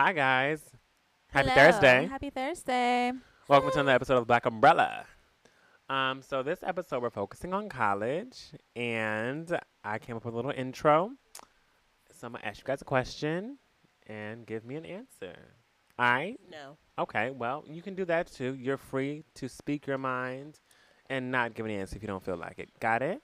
Hi, 0.00 0.12
guys. 0.12 0.62
Happy 1.26 1.48
Hello. 1.48 1.72
Thursday. 1.72 2.06
Happy 2.06 2.30
Thursday. 2.30 3.10
Welcome 3.48 3.72
to 3.72 3.80
another 3.80 3.96
episode 3.96 4.18
of 4.18 4.28
Black 4.28 4.46
Umbrella. 4.46 5.04
Um, 5.90 6.22
so 6.22 6.44
this 6.44 6.60
episode 6.62 7.02
we're 7.02 7.10
focusing 7.10 7.52
on 7.52 7.68
college, 7.68 8.52
and 8.76 9.58
I 9.82 9.98
came 9.98 10.14
up 10.14 10.24
with 10.24 10.34
a 10.34 10.36
little 10.36 10.52
intro. 10.52 11.10
So 12.16 12.28
I'm 12.28 12.34
gonna 12.34 12.44
ask 12.44 12.58
you 12.58 12.64
guys 12.64 12.80
a 12.80 12.84
question 12.84 13.58
and 14.06 14.46
give 14.46 14.64
me 14.64 14.76
an 14.76 14.86
answer. 14.86 15.34
All 15.98 16.08
right? 16.08 16.38
No. 16.48 16.76
Okay. 17.00 17.32
Well, 17.32 17.64
you 17.66 17.82
can 17.82 17.96
do 17.96 18.04
that 18.04 18.28
too. 18.28 18.54
You're 18.54 18.76
free 18.76 19.24
to 19.34 19.48
speak 19.48 19.88
your 19.88 19.98
mind 19.98 20.60
and 21.10 21.32
not 21.32 21.54
give 21.54 21.66
an 21.66 21.72
answer 21.72 21.96
if 21.96 22.02
you 22.02 22.06
don't 22.06 22.24
feel 22.24 22.36
like 22.36 22.60
it. 22.60 22.70
Got 22.78 23.02
it? 23.02 23.20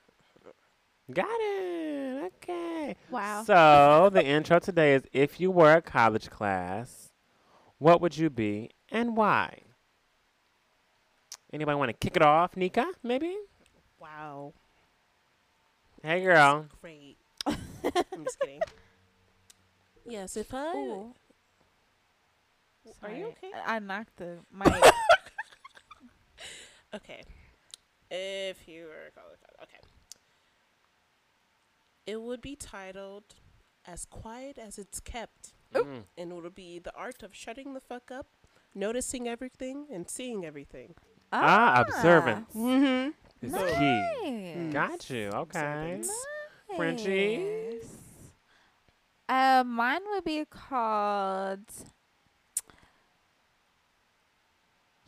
Got 1.13 1.27
it. 1.29 2.33
Okay. 2.37 2.97
Wow. 3.11 3.45
So 3.45 4.11
the 4.13 4.25
intro 4.25 4.59
today 4.59 4.95
is: 4.95 5.03
If 5.13 5.39
you 5.39 5.51
were 5.51 5.73
a 5.73 5.83
college 5.83 6.31
class, 6.31 7.13
what 7.79 8.01
would 8.01 8.17
you 8.17 8.31
be 8.31 8.71
and 8.91 9.17
why? 9.17 9.61
Anybody 11.53 11.77
want 11.77 11.91
to 11.91 11.93
kick 11.93 12.17
it 12.17 12.23
off, 12.23 12.57
Nika? 12.57 12.87
Maybe. 13.03 13.37
Wow. 14.01 14.55
Hey, 16.03 16.23
girl. 16.23 16.67
Great. 16.81 17.17
I'm 17.47 17.55
just 18.25 18.41
kidding. 18.41 18.61
Yes, 20.07 20.37
if 20.37 20.53
I. 20.53 20.75
Ooh. 20.75 21.15
Are 23.03 23.11
you 23.11 23.17
Sorry. 23.17 23.25
okay? 23.25 23.51
I 23.67 23.77
I 23.77 23.79
knocked 23.79 24.17
the 24.17 24.39
mic. 24.53 24.75
Okay. 26.95 27.23
If 28.11 28.69
you 28.69 28.85
were 28.85 29.09
a 29.09 29.11
college 29.11 29.39
okay. 29.63 29.79
It 32.07 32.21
would 32.21 32.41
be 32.41 32.57
titled 32.57 33.25
As 33.87 34.05
Quiet 34.05 34.59
as 34.59 34.79
It's 34.79 35.01
Kept. 35.01 35.55
Mm. 35.75 36.05
And 36.17 36.33
it 36.33 36.35
would 36.43 36.55
be 36.55 36.79
the 36.79 36.95
art 36.95 37.23
of 37.23 37.35
shutting 37.35 37.75
the 37.75 37.81
fuck 37.81 38.11
up, 38.11 38.27
noticing 38.75 39.27
everything, 39.29 39.87
and 39.93 40.09
seeing 40.09 40.45
everything. 40.45 40.95
Ah, 41.33 41.81
observance 41.81 42.53
Mm-hmm. 42.55 43.11
is 43.47 43.53
Nice. 43.53 43.79
key. 43.79 44.71
Got 44.71 45.11
you. 45.11 45.29
Okay. 45.31 45.59
Observance. 45.59 46.11
Frenchie? 46.77 47.79
Uh, 49.29 49.65
mine 49.67 50.03
would 50.13 50.25
be 50.25 50.45
called 50.45 51.61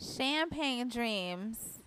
Champagne 0.00 0.88
Dreams 0.88 1.78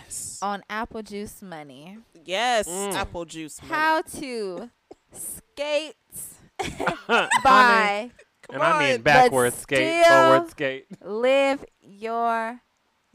Yes. 0.00 0.38
on 0.42 0.62
Apple 0.70 1.02
Juice 1.02 1.42
Money. 1.42 1.98
yes. 2.24 2.68
Mm. 2.68 2.92
Apple 2.94 3.24
juice. 3.24 3.60
money. 3.62 3.74
How 3.74 4.02
to 4.02 4.70
skate 5.12 5.94
Honey. 6.60 7.28
by 7.44 8.10
Come 8.42 8.54
And 8.56 8.62
I 8.62 8.78
mean 8.80 8.94
on. 8.96 9.02
backwards 9.02 9.56
skate, 9.56 10.04
forward 10.06 10.50
skate. 10.50 10.86
live 11.02 11.64
your 11.80 12.60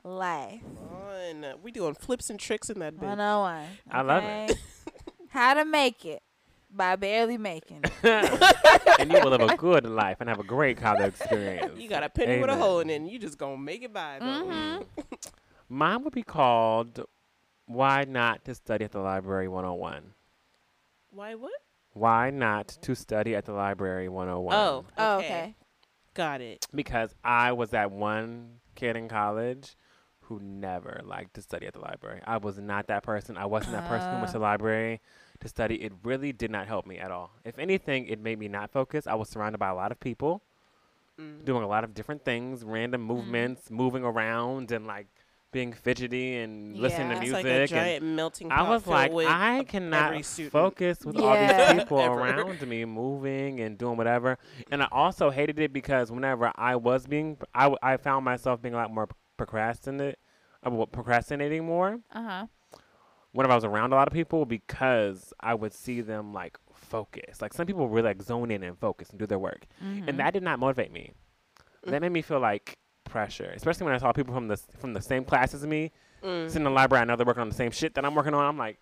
life. 0.04 0.62
Come 0.62 1.44
on. 1.44 1.62
We 1.62 1.72
doing 1.72 1.94
flips 1.96 2.30
and 2.30 2.40
tricks 2.40 2.70
in 2.70 2.80
that 2.80 2.96
bitch. 2.96 3.02
101. 3.02 3.66
I 3.92 4.02
love 4.02 4.24
it. 4.24 4.58
How 5.30 5.54
to 5.54 5.66
make 5.66 6.06
it 6.06 6.22
by 6.72 6.96
barely 6.96 7.38
making 7.38 7.82
it. 7.84 9.00
and 9.00 9.12
you 9.12 9.20
will 9.22 9.32
live 9.32 9.42
a 9.42 9.56
good 9.58 9.86
life 9.86 10.18
and 10.20 10.30
have 10.30 10.40
a 10.40 10.44
great 10.44 10.78
college 10.78 11.14
experience. 11.16 11.78
You 11.80 11.90
got 11.90 12.04
a 12.04 12.10
penny 12.10 12.40
with 12.40 12.50
a 12.50 12.56
hole 12.56 12.80
in 12.80 12.90
it, 12.90 12.96
and 12.96 13.10
you 13.10 13.20
just 13.20 13.38
gonna 13.38 13.58
make 13.58 13.84
it 13.84 13.94
by. 13.94 14.18
though. 14.20 14.86
Mine 15.70 16.04
would 16.04 16.14
be 16.14 16.24
called 16.24 17.06
Why 17.66 18.06
Not 18.08 18.46
to 18.46 18.56
Study 18.56 18.86
at 18.86 18.92
the 18.92 19.00
Library 19.00 19.48
101. 19.48 20.14
Why? 21.12 21.36
What? 21.36 21.52
Why 21.94 22.30
Not 22.30 22.68
to 22.82 22.96
Study 22.96 23.36
at 23.36 23.46
the 23.46 23.54
Library 23.54 24.08
101. 24.10 24.56
Oh, 24.56 24.86
Oh, 24.98 25.18
okay. 25.18 25.26
okay. 25.28 25.56
Got 26.14 26.42
it. 26.42 26.66
Because 26.74 27.14
I 27.24 27.52
was 27.52 27.72
that 27.72 27.92
one 27.92 28.60
kid 28.76 28.96
in 28.96 29.08
college 29.08 29.76
who 30.22 30.40
never 30.42 31.02
liked 31.06 31.34
to 31.36 31.42
study 31.42 31.66
at 31.68 31.74
the 31.74 31.80
library. 31.80 32.20
I 32.26 32.36
was 32.38 32.58
not 32.58 32.88
that 32.88 33.02
person. 33.04 33.38
I 33.38 33.46
wasn't 33.46 33.74
that 33.74 33.88
person 33.88 34.10
who 34.10 34.16
went 34.18 34.28
to 34.28 34.34
the 34.34 34.40
library 34.40 35.00
to 35.40 35.48
study. 35.48 35.76
It 35.82 35.94
really 36.04 36.34
did 36.34 36.52
not 36.52 36.68
help 36.68 36.86
me 36.86 36.98
at 36.98 37.12
all. 37.12 37.32
If 37.46 37.58
anything, 37.58 38.08
it 38.08 38.20
made 38.20 38.38
me 38.38 38.50
not 38.50 38.70
focus. 38.72 39.08
I 39.08 39.14
was 39.16 39.30
surrounded 39.30 39.58
by 39.60 39.70
a 39.70 39.76
lot 39.76 39.92
of 39.92 40.00
people 40.00 40.42
Mm. 41.20 41.46
doing 41.46 41.64
a 41.64 41.68
lot 41.68 41.84
of 41.84 41.96
different 41.96 42.24
things, 42.24 42.64
random 42.64 43.02
movements, 43.02 43.72
moving 43.72 44.04
around 44.04 44.72
and 44.72 44.86
like 44.86 45.08
being 45.52 45.72
fidgety 45.74 46.36
and 46.38 46.78
listening 46.78 47.10
to 47.10 47.20
music. 47.22 47.44
like 47.72 47.72
and 47.72 48.16
melting. 48.16 48.52
I 48.52 48.70
was 48.70 48.86
like, 48.86 49.12
I 49.28 49.64
cannot 49.64 50.26
focus 50.52 51.06
with 51.06 51.18
all 51.18 51.36
these 51.38 51.80
people 51.80 52.00
around 52.04 52.68
me 52.68 52.86
moving 52.86 53.60
and 53.62 53.78
doing 53.78 53.98
whatever. 53.98 54.38
And 54.72 54.84
I 54.84 54.88
also 54.92 55.30
hated 55.30 55.58
it 55.60 55.72
because 55.74 56.12
whenever 56.12 56.52
I 56.56 56.76
was 56.76 57.08
being, 57.08 57.38
I, 57.56 57.64
w- 57.64 57.78
I 57.82 57.98
found 57.98 58.26
myself 58.26 58.62
being 58.62 58.74
a 58.74 58.78
lot 58.78 58.94
more 58.94 59.08
procrastinate, 59.38 60.18
uh, 60.64 60.86
procrastinating 60.86 61.66
more 61.66 62.00
Uh 62.12 62.22
huh. 62.24 62.46
whenever 63.32 63.54
I 63.54 63.56
was 63.56 63.64
around 63.66 63.94
a 63.94 63.96
lot 63.96 64.08
of 64.08 64.14
people 64.14 64.46
because 64.46 65.34
I 65.40 65.54
would 65.54 65.74
see 65.74 66.02
them 66.02 66.34
like 66.34 66.58
focus. 66.74 67.42
Like 67.42 67.54
some 67.54 67.66
people 67.66 67.88
really 67.88 68.10
like 68.10 68.22
zone 68.22 68.52
in 68.52 68.64
and 68.64 68.78
focus 68.78 69.10
and 69.12 69.20
do 69.20 69.26
their 69.26 69.40
work, 69.40 69.66
Mm-hmm. 69.84 70.10
and 70.10 70.20
that 70.20 70.34
did 70.34 70.44
not 70.44 70.60
motivate 70.60 70.92
me. 70.92 71.12
That 71.86 72.02
made 72.02 72.12
me 72.12 72.22
feel 72.22 72.40
like 72.42 72.78
pressure, 73.10 73.52
especially 73.56 73.86
when 73.86 73.94
I 73.94 73.98
saw 73.98 74.12
people 74.12 74.34
from 74.34 74.48
the 74.48 74.58
from 74.80 74.94
the 74.94 75.02
same 75.02 75.24
class 75.24 75.54
as 75.54 75.66
me 75.66 75.92
Mm. 76.24 76.48
sitting 76.48 76.62
in 76.62 76.64
the 76.64 76.70
library. 76.72 77.04
I 77.04 77.06
know 77.06 77.16
they're 77.16 77.28
working 77.28 77.42
on 77.42 77.50
the 77.50 77.54
same 77.56 77.70
shit 77.70 77.94
that 77.94 78.04
I'm 78.04 78.16
working 78.16 78.34
on. 78.34 78.44
I'm 78.44 78.58
like, 78.58 78.78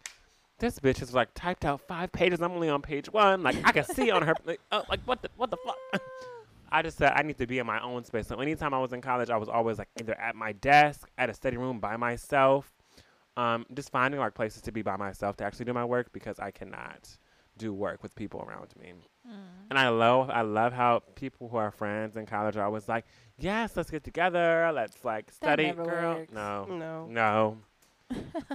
this 0.59 0.80
bitch 0.80 1.02
is 1.02 1.13
like 1.13 1.34
typed 1.34 1.66
out 1.66 1.81
five 1.81 2.12
pages. 2.13 2.41
I'm 2.41 2.53
only 2.53 2.69
on 2.69 2.81
page 2.81 3.12
one. 3.12 3.44
Like 3.44 3.58
I 3.66 3.74
can 3.74 3.84
see 3.84 4.09
on 4.09 4.22
her. 4.22 4.34
Like, 4.46 4.62
oh, 4.72 4.84
like 4.90 5.02
what 5.06 5.22
the 5.22 5.30
what 5.35 5.52
the 5.52 5.58
fuck. 5.58 5.78
I 6.72 6.81
just 6.81 6.97
said 6.97 7.12
I 7.16 7.22
need 7.24 7.38
to 7.40 7.46
be 7.47 7.59
in 7.59 7.66
my 7.68 7.81
own 7.81 8.03
space. 8.06 8.28
So 8.28 8.40
anytime 8.40 8.74
I 8.74 8.80
was 8.80 8.94
in 8.94 9.02
college, 9.02 9.30
I 9.30 9.35
was 9.38 9.50
always 9.50 9.78
like 9.78 9.90
either 10.00 10.18
at 10.19 10.35
my 10.35 10.53
desk, 10.53 11.09
at 11.18 11.30
a 11.30 11.34
study 11.34 11.58
room 11.58 11.80
by 11.80 11.97
myself, 11.97 12.72
um, 13.38 13.66
just 13.74 13.91
finding 13.91 14.19
like 14.19 14.34
places 14.34 14.62
to 14.64 14.72
be 14.72 14.81
by 14.81 14.96
myself 14.96 15.35
to 15.38 15.44
actually 15.44 15.66
do 15.66 15.74
my 15.74 15.84
work 15.85 16.12
because 16.14 16.40
I 16.40 16.52
cannot 16.52 17.18
do 17.58 17.74
work 17.74 18.02
with 18.02 18.16
people 18.16 18.41
around 18.47 18.74
me. 18.81 18.94
Mm. 19.28 19.31
And 19.72 19.80
I 19.80 19.90
love 19.90 20.30
I 20.30 20.41
love 20.41 20.74
how 20.74 21.02
people 21.16 21.50
who 21.50 21.58
are 21.58 21.72
friends 21.72 22.16
in 22.18 22.25
college 22.25 22.56
are 22.58 22.63
always 22.66 22.88
like, 22.88 23.06
yes, 23.38 23.75
let's 23.75 23.90
get 23.90 24.03
together, 24.03 24.72
let's 24.74 25.03
like 25.03 25.31
study, 25.31 25.66
never 25.68 25.84
girl. 25.84 26.16
works. 26.16 26.34
No, 26.34 26.66
No. 26.66 27.08
no. 27.08 27.58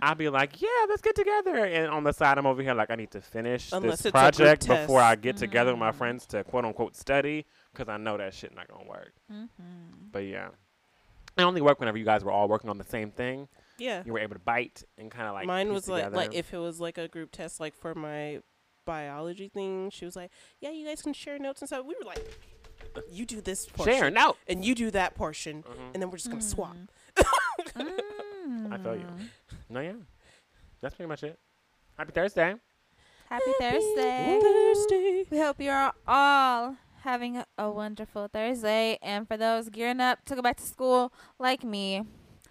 I'll 0.00 0.14
be 0.14 0.28
like, 0.28 0.62
yeah, 0.62 0.68
let's 0.88 1.02
get 1.02 1.16
together. 1.16 1.64
And 1.64 1.88
on 1.90 2.04
the 2.04 2.12
side, 2.12 2.38
I'm 2.38 2.46
over 2.46 2.62
here 2.62 2.72
like, 2.72 2.88
I 2.90 2.94
need 2.94 3.10
to 3.10 3.20
finish 3.20 3.72
Unless 3.72 3.90
this 3.90 3.92
it's 3.92 4.06
a 4.06 4.10
group 4.12 4.12
project 4.12 4.68
before 4.68 5.00
I 5.00 5.14
test. 5.16 5.22
get 5.22 5.36
together 5.38 5.72
with 5.72 5.80
my 5.80 5.90
Mm. 5.90 5.94
friends 5.96 6.24
to 6.26 6.44
quote 6.44 6.64
unquote 6.64 6.94
study 6.94 7.44
because 7.72 7.88
I 7.88 7.96
know 7.96 8.16
that 8.16 8.32
shit 8.32 8.54
not 8.54 8.68
gonna 8.68 8.88
work. 8.88 9.12
Mm-hmm. 9.30 9.46
But 10.12 10.20
yeah, 10.20 10.50
it 11.36 11.42
only 11.42 11.60
worked 11.60 11.80
whenever 11.80 11.98
you 11.98 12.04
guys 12.04 12.22
were 12.22 12.30
all 12.30 12.46
working 12.48 12.70
on 12.70 12.78
the 12.78 12.84
same 12.84 13.10
thing. 13.10 13.48
Yeah. 13.76 14.02
You 14.06 14.12
were 14.12 14.20
able 14.20 14.34
to 14.34 14.40
bite 14.40 14.84
and 14.98 15.10
kind 15.10 15.26
of 15.26 15.34
like 15.34 15.46
Mine 15.46 15.66
piece 15.68 15.74
was 15.74 15.88
like 15.88 16.12
like 16.12 16.34
if 16.34 16.52
it 16.54 16.58
was 16.58 16.80
like 16.80 16.96
a 16.98 17.08
group 17.08 17.32
test, 17.32 17.58
like 17.58 17.74
for 17.74 17.94
my 17.94 18.40
biology 18.84 19.48
thing. 19.48 19.90
She 19.90 20.04
was 20.04 20.16
like, 20.16 20.30
"Yeah, 20.60 20.70
you 20.70 20.86
guys 20.86 21.02
can 21.02 21.12
share 21.12 21.38
notes 21.38 21.60
and 21.62 21.68
stuff." 21.68 21.84
We 21.86 21.94
were 21.98 22.04
like, 22.06 22.24
"You 23.10 23.26
do 23.26 23.40
this 23.40 23.66
portion, 23.66 23.94
share 23.94 24.10
no. 24.10 24.36
and 24.48 24.64
you 24.64 24.74
do 24.74 24.90
that 24.92 25.14
portion, 25.14 25.62
Mhm. 25.62 25.94
and 25.94 26.02
then 26.02 26.10
we're 26.10 26.16
just 26.18 26.30
gonna 26.30 26.42
swap." 26.42 26.76
Mm. 27.76 28.72
I 28.72 28.78
feel 28.78 28.96
you. 28.96 29.06
No, 29.68 29.80
yeah, 29.80 29.92
that's 30.80 30.94
pretty 30.94 31.08
much 31.08 31.22
it. 31.22 31.38
Happy 31.96 32.12
Thursday. 32.12 32.54
Happy 33.28 33.52
Thursday. 33.60 34.40
Thursday. 34.42 35.24
We 35.30 35.38
hope 35.38 35.60
you're 35.60 35.92
all 36.08 36.76
having 37.02 37.36
a, 37.36 37.46
a 37.58 37.70
wonderful 37.70 38.28
Thursday. 38.32 38.98
And 39.02 39.28
for 39.28 39.36
those 39.36 39.68
gearing 39.68 40.00
up 40.00 40.24
to 40.26 40.34
go 40.34 40.42
back 40.42 40.56
to 40.56 40.64
school 40.64 41.12
like 41.38 41.62
me, 41.62 42.02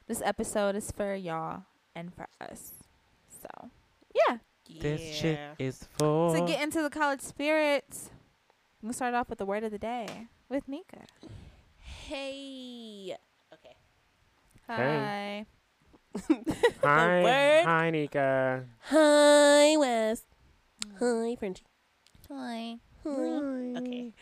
this 0.07 0.21
episode 0.23 0.75
is 0.75 0.89
for 0.91 1.13
y'all 1.15 1.63
and 1.95 2.13
for 2.13 2.27
us. 2.39 2.73
So, 3.41 3.69
yeah. 4.15 4.37
This 4.69 5.01
shit 5.15 5.37
Yeah. 5.37 5.53
is 5.57 5.83
for. 5.97 6.35
To 6.35 6.41
get 6.45 6.61
into 6.61 6.81
the 6.81 6.89
college 6.89 7.21
spirit, 7.21 7.85
I'm 7.91 8.87
going 8.87 8.91
to 8.91 8.93
start 8.93 9.13
off 9.13 9.29
with 9.29 9.39
the 9.39 9.45
word 9.45 9.63
of 9.63 9.71
the 9.71 9.79
day 9.79 10.27
with 10.47 10.67
Nika. 10.67 11.05
Hey. 11.79 13.15
Okay. 13.53 13.75
Hi. 14.67 15.45
hi, 16.83 17.23
word. 17.23 17.65
hi, 17.65 17.89
Nika. 17.91 18.65
Hi, 18.83 19.75
Wes. 19.77 20.23
Hi, 20.99 21.35
Frenchie. 21.35 21.63
Hi. 22.29 22.77
Okay. 23.05 24.13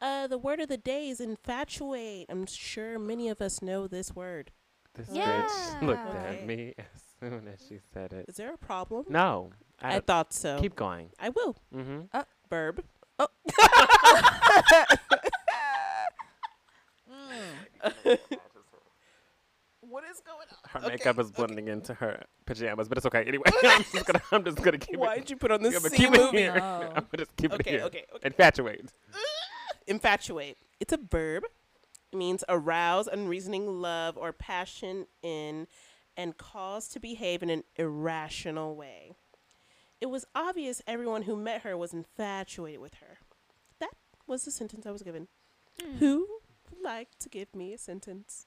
Uh, 0.00 0.26
the 0.28 0.38
word 0.38 0.60
of 0.60 0.68
the 0.68 0.76
day 0.76 1.08
is 1.08 1.20
infatuate. 1.20 2.26
I'm 2.28 2.46
sure 2.46 2.98
many 2.98 3.28
of 3.28 3.40
us 3.40 3.60
know 3.62 3.88
this 3.88 4.14
word. 4.14 4.52
This 4.94 5.08
Yeah. 5.12 5.42
bitch 5.42 5.82
looked 5.82 6.06
Okay. 6.06 6.18
at 6.18 6.46
me 6.46 6.74
as 6.78 7.02
soon 7.20 7.48
as 7.48 7.60
she 7.68 7.78
said 7.92 8.12
it. 8.12 8.26
Is 8.28 8.36
there 8.36 8.54
a 8.54 8.58
problem? 8.58 9.06
No, 9.08 9.50
I, 9.80 9.96
I, 9.96 10.00
thought 10.00 10.32
so. 10.32 10.60
keep 10.60 10.74
going. 10.74 11.10
I 11.18 11.30
will. 11.30 11.56
Mm-hmm. 11.74 12.20
Verb. 12.50 12.84
What 19.88 20.04
is 20.04 20.20
going 20.20 20.46
on? 20.50 20.70
Her 20.70 20.78
Okay, 20.80 20.88
makeup 20.96 21.18
is 21.18 21.28
okay. 21.28 21.34
blending 21.36 21.68
into 21.68 21.94
her 21.94 22.22
pajamas, 22.44 22.88
but 22.88 22.98
it's 22.98 23.06
okay. 23.06 23.24
Anyway, 23.24 23.44
I'm 23.64 23.82
just 23.90 24.04
gonna, 24.04 24.20
I'm 24.30 24.44
just 24.44 24.58
gonna 24.58 24.76
keep 24.76 24.94
it. 24.94 25.00
Why 25.00 25.14
it. 25.14 25.20
did 25.20 25.30
you 25.30 25.36
put 25.36 25.50
on 25.50 25.62
this 25.62 25.72
Yeah, 25.72 25.78
but 25.82 25.92
C 25.92 25.96
keep 25.96 26.14
it 26.14 26.30
here. 26.34 26.58
Oh. 26.60 26.82
I'm 26.94 27.06
gonna 27.10 27.24
just 27.24 27.34
keep 27.36 27.54
it 27.54 27.66
here. 27.66 27.80
okay, 27.84 28.04
okay. 28.14 28.26
Infatuate. 28.26 28.92
Infatuate. 29.86 30.58
It's 30.78 30.92
a 30.92 30.98
verb. 30.98 31.44
It 32.12 32.16
means 32.16 32.44
arouse 32.50 33.06
unreasoning 33.06 33.80
love 33.80 34.18
or 34.18 34.32
passion 34.32 35.06
in 35.22 35.66
and 36.18 36.36
cause 36.36 36.88
to 36.88 37.00
behave 37.00 37.42
in 37.42 37.48
an 37.48 37.64
irrational 37.76 38.76
way. 38.76 39.14
It 40.00 40.06
was 40.06 40.24
obvious 40.34 40.80
everyone 40.86 41.22
who 41.22 41.36
met 41.36 41.62
her 41.62 41.76
was 41.76 41.92
infatuated 41.92 42.80
with 42.80 42.94
her. 42.94 43.18
That 43.80 43.90
was 44.26 44.44
the 44.44 44.50
sentence 44.50 44.86
I 44.86 44.90
was 44.90 45.02
given. 45.02 45.28
Who 45.98 46.26
would 46.70 46.82
like 46.82 47.18
to 47.20 47.28
give 47.28 47.54
me 47.54 47.72
a 47.72 47.78
sentence? 47.78 48.46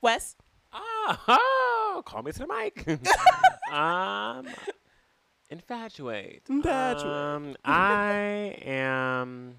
Wes? 0.00 0.36
Oh, 0.72 2.02
call 2.04 2.22
me 2.22 2.32
to 2.32 2.38
the 2.40 2.46
mic. 2.46 2.86
um, 3.72 4.46
infatuate. 5.50 6.42
Infatuate. 6.48 7.06
Um, 7.12 7.56
I 7.64 8.56
am. 8.64 9.56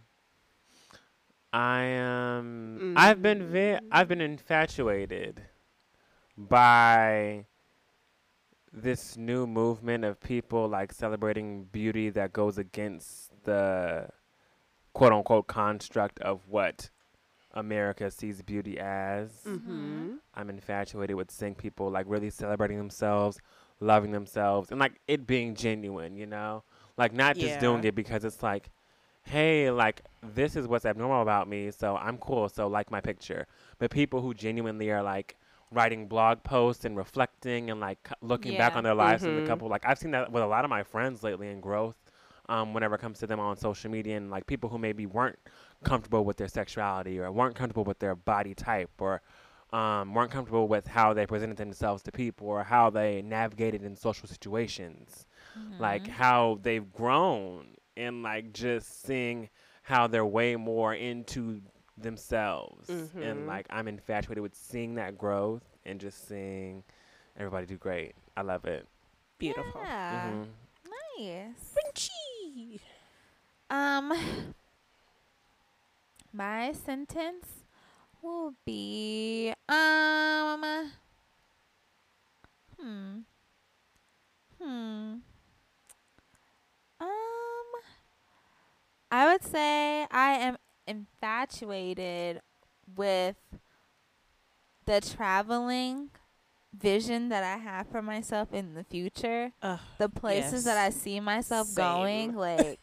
I 1.54 1.82
am. 1.82 2.94
I've 2.98 3.22
been 3.22 3.48
vi- 3.52 3.80
I've 3.92 4.08
been 4.08 4.22
infatuated 4.22 5.42
by 6.38 7.46
this 8.74 9.18
new 9.18 9.46
movement 9.46 10.06
of 10.06 10.20
people 10.20 10.68
like 10.68 10.94
celebrating 10.94 11.66
beauty 11.72 12.10
that 12.10 12.32
goes 12.32 12.58
against 12.58 13.32
the 13.44 14.08
quote 14.94 15.14
unquote 15.14 15.48
construct 15.48 16.20
of 16.20 16.48
what 16.48 16.90
America 17.54 18.10
sees 18.10 18.42
beauty 18.42 18.80
as. 18.80 19.30
Mm-hmm. 19.46 20.14
I'm 20.34 20.50
infatuated 20.50 21.16
with 21.16 21.32
seeing 21.32 21.56
people 21.56 21.90
like 21.90 22.06
really 22.08 22.30
celebrating 22.30 22.78
themselves, 22.78 23.40
loving 23.80 24.12
themselves, 24.12 24.72
and 24.72 24.80
like 24.80 24.94
it 25.08 25.28
being 25.28 25.56
genuine, 25.56 26.16
you 26.16 26.26
know? 26.26 26.64
Like 26.98 27.14
not 27.14 27.36
just 27.36 27.60
doing 27.60 27.84
it 27.84 27.96
because 27.96 28.24
it's 28.24 28.44
like, 28.44 28.70
hey, 29.24 29.70
like 29.72 30.02
this 30.22 30.56
is 30.56 30.68
what's 30.68 30.86
abnormal 30.86 31.22
about 31.22 31.48
me, 31.48 31.72
so 31.72 31.98
I'm 31.98 32.18
cool, 32.18 32.48
so 32.48 32.68
like 32.68 32.92
my 32.92 33.02
picture. 33.02 33.48
But 33.80 33.92
people 33.92 34.22
who 34.22 34.34
genuinely 34.34 34.92
are 34.92 35.04
like 35.04 35.36
writing 35.72 36.08
blog 36.08 36.44
posts 36.44 36.86
and 36.86 36.98
reflecting 36.98 37.70
and 37.70 37.80
like 37.80 38.10
looking 38.22 38.56
back 38.56 38.76
on 38.76 38.84
their 38.84 38.94
lives 38.96 39.26
and 39.26 39.36
Mhm. 39.36 39.38
the 39.38 39.42
couple 39.42 39.70
like 39.70 39.86
I've 39.86 39.98
seen 40.00 40.12
that 40.12 40.32
with 40.32 40.44
a 40.44 40.48
lot 40.48 40.64
of 40.66 40.70
my 40.70 40.84
friends 40.84 41.24
lately 41.24 41.50
in 41.50 41.62
growth. 41.62 41.96
Um, 42.50 42.74
whenever 42.74 42.96
it 42.96 43.02
comes 43.02 43.20
to 43.20 43.28
them 43.28 43.40
on 43.40 43.56
social 43.56 43.90
media 43.90 44.18
and 44.18 44.30
like 44.30 44.46
people 44.46 44.70
who 44.70 44.78
maybe 44.78 45.06
weren't 45.06 45.40
comfortable 45.84 46.26
with 46.26 46.38
their 46.38 46.50
sexuality 46.50 47.18
or 47.20 47.32
weren't 47.32 47.56
comfortable 47.56 47.86
with 47.86 48.00
their 48.00 48.16
body 48.16 48.54
type 48.54 48.90
or 49.00 49.22
um, 49.72 50.14
weren't 50.14 50.32
comfortable 50.32 50.68
with 50.68 50.88
how 50.88 51.14
they 51.14 51.26
presented 51.26 51.58
themselves 51.58 52.04
to 52.04 52.12
people 52.12 52.48
or 52.48 52.64
how 52.64 52.90
they 52.90 53.22
navigated 53.22 53.84
in 53.84 53.96
social 53.96 54.28
situations 54.28 55.26
like 55.80 56.08
Mm-hmm. 56.08 56.08
how 56.08 56.60
they've 56.62 56.92
grown 56.92 57.76
and 57.96 58.24
like 58.24 58.54
just 58.54 59.04
seeing 59.06 59.50
how 59.84 60.08
they're 60.08 60.26
way 60.26 60.56
more 60.56 60.94
into 60.94 61.62
themselves 62.04 62.90
and 62.90 63.10
Mhm. 63.16 63.48
like 63.48 63.66
i'm 63.70 63.88
infatuated 63.88 64.42
with 64.42 64.56
seeing 64.56 64.96
that 64.96 65.18
growth 65.18 65.64
and 65.86 66.00
just 66.00 66.28
seeing 66.28 66.84
everybody 67.38 67.66
do 67.66 67.78
great 67.78 68.14
i 68.38 68.42
love 68.42 68.66
it 68.66 68.88
Beautiful. 69.38 69.82
Yeah. 69.84 70.30
Mhm. 70.32 70.48
Nice. 71.18 71.74
Frenchie. 71.74 72.80
Um, 73.72 74.14
my 76.32 76.72
sentence 76.74 77.48
will 78.22 78.54
be 78.66 79.52
um. 79.68 80.92
Hmm. 82.80 83.20
Hmm. 84.62 85.16
Um. 87.00 87.72
I 89.12 89.32
would 89.32 89.44
say 89.44 90.06
I 90.12 90.34
am 90.34 90.58
infatuated 90.92 92.42
with 92.96 93.38
the 94.86 95.02
traveling 95.02 96.10
vision 96.74 97.30
that 97.30 97.44
I 97.44 97.58
have 97.58 97.88
for 97.88 98.02
myself 98.02 98.54
in 98.54 98.74
the 98.74 98.84
future. 98.84 99.52
Ugh, 99.62 99.80
The 99.98 100.10
places 100.10 100.64
that 100.66 100.78
I 100.78 100.90
see 100.90 101.20
myself 101.20 101.68
Same. 101.68 101.76
going, 101.76 102.36
like 102.50 102.80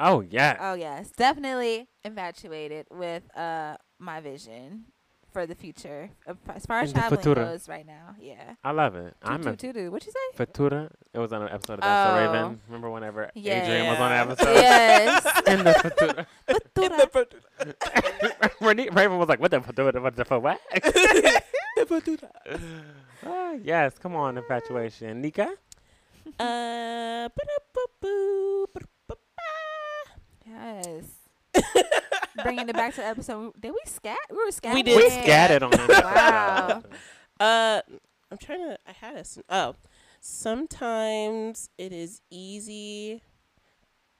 oh 0.00 0.20
yeah 0.22 0.56
Oh 0.60 0.74
yes, 0.74 1.10
definitely 1.10 1.88
infatuated 2.04 2.86
with 2.90 3.24
uh 3.36 3.76
my 3.98 4.20
vision 4.20 4.84
for 5.32 5.46
the 5.46 5.54
future 5.54 6.10
as 6.54 6.66
far 6.66 6.80
as 6.80 6.90
In 6.90 6.96
traveling 6.98 7.20
futura. 7.20 7.44
goes 7.52 7.68
right 7.68 7.86
now. 7.86 8.14
Yeah. 8.20 8.54
i 8.62 8.70
love 8.70 8.94
it 8.96 9.14
i'm 9.22 9.40
a 9.40 9.44
Toot, 9.56 9.58
toot, 9.58 9.74
toot. 9.74 9.90
What 9.92 10.04
you 10.06 10.12
say? 10.12 10.44
Fatura. 10.44 10.90
It 11.14 11.18
was 11.18 11.32
on 11.32 11.42
an 11.42 11.48
episode 11.48 11.80
of 11.80 11.84
Oh. 11.84 12.14
Raven. 12.16 12.60
Remember 12.68 12.90
whenever 12.90 13.30
Yeah. 13.34 13.62
Adrian 13.64 13.86
was 13.88 13.98
on 13.98 14.10
the 14.10 14.14
Yeah. 14.14 14.22
episode? 14.22 14.54
yes. 14.54 15.24
In 15.52 15.64
the 15.64 15.72
Fatura. 15.72 16.26
Futura. 16.48 17.26
When 18.60 18.78
he- 18.78 18.88
Raven 18.90 19.18
was 19.18 19.28
like, 19.28 19.40
"What 19.40 19.50
the 19.50 19.60
Fatura? 19.60 20.00
What 20.00 20.14
the 20.14 20.24
for 20.24 20.38
what?" 20.38 20.60
Ah, 23.24 23.52
yes, 23.62 23.98
come 23.98 24.14
on, 24.14 24.38
infatuation, 24.38 25.20
Nika. 25.20 25.50
Uh, 26.38 27.28
yes. 30.46 31.04
Bringing 32.42 32.68
it 32.68 32.74
back 32.74 32.94
to 32.94 33.00
the 33.00 33.06
episode. 33.06 33.52
Did 33.60 33.72
we 33.72 33.80
scat? 33.86 34.16
We 34.30 34.36
were 34.36 34.50
scatting. 34.50 34.74
We 34.74 34.82
did 34.82 34.96
We 34.96 35.08
Yeah. 35.08 35.22
scattered 35.22 35.62
on 35.64 35.70
that. 35.70 36.04
Wow. 36.04 36.82
Uh, 37.40 37.80
I'm 38.30 38.38
trying 38.38 38.60
to. 38.60 38.78
I 38.86 38.92
had 38.92 39.16
a. 39.16 39.24
Oh, 39.48 39.74
sometimes 40.20 41.70
it 41.78 41.92
is 41.92 42.20
easy 42.30 43.22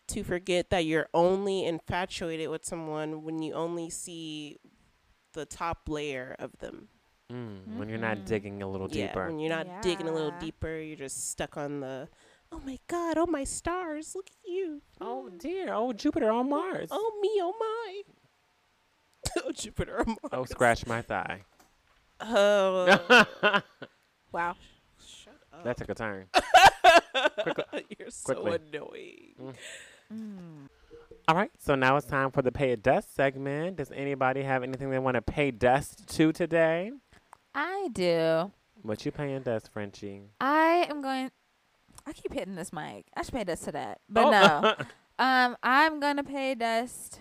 to 0.09 0.25
forget 0.25 0.71
that 0.71 0.85
you're 0.87 1.09
only 1.15 1.65
infatuated 1.65 2.49
with 2.49 2.65
someone 2.65 3.23
when 3.23 3.41
you 3.43 3.53
only 3.55 3.91
see 3.91 4.59
the 5.35 5.45
top 5.47 5.89
layer 5.89 6.35
of 6.39 6.59
them. 6.59 6.89
Mm, 7.33 7.77
when 7.79 7.89
you're 7.89 7.99
not 7.99 8.27
digging 8.27 8.63
a 8.63 8.69
little 8.69 8.89
Yeah, 8.91 9.07
deeper. 9.09 9.27
when 9.27 9.39
you're 9.39 9.51
not 9.57 9.83
digging 9.83 10.09
a 10.09 10.13
little 10.13 10.33
deeper, 10.41 10.77
you're 10.79 10.97
just 10.97 11.31
stuck 11.31 11.57
on 11.57 11.81
the. 11.81 12.09
Oh 12.53 12.61
my 12.65 12.79
God! 12.87 13.17
Oh 13.19 13.27
my 13.27 13.45
stars! 13.45 14.15
Look 14.15 14.27
at 14.29 14.51
you! 14.51 14.83
oh 15.01 15.29
dear, 15.31 15.73
oh 15.73 15.93
Jupiter 15.93 16.31
on 16.31 16.51
Mars. 16.51 16.89
Oh 16.91 17.19
me! 17.21 17.31
Oh 17.41 17.55
my! 17.59 18.03
oh 19.45 19.53
Jupiter! 19.53 20.01
Oh, 20.01 20.05
Mars. 20.07 20.19
Oh, 20.33 20.45
scratch 20.45 20.87
my 20.87 21.03
thigh. 21.03 21.43
Oh. 22.21 23.61
Wow. 24.33 24.57
Shut 25.07 25.35
up. 25.53 25.65
That 25.65 25.77
took 25.77 25.91
a 25.91 25.95
turn. 25.95 26.27
You're 27.99 28.09
so 28.09 28.35
Quickly. 28.35 28.61
annoying. 28.73 29.55
Mm. 30.13 30.69
All 31.29 31.37
right, 31.37 31.51
so 31.59 31.75
now 31.75 31.97
it's 31.97 32.07
time 32.07 32.31
for 32.31 32.41
the 32.41 32.51
pay 32.51 32.73
a 32.73 32.77
dust 32.77 33.15
segment. 33.15 33.77
Does 33.77 33.93
anybody 33.93 34.43
have 34.43 34.63
anything 34.63 34.91
they 34.91 34.99
want 34.99 35.17
to 35.17 35.23
pay 35.23 35.51
dust 35.51 36.09
to 36.17 36.33
today? 36.33 36.93
I 37.55 37.89
do. 37.93 38.51
What 38.81 39.05
you 39.05 39.13
paying 39.13 39.43
dust, 39.43 39.71
Frenchie? 39.71 40.23
I 40.41 40.87
am 40.89 41.03
going. 41.03 41.31
I 42.07 42.13
keep 42.13 42.33
hitting 42.33 42.55
this 42.57 42.73
mic. 42.73 43.07
I 43.17 43.23
should 43.23 43.35
pay 43.35 43.45
dust 43.45 43.65
to 43.65 43.73
that, 43.73 44.01
but 44.09 44.25
Oh. 44.27 44.31
no. 44.31 44.75
Um, 45.19 45.57
I'm 45.63 46.01
gonna 46.01 46.25
pay 46.25 46.55
dust 46.57 47.21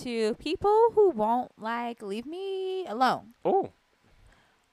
to 0.00 0.34
people 0.34 0.88
who 0.94 1.10
won't 1.10 1.52
like 1.56 2.02
leave 2.02 2.26
me 2.26 2.84
alone. 2.86 3.34
oh, 3.44 3.70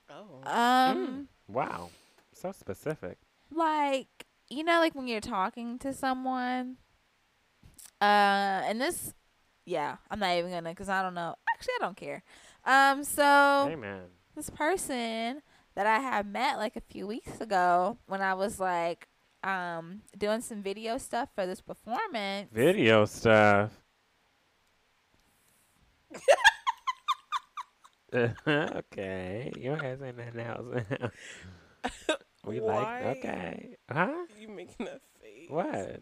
Oh. 0.09 0.41
Um, 0.43 1.29
wow, 1.47 1.89
so 2.33 2.51
specific. 2.51 3.17
like 3.51 4.07
you 4.49 4.63
know, 4.63 4.79
like 4.79 4.93
when 4.95 5.07
you're 5.07 5.21
talking 5.21 5.77
to 5.79 5.93
someone. 5.93 6.77
Uh, 8.01 8.61
and 8.65 8.81
this, 8.81 9.13
yeah, 9.65 9.97
I'm 10.11 10.19
not 10.19 10.35
even 10.35 10.51
gonna, 10.51 10.75
cause 10.75 10.89
I 10.89 11.01
don't 11.01 11.13
know. 11.13 11.35
Actually, 11.53 11.73
I 11.79 11.83
don't 11.85 11.97
care. 11.97 12.23
Um, 12.65 13.03
so 13.03 13.69
Amen. 13.71 14.01
this 14.35 14.49
person 14.49 15.41
that 15.75 15.87
I 15.87 15.99
had 15.99 16.25
met 16.27 16.57
like 16.57 16.75
a 16.75 16.81
few 16.81 17.07
weeks 17.07 17.39
ago 17.39 17.97
when 18.07 18.21
I 18.21 18.33
was 18.33 18.59
like 18.59 19.07
um 19.45 20.01
doing 20.17 20.41
some 20.41 20.61
video 20.61 20.97
stuff 20.97 21.29
for 21.35 21.45
this 21.45 21.61
performance. 21.61 22.49
Video 22.51 23.05
stuff. 23.05 23.71
okay, 28.15 29.51
your 29.57 29.75
ass 29.75 29.99
ain't 30.03 30.17
nothing 30.17 30.39
else. 30.39 30.85
we 32.45 32.59
Why? 32.59 32.73
like 33.03 33.17
okay, 33.17 33.75
huh? 33.91 34.25
you 34.39 34.47
making 34.47 34.85
that 34.85 35.01
face? 35.21 35.49
What? 35.49 36.01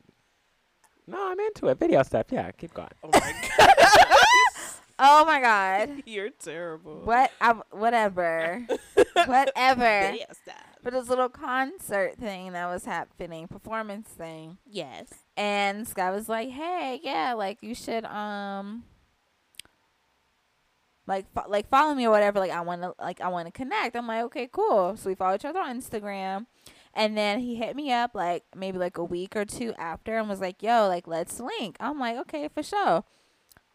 No, 1.08 1.32
I'm 1.32 1.40
into 1.40 1.68
it. 1.68 1.80
Video 1.80 2.04
stuff. 2.04 2.28
Yeah, 2.30 2.52
keep 2.52 2.74
going. 2.74 2.90
Oh 3.04 3.10
my 3.14 3.34
god, 3.58 3.70
Oh 5.00 5.26
my 5.26 5.42
god. 5.42 6.04
you're 6.06 6.30
terrible. 6.30 7.02
What 7.04 7.32
I, 7.42 7.54
whatever. 7.72 8.66
whatever. 9.26 10.12
Video 10.12 10.28
stuff. 10.44 10.73
For 10.84 10.92
this 10.92 11.08
little 11.10 11.30
concert 11.30 12.18
thing 12.18 12.52
that 12.54 12.68
was 12.68 12.86
happening, 12.86 13.48
performance 13.48 14.10
thing. 14.10 14.58
Yes. 14.70 15.08
And 15.38 15.88
Sky 15.88 16.12
was 16.12 16.28
like, 16.28 16.50
"Hey, 16.50 17.00
yeah, 17.02 17.34
like 17.34 17.60
you 17.62 17.74
should 17.74 18.06
um 18.06 18.84
like 21.08 21.26
fo- 21.34 21.50
like 21.50 21.70
follow 21.70 21.96
me 21.96 22.06
or 22.06 22.12
whatever. 22.12 22.40
Like 22.40 22.52
I 22.52 22.62
want 22.62 22.82
to 22.82 22.94
like 23.00 23.22
I 23.22 23.30
want 23.30 23.48
to 23.48 23.52
connect." 23.52 23.96
I'm 23.96 24.08
like, 24.08 24.24
"Okay, 24.26 24.50
cool." 24.52 24.98
So 24.98 25.10
we 25.10 25.16
follow 25.16 25.36
each 25.36 25.46
other 25.46 25.60
on 25.60 25.80
Instagram. 25.80 26.48
And 26.94 27.18
then 27.18 27.40
he 27.40 27.56
hit 27.56 27.76
me 27.76 27.92
up 27.92 28.12
like 28.14 28.44
maybe 28.56 28.78
like 28.78 28.98
a 28.98 29.04
week 29.04 29.36
or 29.36 29.46
two 29.46 29.74
after 29.78 30.18
and 30.18 30.30
was 30.30 30.42
like, 30.42 30.62
"Yo, 30.62 30.88
like 30.88 31.08
let's 31.08 31.40
link." 31.40 31.78
I'm 31.80 32.00
like, 32.00 32.18
"Okay, 32.18 32.50
for 32.54 32.62
sure." 32.62 33.04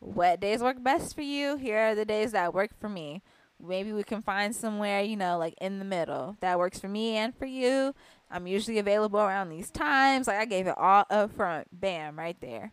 what 0.01 0.41
days 0.41 0.61
work 0.61 0.83
best 0.83 1.15
for 1.15 1.23
you. 1.23 1.57
Here 1.57 1.79
are 1.79 1.95
the 1.95 2.05
days 2.05 2.33
that 2.33 2.55
work 2.55 2.71
for 2.79 2.89
me. 2.89 3.23
Maybe 3.61 3.93
we 3.93 4.05
can 4.05 4.23
find 4.23 4.55
somewhere, 4.55 5.03
you 5.03 5.17
know, 5.17 5.39
like 5.39 5.55
in 5.61 5.79
the 5.79 5.85
middle 5.85 6.37
that 6.41 6.59
works 6.59 6.79
for 6.79 6.89
me 6.89 7.17
and 7.17 7.35
for 7.35 7.47
you. 7.47 7.95
I'm 8.31 8.47
usually 8.47 8.79
available 8.79 9.21
around 9.21 9.49
these 9.49 9.71
times. 9.71 10.27
Like 10.27 10.39
I 10.39 10.45
gave 10.45 10.67
it 10.67 10.77
all 10.77 11.05
up 11.11 11.35
front. 11.35 11.69
Bam, 11.73 12.19
right 12.19 12.37
there. 12.41 12.73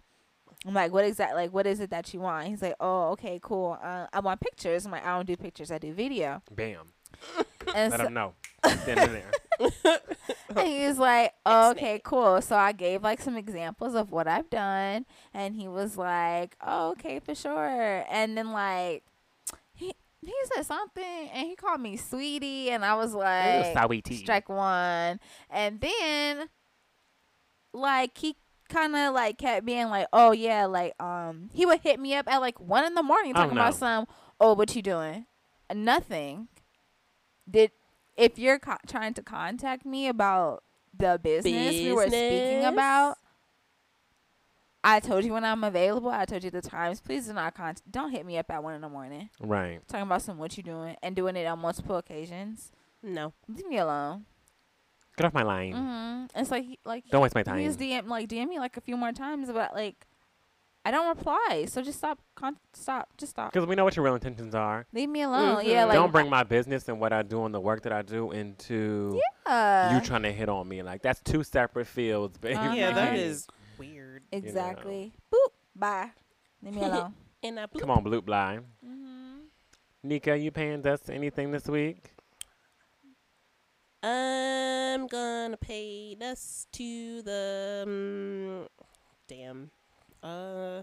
I'm 0.65 0.73
like, 0.73 0.91
what 0.91 1.05
exactly? 1.05 1.43
Like, 1.43 1.53
what 1.53 1.67
is 1.67 1.79
it 1.79 1.91
that 1.91 2.13
you 2.13 2.21
want? 2.21 2.47
He's 2.47 2.61
like, 2.61 2.75
oh, 2.79 3.11
okay, 3.11 3.39
cool. 3.41 3.77
Uh, 3.83 4.07
I 4.11 4.19
want 4.19 4.41
pictures. 4.41 4.85
I'm 4.85 4.91
like, 4.91 5.05
I 5.05 5.15
don't 5.15 5.27
do 5.27 5.35
pictures. 5.35 5.71
I 5.71 5.77
do 5.77 5.93
video. 5.93 6.41
Bam. 6.51 6.93
And 7.73 7.89
Let 7.89 7.99
so, 7.99 8.05
him 8.05 8.13
know. 8.13 8.33
Then 8.85 8.99
and 8.99 9.11
there. 9.15 9.31
and 10.55 10.67
he 10.67 10.85
was 10.85 10.99
like, 10.99 11.33
oh, 11.47 11.71
okay, 11.71 11.99
cool. 12.03 12.39
So 12.41 12.55
I 12.55 12.73
gave 12.73 13.01
like 13.01 13.19
some 13.19 13.35
examples 13.35 13.95
of 13.95 14.11
what 14.11 14.27
I've 14.27 14.51
done, 14.51 15.05
and 15.33 15.55
he 15.55 15.67
was 15.67 15.97
like, 15.97 16.55
oh, 16.65 16.91
okay, 16.91 17.19
for 17.19 17.33
sure. 17.33 18.05
And 18.09 18.37
then 18.37 18.51
like 18.51 19.03
he 20.21 20.33
said 20.53 20.65
something, 20.65 21.29
and 21.33 21.47
he 21.47 21.55
called 21.55 21.81
me 21.81 21.97
sweetie, 21.97 22.69
and 22.71 22.83
I 22.85 22.95
was 22.95 23.13
like, 23.13 23.75
Sowie 23.75 24.03
tea. 24.03 24.17
strike 24.17 24.49
one. 24.49 25.19
And 25.49 25.79
then 25.81 26.49
like 27.73 28.17
he 28.17 28.35
kind 28.69 28.95
of 28.95 29.13
like 29.13 29.37
kept 29.37 29.65
being 29.65 29.89
like, 29.89 30.07
oh 30.13 30.31
yeah, 30.31 30.65
like 30.65 30.99
um 31.01 31.49
he 31.53 31.65
would 31.65 31.81
hit 31.81 31.99
me 31.99 32.15
up 32.15 32.27
at 32.31 32.39
like 32.41 32.59
one 32.59 32.85
in 32.85 32.95
the 32.95 33.03
morning 33.03 33.33
Oh, 33.35 33.39
talking 33.41 33.57
about 33.57 33.75
some, 33.75 34.07
oh 34.39 34.53
what 34.53 34.75
you 34.75 34.81
doing? 34.81 35.25
Nothing. 35.73 36.47
Did 37.49 37.71
if 38.17 38.39
you're 38.39 38.59
co- 38.59 38.77
trying 38.87 39.13
to 39.15 39.21
contact 39.21 39.85
me 39.85 40.07
about 40.07 40.63
the 40.97 41.19
business, 41.21 41.75
we 41.75 41.91
were 41.93 42.07
speaking 42.07 42.63
about. 42.63 43.17
I 44.87 44.99
told 44.99 45.25
you 45.25 45.33
when 45.33 45.43
I'm 45.43 45.63
available. 45.63 46.09
I 46.11 46.25
told 46.25 46.43
you 46.43 46.51
the 46.51 46.61
times. 46.61 47.01
Please 47.01 47.25
do 47.27 47.33
not 47.33 47.55
contact. 47.55 47.91
Don't 47.91 48.11
hit 48.11 48.25
me 48.25 48.37
up 48.37 48.49
at 48.51 48.63
one 48.63 48.75
in 48.75 48.81
the 48.81 48.89
morning 48.89 49.29
Right. 49.39 49.79
talking 49.87 50.03
about 50.05 50.21
some 50.21 50.37
what 50.37 50.55
you 50.57 50.63
doing 50.63 50.95
and 51.01 51.15
doing 51.15 51.35
it 51.35 51.45
on 51.45 51.57
multiple 51.59 51.97
occasions. 51.97 52.71
No. 53.01 53.33
Leave 53.47 53.65
me 53.67 53.77
alone. 53.79 54.25
Get 55.17 55.25
off 55.25 55.33
my 55.33 55.43
line. 55.43 55.73
Mm-hmm. 55.73 56.39
It's 56.39 56.51
like 56.51 56.65
like 56.85 57.05
Don't 57.09 57.21
waste 57.21 57.35
my 57.35 57.43
time. 57.43 57.57
he's 57.59 57.75
time. 57.77 58.05
DM 58.05 58.07
like 58.07 58.27
DM 58.29 58.47
me 58.47 58.59
like 58.59 58.77
a 58.77 58.81
few 58.81 58.95
more 58.97 59.11
times, 59.11 59.49
but 59.51 59.73
like 59.73 60.05
I 60.87 60.91
don't 60.91 61.07
reply. 61.17 61.65
So 61.67 61.81
just 61.81 61.97
stop. 61.97 62.19
Con- 62.35 62.57
stop. 62.73 63.09
Just 63.17 63.31
stop. 63.31 63.51
Because 63.53 63.67
we 63.67 63.75
know 63.75 63.83
what 63.85 63.95
your 63.95 64.05
real 64.05 64.13
intentions 64.13 64.53
are. 64.53 64.85
Leave 64.93 65.09
me 65.09 65.23
alone. 65.23 65.63
Mhm. 65.63 65.67
Yeah. 65.67 65.85
Like 65.85 65.95
Don't 65.95 66.11
bring 66.11 66.29
my 66.29 66.43
business 66.43 66.87
and 66.89 66.99
what 66.99 67.11
I 67.11 67.23
do 67.23 67.43
and 67.45 67.55
the 67.55 67.59
work 67.59 67.81
that 67.83 67.91
I 67.93 68.01
do 68.03 68.31
into 68.31 69.19
uh, 69.47 69.89
you 69.95 70.01
trying 70.05 70.21
to 70.23 70.31
hit 70.31 70.47
on 70.49 70.67
me. 70.67 70.83
Like 70.83 71.01
that's 71.01 71.21
two 71.21 71.43
separate 71.43 71.87
fields, 71.87 72.37
baby. 72.37 72.55
Uh-huh. 72.55 72.73
Yeah, 72.75 72.91
that 72.91 73.09
Right. 73.11 73.17
is 73.19 73.47
weird. 73.77 74.23
exactly. 74.31 75.13
Boop. 75.33 75.51
Bye. 75.75 76.11
Leave 76.61 76.75
me 76.75 76.83
alone. 76.83 77.13
And 77.43 77.59
I 77.59 77.67
Come 77.67 77.91
on, 77.91 78.03
Bloop 78.03 78.25
Blind. 78.25 78.63
mm-hmm. 78.83 79.41
Nika, 80.01 80.35
you 80.35 80.49
paying 80.49 80.85
us 80.87 81.09
anything 81.09 81.51
this 81.51 81.67
week? 81.67 82.11
I'm 84.01 85.07
gonna 85.07 85.57
pay 85.57 86.15
dust 86.15 86.71
to 86.73 87.21
the 87.21 87.83
um, 87.87 88.67
damn. 89.27 89.69
Uh, 90.23 90.81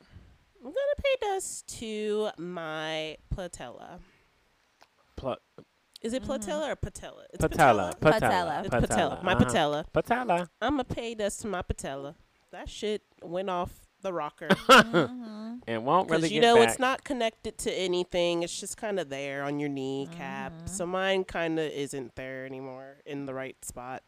I'm 0.00 0.62
gonna 0.62 0.96
pay 0.98 1.16
dust 1.20 1.66
to 1.78 2.28
my 2.38 3.16
patella. 3.30 3.98
Pl- 5.16 5.36
Is 6.02 6.12
it 6.12 6.22
Mhm. 6.22 6.26
patella 6.26 6.70
or 6.70 6.76
patella? 6.76 7.24
It's 7.32 7.40
patella. 7.40 7.94
Patella. 8.00 8.20
Patella. 8.20 8.60
It's 8.60 8.68
patella. 8.86 9.20
My 9.22 9.32
uh-huh. 9.32 9.44
patella. 9.44 9.84
Patella. 9.92 10.50
I'm 10.60 10.72
gonna 10.74 10.84
pay 10.84 11.14
dust 11.14 11.40
to 11.42 11.46
my 11.48 11.62
patella. 11.62 12.14
That 12.56 12.70
shit 12.70 13.02
went 13.22 13.50
off 13.50 13.70
the 14.00 14.14
rocker. 14.14 14.48
mm-hmm. 14.50 15.56
And 15.66 15.84
won't 15.84 16.08
really 16.08 16.22
Because 16.22 16.32
you 16.32 16.40
get 16.40 16.46
know 16.46 16.56
back. 16.56 16.70
it's 16.70 16.78
not 16.78 17.04
connected 17.04 17.58
to 17.58 17.72
anything. 17.72 18.42
It's 18.42 18.58
just 18.58 18.78
kind 18.78 18.98
of 18.98 19.10
there 19.10 19.42
on 19.42 19.58
your 19.60 19.68
kneecap. 19.68 20.52
Mhm. 20.52 20.68
So 20.70 20.86
mine 20.86 21.24
kind 21.24 21.58
of 21.58 21.70
isn't 21.70 22.14
there 22.16 22.46
anymore 22.46 22.96
in 23.04 23.26
the 23.26 23.34
right 23.34 23.62
spot. 23.62 24.02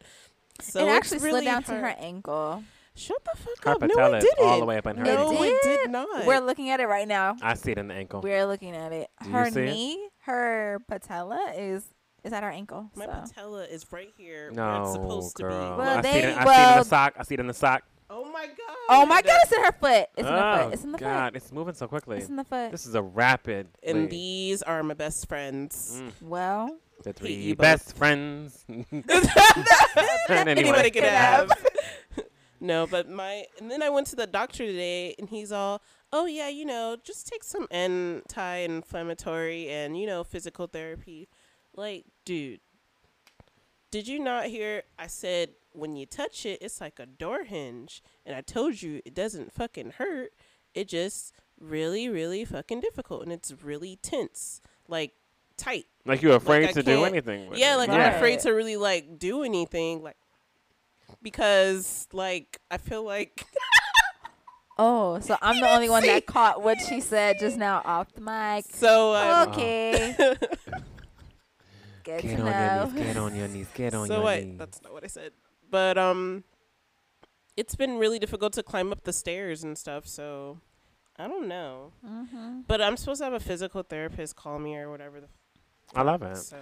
So 0.61 0.83
it 0.83 0.89
actually 0.89 1.19
really 1.19 1.41
slid 1.41 1.45
down 1.45 1.63
to 1.63 1.73
her 1.73 1.95
ankle. 1.99 2.63
Shut 2.95 3.23
the 3.23 3.37
fuck 3.37 3.63
Her 3.65 3.71
up! 3.73 3.81
No, 3.81 3.87
patella 3.87 4.17
it 4.17 4.23
is 4.23 4.29
didn't. 4.35 4.45
all 4.49 4.59
the 4.59 4.65
way 4.65 4.77
up 4.77 4.87
in 4.87 4.97
her 4.97 5.03
no, 5.05 5.29
knee. 5.31 5.47
it 5.49 5.61
did. 5.63 5.77
did 5.83 5.91
not. 5.91 6.25
We're 6.25 6.41
looking 6.41 6.71
at 6.71 6.79
it 6.79 6.87
right 6.87 7.07
now. 7.07 7.35
I 7.43 7.53
see 7.53 7.71
it 7.71 7.77
in 7.77 7.87
the 7.87 7.93
ankle. 7.93 8.21
We're 8.21 8.45
looking 8.47 8.75
at 8.75 8.91
it. 8.91 9.09
Do 9.23 9.29
her 9.29 9.51
see 9.51 9.61
it? 9.61 9.65
knee, 9.65 10.09
her 10.25 10.79
patella 10.87 11.53
is 11.55 11.85
is 12.23 12.33
at 12.33 12.41
her 12.43 12.49
ankle. 12.49 12.89
My 12.95 13.05
so. 13.05 13.11
patella 13.11 13.63
is 13.65 13.85
right 13.91 14.09
here 14.17 14.51
where 14.51 14.81
it's 14.81 14.87
No, 14.89 14.93
supposed 14.93 15.35
girl. 15.35 15.51
to 15.51 15.75
be. 15.75 15.77
Well, 15.81 15.97
I, 15.99 16.01
see 16.01 16.11
they- 16.11 16.23
it 16.23 16.29
in, 16.29 16.37
I 16.39 16.43
see 16.43 16.61
it 16.61 16.71
in 16.73 16.77
the 16.79 16.83
sock. 16.85 17.13
I 17.17 17.23
see 17.23 17.33
it 17.35 17.39
in 17.39 17.47
the 17.47 17.53
sock. 17.53 17.83
Oh 18.09 18.31
my 18.31 18.47
god! 18.47 18.77
Oh 18.89 19.05
my 19.05 19.21
god, 19.21 19.39
it's 19.43 19.51
in 19.51 19.63
her 19.63 19.71
foot. 19.71 20.07
It's 20.17 20.27
in 20.27 20.35
the 20.35 20.45
oh, 20.45 20.63
foot. 20.63 20.73
It's 20.73 20.83
in 20.83 20.91
the 20.91 20.97
God, 20.97 21.35
it's 21.35 21.51
moving 21.51 21.73
so 21.73 21.87
quickly. 21.87 22.17
foot. 22.17 22.21
It's 22.21 22.29
in 22.29 22.35
the 22.35 22.43
foot. 22.43 22.71
This 22.71 22.85
is 22.85 22.95
a 22.95 23.01
rapid. 23.01 23.67
And 23.83 24.01
lead. 24.01 24.09
these 24.09 24.61
are 24.63 24.81
my 24.83 24.93
best 24.93 25.27
friends. 25.27 26.01
Mm, 26.01 26.11
well, 26.21 26.77
the 27.03 27.13
three 27.13 27.33
you 27.33 27.55
both. 27.55 27.61
best 27.61 27.95
friends. 27.95 28.65
anyway. 28.67 28.85
Anybody 30.29 30.91
could 30.91 31.03
Could 31.03 31.11
have. 31.11 31.51
no, 32.59 32.87
but 32.87 33.09
my 33.09 33.45
and 33.59 33.69
then 33.71 33.81
I 33.81 33.89
went 33.89 34.07
to 34.07 34.15
the 34.15 34.27
doctor 34.27 34.65
today, 34.65 35.15
and 35.17 35.29
he's 35.29 35.51
all, 35.51 35.81
"Oh 36.11 36.25
yeah, 36.25 36.49
you 36.49 36.65
know, 36.65 36.97
just 37.03 37.27
take 37.27 37.43
some 37.43 37.67
anti-inflammatory 37.71 39.69
and 39.69 39.99
you 39.99 40.07
know 40.07 40.23
physical 40.23 40.67
therapy." 40.67 41.29
Like, 41.75 42.05
dude, 42.25 42.59
did 43.91 44.07
you 44.07 44.19
not 44.19 44.45
hear? 44.47 44.83
I 44.97 45.07
said 45.07 45.49
when 45.73 45.95
you 45.95 46.05
touch 46.05 46.45
it, 46.45 46.59
it's 46.61 46.81
like 46.81 46.99
a 46.99 47.05
door 47.05 47.43
hinge, 47.43 48.01
and 48.25 48.35
I 48.35 48.41
told 48.41 48.81
you 48.81 49.01
it 49.05 49.13
doesn't 49.13 49.53
fucking 49.53 49.91
hurt. 49.97 50.31
It 50.73 50.87
just 50.87 51.33
really, 51.59 52.07
really 52.09 52.45
fucking 52.45 52.79
difficult, 52.81 53.23
and 53.23 53.31
it's 53.31 53.51
really 53.63 53.97
tense, 54.01 54.61
like 54.87 55.11
tight. 55.57 55.85
Like 56.05 56.21
you're 56.21 56.35
afraid 56.35 56.69
I 56.69 56.71
to 56.73 56.83
do 56.83 57.03
anything. 57.03 57.49
With 57.49 57.59
Yeah, 57.59 57.75
like 57.75 57.89
Right. 57.89 57.99
I'm 58.01 58.15
afraid 58.15 58.39
to 58.41 58.51
really 58.51 58.77
like 58.77 59.19
do 59.19 59.43
anything, 59.43 60.01
like 60.01 60.17
because 61.21 62.07
like 62.13 62.59
I 62.71 62.77
feel 62.77 63.03
like 63.03 63.45
oh, 64.77 65.19
so 65.19 65.37
I'm 65.41 65.59
the 65.59 65.69
only 65.69 65.89
one 65.89 66.05
that 66.05 66.25
caught 66.25 66.61
what 66.63 66.77
she 66.87 67.01
said 67.01 67.37
just 67.39 67.57
now 67.57 67.81
off 67.85 68.13
the 68.13 68.21
mic. 68.21 68.65
so. 68.73 69.13
Um, 69.15 69.49
Okay, 69.49 70.15
good 72.03 72.21
Get 72.21 72.21
to 72.21 72.35
on 72.41 72.45
know. 72.45 72.51
your 72.85 72.93
knees. 72.93 73.03
Get 73.05 73.17
on 73.17 73.35
your 73.35 73.47
knees. 73.47 73.67
Get 73.73 73.93
on 73.93 74.07
so 74.07 74.13
your 74.15 74.23
what? 74.23 74.43
knees. 74.43 74.57
That's 74.57 74.81
not 74.83 74.93
what 74.93 75.03
I 75.03 75.07
said. 75.07 75.31
But 75.69 75.97
um, 75.97 76.43
it's 77.57 77.75
been 77.75 77.97
really 77.97 78.19
difficult 78.19 78.53
to 78.53 78.63
climb 78.63 78.91
up 78.91 79.03
the 79.03 79.13
stairs 79.13 79.63
and 79.63 79.77
stuff. 79.77 80.07
So 80.07 80.59
I 81.17 81.27
don't 81.27 81.47
know. 81.47 81.91
hmm 82.05 82.61
But 82.67 82.81
I'm 82.81 82.97
supposed 82.97 83.19
to 83.19 83.25
have 83.25 83.33
a 83.33 83.39
physical 83.39 83.83
therapist 83.83 84.35
call 84.35 84.59
me 84.59 84.75
or 84.77 84.89
whatever. 84.89 85.21
The 85.21 85.27
I 85.95 86.03
love 86.03 86.21
it. 86.21 86.37
so 86.37 86.57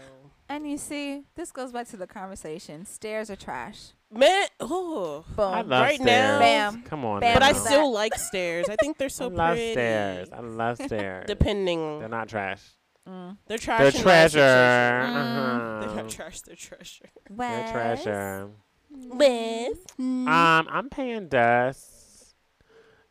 And 0.47 0.69
you 0.69 0.77
see, 0.77 1.23
this 1.35 1.51
goes 1.51 1.71
back 1.73 1.87
to 1.89 1.97
the 1.97 2.07
conversation. 2.07 2.85
Stairs 2.85 3.29
are 3.29 3.35
trash. 3.35 3.89
man, 4.09 4.47
oh, 4.61 5.25
Boom. 5.35 5.69
Right 5.69 5.95
stairs. 5.95 6.05
now- 6.05 6.39
Bam. 6.39 6.83
Come 6.83 7.03
on. 7.03 7.19
Bam 7.19 7.33
but 7.33 7.43
I 7.43 7.51
still 7.51 7.91
like 7.91 8.15
stairs. 8.15 8.67
I 8.69 8.77
think 8.77 8.97
they're 8.97 9.09
so 9.21 9.29
pretty. 9.29 9.41
I 9.41 9.47
love 9.49 9.55
pretty. 9.57 9.71
stairs. 9.73 10.29
I 10.31 10.39
love 10.39 10.77
stairs. 10.87 11.25
Depending, 11.27 11.99
They're 11.99 12.07
not 12.09 12.29
trash. 12.29 12.61
Mm. 13.07 13.37
they're 13.47 13.57
trash. 13.57 13.79
They're 13.79 13.87
and 13.87 13.95
treasure. 13.95 14.39
Mm. 14.39 15.15
Uh-huh. 15.15 15.79
They're 15.85 15.95
not 16.03 16.09
trash. 16.09 16.41
They're 16.41 16.55
treasure. 16.55 17.09
They're 17.29 17.71
treasure. 17.71 18.49
With 18.89 19.85
Um, 19.99 20.67
I'm 20.69 20.89
paying 20.89 21.27
dust. 21.27 21.96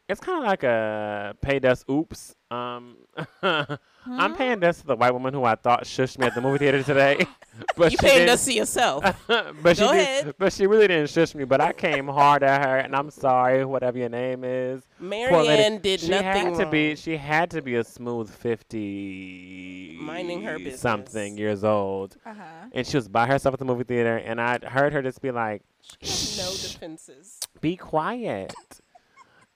It's 0.09 0.21
kind 0.21 0.39
of 0.39 0.45
like 0.45 0.63
a 0.63 1.35
pay 1.41 1.59
dust. 1.59 1.85
Oops. 1.91 2.35
Um, 2.51 2.97
I'm 3.43 4.37
paying 4.37 4.61
dust 4.61 4.83
to 4.83 4.87
the 4.87 4.95
white 4.95 5.11
woman 5.13 5.35
who 5.35 5.43
I 5.43 5.57
thought 5.57 5.83
shushed 5.83 6.17
me 6.19 6.27
at 6.27 6.35
the 6.37 6.41
movie 6.41 6.59
theater 6.59 6.81
today. 6.85 7.27
but 7.77 7.91
you 7.91 7.97
she 7.99 8.07
paying 8.07 8.27
didn't- 8.27 8.39
to 8.39 8.53
yourself. 8.53 9.03
but 9.27 9.77
she 9.77 9.83
Go 9.83 9.93
did, 9.93 10.01
ahead. 10.01 10.35
but 10.39 10.53
she 10.53 10.67
really 10.69 10.87
didn't 10.87 11.11
shush 11.11 11.35
me. 11.35 11.43
But 11.45 11.61
I 11.61 11.73
came 11.73 12.07
hard 12.07 12.45
at 12.45 12.65
her, 12.65 12.77
and 12.77 12.95
I'm 12.95 13.11
sorry, 13.11 13.65
whatever 13.65 13.99
your 13.99 14.09
name 14.11 14.45
is. 14.45 14.83
Marianne 15.01 15.81
did 15.81 16.01
she 16.01 16.09
nothing 16.11 16.55
had 16.55 16.55
to 16.61 16.67
be. 16.71 16.95
She 16.95 17.17
had 17.17 17.51
to 17.53 17.63
be 17.63 17.75
a 17.77 17.83
smooth 17.83 18.31
fifty, 18.31 19.97
Minding 20.01 20.43
her 20.43 20.59
business. 20.59 20.81
something 20.81 21.37
years 21.39 21.65
old, 21.65 22.17
Uh-huh. 22.25 22.43
and 22.73 22.87
she 22.87 22.97
was 22.97 23.09
by 23.09 23.27
herself 23.27 23.55
at 23.55 23.59
the 23.59 23.65
movie 23.65 23.85
theater. 23.85 24.17
And 24.19 24.41
I 24.41 24.59
heard 24.65 24.93
her 24.93 25.03
just 25.03 25.21
be 25.21 25.31
like, 25.31 25.63
She 26.03 26.39
had 26.41 26.47
no 26.47 26.53
defenses. 26.53 27.41
"Be 27.61 27.77
quiet," 27.77 28.55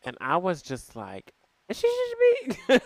and 0.04 0.16
I 0.20 0.36
was 0.38 0.62
just 0.62 0.96
like. 0.96 1.32
She 1.72 1.86
should 1.86 2.48
be, 2.66 2.78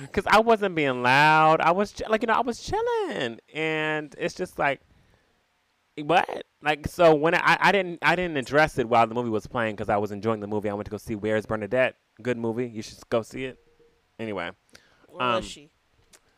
because 0.00 0.24
I 0.26 0.40
wasn't 0.40 0.74
being 0.74 1.02
loud. 1.02 1.60
I 1.60 1.70
was 1.72 1.92
ch- 1.92 2.00
like, 2.08 2.22
you 2.22 2.28
know, 2.28 2.32
I 2.32 2.40
was 2.40 2.62
chilling, 2.62 3.38
and 3.52 4.14
it's 4.16 4.32
just 4.34 4.58
like, 4.58 4.80
what? 6.02 6.44
Like, 6.62 6.88
so 6.88 7.14
when 7.14 7.34
I, 7.34 7.58
I 7.60 7.72
didn't, 7.72 7.98
I 8.00 8.16
didn't 8.16 8.38
address 8.38 8.78
it 8.78 8.88
while 8.88 9.06
the 9.06 9.14
movie 9.14 9.28
was 9.28 9.46
playing 9.46 9.76
because 9.76 9.90
I 9.90 9.98
was 9.98 10.12
enjoying 10.12 10.40
the 10.40 10.46
movie. 10.46 10.70
I 10.70 10.72
went 10.74 10.86
to 10.86 10.90
go 10.90 10.96
see 10.96 11.14
Where's 11.14 11.44
Bernadette. 11.44 11.96
Good 12.22 12.38
movie. 12.38 12.66
You 12.68 12.80
should 12.80 12.98
go 13.10 13.20
see 13.20 13.44
it. 13.44 13.58
Anyway, 14.18 14.50
Where 15.08 15.22
Um, 15.22 15.34
was 15.36 15.44
she? 15.44 15.70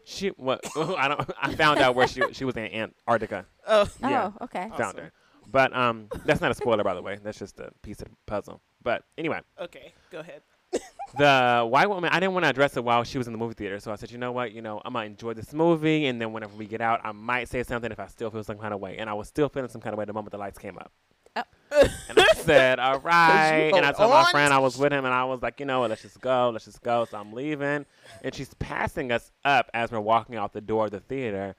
she 0.04 0.28
what? 0.30 0.60
I 0.76 1.06
don't. 1.06 1.30
I 1.40 1.54
found 1.54 1.78
out 1.78 1.94
where 1.94 2.08
she 2.08 2.22
she 2.32 2.44
was 2.44 2.56
in 2.56 2.64
Antarctica. 2.66 3.46
Oh, 3.68 3.88
Yeah. 4.00 4.32
Oh, 4.40 4.44
okay. 4.46 4.62
Awesome. 4.64 4.76
Found 4.78 4.98
her. 4.98 5.12
But 5.48 5.76
um, 5.76 6.08
that's 6.24 6.40
not 6.40 6.50
a 6.50 6.54
spoiler, 6.54 6.82
by 6.82 6.94
the 6.94 7.02
way. 7.02 7.18
That's 7.22 7.38
just 7.38 7.60
a 7.60 7.70
piece 7.82 8.00
of 8.02 8.08
the 8.08 8.16
puzzle. 8.26 8.60
But 8.84 9.04
anyway, 9.18 9.40
okay. 9.60 9.92
Go 10.12 10.20
ahead. 10.20 10.42
the 11.18 11.66
white 11.68 11.88
woman, 11.88 12.10
I 12.12 12.20
didn't 12.20 12.34
want 12.34 12.44
to 12.44 12.50
address 12.50 12.76
it 12.76 12.84
while 12.84 13.02
she 13.02 13.18
was 13.18 13.26
in 13.26 13.32
the 13.32 13.38
movie 13.38 13.54
theater. 13.54 13.80
So 13.80 13.90
I 13.90 13.96
said, 13.96 14.10
you 14.10 14.18
know 14.18 14.32
what? 14.32 14.52
You 14.52 14.62
know, 14.62 14.80
I'm 14.84 14.92
going 14.92 15.06
to 15.06 15.10
enjoy 15.10 15.34
this 15.34 15.52
movie. 15.52 16.06
And 16.06 16.20
then 16.20 16.32
whenever 16.32 16.54
we 16.54 16.66
get 16.66 16.80
out, 16.80 17.00
I 17.02 17.12
might 17.12 17.48
say 17.48 17.62
something 17.62 17.90
if 17.90 17.98
I 17.98 18.06
still 18.06 18.30
feel 18.30 18.44
some 18.44 18.58
kind 18.58 18.74
of 18.74 18.80
way. 18.80 18.98
And 18.98 19.08
I 19.10 19.14
was 19.14 19.26
still 19.26 19.48
feeling 19.48 19.70
some 19.70 19.80
kind 19.80 19.94
of 19.94 19.98
way 19.98 20.04
the 20.04 20.12
moment 20.12 20.32
the 20.32 20.38
lights 20.38 20.58
came 20.58 20.78
up. 20.78 20.92
Oh. 21.36 21.42
and 22.08 22.18
I 22.18 22.34
said, 22.34 22.78
all 22.78 22.98
right. 23.00 23.72
And 23.74 23.84
I 23.84 23.92
hold 23.92 23.96
told 23.96 24.10
my 24.10 24.30
friend 24.30 24.52
I 24.52 24.58
was 24.58 24.76
with 24.76 24.92
him, 24.92 25.04
and 25.04 25.14
I 25.14 25.24
was 25.24 25.42
like, 25.42 25.58
you 25.60 25.66
know 25.66 25.80
what? 25.80 25.90
Let's 25.90 26.02
just 26.02 26.20
go. 26.20 26.50
Let's 26.50 26.66
just 26.66 26.82
go. 26.82 27.04
So 27.10 27.18
I'm 27.18 27.32
leaving. 27.32 27.86
And 28.22 28.34
she's 28.34 28.52
passing 28.54 29.10
us 29.10 29.32
up 29.44 29.70
as 29.74 29.90
we're 29.90 30.00
walking 30.00 30.36
out 30.36 30.52
the 30.52 30.60
door 30.60 30.86
of 30.86 30.90
the 30.90 31.00
theater. 31.00 31.56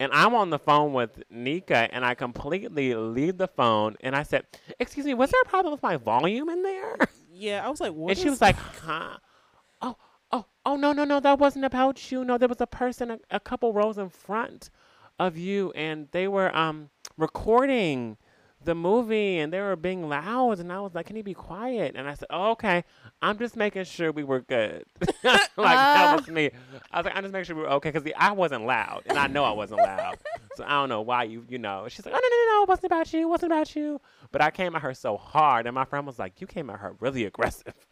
And 0.00 0.12
I'm 0.12 0.34
on 0.34 0.50
the 0.50 0.58
phone 0.58 0.92
with 0.92 1.22
Nika, 1.28 1.88
and 1.92 2.04
I 2.04 2.14
completely 2.14 2.94
leave 2.94 3.36
the 3.36 3.48
phone. 3.48 3.96
And 4.00 4.14
I 4.14 4.22
said, 4.22 4.46
"Excuse 4.78 5.06
me, 5.06 5.14
was 5.14 5.30
there 5.30 5.40
a 5.42 5.48
problem 5.48 5.72
with 5.72 5.82
my 5.82 5.96
volume 5.96 6.48
in 6.48 6.62
there?" 6.62 6.96
Yeah, 7.40 7.64
I 7.64 7.70
was 7.70 7.80
like, 7.80 7.92
what? 7.92 8.10
and 8.10 8.18
she 8.18 8.28
was 8.28 8.40
like, 8.40 8.56
"Huh? 8.84 9.16
Oh, 9.80 9.96
oh, 10.32 10.46
oh, 10.66 10.74
no, 10.74 10.92
no, 10.92 11.04
no, 11.04 11.20
that 11.20 11.38
wasn't 11.38 11.64
about 11.64 12.10
you. 12.10 12.24
No, 12.24 12.36
there 12.36 12.48
was 12.48 12.60
a 12.60 12.66
person, 12.66 13.12
a, 13.12 13.18
a 13.30 13.38
couple 13.38 13.72
rows 13.72 13.96
in 13.96 14.08
front 14.08 14.70
of 15.20 15.36
you, 15.36 15.70
and 15.76 16.08
they 16.10 16.26
were 16.26 16.54
um 16.56 16.90
recording 17.16 18.16
the 18.68 18.74
movie, 18.74 19.38
and 19.38 19.52
they 19.52 19.60
were 19.60 19.76
being 19.76 20.08
loud. 20.08 20.60
And 20.60 20.70
I 20.72 20.80
was 20.80 20.94
like, 20.94 21.06
"Can 21.06 21.16
you 21.16 21.22
be 21.22 21.34
quiet?" 21.34 21.94
And 21.96 22.06
I 22.08 22.14
said, 22.14 22.28
oh, 22.30 22.50
"Okay, 22.52 22.84
I'm 23.22 23.38
just 23.38 23.56
making 23.56 23.84
sure 23.84 24.12
we 24.12 24.24
were 24.24 24.40
good." 24.40 24.84
like 25.00 25.16
that 25.24 25.50
Ah. 25.56 26.14
was 26.18 26.28
me. 26.28 26.50
I 26.92 26.98
was 26.98 27.06
like, 27.06 27.16
"I'm 27.16 27.22
just 27.24 27.32
making 27.32 27.44
sure 27.46 27.56
we 27.56 27.62
were 27.62 27.70
okay," 27.78 27.90
because 27.90 28.10
I 28.16 28.32
wasn't 28.32 28.66
loud, 28.66 29.02
and 29.06 29.18
I 29.18 29.26
know 29.26 29.44
I 29.44 29.52
wasn't 29.52 29.80
loud. 29.80 30.18
So 30.56 30.64
I 30.64 30.70
don't 30.70 30.88
know 30.90 31.00
why 31.00 31.24
you, 31.24 31.44
you 31.48 31.58
know. 31.58 31.86
She's 31.88 32.04
like, 32.04 32.14
"Oh 32.14 32.20
no, 32.22 32.28
no, 32.28 32.36
no, 32.52 32.56
no, 32.58 32.62
it 32.64 32.68
wasn't 32.68 32.86
about 32.92 33.12
you. 33.12 33.20
It 33.22 33.28
wasn't 33.30 33.52
about 33.52 33.74
you." 33.74 34.00
But 34.32 34.42
I 34.42 34.50
came 34.50 34.76
at 34.76 34.82
her 34.82 34.92
so 34.94 35.16
hard, 35.16 35.66
and 35.66 35.74
my 35.74 35.84
friend 35.86 36.06
was 36.06 36.18
like, 36.18 36.40
"You 36.40 36.46
came 36.46 36.68
at 36.70 36.78
her 36.80 36.94
really 37.00 37.24
aggressive." 37.24 37.74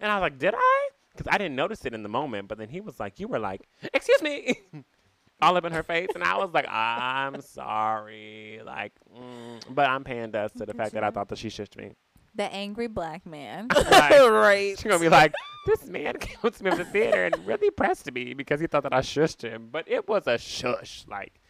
And 0.00 0.12
I 0.12 0.14
was 0.16 0.22
like, 0.22 0.38
"Did 0.38 0.54
I?" 0.56 0.88
Because 1.12 1.26
I 1.28 1.38
didn't 1.38 1.56
notice 1.56 1.84
it 1.84 1.92
in 1.92 2.04
the 2.04 2.08
moment. 2.08 2.46
But 2.46 2.56
then 2.58 2.68
he 2.68 2.80
was 2.80 3.00
like, 3.00 3.18
"You 3.18 3.26
were 3.28 3.40
like, 3.40 3.62
excuse 3.92 4.22
me," 4.22 4.60
all 5.40 5.56
up 5.56 5.64
in 5.64 5.72
her 5.72 5.82
face, 5.82 6.08
and 6.14 6.24
I 6.24 6.36
was 6.36 6.50
like, 6.52 6.66
"I'm 6.68 7.40
sorry." 7.40 8.60
Like, 8.64 8.92
mm. 9.16 9.62
but 9.70 9.88
I'm 9.88 10.04
paying 10.04 10.30
dust 10.30 10.56
to 10.58 10.66
the 10.66 10.74
fact 10.74 10.92
that 10.94 11.04
I 11.04 11.10
thought 11.10 11.28
that 11.28 11.38
she 11.38 11.48
shushed 11.48 11.76
me. 11.76 11.92
The 12.34 12.52
angry 12.52 12.86
black 12.86 13.26
man. 13.26 13.68
Like, 13.74 14.12
right. 14.20 14.78
She's 14.78 14.84
gonna 14.84 14.98
be 14.98 15.08
like, 15.08 15.34
"This 15.66 15.86
man 15.86 16.16
came 16.20 16.50
to 16.50 16.64
me 16.64 16.70
in 16.70 16.78
the 16.78 16.84
theater 16.84 17.24
and 17.26 17.46
really 17.46 17.70
pressed 17.70 18.12
me 18.12 18.34
because 18.34 18.60
he 18.60 18.66
thought 18.66 18.82
that 18.82 18.94
I 18.94 19.00
shushed 19.00 19.42
him." 19.42 19.68
But 19.70 19.88
it 19.88 20.08
was 20.08 20.26
a 20.26 20.38
shush. 20.38 21.04
Like, 21.08 21.40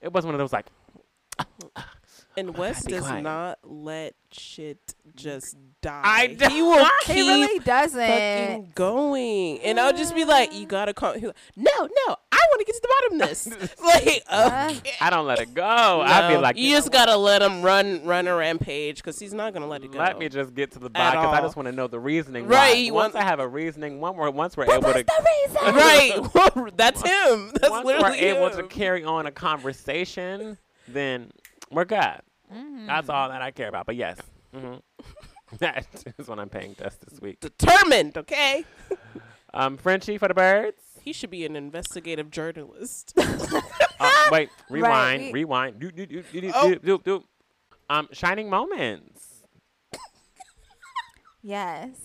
it 0.00 0.12
was 0.12 0.24
one 0.24 0.34
of 0.34 0.38
those 0.38 0.52
like. 0.52 0.66
And 2.36 2.56
Wes 2.56 2.84
be 2.84 2.92
does 2.92 3.06
quiet. 3.06 3.22
not 3.22 3.58
let 3.64 4.14
shit 4.30 4.94
just 5.16 5.56
die. 5.80 6.02
I 6.04 6.26
don't. 6.28 6.52
He 6.52 6.62
will 6.62 6.84
he 7.04 7.14
keep 7.14 7.16
really 7.16 7.58
doesn't. 7.58 8.00
fucking 8.00 8.72
going, 8.76 9.60
and 9.60 9.80
I'll 9.80 9.92
just 9.92 10.14
be 10.14 10.24
like, 10.24 10.54
"You 10.54 10.66
gotta 10.66 10.94
come." 10.94 11.14
He's 11.14 11.24
like, 11.24 11.36
no, 11.56 11.88
no, 12.06 12.16
I 12.27 12.27
want 12.58 12.66
to 12.66 12.72
get 12.72 12.74
to 12.74 12.82
the 12.82 12.88
bottom 13.00 13.20
of 13.20 13.28
this. 13.28 13.80
like, 13.82 14.80
okay. 14.82 14.92
I 15.00 15.10
don't 15.10 15.26
let 15.26 15.38
it 15.40 15.54
go. 15.54 15.62
I'd 16.02 16.28
be 16.28 16.36
like, 16.36 16.56
you, 16.56 16.70
know 16.72 16.76
just 16.78 16.92
gotta 16.92 17.16
let 17.16 17.42
him 17.42 17.62
run, 17.62 18.04
run 18.04 18.26
a 18.28 18.34
rampage, 18.34 18.96
because 18.96 19.18
he's 19.18 19.32
not 19.34 19.52
gonna 19.52 19.66
let 19.66 19.82
it 19.84 19.92
go. 19.92 19.98
Let 19.98 20.18
me 20.18 20.28
just 20.28 20.54
get 20.54 20.72
to 20.72 20.78
the 20.78 20.90
bottom 20.90 21.20
because 21.22 21.38
I 21.38 21.40
just 21.42 21.56
want 21.56 21.66
to 21.66 21.72
know 21.72 21.86
the 21.86 22.00
reasoning. 22.00 22.46
Right, 22.46 22.90
Why. 22.90 22.94
Once 22.94 23.14
wants- 23.14 23.16
I 23.16 23.28
have 23.28 23.40
a 23.40 23.48
reasoning, 23.48 24.00
one 24.00 24.16
we're, 24.16 24.30
once 24.30 24.56
we're 24.56 24.66
what 24.66 24.78
able 24.82 24.92
was 24.92 24.96
to, 24.96 25.04
the 25.04 25.30
reason? 25.46 25.74
right, 26.66 26.76
that's 26.76 27.02
him. 27.02 27.50
That's 27.60 27.70
once 27.70 27.84
we're 27.86 28.12
able 28.12 28.46
him. 28.48 28.56
to 28.56 28.62
carry 28.64 29.04
on 29.04 29.26
a 29.26 29.30
conversation, 29.30 30.58
then 30.86 31.30
we're 31.70 31.84
good. 31.84 32.20
Mhm. 32.54 32.86
That's 32.86 33.08
all 33.08 33.28
that 33.28 33.42
I 33.42 33.50
care 33.50 33.68
about. 33.68 33.86
But 33.86 33.96
yes, 33.96 34.18
hmm 34.54 34.76
that 35.60 35.86
is 36.18 36.28
what 36.28 36.38
I'm 36.38 36.48
paying 36.50 36.74
dust 36.74 37.00
this 37.08 37.20
week. 37.20 37.40
Determined, 37.40 38.18
okay. 38.18 38.64
Um, 39.54 39.78
Frenchie 39.78 40.18
for 40.18 40.28
the 40.28 40.34
birds. 40.34 40.82
He 41.08 41.14
should 41.14 41.30
be 41.30 41.46
an 41.46 41.56
investigative 41.56 42.30
journalist. 42.30 43.14
Uh, 44.00 44.28
wait, 44.30 44.48
rewind, 44.70 45.20
we- 45.24 45.32
rewind. 45.40 45.80
Do, 45.80 45.90
do, 45.90 46.06
do, 46.06 46.22
do, 46.22 46.40
do, 46.40 46.52
Oh. 46.54 46.68
do, 46.68 46.78
do, 46.78 46.98
do. 47.04 47.24
Um, 47.90 48.08
shining 48.12 48.48
moments. 48.48 49.42
Yes. 51.42 51.96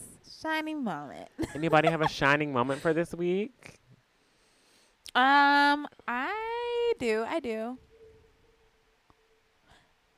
Shining 0.41 0.84
moment. 0.84 1.30
Anybody 1.54 1.89
have 1.89 2.01
a 2.01 2.08
shining 2.08 2.51
moment 2.51 2.82
for 2.82 2.93
this 2.95 3.13
week? 3.13 3.78
Um, 5.13 5.86
I 6.08 6.93
do. 6.97 7.25
I 7.28 7.39
do. 7.39 7.78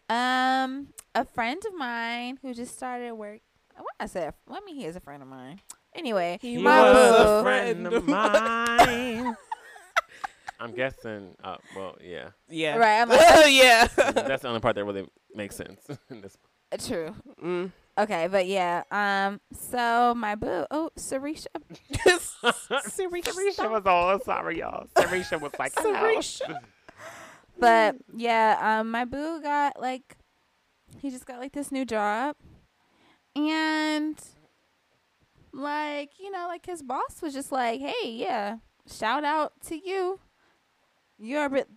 Um, 0.07 0.93
a 1.13 1.25
friend 1.25 1.62
of 1.67 1.73
mine 1.75 2.39
who 2.41 2.53
just 2.53 2.73
started 2.73 3.12
work. 3.15 3.41
What 3.75 3.95
I 3.99 4.05
said? 4.05 4.33
let 4.47 4.63
me, 4.63 4.75
he 4.75 4.86
is 4.86 4.95
a 4.95 5.01
friend 5.01 5.21
of 5.21 5.27
mine. 5.27 5.60
Anyway, 5.95 6.38
He 6.41 6.55
He 6.55 6.62
my 6.62 6.81
was 6.84 6.93
was 6.95 7.17
boo. 7.25 7.31
a 7.31 7.43
friend 7.43 7.88
of 7.88 8.08
mine. 8.08 9.36
I'm 10.60 10.71
guessing. 10.73 11.36
Uh, 11.43 11.58
well, 11.75 11.97
yeah. 12.01 12.29
yeah. 12.49 12.77
Right, 12.77 13.01
I'm 13.01 13.10
like- 13.10 13.19
yeah. 13.53 13.88
That's 13.95 14.41
the 14.43 14.47
only 14.47 14.60
part 14.62 14.75
that 14.75 14.86
really 14.86 15.08
makes 15.34 15.55
sense. 15.55 15.79
in 16.10 16.21
this. 16.21 16.38
Uh, 16.71 16.77
True. 16.77 17.15
Mm. 17.43 17.71
Okay, 17.97 18.27
but 18.27 18.45
yeah. 18.47 18.84
Um, 18.91 19.39
so 19.53 20.13
my 20.15 20.36
boo. 20.36 20.65
Oh, 20.71 20.89
Sarisha. 20.97 21.47
Sarisha 22.03 23.69
was 23.71 23.86
all 23.86 24.19
sorry, 24.19 24.60
y'all. 24.60 24.88
Sarisha 24.95 25.39
was 25.39 25.51
like, 25.60 25.73
hello. 25.77 25.93
Sarisha. 25.93 26.58
But 27.58 27.95
yeah, 28.15 28.79
um, 28.79 28.91
my 28.91 29.05
boo 29.05 29.41
got 29.41 29.79
like, 29.79 30.17
he 30.99 31.10
just 31.10 31.25
got 31.25 31.39
like 31.39 31.53
this 31.53 31.71
new 31.71 31.86
job, 31.86 32.36
and 33.36 34.19
like 35.55 36.11
you 36.19 36.29
know, 36.31 36.47
like 36.47 36.65
his 36.65 36.81
boss 36.83 37.21
was 37.21 37.33
just 37.33 37.51
like, 37.51 37.79
"Hey, 37.79 38.11
yeah, 38.11 38.57
shout 38.91 39.23
out 39.23 39.53
to 39.67 39.75
you. 39.75 40.19
You're 41.17 41.45
a 41.45 41.49
bit." 41.49 41.67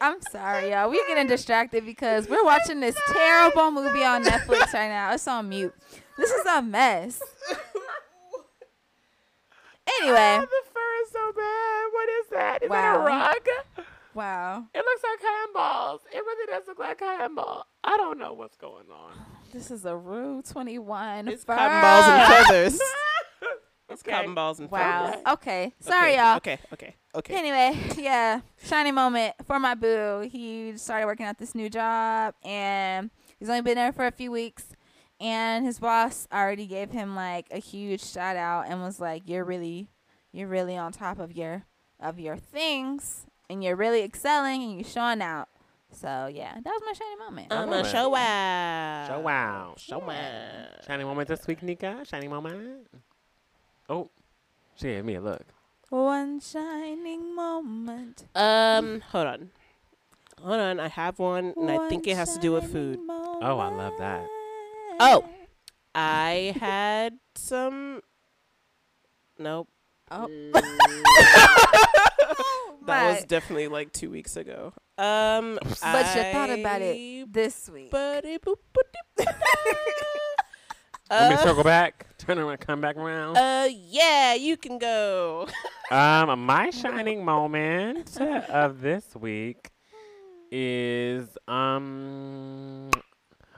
I'm 0.00 0.20
sorry, 0.30 0.70
y'all. 0.70 0.90
We're 0.90 1.06
getting 1.06 1.26
distracted 1.26 1.86
because 1.86 2.28
we're 2.28 2.44
watching 2.44 2.80
this 2.80 2.96
terrible 3.12 3.70
movie 3.70 4.04
on 4.04 4.22
Netflix 4.22 4.72
right 4.74 4.88
now. 4.88 5.12
It's 5.14 5.26
on 5.26 5.48
mute. 5.48 5.74
This 6.18 6.30
is 6.30 6.44
a 6.46 6.60
mess. 6.62 7.20
Anyway, 10.00 10.38
Oh, 10.40 10.40
the 10.40 10.70
fur 10.72 11.02
is 11.04 11.10
so 11.12 11.32
bad. 11.32 11.84
What 11.92 12.08
is 12.08 12.26
that? 12.30 12.62
Is 12.62 12.70
Wow. 12.70 12.80
that 12.80 12.96
a 12.96 13.04
rug? 13.04 13.86
wow. 14.14 14.64
It 14.74 14.78
looks 14.84 15.02
like 15.02 15.20
cotton 15.20 15.52
balls. 15.54 16.00
It 16.12 16.18
really 16.18 16.46
does 16.52 16.66
look 16.66 16.78
like 16.78 17.00
ball. 17.34 17.66
I 17.82 17.96
don't 17.96 18.18
know 18.18 18.32
what's 18.32 18.56
going 18.56 18.86
on. 18.90 19.12
This 19.54 19.70
is 19.70 19.84
a 19.84 19.96
Rue 19.96 20.42
21. 20.42 21.28
It's 21.28 21.44
fur. 21.44 21.54
cotton 21.54 21.80
balls 21.80 22.04
and 22.08 22.46
feathers. 22.46 22.80
It's 23.90 24.02
Okay. 24.02 24.10
cotton 24.12 24.34
balls 24.34 24.58
and 24.58 24.68
Wow. 24.70 25.04
feathers. 25.06 25.22
Wow. 25.24 25.32
Okay. 25.34 25.72
Sorry, 25.78 26.12
okay. 26.12 26.16
y'all. 26.16 26.36
Okay, 26.38 26.58
okay, 26.72 26.96
okay. 27.14 27.34
Anyway, 27.38 27.78
yeah, 27.96 28.40
shiny 28.64 28.90
moment 28.90 29.34
for 29.46 29.60
my 29.60 29.74
boo. 29.76 30.28
He 30.28 30.76
started 30.76 31.06
working 31.06 31.26
at 31.26 31.38
this 31.38 31.54
new 31.54 31.70
job, 31.70 32.34
and 32.42 33.10
he's 33.38 33.48
only 33.48 33.60
been 33.60 33.76
there 33.76 33.92
for 33.92 34.06
a 34.06 34.10
few 34.10 34.32
weeks. 34.32 34.64
And 35.20 35.64
his 35.64 35.78
boss 35.78 36.26
already 36.32 36.66
gave 36.66 36.90
him 36.90 37.14
like 37.14 37.46
a 37.52 37.58
huge 37.58 38.02
shout 38.02 38.36
out 38.36 38.66
and 38.68 38.80
was 38.80 38.98
like, 38.98 39.28
"You're 39.28 39.44
really, 39.44 39.90
you're 40.32 40.48
really 40.48 40.76
on 40.76 40.90
top 40.90 41.20
of 41.20 41.30
your 41.30 41.64
of 42.00 42.18
your 42.18 42.36
things, 42.36 43.26
and 43.48 43.62
you're 43.62 43.76
really 43.76 44.02
excelling, 44.02 44.60
and 44.62 44.74
you're 44.74 44.82
showing 44.90 45.22
out." 45.22 45.48
So 45.94 46.26
yeah, 46.32 46.54
that 46.54 46.64
was 46.64 46.82
my 46.84 46.92
shiny 46.92 47.16
moment. 47.16 47.52
I'm 47.52 47.70
love 47.70 47.86
a 47.86 47.88
show 47.88 48.08
wow. 48.08 49.06
Show 49.08 49.20
wow. 49.20 49.74
Show 49.78 49.98
wow. 49.98 50.66
Shining 50.86 51.06
moment 51.06 51.28
this 51.28 51.46
week, 51.46 51.62
Nika. 51.62 52.04
Shining 52.04 52.30
moment. 52.30 52.88
Oh, 53.88 54.10
she 54.74 54.88
gave 54.88 55.04
me 55.04 55.14
a 55.14 55.20
look. 55.20 55.44
One 55.90 56.40
shining 56.40 57.34
moment. 57.34 58.26
Um, 58.34 59.02
hold 59.12 59.26
on. 59.26 59.50
Hold 60.42 60.60
on, 60.60 60.80
I 60.80 60.88
have 60.88 61.18
one, 61.18 61.54
and 61.56 61.70
I 61.70 61.88
think 61.88 62.06
it 62.06 62.16
has 62.16 62.34
to 62.34 62.40
do 62.40 62.52
with 62.52 62.64
shining 62.64 62.72
food. 62.72 62.98
Oh, 63.08 63.58
I 63.58 63.68
love 63.68 63.94
that. 63.98 64.26
Oh. 64.98 65.24
I 65.94 66.54
had 66.58 67.18
some. 67.36 68.02
Nope. 69.38 69.68
Oh. 70.10 70.28
That 72.86 73.14
was 73.14 73.24
definitely 73.24 73.68
like 73.68 73.92
two 73.92 74.10
weeks 74.10 74.36
ago. 74.36 74.72
Um, 74.96 75.58
But 75.62 76.16
you 76.16 76.22
thought 76.32 76.50
about 76.50 76.80
it 76.82 77.32
this 77.32 77.68
week. 77.68 77.90
Buddy 77.90 78.38
boop 78.38 78.56
boop. 78.72 79.26
Let 81.10 81.28
me 81.30 81.34
Uh, 81.34 81.38
circle 81.38 81.64
back. 81.64 82.06
Turn 82.18 82.38
around, 82.38 82.58
come 82.60 82.80
back 82.80 82.96
around. 82.96 83.36
uh, 83.36 83.68
yeah, 83.70 84.34
you 84.34 84.56
can 84.56 84.78
go. 84.78 85.46
Um, 85.90 86.46
my 86.46 86.70
shining 86.70 87.22
moment 87.26 88.18
of 88.18 88.80
this 88.80 89.14
week 89.14 89.70
is 90.50 91.36
um, 91.46 92.90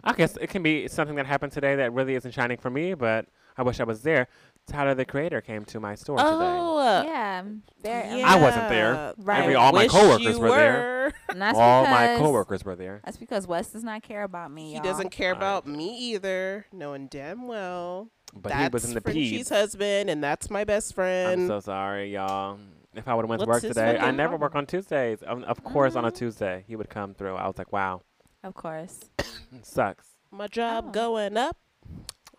I 0.03 0.13
guess 0.13 0.37
it 0.41 0.49
can 0.51 0.65
be 0.65 0.89
something 0.89 1.15
that 1.17 1.27
happened 1.27 1.53
today 1.53 1.77
that 1.77 1.93
really 1.93 2.17
isn't 2.17 2.33
shining 2.33 2.57
for 2.59 2.69
me, 2.69 2.95
but 2.95 3.27
I 3.57 3.63
wish 3.63 3.79
I 3.79 3.85
was 3.85 4.03
there. 4.03 4.27
Tyler 4.67 4.95
the 4.95 5.05
Creator 5.05 5.41
came 5.43 5.65
to 5.67 5.79
my 5.81 5.95
store 5.95 6.19
today. 6.19 6.29
Oh, 6.31 7.03
yeah, 7.05 7.45
there. 7.83 8.23
I 8.27 8.37
wasn't 8.37 8.69
there. 8.69 8.93
yeah. 8.95 9.13
Right. 9.19 9.43
Every- 9.43 9.55
all 9.55 9.73
my 9.73 9.85
Wish 9.85 9.93
coworkers 9.93 10.25
you 10.37 10.39
were 10.41 10.49
there. 10.51 11.15
And 11.29 11.41
that's 11.41 11.57
today. 11.57 11.65
All 11.65 11.85
my 11.85 12.07
because- 12.07 12.19
coworkers 12.21 12.65
were 12.65 12.75
there. 12.77 13.01
That's 13.05 13.17
because 13.17 13.47
Wes 13.47 13.69
does 13.71 13.85
not 13.85 14.03
care 14.03 14.25
about 14.25 14.51
me. 14.51 14.69
He 14.71 14.75
y'all. 14.75 14.83
doesn't 14.83 15.11
care 15.11 15.35
Alright. 15.35 15.39
about 15.41 15.67
me 15.67 15.97
either, 16.13 16.67
knowing 16.73 17.07
damn 17.07 17.47
well 17.47 18.09
But 18.35 18.51
that's 18.51 18.63
he 18.63 18.69
was 18.73 18.85
in 18.87 18.95
the 18.95 19.01
Frenchie's 19.01 19.31
peeps. 19.31 19.49
husband, 19.51 20.11
and 20.11 20.23
that's 20.23 20.51
my 20.51 20.65
best 20.65 20.95
friend. 20.95 21.43
I'm 21.43 21.47
so 21.49 21.61
sorry, 21.61 22.13
y'all. 22.13 22.59
If 22.95 23.07
I 23.07 23.15
would 23.15 23.23
have 23.23 23.31
went 23.31 23.43
to 23.43 23.47
work 23.49 23.61
today, 23.61 23.97
I 23.97 23.99
fucking 24.01 24.17
never 24.17 24.37
work 24.37 24.55
on 24.57 24.67
Tuesdays. 24.67 25.19
Um, 25.27 25.45
of 25.45 25.63
course, 25.63 25.95
on 25.95 26.05
a 26.05 26.11
Mhm. 26.11 26.17
Tuesday, 26.17 26.65
he 26.67 26.75
would 26.75 26.89
come 26.91 27.15
through. 27.15 27.37
I 27.37 27.47
was 27.47 27.57
like, 27.59 27.73
wow, 27.73 28.03
Of 28.43 28.55
course. 28.55 28.99
sucks. 29.63 30.09
my 30.33 30.49
job 30.49 30.87
Oh. 30.89 30.91
going 30.93 31.37
up 31.37 31.57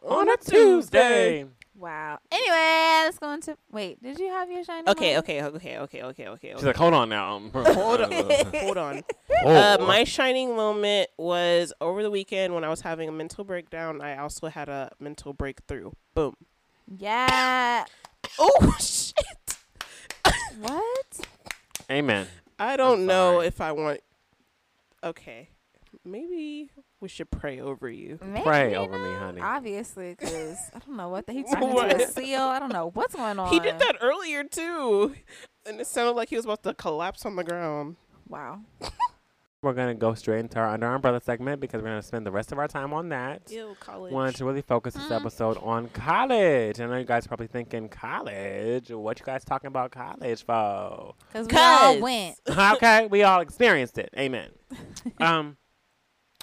On 0.03 0.29
a 0.29 0.37
Tuesday. 0.37 1.45
Wow. 1.77 2.17
Anyway, 2.31 3.03
let's 3.05 3.19
go 3.19 3.31
into. 3.31 3.55
Wait, 3.71 4.01
did 4.01 4.17
you 4.17 4.29
have 4.29 4.49
your 4.49 4.63
shiny? 4.63 4.89
Okay, 4.89 5.09
moment? 5.11 5.25
okay, 5.25 5.43
okay, 5.43 5.77
okay, 5.77 6.03
okay, 6.03 6.27
okay. 6.27 6.53
She's 6.55 6.63
like, 6.63 6.75
hold 6.75 6.95
on 6.95 7.09
now. 7.09 7.39
Hold 7.53 8.01
on. 8.01 8.11
Hold 8.55 8.77
on. 8.77 9.03
Oh. 9.43 9.47
Uh, 9.47 9.77
my 9.85 10.03
shining 10.03 10.55
moment 10.55 11.09
was 11.17 11.73
over 11.79 12.01
the 12.01 12.09
weekend 12.09 12.55
when 12.55 12.63
I 12.63 12.69
was 12.69 12.81
having 12.81 13.07
a 13.07 13.11
mental 13.11 13.43
breakdown. 13.43 14.01
I 14.01 14.17
also 14.17 14.47
had 14.47 14.69
a 14.69 14.91
mental 14.99 15.33
breakthrough. 15.33 15.91
Boom. 16.13 16.35
Yeah. 16.97 17.85
Oh 18.39 18.75
shit! 18.79 19.57
What? 20.59 21.19
Amen. 21.89 22.27
I 22.59 22.75
don't 22.75 23.05
know 23.05 23.35
sorry. 23.35 23.47
if 23.47 23.61
I 23.61 23.71
want. 23.71 24.01
Okay, 25.03 25.49
maybe 26.03 26.69
we 26.99 27.07
should 27.07 27.29
pray 27.29 27.59
over 27.59 27.89
you. 27.89 28.19
Maybe 28.23 28.43
Pray 28.43 28.75
over 28.75 28.97
me, 28.97 29.13
honey. 29.13 29.41
Obviously, 29.41 30.15
because 30.19 30.57
I 30.73 30.79
don't 30.79 30.97
know 30.97 31.09
what 31.09 31.27
the, 31.27 31.33
he 31.33 31.43
turned 31.43 31.63
into 31.63 31.95
a 32.03 32.07
seal. 32.07 32.41
I 32.41 32.59
don't 32.59 32.73
know 32.73 32.89
what's 32.93 33.15
going 33.15 33.37
on. 33.39 33.51
He 33.53 33.59
did 33.59 33.79
that 33.79 33.97
earlier 34.01 34.43
too, 34.43 35.15
and 35.65 35.79
it 35.79 35.87
sounded 35.87 36.11
like 36.13 36.29
he 36.29 36.35
was 36.35 36.45
about 36.45 36.63
to 36.63 36.73
collapse 36.73 37.25
on 37.25 37.35
the 37.35 37.43
ground. 37.43 37.97
Wow. 38.27 38.61
We're 39.63 39.73
gonna 39.73 39.95
go 39.95 40.13
straight 40.13 40.39
into 40.41 40.59
our 40.59 40.69
under 40.69 40.85
umbrella 40.93 41.19
segment 41.19 41.59
because 41.59 41.81
we're 41.81 41.87
gonna 41.89 42.03
spend 42.03 42.27
the 42.27 42.31
rest 42.31 42.51
of 42.51 42.59
our 42.59 42.67
time 42.67 42.93
on 42.93 43.09
that. 43.09 43.41
Ew, 43.51 43.75
college. 43.79 44.13
Wanted 44.13 44.35
to 44.35 44.45
really 44.45 44.61
focus 44.61 44.93
this 44.93 45.03
Mm. 45.05 45.19
episode 45.19 45.57
on 45.63 45.87
college. 45.89 46.79
I 46.79 46.85
know 46.85 46.95
you 46.95 47.03
guys 47.05 47.25
are 47.25 47.29
probably 47.29 47.47
thinking 47.47 47.89
college. 47.89 48.91
What 48.91 49.19
you 49.19 49.25
guys 49.25 49.43
talking 49.43 49.67
about 49.67 49.89
college 49.91 50.45
for? 50.45 51.15
Because 51.33 51.47
we 51.47 51.57
all 51.57 51.93
'Cause 51.95 52.01
went. 52.01 52.35
okay, 52.75 53.07
we 53.07 53.23
all 53.23 53.41
experienced 53.41 53.97
it. 53.97 54.11
Amen. 54.17 54.51
Um, 55.19 55.57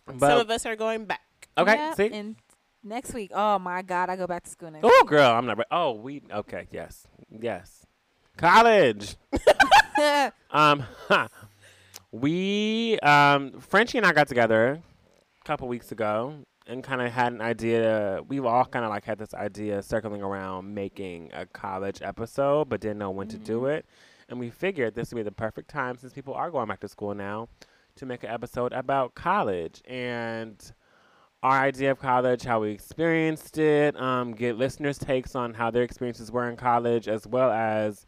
Some 0.06 0.40
of 0.40 0.50
us 0.50 0.66
are 0.66 0.76
going 0.76 1.04
back. 1.06 1.20
okay, 1.56 1.74
Yep, 1.74 1.96
see. 1.96 2.10
And 2.12 2.36
next 2.82 3.14
week, 3.14 3.30
oh 3.34 3.58
my 3.58 3.82
God, 3.82 4.10
I 4.10 4.16
go 4.16 4.26
back 4.26 4.44
to 4.44 4.50
school 4.50 4.70
next 4.70 4.84
Oh, 4.86 5.04
girl, 5.06 5.30
I'm 5.30 5.46
not. 5.46 5.58
Re- 5.58 5.64
oh, 5.70 5.92
we 5.92 6.22
okay. 6.30 6.66
Yes, 6.70 7.06
yes. 7.30 7.84
College. 8.36 9.16
week. 9.32 9.42
Um, 10.50 10.84
we 12.12 12.98
um, 13.00 13.60
Frenchie 13.60 13.98
and 13.98 14.06
I 14.06 14.12
got 14.12 14.28
together 14.28 14.80
a 15.40 15.44
couple 15.44 15.68
weeks 15.68 15.92
ago 15.92 16.34
and 16.66 16.82
kind 16.82 17.00
of 17.02 17.12
had 17.12 17.32
an 17.32 17.40
idea. 17.40 18.20
We've 18.26 18.44
all 18.44 18.64
kind 18.64 18.84
of 18.84 18.90
like 18.90 19.04
had 19.04 19.18
this 19.18 19.34
idea 19.34 19.82
circling 19.82 20.22
around 20.22 20.72
making 20.74 21.30
a 21.32 21.46
college 21.46 22.02
episode, 22.02 22.68
but 22.68 22.80
didn't 22.80 22.98
know 22.98 23.10
when 23.10 23.28
to 23.28 23.38
do 23.38 23.62
Mhm. 23.62 23.78
it. 23.78 23.86
And 24.28 24.38
we 24.40 24.50
figured 24.50 24.94
this 24.94 25.10
would 25.12 25.16
be 25.18 25.22
the 25.22 25.32
perfect 25.32 25.68
time 25.68 25.96
since 25.98 26.12
people 26.12 26.34
are 26.34 26.50
going 26.50 26.68
back 26.68 26.80
to 26.80 26.88
school 26.88 27.14
now 27.14 27.48
to 27.96 28.06
make 28.06 28.24
an 28.24 28.30
episode 28.30 28.72
about 28.72 29.14
college 29.14 29.80
and 29.86 30.72
our 31.42 31.60
idea 31.60 31.90
of 31.90 31.98
college, 31.98 32.42
how 32.44 32.60
we 32.60 32.70
experienced 32.70 33.58
it, 33.58 33.94
um, 34.00 34.32
get 34.32 34.56
listeners' 34.56 34.98
takes 34.98 35.34
on 35.34 35.54
how 35.54 35.70
their 35.70 35.82
experiences 35.82 36.32
were 36.32 36.48
in 36.48 36.56
college, 36.56 37.06
as 37.06 37.26
well 37.26 37.50
as 37.50 38.06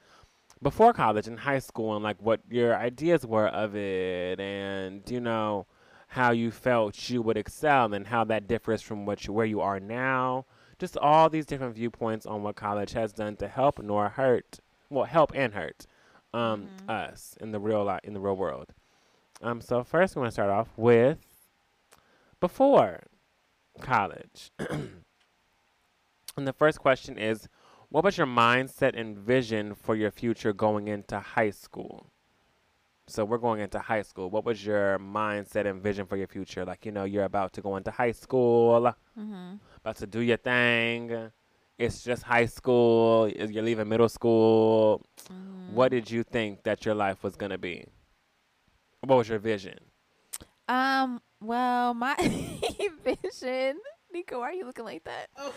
before 0.63 0.93
college 0.93 1.29
in 1.29 1.37
high 1.37 1.59
school 1.59 1.95
and 1.95 2.03
like 2.03 2.17
what 2.23 2.41
your 2.49 2.75
ideas 2.77 3.27
were 3.27 3.49
of 3.49 3.77
it 3.77 4.41
and 4.41 5.03
you 5.11 5.21
know 5.21 5.67
how 6.09 6.31
you 6.33 6.51
felt 6.51 7.11
you 7.11 7.21
would 7.21 7.37
excel 7.37 7.93
and 7.93 8.07
how 8.07 8.25
that 8.25 8.49
differs 8.49 8.81
from 8.81 9.05
what 9.05 9.27
you, 9.27 9.35
where 9.35 9.45
you 9.45 9.61
are 9.61 9.79
now 9.79 10.47
just 10.79 10.97
all 10.97 11.29
these 11.29 11.45
different 11.45 11.75
viewpoints 11.75 12.25
on 12.25 12.43
what 12.43 12.57
college 12.57 12.93
has 12.93 13.13
done 13.13 13.37
to 13.37 13.47
help 13.49 13.79
nor 13.83 14.09
hurt 14.09 14.59
well 14.89 15.05
help 15.05 15.31
and 15.35 15.53
hurt 15.53 15.87
um, 16.33 16.71
Mhm. 16.89 16.91
us 16.91 17.37
in 17.39 17.53
the 17.53 17.61
real 17.61 17.85
life 17.85 18.01
in 18.03 18.15
the 18.15 18.21
real 18.21 18.37
world 18.37 18.73
um, 19.43 19.61
so 19.61 19.85
first 19.85 20.17
we 20.17 20.21
want 20.21 20.31
to 20.31 20.33
start 20.33 20.51
off 20.51 20.69
with 20.77 21.19
before 22.41 23.03
college 23.81 24.51
and 26.37 26.47
the 26.47 26.53
first 26.53 26.81
question 26.81 27.19
is 27.19 27.49
what 27.89 28.05
was 28.05 28.19
your 28.19 28.27
mindset 28.27 28.99
and 28.99 29.17
vision 29.17 29.75
for 29.75 29.95
your 29.95 30.11
future 30.11 30.53
going 30.53 30.89
into 30.89 31.19
high 31.19 31.51
school? 31.51 32.11
So 33.07 33.25
we're 33.25 33.39
going 33.39 33.61
into 33.61 33.79
high 33.79 34.03
school. 34.03 34.29
What 34.29 34.45
was 34.45 34.67
your 34.67 34.99
mindset 34.99 35.67
and 35.67 35.81
vision 35.81 36.07
for 36.07 36.17
your 36.17 36.27
future? 36.27 36.65
Like, 36.65 36.85
you 36.85 36.91
know, 36.91 37.05
you're 37.05 37.25
about 37.25 37.53
to 37.53 37.63
go 37.63 37.77
into 37.77 37.93
high 37.93 38.11
school, 38.11 38.93
mm-hmm. 39.19 39.55
about 39.77 39.97
to 39.97 40.07
do 40.07 40.21
your 40.21 40.37
thing. 40.37 41.31
It's 41.79 42.03
just 42.03 42.25
high 42.25 42.47
school. 42.47 43.29
You're 43.29 43.63
leaving 43.63 43.89
middle 43.89 44.09
school. 44.09 45.03
Mm-hmm. 45.31 45.75
What 45.75 45.93
did 45.93 46.11
you 46.11 46.25
think 46.25 46.65
that 46.65 46.85
your 46.85 46.97
life 46.97 47.23
was 47.23 47.37
going 47.37 47.51
to 47.51 47.59
be? 47.59 47.87
What 49.07 49.19
was 49.19 49.29
your 49.29 49.39
vision? 49.39 49.79
Um. 50.69 51.21
Well, 51.41 51.95
my 51.95 52.17
vision. 53.05 53.79
Nico, 54.13 54.41
why 54.41 54.49
are 54.51 54.53
you 54.53 54.67
looking 54.67 54.85
like 54.85 55.05
that? 55.05 55.29
Oh. 55.37 55.53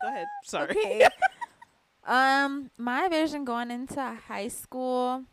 Go 0.00 0.08
ahead. 0.08 0.26
Sorry. 0.44 0.70
Okay. 0.70 1.08
um, 2.06 2.70
my 2.78 3.08
vision 3.08 3.44
going 3.44 3.72
into 3.72 4.00
high 4.00 4.48
school. 4.48 5.24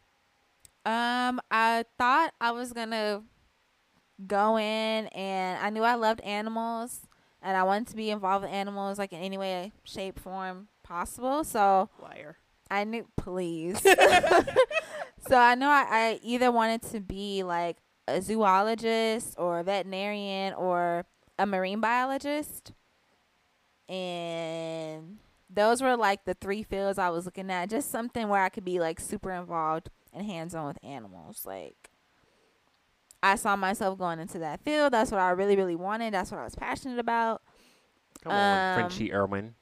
Um, 0.84 1.40
I 1.52 1.86
thought 1.98 2.34
I 2.42 2.52
was 2.52 2.74
gonna 2.74 3.22
go 4.26 4.58
in, 4.58 5.08
and 5.08 5.64
I 5.64 5.70
knew 5.70 5.84
I 5.84 5.96
loved 5.96 6.22
animals, 6.22 7.02
and 7.42 7.56
I 7.56 7.64
wanted 7.64 7.88
to 7.90 7.96
be 7.96 8.10
involved 8.10 8.46
with 8.46 8.54
animals, 8.54 8.98
like 8.98 9.14
in 9.14 9.20
any 9.20 9.38
way, 9.38 9.74
shape, 9.84 10.20
form 10.20 10.70
possible. 10.84 11.44
So 11.44 11.90
Liar. 12.02 12.38
I 12.72 12.84
knew, 12.84 13.08
please. 13.16 13.86
so 15.28 15.38
I 15.38 15.56
know 15.56 15.70
I, 15.70 15.86
I 15.90 16.20
either 16.24 16.52
wanted 16.52 16.82
to 16.92 17.00
be 17.00 17.44
like 17.44 17.78
a 18.08 18.22
zoologist 18.22 19.36
or 19.38 19.60
a 19.60 19.64
veterinarian 19.64 20.54
or 20.54 21.06
a 21.40 21.46
marine 21.46 21.80
biologist. 21.82 22.72
And 23.88 25.18
those 25.50 25.82
were 25.82 25.96
like 25.96 26.26
the 26.26 26.34
three 26.34 26.64
fields 26.64 26.98
I 26.98 27.10
was 27.10 27.26
looking 27.26 27.52
at. 27.52 27.70
Just 27.70 27.92
something 27.92 28.28
where 28.28 28.42
I 28.44 28.50
could 28.50 28.66
be 28.66 28.80
like 28.80 29.00
super 29.00 29.32
involved 29.32 29.90
and 30.14 30.26
hands 30.26 30.56
on 30.56 30.68
with 30.68 30.78
animals. 30.84 31.44
Like 31.46 31.90
I 33.22 33.36
saw 33.36 33.56
myself 33.56 33.98
going 33.98 34.20
into 34.20 34.40
that 34.40 34.62
field. 34.62 34.94
That's 34.94 35.12
what 35.12 35.20
I 35.22 35.30
really, 35.32 35.56
really 35.56 35.76
wanted. 35.76 36.14
That's 36.14 36.32
what 36.32 36.40
I 36.40 36.44
was 36.44 36.56
passionate 36.56 37.00
about. 37.00 37.42
Come 38.24 38.32
on, 38.34 38.74
Um, 38.74 38.76
Frenchie 38.90 39.14
Irwin. 39.14 39.56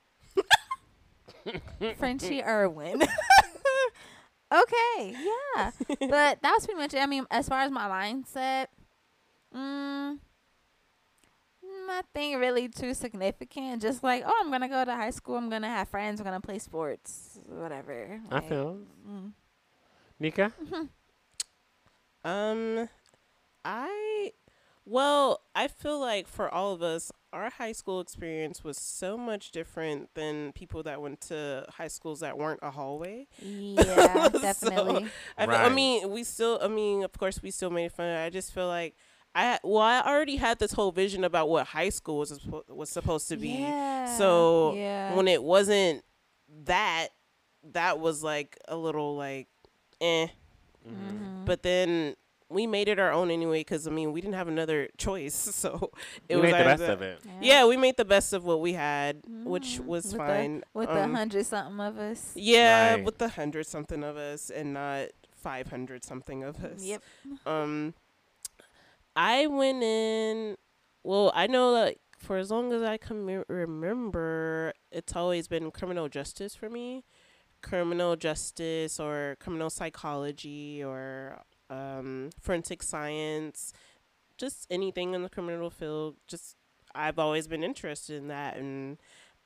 Frenchie 1.98 2.44
Irwin. 2.46 3.04
Okay, 4.54 5.16
yeah. 5.56 5.72
But 6.00 6.42
that 6.42 6.54
was 6.56 6.66
pretty 6.66 6.80
much 6.80 6.94
it. 6.94 7.00
I 7.00 7.06
mean, 7.06 7.26
as 7.32 7.48
far 7.50 7.62
as 7.62 7.72
my 7.72 7.88
mindset, 7.90 8.68
mm, 9.56 10.20
nothing 11.88 12.38
really 12.40 12.68
too 12.70 12.94
significant. 12.94 13.82
Just 13.82 14.04
like, 14.04 14.24
oh, 14.26 14.34
I'm 14.44 14.52
gonna 14.52 14.70
go 14.70 14.84
to 14.86 14.94
high 14.96 15.10
school. 15.12 15.36
I'm 15.38 15.50
gonna 15.50 15.70
have 15.70 15.90
friends. 15.90 16.20
I'm 16.20 16.26
gonna 16.26 16.42
play 16.42 16.60
sports. 16.60 17.40
Whatever. 17.48 18.22
I 18.32 18.36
Like, 18.36 18.50
feel. 18.50 18.78
mm. 19.08 19.32
Nika? 20.20 20.52
Um, 22.26 22.88
I, 22.88 22.88
well, 24.86 25.42
I 25.56 25.68
feel 25.68 26.00
like 26.00 26.28
for 26.28 26.50
all 26.54 26.74
of 26.74 26.82
us, 26.82 27.12
our 27.32 27.50
high 27.50 27.72
school 27.72 28.00
experience 28.02 28.64
was 28.64 28.78
so 28.78 29.18
much 29.18 29.52
different 29.52 30.14
than 30.14 30.52
people 30.52 30.84
that 30.84 31.02
went 31.02 31.22
to 31.22 31.66
high 31.70 31.88
schools 31.88 32.20
that 32.20 32.38
weren't 32.38 32.60
a 32.62 32.72
hallway. 32.72 33.28
Yeah, 33.42 34.28
So, 34.32 34.40
definitely. 34.40 35.08
I, 35.38 35.46
feel, 35.46 35.56
I 35.56 35.70
mean, 35.70 36.10
we 36.12 36.24
still, 36.24 36.60
I 36.62 36.68
mean, 36.68 37.04
of 37.04 37.12
course, 37.14 37.42
we 37.42 37.50
still 37.52 37.70
made 37.72 37.92
fun. 37.92 38.08
of 38.08 38.18
it. 38.18 38.26
I 38.26 38.30
just 38.30 38.54
feel 38.54 38.68
like 38.68 38.96
I, 39.36 39.58
well, 39.64 39.82
I 39.82 40.02
already 40.02 40.36
had 40.36 40.60
this 40.60 40.74
whole 40.74 40.92
vision 40.92 41.24
about 41.24 41.50
what 41.50 41.66
high 41.68 41.90
school 41.90 42.20
was 42.20 42.40
was 42.68 42.90
supposed 42.90 43.28
to 43.30 43.38
be. 43.38 43.50
Yeah. 43.50 44.16
So, 44.18 44.76
yeah. 44.76 45.16
When 45.16 45.28
it 45.28 45.42
wasn't 45.42 46.04
that, 46.66 47.08
that 47.72 48.00
was 48.00 48.22
like 48.24 48.58
a 48.68 48.76
little 48.76 49.16
like, 49.16 49.48
eh. 50.02 50.28
Mhm. 50.88 51.46
But 51.46 51.64
then 51.64 52.16
we 52.54 52.68
made 52.68 52.88
it 52.88 53.00
our 53.00 53.12
own 53.12 53.32
anyway 53.32 53.62
because 53.62 53.88
I 53.88 53.92
mean 53.92 54.12
we 54.14 54.22
didn't 54.22 54.36
have 54.36 54.48
another 54.48 54.90
choice, 54.98 55.34
so 55.62 55.92
it 56.30 56.36
we 56.36 56.42
was 56.44 56.52
made 56.52 56.60
the 56.60 56.64
best 56.64 56.84
either- 56.84 56.94
of 56.94 57.02
it. 57.02 57.20
Yeah, 57.42 57.66
we 57.66 57.76
made 57.78 57.98
the 57.98 58.06
best 58.06 58.32
of 58.34 58.46
what 58.46 58.62
we 58.62 58.74
had, 58.74 59.22
which 59.28 59.80
Mhm. 59.80 59.86
was 59.86 60.04
With 60.06 60.12
the- 60.14 60.18
fine. 60.18 60.64
with 60.74 60.90
the 60.90 61.04
Um, 61.04 61.14
hundred 61.14 61.46
something 61.46 61.80
of 61.86 61.98
us. 61.98 62.32
yeah, 62.36 62.94
Right. 62.96 63.04
with 63.04 63.18
the 63.18 63.30
hundred 63.30 63.66
something 63.68 64.04
of 64.04 64.16
us 64.18 64.50
and 64.50 64.74
not 64.74 65.08
five 65.36 65.68
hundred 65.68 66.04
something 66.06 66.44
of 66.44 66.64
us. 66.64 66.82
Yep. 66.84 67.02
Um, 67.46 67.94
I 69.16 69.48
went 69.48 69.84
in. 69.84 70.58
Well, 71.04 71.32
I 71.36 71.48
know 71.48 71.72
like 71.72 72.00
for 72.20 72.38
as 72.38 72.50
long 72.50 72.72
as 72.72 72.82
I 72.82 72.98
can 72.98 73.26
me- 73.26 73.44
remember, 73.50 74.74
it's 74.92 75.16
always 75.16 75.48
been 75.48 75.70
criminal 75.72 76.08
justice 76.10 76.56
for 76.56 76.70
me. 76.70 77.04
Criminal 77.62 78.16
justice 78.16 79.00
or 79.00 79.36
criminal 79.40 79.70
psychology 79.70 80.84
or 80.84 81.42
um, 81.70 82.30
forensic 82.42 82.84
science, 82.84 83.74
just 84.38 84.68
anything 84.70 85.14
in 85.14 85.24
the 85.24 85.30
criminal 85.30 85.70
field. 85.70 86.16
Just 86.28 86.56
I've 86.96 87.18
always 87.20 87.48
been 87.48 87.64
interested 87.64 88.18
in 88.18 88.28
that, 88.28 88.58
and 88.58 88.98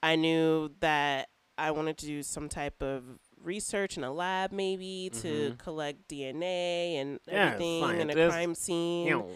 I 0.04 0.16
knew 0.16 0.72
that 0.80 1.30
I 1.58 1.72
wanted 1.72 1.98
to 2.00 2.06
do 2.06 2.22
some 2.24 2.50
type 2.50 2.82
of 2.84 3.04
research 3.42 3.98
in 3.98 4.04
a 4.04 4.12
lab, 4.12 4.52
maybe 4.52 5.10
to 5.22 5.52
Mhm. 5.54 5.58
collect 5.58 6.08
DNA 6.08 6.98
and 6.98 7.20
Yeah, 7.28 7.34
everything 7.54 8.00
in 8.02 8.10
a 8.10 8.14
crime 8.30 8.54
scene. 8.56 9.08
Ew. 9.08 9.36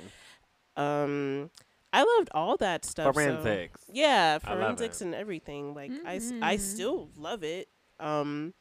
Um, 0.75 1.49
I 1.93 2.03
loved 2.03 2.29
all 2.33 2.57
that 2.57 2.85
stuff. 2.85 3.07
so- 3.15 3.21
Forensics. 3.21 3.85
yeah, 3.91 4.37
forensics 4.39 5.01
and 5.01 5.13
everything. 5.15 5.73
Like 5.73 5.91
I, 6.05 6.15
s- 6.15 6.31
I 6.41 6.55
Mhm. 6.57 6.59
still 6.59 7.09
love 7.17 7.43
it. 7.43 7.69
Um, 7.99 8.53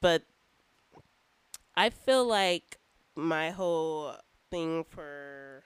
but 0.00 0.22
I 1.76 1.90
feel 1.90 2.24
like 2.24 2.77
my 3.18 3.50
whole 3.50 4.14
thing 4.50 4.84
for 4.84 5.64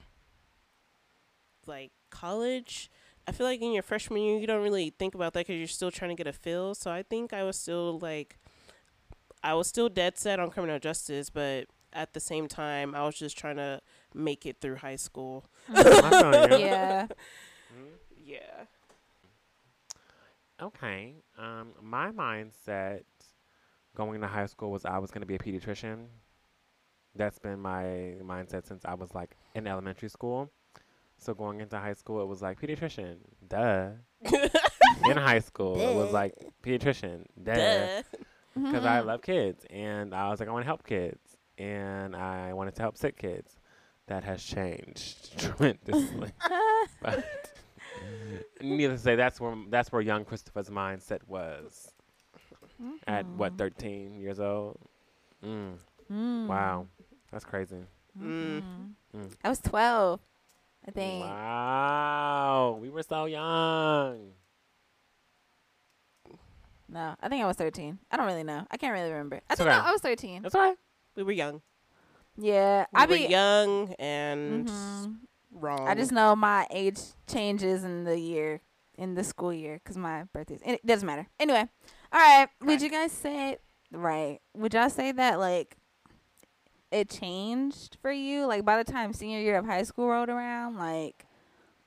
like 1.66 1.92
college, 2.10 2.90
I 3.26 3.32
feel 3.32 3.46
like 3.46 3.60
in 3.60 3.72
your 3.72 3.82
freshman 3.82 4.22
year 4.22 4.38
you 4.38 4.46
don't 4.46 4.62
really 4.62 4.90
think 4.90 5.14
about 5.14 5.34
that 5.34 5.40
because 5.46 5.58
you're 5.58 5.68
still 5.68 5.90
trying 5.90 6.10
to 6.10 6.16
get 6.16 6.26
a 6.26 6.32
feel. 6.32 6.74
So 6.74 6.90
I 6.90 7.02
think 7.02 7.32
I 7.32 7.44
was 7.44 7.56
still 7.56 7.98
like, 7.98 8.38
I 9.42 9.54
was 9.54 9.66
still 9.68 9.88
dead 9.88 10.18
set 10.18 10.40
on 10.40 10.50
criminal 10.50 10.78
justice, 10.78 11.30
but 11.30 11.66
at 11.92 12.14
the 12.14 12.20
same 12.20 12.48
time 12.48 12.94
I 12.94 13.04
was 13.04 13.16
just 13.16 13.36
trying 13.36 13.56
to 13.56 13.80
make 14.14 14.46
it 14.46 14.56
through 14.60 14.76
high 14.76 14.96
school. 14.96 15.44
I 15.68 16.48
feel 16.48 16.58
you. 16.58 16.64
yeah. 16.64 17.06
Mhm. 17.72 17.86
Yeah. 18.24 18.64
Okay. 20.60 21.14
Um, 21.38 21.68
my 21.82 22.10
mindset 22.10 23.02
going 23.96 24.20
to 24.20 24.26
high 24.26 24.46
school 24.46 24.70
was 24.70 24.84
I 24.84 24.98
was 24.98 25.10
going 25.10 25.20
to 25.22 25.26
be 25.26 25.34
a 25.34 25.38
pediatrician. 25.38 26.06
That's 27.14 27.38
been 27.38 27.60
my 27.60 28.14
mindset 28.22 28.66
since 28.66 28.84
I 28.84 28.94
was 28.94 29.14
like 29.14 29.36
in 29.54 29.66
elementary 29.66 30.08
school. 30.08 30.50
So 31.18 31.34
going 31.34 31.60
into 31.60 31.78
high 31.78 31.92
school, 31.94 32.20
it 32.22 32.26
was 32.26 32.42
like 32.42 32.60
pediatrician, 32.60 33.18
duh. 33.46 33.90
in 35.04 35.16
high 35.16 35.38
school, 35.40 35.76
it 35.76 35.94
was 35.94 36.12
like 36.12 36.34
pediatrician, 36.62 37.24
duh. 37.42 37.54
Duh. 37.54 38.02
Because 38.54 38.84
I 38.84 39.00
Mhm. 39.00 39.06
love 39.06 39.22
kids, 39.22 39.64
and 39.70 40.14
I 40.14 40.28
was 40.28 40.38
like, 40.40 40.48
I 40.48 40.52
want 40.52 40.62
to 40.64 40.66
help 40.66 40.84
kids, 40.86 41.36
and 41.58 42.14
I 42.14 42.52
wanted 42.52 42.74
to 42.76 42.82
help 42.82 42.96
sick 42.98 43.16
kids. 43.16 43.56
That 44.08 44.24
has 44.24 44.42
changed 44.42 45.38
tremendously. 45.38 46.32
but 47.00 47.24
needless 48.60 49.00
to 49.00 49.04
say, 49.04 49.16
that's 49.16 49.40
where 49.40 49.54
that's 49.70 49.92
where 49.92 50.02
young 50.02 50.24
Christopher's 50.24 50.68
mindset 50.70 51.20
was 51.26 51.92
at 53.06 53.26
what 53.26 53.54
Mhm. 53.54 53.58
13 53.58 54.20
years 54.20 54.40
old. 54.40 54.78
Mm. 55.44 55.78
Mm. 56.10 56.46
Wow, 56.46 56.86
that's 57.32 57.44
crazy. 57.44 57.76
Mm. 58.20 58.62
Mm. 59.16 59.32
I 59.42 59.48
was 59.48 59.58
12, 59.60 60.20
I 60.86 60.90
think. 60.90 61.24
Wow, 61.24 62.78
we 62.80 62.90
were 62.90 63.02
so 63.02 63.24
young. 63.24 64.32
No, 66.88 67.14
I 67.22 67.28
think 67.28 67.42
I 67.42 67.46
was 67.46 67.56
13. 67.56 67.98
I 68.10 68.16
don't 68.16 68.26
really 68.26 68.44
know. 68.44 68.66
I 68.70 68.76
can't 68.76 68.92
really 68.92 69.10
remember. 69.10 69.36
I 69.48 69.52
It's 69.54 69.58
think 69.58 69.70
I- 69.70 69.78
okay. 69.78 69.88
I 69.88 69.92
was 69.92 70.00
13. 70.02 70.42
That's 70.42 70.54
all 70.54 70.60
right. 70.60 70.76
We 71.16 71.22
were 71.22 71.32
young. 71.32 71.62
Yeah, 72.36 72.86
We 72.92 72.98
I 73.00 73.06
were 73.06 73.14
be. 73.16 73.26
young 73.28 73.92
and 73.98 74.68
Mhm. 74.68 75.16
wrong. 75.52 75.86
I 75.88 75.94
just 75.94 76.12
know 76.12 76.34
my 76.36 76.66
age 76.70 76.98
changes 77.26 77.84
in 77.84 78.04
the 78.04 78.18
year, 78.18 78.60
in 78.96 79.14
the 79.14 79.24
school 79.24 79.52
year, 79.52 79.80
because 79.82 79.96
my 79.98 80.24
birthday's. 80.32 80.60
It 80.64 80.84
doesn't 80.84 81.06
matter. 81.06 81.28
Anyway, 81.38 81.68
all 82.12 82.20
right. 82.20 82.48
Would 82.62 82.80
you 82.82 82.88
guys 82.90 83.12
say 83.12 83.58
right? 83.90 84.40
Would 84.54 84.72
y'all 84.74 84.88
say 84.90 85.12
that 85.12 85.38
like 85.38 85.76
it 86.92 87.08
changed 87.10 87.96
for 88.00 88.12
you? 88.12 88.46
Like 88.46 88.64
by 88.64 88.76
the 88.82 88.90
time 88.90 89.12
senior 89.12 89.40
year 89.40 89.56
of 89.58 89.64
high 89.66 89.82
school 89.82 90.08
rolled 90.08 90.28
around, 90.28 90.76
like 90.76 91.26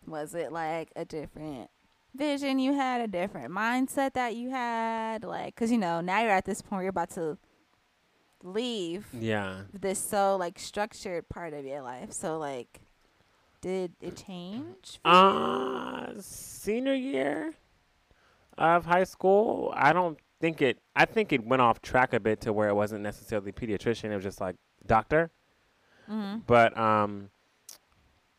was 0.07 0.35
it 0.35 0.51
like 0.51 0.91
a 0.95 1.05
different 1.05 1.69
vision 2.15 2.59
you 2.59 2.73
had, 2.73 3.01
a 3.01 3.07
different 3.07 3.51
mindset 3.53 4.13
that 4.13 4.35
you 4.35 4.49
had? 4.49 5.23
Like, 5.23 5.55
cause 5.55 5.71
you 5.71 5.77
know 5.77 6.01
now 6.01 6.21
you're 6.21 6.31
at 6.31 6.45
this 6.45 6.61
point 6.61 6.83
you're 6.83 6.89
about 6.89 7.11
to 7.11 7.37
leave 8.43 9.07
Yeah. 9.13 9.61
this 9.73 9.99
so 9.99 10.35
like 10.37 10.59
structured 10.59 11.29
part 11.29 11.53
of 11.53 11.65
your 11.65 11.81
life. 11.81 12.11
So 12.11 12.37
like, 12.37 12.81
did 13.61 13.93
it 14.01 14.15
change? 14.17 14.99
you? 15.03 15.11
Uh, 15.11 16.13
senior 16.19 16.93
year 16.93 17.53
of 18.57 18.85
high 18.85 19.03
school, 19.03 19.73
I 19.75 19.91
don't 19.93 20.19
think 20.39 20.61
it. 20.61 20.77
I 20.95 21.05
think 21.05 21.33
it 21.33 21.43
went 21.45 21.61
off 21.61 21.81
track 21.81 22.13
a 22.13 22.19
bit 22.19 22.41
to 22.41 22.53
where 22.53 22.69
it 22.69 22.75
wasn't 22.75 23.01
necessarily 23.01 23.51
pediatrician. 23.51 24.11
It 24.11 24.15
was 24.15 24.23
just 24.23 24.39
like 24.39 24.55
doctor. 24.87 25.31
Mhm. 26.09 26.43
But 26.45 26.77
um, 26.77 27.29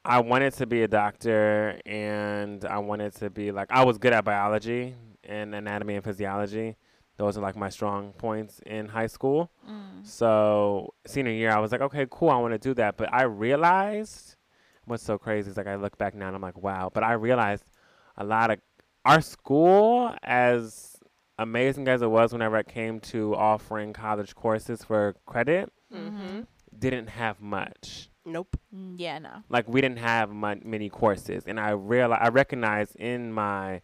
I 0.04 0.20
wanted 0.20 0.52
to 0.54 0.66
be 0.66 0.82
a 0.82 0.88
doctor, 0.88 1.80
and 1.84 2.64
I 2.64 2.78
wanted 2.78 3.14
to 3.16 3.30
be 3.30 3.50
like 3.50 3.68
I 3.70 3.84
was 3.84 3.98
good 3.98 4.12
at 4.12 4.24
biology 4.24 4.94
and 5.24 5.54
anatomy 5.54 5.96
and 5.96 6.04
physiology. 6.04 6.76
Those 7.16 7.38
are 7.38 7.40
like 7.40 7.56
my 7.56 7.70
strong 7.70 8.12
points 8.12 8.60
in 8.66 8.88
high 8.88 9.06
school. 9.06 9.50
Mm. 9.68 10.06
So 10.06 10.92
senior 11.06 11.32
year, 11.32 11.50
I 11.50 11.58
was 11.58 11.72
like, 11.72 11.80
okay, 11.80 12.06
cool, 12.10 12.28
I 12.28 12.36
want 12.36 12.52
to 12.52 12.58
do 12.58 12.74
that. 12.74 12.96
But 12.98 13.12
I 13.12 13.22
realized 13.22 14.36
what's 14.84 15.02
so 15.02 15.16
crazy 15.18 15.50
is 15.50 15.56
like 15.56 15.66
I 15.66 15.76
look 15.76 15.96
back 15.98 16.14
now 16.14 16.26
and 16.26 16.36
I'm 16.36 16.42
like, 16.42 16.58
wow. 16.58 16.90
But 16.92 17.02
I 17.04 17.14
realized 17.14 17.64
a 18.18 18.24
lot 18.24 18.50
of 18.50 18.60
our 19.04 19.22
school, 19.22 20.14
as 20.22 20.96
amazing 21.38 21.88
as 21.88 22.02
it 22.02 22.10
was 22.10 22.32
whenever 22.32 22.58
it 22.58 22.68
came 22.68 23.00
to 23.00 23.34
offering 23.34 23.92
college 23.92 24.34
courses 24.34 24.84
for 24.84 25.16
credit, 25.26 25.64
Mm-hmm. 25.66 25.75
Didn't 26.78 27.08
have 27.08 27.40
much. 27.40 28.08
Nope. 28.24 28.56
Mm, 28.74 28.94
Yeah, 28.98 29.18
no. 29.18 29.42
Like 29.48 29.68
we 29.68 29.80
didn't 29.80 29.98
have 30.00 30.30
mon- 30.30 30.62
many 30.64 30.88
courses, 30.88 31.44
and 31.46 31.58
I 31.60 31.70
real 31.70 32.12
I 32.12 32.28
recognized 32.28 32.96
in 32.96 33.32
my 33.32 33.82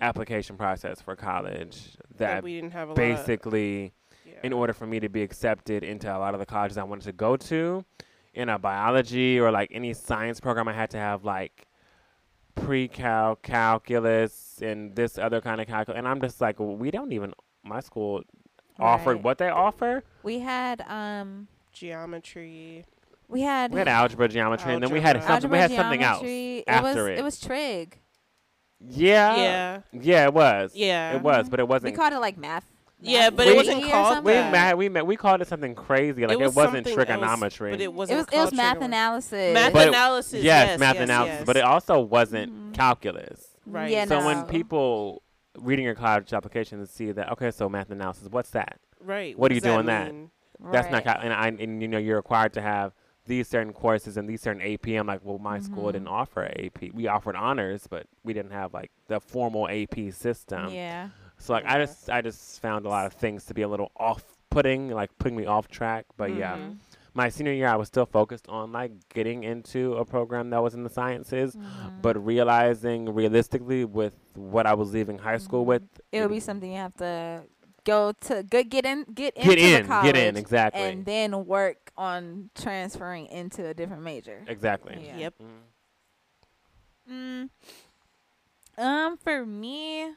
application 0.00 0.56
process 0.56 1.00
for 1.00 1.16
college 1.16 1.96
that 2.16 2.42
we 2.42 2.54
didn't 2.54 2.72
have 2.72 2.90
a 2.90 2.94
basically 2.94 3.82
lot. 3.84 3.92
Yeah. 4.26 4.40
in 4.42 4.52
order 4.52 4.72
for 4.72 4.86
me 4.86 5.00
to 5.00 5.08
be 5.08 5.22
accepted 5.22 5.82
into 5.84 6.14
a 6.14 6.18
lot 6.18 6.34
of 6.34 6.40
the 6.40 6.46
colleges 6.46 6.76
I 6.76 6.82
wanted 6.82 7.04
to 7.04 7.12
go 7.12 7.36
to 7.36 7.84
in 8.34 8.48
a 8.50 8.58
biology 8.58 9.38
or 9.40 9.50
like 9.50 9.70
any 9.72 9.94
science 9.94 10.40
program, 10.40 10.68
I 10.68 10.72
had 10.74 10.90
to 10.90 10.98
have 10.98 11.24
like 11.24 11.66
pre-cal 12.54 13.36
calculus 13.36 14.58
and 14.62 14.94
this 14.96 15.16
other 15.18 15.40
kind 15.40 15.60
of 15.60 15.66
calculus. 15.66 15.96
And 15.98 16.08
I'm 16.08 16.20
just 16.20 16.40
like, 16.40 16.58
well, 16.58 16.74
we 16.76 16.90
don't 16.90 17.12
even, 17.12 17.32
my 17.62 17.80
school 17.80 18.22
offered 18.78 19.14
Right. 19.16 19.22
what 19.24 19.38
they 19.38 19.48
offer. 19.48 20.02
We 20.22 20.40
had 20.40 20.82
um 20.82 21.48
geometry. 21.76 22.84
we 23.28 23.42
had 23.42 23.72
We 23.72 23.78
had 23.78 23.88
algebra, 23.88 24.28
geometry, 24.28 24.74
and 24.74 24.82
then 24.82 24.90
we 24.90 25.00
had 25.00 25.16
Algebra. 25.16 25.34
something, 25.34 25.50
we 25.50 25.58
had 25.58 25.70
something 25.70 26.02
else. 26.02 26.20
geometry. 26.20 26.58
It 26.58 26.64
after 26.68 26.86
was 27.02 27.10
it. 27.12 27.18
it 27.18 27.24
was 27.24 27.40
trig. 27.40 27.98
Yeah. 28.80 29.36
yeah. 29.36 29.80
Yeah, 29.92 30.24
it 30.26 30.34
was. 30.34 30.72
Yeah. 30.74 31.16
It 31.16 31.22
was, 31.22 31.48
but 31.48 31.60
it 31.60 31.68
wasn't. 31.68 31.92
We 31.92 31.96
called 31.96 32.12
it 32.12 32.18
like 32.18 32.36
math. 32.38 32.64
Yeah, 33.00 33.24
math 33.28 33.36
but 33.36 33.46
it 33.48 33.56
wasn't 33.56 33.82
called 33.90 34.24
we, 34.24 34.32
something. 34.32 34.52
that. 34.52 34.72
ma- 34.72 34.76
we, 34.78 34.88
ma- 34.88 35.02
we 35.02 35.16
called 35.16 35.40
it 35.42 35.48
something 35.48 35.74
crazy. 35.74 36.26
Like 36.26 36.38
it, 36.38 36.44
was 36.44 36.54
wasn't 36.54 36.86
something 36.86 36.92
else, 36.98 37.06
trigonometry. 37.06 37.70
but 37.72 37.80
it 37.80 37.84
It 37.84 37.92
wasn't. 37.92 38.18
was 38.18 38.26
it 38.32 38.38
was 38.38 38.52
math 38.54 38.80
analysis. 38.80 39.54
Math 39.54 39.72
But 39.72 39.86
it- 39.86 39.88
analysis. 39.88 40.42
yes, 40.44 40.68
yes, 40.68 40.78
math 40.80 40.94
yes, 40.94 41.04
analysis. 41.04 41.34
yes. 41.38 41.46
But 41.46 41.56
it 41.56 41.64
also 41.64 42.00
wasn't 42.00 42.52
Mhm. 42.52 42.74
calculus. 42.74 43.48
Right. 43.66 43.90
Yeah, 43.90 44.06
So 44.06 44.20
no. 44.20 44.26
when 44.26 44.44
people 44.44 45.22
reading 45.58 45.84
your 45.84 45.94
college 45.94 46.32
application 46.32 46.84
see 46.86 47.12
that, 47.12 47.32
okay, 47.32 47.50
so 47.50 47.68
math 47.68 47.90
analysis, 47.90 48.28
what's 48.30 48.50
that? 48.50 48.78
right. 49.04 49.38
what 49.38 49.50
are 49.52 49.54
you 49.54 49.60
does 49.60 49.72
doing 49.74 49.86
that? 49.86 50.12
That's 50.72 50.90
not 50.90 51.06
and 51.24 51.32
I 51.32 51.48
and 51.48 51.82
you 51.82 51.88
know 51.88 51.98
you're 51.98 52.16
required 52.16 52.52
to 52.54 52.60
have 52.62 52.92
these 53.26 53.48
certain 53.48 53.72
courses 53.72 54.16
and 54.16 54.28
these 54.28 54.40
certain 54.40 54.62
AP. 54.62 54.86
I'm 54.96 55.06
like, 55.06 55.20
well, 55.24 55.38
my 55.38 55.58
school 55.58 55.84
Mhm. 55.88 55.92
didn't 55.94 56.08
offer 56.08 56.44
AP. 56.44 56.92
We 56.94 57.08
offered 57.08 57.34
honors, 57.34 57.86
but 57.88 58.06
we 58.22 58.32
didn't 58.32 58.52
have 58.52 58.72
like 58.72 58.90
the 59.08 59.18
formal 59.20 59.68
AP 59.68 60.10
system. 60.12 60.68
Yeah. 60.70 61.08
So 61.38 61.52
like 61.52 61.64
I 61.66 61.78
just 61.78 62.08
I 62.08 62.20
just 62.22 62.60
found 62.62 62.86
a 62.86 62.88
lot 62.88 63.04
of 63.06 63.12
things 63.14 63.44
to 63.46 63.54
be 63.54 63.62
a 63.62 63.68
little 63.68 63.90
off-putting, 63.96 64.90
like 64.90 65.10
putting 65.18 65.36
me 65.36 65.44
off 65.46 65.68
track. 65.68 66.06
But 66.16 66.34
yeah, 66.36 66.56
Mhm. 66.56 66.76
my 67.14 67.28
senior 67.28 67.52
year 67.52 67.68
I 67.68 67.76
was 67.76 67.88
still 67.88 68.06
focused 68.06 68.48
on 68.48 68.72
like 68.72 68.92
getting 69.12 69.42
into 69.44 69.94
a 69.94 70.04
program 70.04 70.50
that 70.50 70.62
was 70.62 70.74
in 70.74 70.82
the 70.84 70.90
sciences, 70.90 71.56
Mhm. 71.56 72.02
but 72.02 72.24
realizing 72.24 73.12
realistically 73.12 73.84
with 73.84 74.14
what 74.36 74.66
I 74.66 74.74
was 74.74 74.92
leaving 74.92 75.18
high 75.18 75.38
school 75.38 75.64
with, 75.64 75.82
it 76.12 76.20
would 76.20 76.30
be 76.30 76.40
something 76.40 76.70
you 76.70 76.78
have 76.78 76.94
to 76.96 77.42
go 77.86 78.12
to 78.20 78.42
good 78.42 78.68
get 78.68 78.84
in 78.84 79.04
get 79.14 79.34
into 79.36 79.48
get 79.48 79.58
in, 79.58 79.82
the 79.82 79.88
college 79.88 80.12
get 80.12 80.16
in 80.16 80.36
exactly, 80.36 80.82
and 80.82 81.06
then 81.06 81.46
work 81.46 81.92
on 81.96 82.50
transferring 82.54 83.26
into 83.26 83.66
a 83.66 83.72
different 83.72 84.02
major. 84.02 84.42
exactly. 84.46 85.00
Yeah. 85.02 85.16
Yep. 85.16 85.34
Mm. 87.08 87.48
Mm, 88.76 88.82
um, 88.82 89.16
for 89.16 89.46
me, 89.46 90.12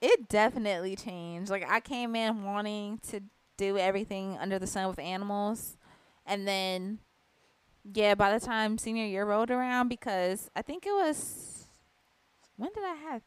it 0.00 0.28
definitely 0.28 0.94
changed. 0.94 1.50
Like 1.50 1.68
I 1.68 1.80
came 1.80 2.14
in 2.14 2.44
wanting 2.44 3.00
to 3.10 3.20
do 3.56 3.76
everything 3.76 4.38
under 4.38 4.58
the 4.58 4.68
sun 4.68 4.88
with 4.88 5.00
animals, 5.00 5.76
and 6.24 6.46
then, 6.46 7.00
yeah, 7.92 8.14
by 8.14 8.36
the 8.36 8.44
time 8.44 8.78
senior 8.78 9.04
year 9.04 9.26
rolled 9.26 9.50
around, 9.50 9.88
because 9.88 10.48
I 10.54 10.62
think 10.62 10.86
it 10.86 10.92
was 10.92 11.66
when 12.56 12.70
did 12.72 12.84
I 12.84 12.94
have 12.94 13.22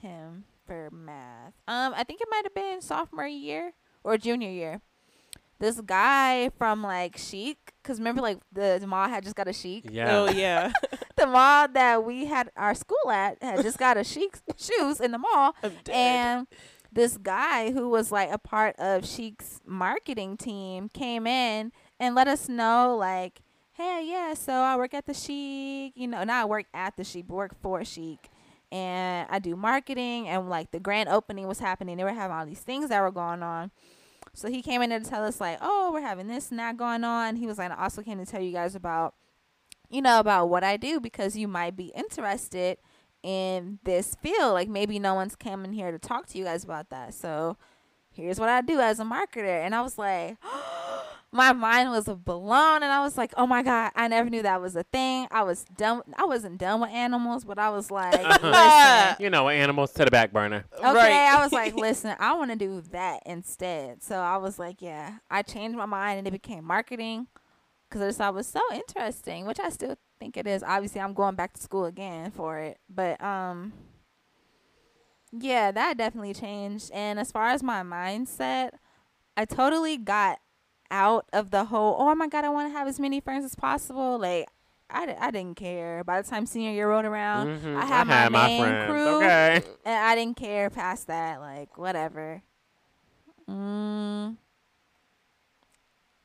him 0.00 0.44
for 0.66 0.90
math? 0.90 1.52
Um, 1.68 1.92
I 1.96 2.04
think 2.04 2.20
it 2.20 2.28
might 2.30 2.44
have 2.44 2.54
been 2.54 2.80
sophomore 2.80 3.26
year 3.26 3.72
or 4.02 4.16
junior 4.18 4.50
year. 4.50 4.80
This 5.60 5.80
guy 5.80 6.50
from 6.58 6.82
like 6.82 7.16
Chic, 7.16 7.72
cause 7.84 7.98
remember 7.98 8.20
like 8.20 8.38
the, 8.52 8.78
the 8.80 8.86
mall 8.86 9.08
had 9.08 9.22
just 9.22 9.36
got 9.36 9.48
a 9.48 9.52
Chic. 9.52 9.84
Yeah. 9.90 10.16
Oh 10.18 10.30
yeah. 10.30 10.72
The 11.16 11.28
mall 11.28 11.68
that 11.68 12.04
we 12.04 12.26
had 12.26 12.50
our 12.56 12.74
school 12.74 13.08
at 13.10 13.40
had 13.40 13.62
just 13.62 13.78
got 13.78 13.96
a 13.96 14.02
Chic 14.02 14.36
shoes 14.56 15.00
in 15.00 15.12
the 15.12 15.18
mall, 15.18 15.54
I'm 15.62 15.72
dead. 15.84 15.94
and 15.94 16.46
this 16.92 17.16
guy 17.16 17.70
who 17.70 17.88
was 17.88 18.10
like 18.10 18.30
a 18.32 18.36
part 18.38 18.74
of 18.78 19.04
Chic's 19.04 19.60
marketing 19.64 20.36
team 20.36 20.88
came 20.88 21.26
in 21.28 21.70
and 22.00 22.16
let 22.16 22.26
us 22.26 22.48
know 22.48 22.96
like, 22.98 23.42
hey, 23.74 24.04
yeah, 24.08 24.34
so 24.34 24.52
I 24.52 24.76
work 24.76 24.92
at 24.92 25.06
the 25.06 25.14
Chic, 25.14 25.92
you 25.96 26.08
know, 26.08 26.24
not 26.24 26.42
I 26.42 26.44
work 26.46 26.66
at 26.74 26.96
the 26.96 27.04
Chic, 27.04 27.26
but 27.28 27.34
work 27.36 27.54
for 27.62 27.84
Chic. 27.84 28.28
And 28.74 29.28
I 29.30 29.38
do 29.38 29.54
marketing 29.54 30.26
and 30.26 30.50
like 30.50 30.72
the 30.72 30.80
grand 30.80 31.08
opening 31.08 31.46
was 31.46 31.60
happening. 31.60 31.96
They 31.96 32.02
were 32.02 32.12
having 32.12 32.36
all 32.36 32.44
these 32.44 32.58
things 32.58 32.88
that 32.88 33.00
were 33.00 33.12
going 33.12 33.40
on. 33.40 33.70
So 34.32 34.48
he 34.48 34.62
came 34.62 34.82
in 34.82 34.90
to 34.90 34.98
tell 34.98 35.24
us 35.24 35.40
like, 35.40 35.58
oh, 35.60 35.92
we're 35.92 36.00
having 36.00 36.26
this 36.26 36.50
and 36.50 36.58
that 36.58 36.76
going 36.76 37.04
on. 37.04 37.36
He 37.36 37.46
was 37.46 37.56
like, 37.56 37.70
I 37.70 37.84
also 37.84 38.02
came 38.02 38.18
to 38.18 38.26
tell 38.26 38.42
you 38.42 38.50
guys 38.50 38.74
about, 38.74 39.14
you 39.90 40.02
know, 40.02 40.18
about 40.18 40.46
what 40.48 40.64
I 40.64 40.76
do 40.76 40.98
because 40.98 41.36
you 41.36 41.46
might 41.46 41.76
be 41.76 41.92
interested 41.94 42.78
in 43.22 43.78
this 43.84 44.16
field. 44.20 44.54
Like 44.54 44.68
maybe 44.68 44.98
no 44.98 45.14
one's 45.14 45.36
coming 45.36 45.72
here 45.72 45.92
to 45.92 45.98
talk 46.00 46.26
to 46.26 46.38
you 46.38 46.42
guys 46.42 46.64
about 46.64 46.90
that. 46.90 47.14
So 47.14 47.56
here's 48.14 48.40
what 48.40 48.48
I 48.48 48.60
do 48.60 48.80
as 48.80 49.00
a 49.00 49.04
marketer. 49.04 49.64
And 49.64 49.74
I 49.74 49.82
was 49.82 49.98
like, 49.98 50.36
my 51.32 51.52
mind 51.52 51.90
was 51.90 52.04
blown 52.04 52.82
and 52.82 52.92
I 52.92 53.00
was 53.02 53.18
like, 53.18 53.32
oh 53.36 53.46
my 53.46 53.62
God, 53.62 53.90
I 53.96 54.06
never 54.08 54.30
knew 54.30 54.42
that 54.42 54.60
was 54.60 54.76
a 54.76 54.84
thing. 54.84 55.26
I 55.32 55.42
was 55.42 55.64
done 55.76 56.02
I 56.16 56.24
wasn't 56.26 56.58
done 56.58 56.80
with 56.80 56.90
animals, 56.90 57.44
but 57.44 57.58
I 57.58 57.70
was 57.70 57.90
like, 57.90 58.12
listen. 58.42 59.16
You 59.18 59.30
know, 59.30 59.48
animals 59.48 59.92
to 59.94 60.04
the 60.04 60.10
back 60.10 60.32
burner. 60.32 60.64
Okay, 60.78 60.92
Right. 60.92 61.12
I 61.12 61.42
was 61.42 61.52
like, 61.52 61.74
listen, 61.76 62.14
I 62.20 62.34
want 62.34 62.52
to 62.52 62.56
do 62.56 62.80
that 62.92 63.22
instead. 63.26 64.02
So 64.02 64.16
I 64.16 64.36
was 64.36 64.58
like, 64.58 64.80
yeah, 64.80 65.16
I 65.30 65.42
changed 65.42 65.76
my 65.76 65.86
mind 65.86 66.18
and 66.18 66.28
it 66.28 66.32
became 66.32 66.64
marketing 66.64 67.26
because 67.88 68.00
I 68.02 68.06
just 68.08 68.18
thought 68.18 68.30
it 68.30 68.34
was 68.34 68.46
so 68.46 68.60
interesting, 68.72 69.44
which 69.46 69.58
I 69.58 69.70
still 69.70 69.96
think 70.20 70.36
it 70.36 70.46
is. 70.46 70.62
Obviously, 70.62 71.00
I'm 71.00 71.14
going 71.14 71.34
back 71.34 71.52
to 71.54 71.60
school 71.60 71.84
again 71.84 72.30
for 72.30 72.58
it, 72.58 72.78
but 72.88 73.20
um, 73.22 73.72
yeah, 75.38 75.70
that 75.72 75.96
definitely 75.98 76.34
changed. 76.34 76.90
And 76.92 77.18
as 77.18 77.30
far 77.32 77.48
as 77.48 77.62
my 77.62 77.82
mindset, 77.82 78.70
I 79.36 79.44
totally 79.44 79.96
got 79.96 80.38
out 80.90 81.26
of 81.32 81.50
the 81.50 81.64
whole, 81.66 81.96
oh 81.98 82.14
my 82.14 82.28
god, 82.28 82.44
I 82.44 82.50
want 82.50 82.72
to 82.72 82.78
have 82.78 82.86
as 82.86 83.00
many 83.00 83.20
friends 83.20 83.44
as 83.44 83.54
possible. 83.54 84.18
Like. 84.18 84.48
I, 84.90 85.16
I 85.18 85.30
didn't 85.30 85.56
care. 85.56 86.04
By 86.04 86.20
the 86.20 86.28
time 86.28 86.44
senior 86.44 86.70
year 86.70 86.88
rolled 86.88 87.06
around, 87.06 87.48
Mhm. 87.58 87.74
I 87.74 87.86
had 87.86 88.06
my 88.06 88.28
main 88.28 88.60
friends. 88.62 88.86
crew. 88.90 89.16
Okay. 89.16 89.62
and 89.84 89.94
I 89.94 90.14
didn't 90.14 90.36
care 90.36 90.68
past 90.70 91.06
that. 91.08 91.40
Like 91.40 91.76
whatever. 91.78 92.42
Mm. 93.48 94.36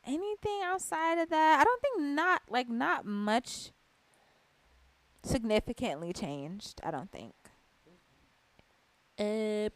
Anything 0.06 0.60
outside 0.63 1.17
of 1.19 1.30
that, 1.30 1.60
I 1.62 1.63
don't 1.63 1.82
think 1.82 2.02
not 2.02 2.41
like 2.50 2.67
not 2.69 3.06
much 3.06 3.72
significantly 5.24 6.13
changed. 6.13 6.82
I 6.84 6.91
don't 6.91 7.12
think. 7.12 7.34
Uh. 9.19 9.69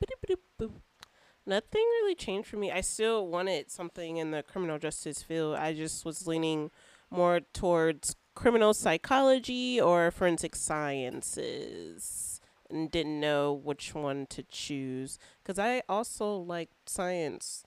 Nothing 1.45 1.82
really 1.82 2.15
changed 2.15 2.47
for 2.47 2.56
me. 2.56 2.71
I 2.71 2.79
still 2.82 3.27
wanted 3.27 3.69
something 3.69 4.15
in 4.17 4.32
the 4.32 4.43
criminal 4.43 4.79
justice 4.79 5.21
field. 5.21 5.56
I 5.58 5.73
just 5.73 6.06
was 6.06 6.25
leaning 6.25 6.71
more 7.12 7.41
towards 7.53 8.15
criminal 8.34 8.73
psychology 8.73 9.79
or 9.79 10.10
forensic 10.10 10.56
sciences 10.56 12.39
and 12.69 12.89
didn't 12.89 13.19
know 13.19 13.51
which 13.53 13.93
one 13.93 14.25
to 14.27 14.43
choose 14.43 15.19
because 15.43 15.60
I 15.60 15.84
also 15.89 16.36
like 16.38 16.69
science. 16.86 17.65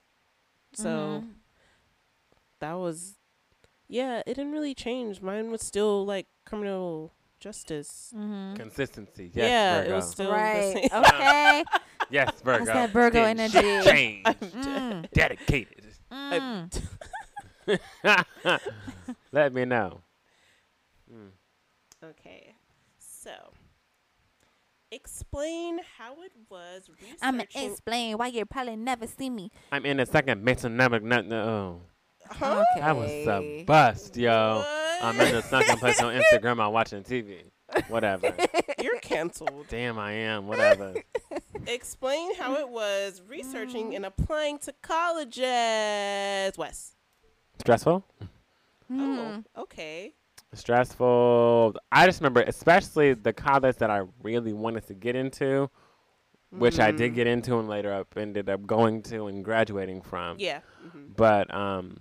So 0.73 1.21
Mhm. 1.23 1.35
that 2.59 2.73
was, 2.73 3.19
yeah, 3.87 4.19
it 4.25 4.33
didn't 4.33 4.51
really 4.51 4.73
change. 4.75 5.21
Mine 5.21 5.51
was 5.51 5.61
still 5.61 6.03
like 6.03 6.27
criminal 6.45 7.13
justice. 7.39 8.13
Mhm. 8.15 8.55
Consistency. 8.55 9.31
Yes, 9.33 9.49
yeah, 9.49 9.77
Virgo. 9.81 9.89
it 9.91 9.95
was 9.95 10.11
still 10.11 10.25
the 10.27 10.31
right. 10.33 10.73
same. 10.73 10.89
yes, 12.09 12.29
Okay. 12.29 12.43
Virgo. 12.43 12.65
That's 12.65 12.77
that 12.77 12.89
Virgo 12.91 13.23
Didn't 13.23 13.55
energy. 13.55 13.89
Change. 13.89 14.25
Mm. 14.25 15.11
Dedicated. 15.11 15.83
Mm. 16.11 16.81
Let 19.31 19.53
me 19.53 19.65
know. 19.65 20.01
Mm. 21.13 21.29
Okay, 22.03 22.53
so 22.97 23.31
explain 24.91 25.79
how 25.97 26.13
it 26.23 26.31
was 26.49 26.89
researching. 26.89 27.17
I'm 27.21 27.33
gonna 27.37 27.47
explain 27.55 28.17
why 28.17 28.27
you 28.27 28.45
probably 28.45 28.75
never 28.77 29.05
see 29.07 29.29
me. 29.29 29.51
I'm 29.71 29.85
in 29.85 29.97
the 29.97 30.05
second 30.05 30.45
metonymic. 30.45 31.01
No, 31.03 31.21
no. 31.21 31.81
Huh? 32.31 32.63
Okay. 32.73 32.81
That 32.81 32.95
was 32.95 33.09
a 33.09 33.63
bust, 33.65 34.17
yo. 34.17 34.63
I'm 35.01 35.19
in 35.21 35.35
the 35.35 35.41
sunken 35.43 35.77
place 35.77 36.01
on 36.01 36.13
Instagram. 36.13 36.59
I'm 36.65 36.73
watching 36.73 37.03
TV. 37.03 37.43
Whatever. 37.89 38.33
You're 38.81 38.99
canceled. 38.99 39.65
Damn, 39.69 39.99
I 39.99 40.11
am. 40.13 40.47
Whatever. 40.47 40.93
explain 41.67 42.33
how 42.35 42.55
it 42.55 42.69
was 42.69 43.21
researching 43.27 43.91
Mm. 43.91 43.95
and 43.97 44.05
applying 44.05 44.57
to 44.59 44.73
colleges. 44.81 46.57
Wes. 46.57 46.95
Stressful. 47.59 48.05
Mm. 48.91 49.43
Oh, 49.55 49.61
okay. 49.63 50.13
Stressful. 50.53 51.75
I 51.91 52.05
just 52.05 52.21
remember, 52.21 52.41
especially 52.41 53.13
the 53.13 53.33
college 53.33 53.77
that 53.77 53.89
I 53.89 54.03
really 54.23 54.53
wanted 54.53 54.87
to 54.87 54.93
get 54.93 55.15
into, 55.15 55.69
which 56.51 56.79
I 56.79 56.91
did 56.91 57.11
Mm. 57.11 57.15
get 57.15 57.27
into 57.27 57.59
and 57.59 57.67
later 57.67 57.93
up 57.93 58.15
ended 58.15 58.49
up 58.49 58.65
going 58.65 59.01
to 59.03 59.27
and 59.27 59.43
graduating 59.43 60.01
from. 60.01 60.37
Yeah. 60.39 60.61
hmm 60.91 61.07
But 61.15 61.53
um, 61.53 61.97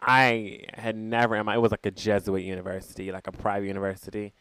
I 0.00 0.60
had 0.74 0.96
never. 0.96 1.36
in 1.36 1.46
my- 1.46 1.54
It 1.54 1.58
was 1.60 1.70
like 1.70 1.86
a 1.86 1.90
Jesuit 1.90 2.42
university, 2.44 3.10
like 3.12 3.26
a 3.26 3.32
private 3.32 3.66
university, 3.66 4.34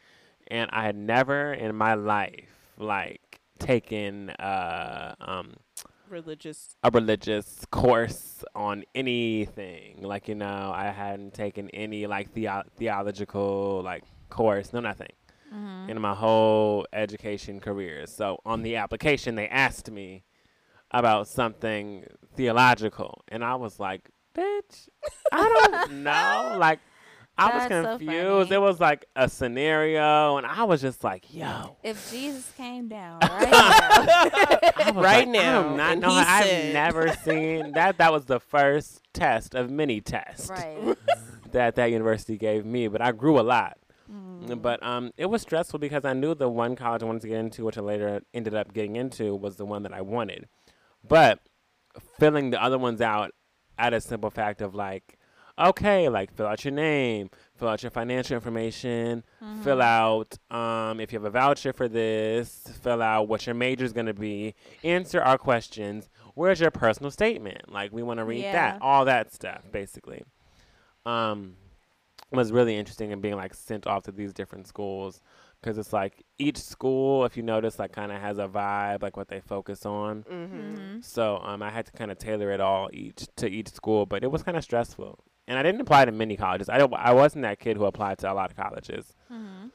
and 0.48 0.70
I 0.72 0.84
had 0.86 0.96
never 0.96 1.54
in 1.54 1.76
my 1.76 1.94
life 1.96 2.50
like 2.78 3.40
taken 3.58 4.30
uh 4.32 5.16
um 5.20 5.56
Religious. 6.10 6.76
a 6.84 6.92
religious 6.92 7.66
course 7.72 8.44
on 8.54 8.84
anything. 8.94 10.02
Like 10.04 10.28
you 10.28 10.36
know, 10.36 10.72
I 10.76 10.90
hadn't 10.92 11.34
taken 11.34 11.70
any 11.72 12.06
like 12.06 12.32
theo- 12.34 12.64
theological 12.78 13.82
like 13.84 14.04
course, 14.30 14.74
no 14.74 14.82
nothing 14.82 15.14
Mhm. 15.54 15.90
in 15.90 16.02
my 16.02 16.14
whole 16.14 16.86
education 16.94 17.60
career. 17.60 18.06
So 18.08 18.40
on 18.46 18.62
the 18.62 18.76
application, 18.76 19.36
they 19.36 19.48
asked 19.48 19.90
me 19.90 20.24
about 20.92 21.28
something 21.28 22.06
theological, 22.36 23.24
and 23.30 23.44
I 23.44 23.56
was 23.56 23.80
like, 23.80 24.10
"Bitch, 24.36 24.90
I 25.32 25.72
don't 25.80 25.92
know." 26.04 26.58
Like, 26.60 26.80
I 27.38 27.46
was 27.58 27.68
That's 27.68 27.86
so 27.86 27.98
confused. 27.98 28.50
funny. 28.50 28.56
it 28.56 28.62
was 28.62 28.80
like 28.80 29.06
a 29.16 29.28
scenario, 29.28 30.38
and 30.38 30.46
I 30.48 30.64
was 30.64 30.82
just 30.82 31.04
like, 31.04 31.34
"Yo." 31.34 31.76
If 31.84 32.10
Jesus 32.12 32.50
came 32.56 32.88
down 32.88 33.20
right 33.22 33.50
now, 33.52 33.52
I 33.52 34.92
was 34.94 34.96
Right 34.96 35.28
like, 35.28 35.28
now, 35.30 35.60
I 35.60 35.72
do 35.72 35.78
not 35.78 35.92
and 35.94 36.02
know. 36.02 36.10
he 36.10 36.16
how- 36.16 36.38
I've 36.44 36.74
never 36.74 37.14
seen 37.24 37.72
that. 37.74 37.98
That 37.98 38.14
was 38.14 38.26
the 38.26 38.40
first 38.40 39.02
test 39.14 39.54
of 39.56 39.70
many 39.70 40.00
tests 40.02 40.50
right? 40.50 40.98
that 41.52 41.76
that 41.76 41.86
university 41.92 42.38
gave 42.38 42.66
me. 42.66 42.88
But 42.88 43.02
I 43.02 43.12
grew 43.12 43.38
a 43.40 43.42
lot. 43.44 43.78
Mm. 44.12 44.62
But 44.62 44.82
um, 44.84 45.12
it 45.18 45.26
was 45.26 45.42
stressful 45.42 45.80
because 45.80 46.06
I 46.06 46.14
knew 46.14 46.36
the 46.36 46.48
one 46.48 46.76
college 46.76 47.02
I 47.02 47.06
wanted 47.06 47.24
to 47.24 47.28
get 47.28 47.40
into, 47.40 47.66
which 47.66 47.78
I 47.78 47.82
later 47.82 48.22
ended 48.34 48.54
up 48.54 48.72
getting 48.74 48.96
into, 48.96 49.36
was 49.36 49.56
the 49.58 49.66
one 49.66 49.84
that 49.84 49.92
I 49.94 50.02
wanted. 50.02 50.48
But 51.06 51.40
filling 52.20 52.52
the 52.52 52.62
other 52.64 52.78
ones 52.78 53.02
out 53.02 53.32
at 53.78 53.94
a 53.94 54.02
simple 54.02 54.30
fact 54.30 54.62
of 54.62 54.74
like, 54.76 55.18
okay, 55.58 56.10
like 56.10 56.34
fill 56.34 56.48
out 56.48 56.66
your 56.66 56.74
name, 56.74 57.30
fill 57.56 57.70
out 57.70 57.82
your 57.84 57.90
financial 57.92 58.36
information, 58.36 59.24
Mm-hmm. 59.44 59.62
fill 59.62 59.82
out 59.82 60.38
um, 60.52 61.00
if 61.00 61.14
you 61.14 61.20
have 61.20 61.26
a 61.26 61.30
voucher 61.30 61.72
for 61.72 61.88
this, 61.88 62.68
fill 62.82 63.02
out 63.02 63.28
what 63.28 63.46
your 63.46 63.56
major 63.56 63.86
is 63.86 63.94
going 63.94 64.08
to 64.08 64.14
be, 64.14 64.56
answer 64.84 65.22
our 65.22 65.38
questions. 65.38 66.10
Where's 66.34 66.60
your 66.60 66.72
personal 66.72 67.12
statement? 67.12 67.72
Like 67.72 67.94
we 67.94 68.04
want 68.04 68.20
to 68.20 68.26
read 68.26 68.42
Yeah. 68.44 68.52
that, 68.52 68.82
all 68.82 69.06
that 69.06 69.34
stuff, 69.34 69.64
basically. 69.72 70.24
Um, 71.06 71.56
was 72.32 72.52
really 72.52 72.76
interesting 72.76 73.12
in 73.12 73.22
being 73.22 73.36
like 73.36 73.54
sent 73.54 73.88
off 73.88 74.04
to 74.04 74.12
these 74.12 74.34
different 74.34 74.68
schools 74.68 75.22
because 75.62 75.78
it's 75.78 75.94
like 75.94 76.24
each 76.38 76.58
school, 76.58 77.26
if 77.26 77.36
you 77.38 77.44
notice, 77.44 77.80
like 77.80 77.92
kind 77.92 78.12
of 78.12 78.20
has 78.22 78.38
a 78.38 78.48
vibe, 78.48 79.02
like 79.02 79.18
what 79.18 79.28
they 79.30 79.40
focus 79.40 79.86
on. 79.86 80.24
Mm-hmm. 80.24 80.76
Mhm. 80.98 81.04
So 81.04 81.38
um, 81.44 81.62
I 81.64 81.70
had 81.72 81.86
to 81.88 81.92
kind 81.92 82.12
of 82.12 82.18
tailor 82.18 82.52
it 82.52 82.62
all 82.62 82.90
each 82.94 83.28
to 83.38 83.50
each 83.50 83.70
school, 83.70 84.06
but 84.06 84.24
it 84.24 84.32
was 84.32 84.44
kind 84.44 84.58
of 84.58 84.64
stressful. 84.64 85.20
And 85.48 85.58
I 85.60 85.64
didn't 85.64 85.82
apply 85.82 86.06
to 86.06 86.12
many 86.12 86.36
colleges. 86.38 86.70
I 86.70 86.78
don't. 86.78 86.94
I 86.94 87.14
wasn't 87.14 87.44
that 87.44 87.60
kid 87.60 87.78
who 87.78 87.86
applied 87.86 88.18
to 88.20 88.32
a 88.32 88.34
lot 88.34 88.50
of 88.52 88.58
colleges 88.58 89.14
Mhm. 89.32 89.72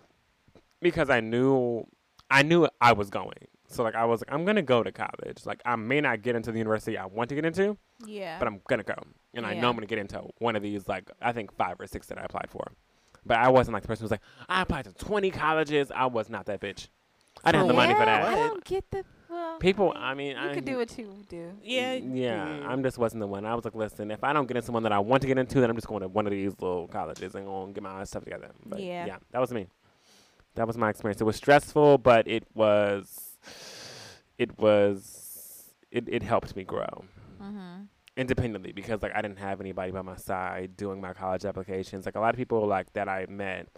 because 0.80 1.10
I 1.10 1.20
knew, 1.20 1.84
I 2.30 2.42
knew 2.42 2.68
I 2.80 2.92
was 2.92 3.10
going. 3.10 3.46
So 3.68 3.84
like 3.84 3.94
I 3.94 4.04
was 4.04 4.20
like, 4.20 4.32
I'm 4.32 4.44
gonna 4.44 4.62
go 4.62 4.82
to 4.82 4.90
college. 4.90 5.46
Like 5.46 5.62
I 5.64 5.76
may 5.76 6.00
not 6.00 6.22
get 6.22 6.34
into 6.34 6.50
the 6.50 6.58
university 6.58 6.98
I 6.98 7.06
want 7.06 7.28
to 7.28 7.36
get 7.36 7.44
into, 7.44 7.76
Yeah. 8.04 8.36
but 8.40 8.48
I'm 8.48 8.60
gonna 8.68 8.82
go, 8.82 8.96
and 9.34 9.46
I 9.46 9.54
know 9.54 9.68
I'm 9.68 9.74
gonna 9.76 9.86
get 9.86 9.98
into 10.00 10.20
one 10.38 10.56
of 10.56 10.62
these. 10.62 10.88
Like 10.88 11.08
I 11.22 11.30
think 11.32 11.54
five 11.54 11.80
or 11.80 11.86
six 11.86 12.08
that 12.08 12.18
I 12.18 12.22
applied 12.24 12.50
for, 12.50 12.64
but 13.26 13.38
I 13.38 13.48
wasn't 13.48 13.74
like 13.74 13.82
the 13.82 13.88
person 13.88 14.04
who's 14.04 14.10
like, 14.10 14.22
I 14.48 14.62
applied 14.62 14.84
to 14.86 14.92
20 14.92 15.30
colleges. 15.30 15.90
I 15.94 16.06
was 16.06 16.28
not 16.30 16.46
that 16.46 16.60
bitch. 16.60 16.88
I 17.44 17.52
didn't 17.52 17.66
have 17.66 17.68
the 17.68 17.74
money 17.74 17.94
for 17.94 18.04
that. 18.04 18.22
I 18.24 18.34
don't 18.34 18.64
get 18.64 18.90
the 18.90 19.04
well, 19.30 19.58
People, 19.58 19.92
I 19.96 20.14
mean, 20.14 20.32
you 20.36 20.50
I- 20.50 20.54
could 20.54 20.64
do 20.64 20.76
what 20.78 20.98
you 20.98 21.24
do. 21.28 21.52
Yeah. 21.62 21.94
Yeah, 21.94 22.46
mm. 22.48 22.66
I'm 22.66 22.82
just 22.82 22.98
wasn't 22.98 23.20
the 23.20 23.26
one. 23.28 23.46
I 23.46 23.54
was 23.54 23.64
like, 23.64 23.76
listen, 23.76 24.10
if 24.10 24.24
I 24.24 24.32
don't 24.32 24.46
get 24.48 24.56
into 24.56 24.72
one 24.72 24.82
that 24.82 24.92
I 24.92 24.98
want 24.98 25.22
to 25.22 25.28
get 25.28 25.38
into, 25.38 25.60
then 25.60 25.70
I'm 25.70 25.76
just 25.76 25.86
going 25.86 26.00
to 26.02 26.08
one 26.08 26.26
of 26.26 26.32
these 26.32 26.52
little 26.60 26.88
colleges 26.88 27.34
and 27.36 27.46
going 27.46 27.68
to 27.68 27.72
get 27.74 27.82
my 27.84 28.02
stuff 28.04 28.24
together. 28.24 28.50
But 28.66 28.80
Yeah. 28.80 29.06
yeah, 29.06 29.16
that 29.30 29.40
was 29.40 29.52
me. 29.52 29.68
That 30.56 30.66
was 30.66 30.76
my 30.76 30.90
experience. 30.90 31.20
It 31.20 31.24
was 31.24 31.36
stressful, 31.36 31.98
but 31.98 32.26
it 32.26 32.42
was, 32.54 33.36
it 34.36 34.58
was, 34.58 35.70
it, 35.92 36.04
it 36.08 36.22
helped 36.22 36.54
me 36.56 36.64
grow 36.64 37.04
Mm-hmm. 37.40 37.82
Independently 38.20 38.72
because 38.72 39.02
like 39.02 39.12
I 39.14 39.22
didn't 39.22 39.38
have 39.38 39.60
anybody 39.60 39.90
by 39.90 40.02
my 40.02 40.16
side 40.16 40.76
doing 40.76 41.00
my 41.00 41.12
college 41.14 41.44
applications. 41.44 42.04
Like 42.06 42.16
a 42.16 42.20
lot 42.20 42.34
of 42.34 42.36
people 42.36 42.66
like 42.66 42.92
that 42.92 43.08
I 43.08 43.26
met 43.28 43.68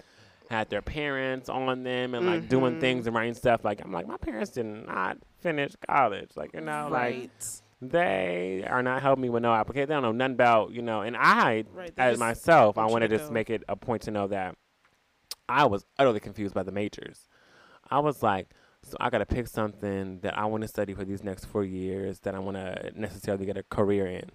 had 0.50 0.68
their 0.68 0.82
parents 0.82 1.48
on 1.48 1.82
them 1.84 2.14
and 2.14 2.26
like 2.26 2.48
doing 2.48 2.74
Mhm. 2.76 2.80
things 2.80 3.06
and 3.06 3.14
writing 3.16 3.34
stuff. 3.34 3.64
Like 3.64 3.80
I'm 3.84 3.92
like 3.92 4.06
my 4.06 4.16
parents 4.18 4.50
did 4.50 4.66
not 4.66 5.16
finish 5.40 5.72
college. 5.88 6.30
Like 6.36 6.50
you 6.54 6.60
know, 6.60 6.88
like 6.90 7.14
right. 7.14 7.60
they 7.80 8.64
are 8.68 8.82
not 8.82 9.00
helping 9.02 9.22
me 9.22 9.28
with 9.30 9.42
no 9.42 9.52
application. 9.54 9.88
They 9.88 9.94
don't 9.94 10.02
know 10.02 10.12
nothing 10.12 10.34
about, 10.34 10.72
you 10.72 10.82
know, 10.82 11.00
and 11.02 11.16
I, 11.16 11.64
Right. 11.72 11.92
as 11.96 12.18
myself, 12.18 12.78
I 12.78 12.86
want 12.86 13.02
to 13.02 13.08
just 13.08 13.28
go. 13.28 13.32
make 13.32 13.48
it 13.50 13.62
a 13.68 13.76
point 13.76 14.02
to 14.02 14.10
know 14.10 14.26
that 14.28 14.56
I 15.48 15.64
was 15.66 15.84
utterly 15.98 16.20
confused 16.20 16.54
by 16.54 16.62
the 16.64 16.72
majors. 16.72 17.28
I 17.90 17.98
was 18.00 18.22
like, 18.22 18.48
so 18.82 18.96
I 19.00 19.10
got 19.10 19.18
to 19.18 19.26
pick 19.26 19.46
something 19.46 20.20
that 20.20 20.36
I 20.36 20.44
want 20.46 20.62
to 20.62 20.68
study 20.68 20.94
for 20.94 21.04
these 21.04 21.22
next 21.22 21.44
four 21.46 21.64
years 21.64 22.20
that 22.20 22.34
I 22.34 22.38
want 22.38 22.56
to 22.56 22.92
necessarily 22.94 23.46
get 23.46 23.56
a 23.56 23.62
career 23.62 24.06
in. 24.06 24.30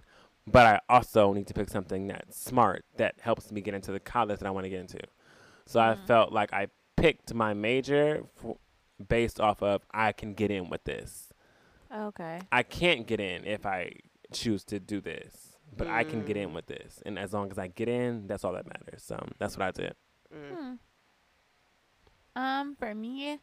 But 0.46 0.66
I 0.66 0.80
also 0.88 1.32
need 1.34 1.46
to 1.48 1.54
pick 1.54 1.68
something 1.68 2.06
that's 2.06 2.40
smart 2.40 2.84
that 2.96 3.16
helps 3.20 3.52
me 3.52 3.60
get 3.60 3.74
into 3.74 3.92
the 3.92 4.00
college 4.00 4.38
that 4.40 4.46
I 4.46 4.50
want 4.50 4.64
to 4.64 4.70
get 4.70 4.80
into. 4.80 5.00
So 5.66 5.78
I 5.80 5.94
Mhm. 5.94 6.06
felt 6.06 6.32
like 6.32 6.52
I 6.54 6.68
picked 6.96 7.34
my 7.34 7.52
major 7.52 8.24
for, 8.36 8.56
based 9.06 9.40
off 9.40 9.62
of 9.62 9.82
I 9.92 10.12
can 10.12 10.32
get 10.34 10.50
in 10.50 10.70
with 10.70 10.84
this. 10.84 11.32
Okay. 11.94 12.40
I 12.50 12.62
can't 12.62 13.06
get 13.06 13.20
in 13.20 13.44
if 13.44 13.66
I 13.66 13.92
choose 14.32 14.64
to 14.64 14.80
do 14.80 15.00
this, 15.00 15.58
but 15.76 15.86
I 15.86 16.04
can 16.04 16.24
get 16.24 16.36
in 16.38 16.50
Mm. 16.50 16.54
with 16.54 16.66
this, 16.66 17.02
and 17.04 17.18
as 17.18 17.32
long 17.32 17.50
as 17.50 17.58
I 17.58 17.66
get 17.68 17.88
in, 17.88 18.26
that's 18.26 18.44
all 18.44 18.52
that 18.54 18.66
matters. 18.66 19.02
So 19.02 19.22
that's 19.38 19.56
what 19.56 19.66
I 19.66 19.70
did. 19.70 19.94
Mm. 20.34 20.56
Hmm. 20.56 20.74
Um, 22.36 22.76
for 22.76 22.94
me, 22.94 23.38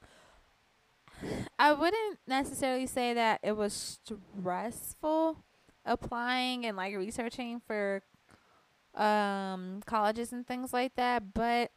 I 1.58 1.74
wouldn't 1.74 2.20
necessarily 2.28 2.88
say 2.88 3.14
that 3.14 3.40
it 3.44 3.54
was 3.54 4.00
stressful 4.04 5.44
applying 5.86 6.66
and 6.66 6.76
like 6.76 6.96
researching 6.96 7.62
for 7.68 8.02
um 8.96 9.82
colleges 9.86 10.32
and 10.32 10.48
things 10.48 10.74
like 10.74 10.96
that, 10.96 11.34
but 11.34 11.72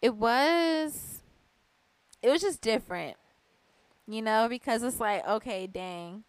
it 0.00 0.14
was 0.14 1.22
it 2.22 2.30
was 2.30 2.42
just 2.42 2.60
different. 2.60 3.16
You 4.06 4.20
know, 4.20 4.48
because 4.48 4.82
it's 4.82 5.00
like, 5.00 5.26
okay, 5.26 5.66
dang. 5.66 6.24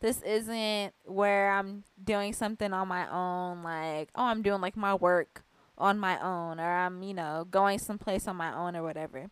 This 0.00 0.20
isn't 0.20 0.92
where 1.04 1.52
I'm 1.52 1.84
doing 2.02 2.34
something 2.34 2.72
on 2.74 2.88
my 2.88 3.10
own 3.10 3.62
like, 3.62 4.10
oh, 4.14 4.24
I'm 4.24 4.42
doing 4.42 4.60
like 4.60 4.76
my 4.76 4.94
work 4.94 5.42
on 5.78 5.98
my 5.98 6.20
own 6.20 6.60
or 6.60 6.70
I'm, 6.70 7.02
you 7.02 7.14
know, 7.14 7.46
going 7.50 7.78
someplace 7.78 8.28
on 8.28 8.36
my 8.36 8.54
own 8.54 8.76
or 8.76 8.82
whatever. 8.82 9.30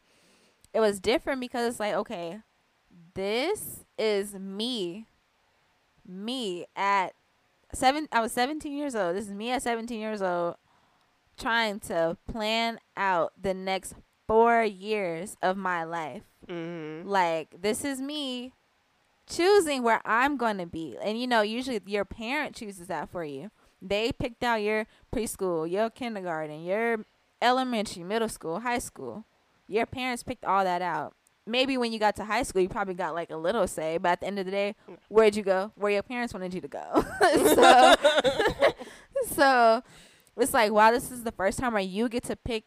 It 0.75 0.81
was 0.81 1.01
different 1.01 1.41
because 1.41 1.69
it's 1.69 1.81
like, 1.81 1.95
okay, 1.95 2.41
this 3.15 3.85
is 3.99 4.35
me. 4.35 5.07
Me 6.07 6.67
at 6.75 7.15
seven 7.73 8.09
I 8.11 8.21
was 8.21 8.33
17 8.33 8.73
years 8.73 8.95
old. 8.95 9.17
This 9.17 9.27
is 9.27 9.33
me 9.33 9.51
at 9.51 9.63
17 9.63 9.99
years 9.99 10.23
old 10.23 10.57
trying 11.39 11.81
to 11.81 12.17
plan 12.31 12.79
out 12.97 13.33
the 13.41 13.55
next 13.55 13.95
4 14.29 14.65
years 14.65 15.37
of 15.43 15.57
my 15.57 15.85
life. 15.85 16.23
Mm-hmm. 16.49 17.09
Like 17.09 17.63
this 17.63 17.85
is 17.85 18.01
me 18.01 18.53
choosing 19.29 19.83
where 19.83 20.01
I'm 20.05 20.37
going 20.37 20.59
to 20.59 20.67
be. 20.67 20.97
And 21.03 21.21
you 21.21 21.27
know, 21.27 21.43
usually 21.43 21.81
your 21.87 22.05
parent 22.05 22.55
chooses 22.57 22.89
that 22.89 23.11
for 23.11 23.25
you. 23.25 23.51
They 23.81 24.13
picked 24.13 24.45
out 24.45 24.63
your 24.63 24.87
preschool, 25.15 25.71
your 25.71 25.91
kindergarten, 25.91 26.63
your 26.63 27.05
elementary, 27.41 28.05
middle 28.05 28.29
school, 28.29 28.61
high 28.61 28.79
school. 28.79 29.25
Your 29.73 29.87
parents 29.87 30.23
picked 30.23 30.45
all 30.45 30.65
that 30.65 30.83
out. 30.83 31.15
Maybe 31.47 31.79
when 31.79 31.93
you 31.93 31.99
got 31.99 32.15
to 32.17 32.25
high 32.25 32.43
school, 32.43 32.61
you 32.61 32.69
probably 32.69 32.93
got 32.93 33.15
like 33.15 33.31
a 33.31 33.37
little 33.37 33.67
say, 33.67 33.97
but 33.97 34.11
at 34.11 34.21
the 34.21 34.27
end 34.27 34.39
of 34.39 34.45
the 34.45 34.51
day, 34.51 34.75
where'd 35.09 35.35
you 35.35 35.43
go? 35.43 35.73
Where 35.77 35.91
your 35.91 36.03
parents 36.03 36.35
wanted 36.35 36.53
you 36.53 36.61
to 36.61 36.69
go. 36.69 37.05
so, 37.55 37.95
so 39.35 39.83
it's 40.37 40.53
like, 40.53 40.73
wow, 40.73 40.91
this 40.91 41.11
is 41.11 41.25
the 41.25 41.33
first 41.33 41.59
time 41.59 41.73
where 41.73 41.83
you 41.83 42.11
get 42.11 42.25
to 42.25 42.37
pick 42.37 42.65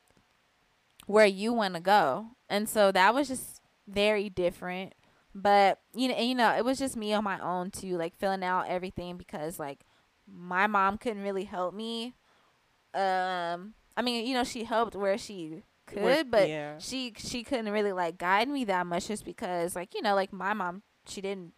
where 1.06 1.28
you 1.28 1.54
want 1.54 1.76
to 1.76 1.80
go. 1.80 2.30
And 2.50 2.68
so 2.68 2.92
that 2.92 3.14
was 3.14 3.28
just 3.28 3.62
very 3.88 4.28
different. 4.30 4.94
But 5.36 5.80
you 5.94 6.08
know, 6.08 6.16
and, 6.16 6.28
you 6.28 6.34
know, 6.34 6.56
it 6.58 6.66
was 6.66 6.80
just 6.80 6.98
me 6.98 7.14
on 7.14 7.24
my 7.24 7.40
own 7.40 7.70
too, 7.70 7.98
like 7.98 8.16
filling 8.16 8.44
out 8.44 8.68
everything 8.68 9.18
because 9.18 9.60
like 9.60 9.82
my 10.28 10.66
mom 10.66 10.98
couldn't 10.98 11.22
really 11.22 11.44
help 11.44 11.76
me. 11.76 12.16
Um, 12.96 13.76
I 13.96 14.02
mean, 14.02 14.26
you 14.26 14.34
know, 14.34 14.44
she 14.44 14.64
helped 14.64 14.96
where 14.96 15.20
she 15.20 15.62
could, 15.86 16.32
but 16.32 16.50
yeah. 16.50 16.78
she 16.80 17.14
she 17.18 17.44
couldn't 17.44 17.72
really 17.72 17.92
like 17.92 18.18
guide 18.18 18.50
me 18.50 18.66
that 18.66 18.86
much 18.88 19.08
just 19.08 19.26
because 19.26 19.76
like 19.76 19.94
you 19.94 20.02
know 20.02 20.16
like 20.16 20.34
my 20.34 20.54
mom 20.54 20.82
she 21.08 21.22
didn't 21.22 21.54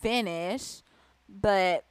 finish, 0.00 0.82
but 1.28 1.84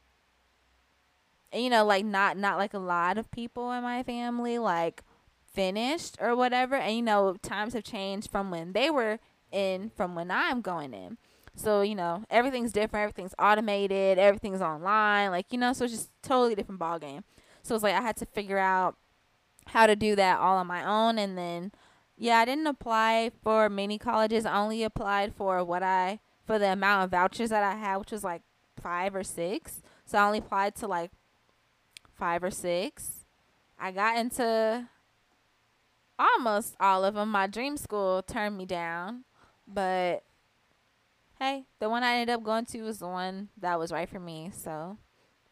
you 1.53 1.69
know 1.69 1.85
like 1.85 2.05
not 2.05 2.37
not 2.37 2.57
like 2.57 2.73
a 2.73 2.79
lot 2.79 3.17
of 3.17 3.29
people 3.31 3.71
in 3.71 3.83
my 3.83 4.03
family 4.03 4.57
like 4.59 5.03
finished 5.51 6.17
or 6.19 6.35
whatever 6.35 6.75
and 6.75 6.95
you 6.95 7.01
know 7.01 7.35
times 7.43 7.75
have 7.75 7.83
changed 7.83 8.31
from 8.31 8.49
when 8.49 8.73
they 8.73 8.89
were 8.89 9.19
in 9.51 9.91
from 9.95 10.15
when 10.15 10.31
I'm 10.31 10.61
going 10.61 10.93
in. 10.93 11.17
So, 11.55 11.81
you 11.81 11.93
know, 11.93 12.23
everything's 12.29 12.71
different, 12.71 13.03
everything's 13.03 13.35
automated, 13.37 14.17
everything's 14.17 14.61
online, 14.61 15.29
like, 15.29 15.47
you 15.51 15.59
know, 15.59 15.71
so 15.73 15.85
it's 15.85 15.93
just 15.93 16.09
totally 16.23 16.55
different 16.55 16.79
ball 16.79 16.97
game. 16.97 17.23
So 17.61 17.75
it's 17.75 17.83
like 17.83 17.93
I 17.93 18.01
had 18.01 18.17
to 18.17 18.25
figure 18.25 18.57
out 18.57 18.97
how 19.67 19.87
to 19.87 19.95
do 19.95 20.15
that 20.15 20.39
all 20.39 20.57
on 20.57 20.67
my 20.67 20.85
own 20.85 21.17
and 21.17 21.37
then 21.37 21.71
yeah, 22.17 22.39
I 22.39 22.45
didn't 22.45 22.67
apply 22.67 23.31
for 23.41 23.69
many 23.69 23.97
colleges. 23.97 24.45
I 24.45 24.57
only 24.57 24.83
applied 24.83 25.33
for 25.35 25.63
what 25.63 25.83
I 25.83 26.19
for 26.45 26.59
the 26.59 26.71
amount 26.71 27.05
of 27.05 27.11
vouchers 27.11 27.49
that 27.49 27.63
I 27.63 27.75
had, 27.75 27.97
which 27.97 28.11
was 28.11 28.23
like 28.23 28.41
5 28.81 29.15
or 29.15 29.23
6. 29.23 29.81
So 30.05 30.17
I 30.17 30.25
only 30.25 30.39
applied 30.39 30.75
to 30.75 30.87
like 30.87 31.11
5 32.17 32.43
or 32.43 32.51
6. 32.51 33.25
I 33.79 33.91
got 33.91 34.17
into 34.17 34.87
almost 36.19 36.75
all 36.79 37.03
of 37.03 37.15
them. 37.15 37.29
My 37.29 37.47
dream 37.47 37.77
school 37.77 38.21
turned 38.21 38.57
me 38.57 38.65
down, 38.65 39.23
but 39.67 40.23
hey, 41.39 41.65
the 41.79 41.89
one 41.89 42.03
I 42.03 42.15
ended 42.15 42.33
up 42.33 42.43
going 42.43 42.65
to 42.67 42.83
was 42.83 42.99
the 42.99 43.07
one 43.07 43.49
that 43.57 43.79
was 43.79 43.91
right 43.91 44.07
for 44.07 44.19
me. 44.19 44.51
So, 44.53 44.97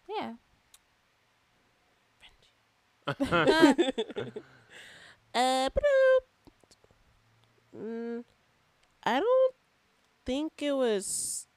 yeah. 0.07 0.33
Uh, 5.33 5.69
mm, 7.75 8.23
I 9.03 9.19
don't 9.19 9.55
think 10.25 10.51
it 10.61 10.73
was. 10.73 11.47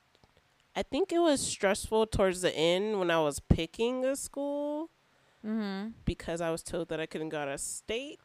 I 0.77 0.83
think 0.83 1.13
it 1.13 1.19
was 1.19 1.41
stressful 1.41 2.07
towards 2.07 2.41
the 2.43 2.55
end 2.55 2.99
when 2.99 3.11
I 3.11 3.21
was 3.21 3.41
picking 3.41 4.05
a 4.05 4.15
school 4.17 4.91
Mhm. 5.45 5.95
because 6.05 6.41
I 6.41 6.51
was 6.51 6.63
told 6.63 6.89
that 6.89 7.01
I 7.01 7.07
couldn't 7.07 7.29
go 7.31 7.39
out 7.39 7.49
of 7.49 7.61
state. 7.61 8.19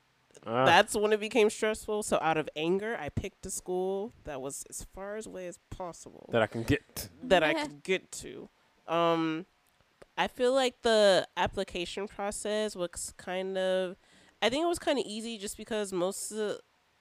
Uh, 0.46 0.66
That's 0.66 0.96
when 0.96 1.12
it 1.14 1.20
became 1.20 1.50
stressful. 1.50 2.04
So 2.04 2.18
out 2.22 2.38
of 2.38 2.48
anger, 2.56 2.96
I 3.00 3.10
picked 3.10 3.46
a 3.46 3.50
school 3.50 4.14
that 4.24 4.42
was 4.42 4.66
as 4.70 4.84
far 4.94 5.20
away 5.26 5.48
as 5.48 5.58
possible 5.72 6.30
that 6.32 6.42
I 6.42 6.48
can 6.48 6.64
get. 6.64 7.10
that 7.24 7.44
I 7.44 7.54
could 7.56 7.84
get 7.84 8.12
to. 8.24 8.50
Um, 8.88 9.46
I 10.20 10.28
feel 10.28 10.54
like 10.54 10.82
the 10.82 11.26
application 11.38 12.08
process 12.08 12.76
was 12.76 13.14
kind 13.18 13.58
of, 13.58 13.96
I 14.42 14.50
think 14.50 14.64
it 14.66 14.68
was 14.68 14.78
kind 14.80 15.00
of 15.00 15.06
easy 15.06 15.38
just 15.38 15.56
because 15.56 15.94
most, 15.94 16.32
of, 16.32 16.60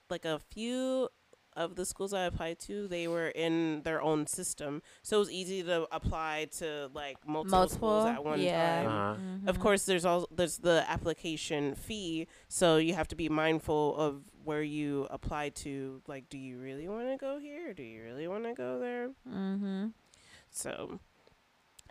like 0.09 0.23
a 0.23 0.39
few 0.39 1.09
of 1.57 1.75
the 1.75 1.85
schools 1.85 2.13
I 2.13 2.23
applied 2.23 2.59
to, 2.59 2.87
they 2.87 3.07
were 3.09 3.27
in 3.27 3.81
their 3.83 4.01
own 4.01 4.25
system, 4.25 4.81
so 5.03 5.17
it 5.17 5.19
was 5.19 5.31
easy 5.31 5.61
to 5.63 5.87
apply 5.91 6.47
to 6.59 6.89
like 6.93 7.17
multiple, 7.27 7.67
schools 7.67 8.05
at 8.05 8.23
one 8.23 8.39
yeah. 8.39 8.83
time. 8.83 8.87
Uh-huh. 8.87 9.15
Of 9.47 9.57
Mhm. 9.57 9.61
course, 9.61 9.85
there's 9.85 10.05
all 10.05 10.27
there's 10.31 10.57
the 10.57 10.85
application 10.87 11.75
fee, 11.75 12.27
so 12.47 12.77
you 12.77 12.93
have 12.93 13.09
to 13.09 13.15
be 13.15 13.27
mindful 13.27 13.97
of 13.97 14.23
where 14.45 14.63
you 14.63 15.07
apply 15.09 15.49
to. 15.65 16.01
Like, 16.07 16.29
do 16.29 16.37
you 16.37 16.57
really 16.59 16.87
want 16.87 17.07
to 17.09 17.17
go 17.17 17.39
here? 17.39 17.71
Or 17.71 17.73
do 17.73 17.83
you 17.83 18.03
really 18.03 18.27
want 18.27 18.45
to 18.45 18.53
go 18.53 18.79
there? 18.79 19.09
Mhm. 19.27 19.93
So, 20.49 20.99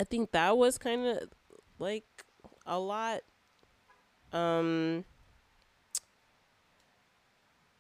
I 0.01 0.05
think 0.05 0.31
that 0.33 0.57
was 0.57 0.79
kind 0.79 1.07
of 1.07 1.29
like 1.79 2.05
a 2.67 2.79
lot. 2.79 3.21
Um, 4.33 5.05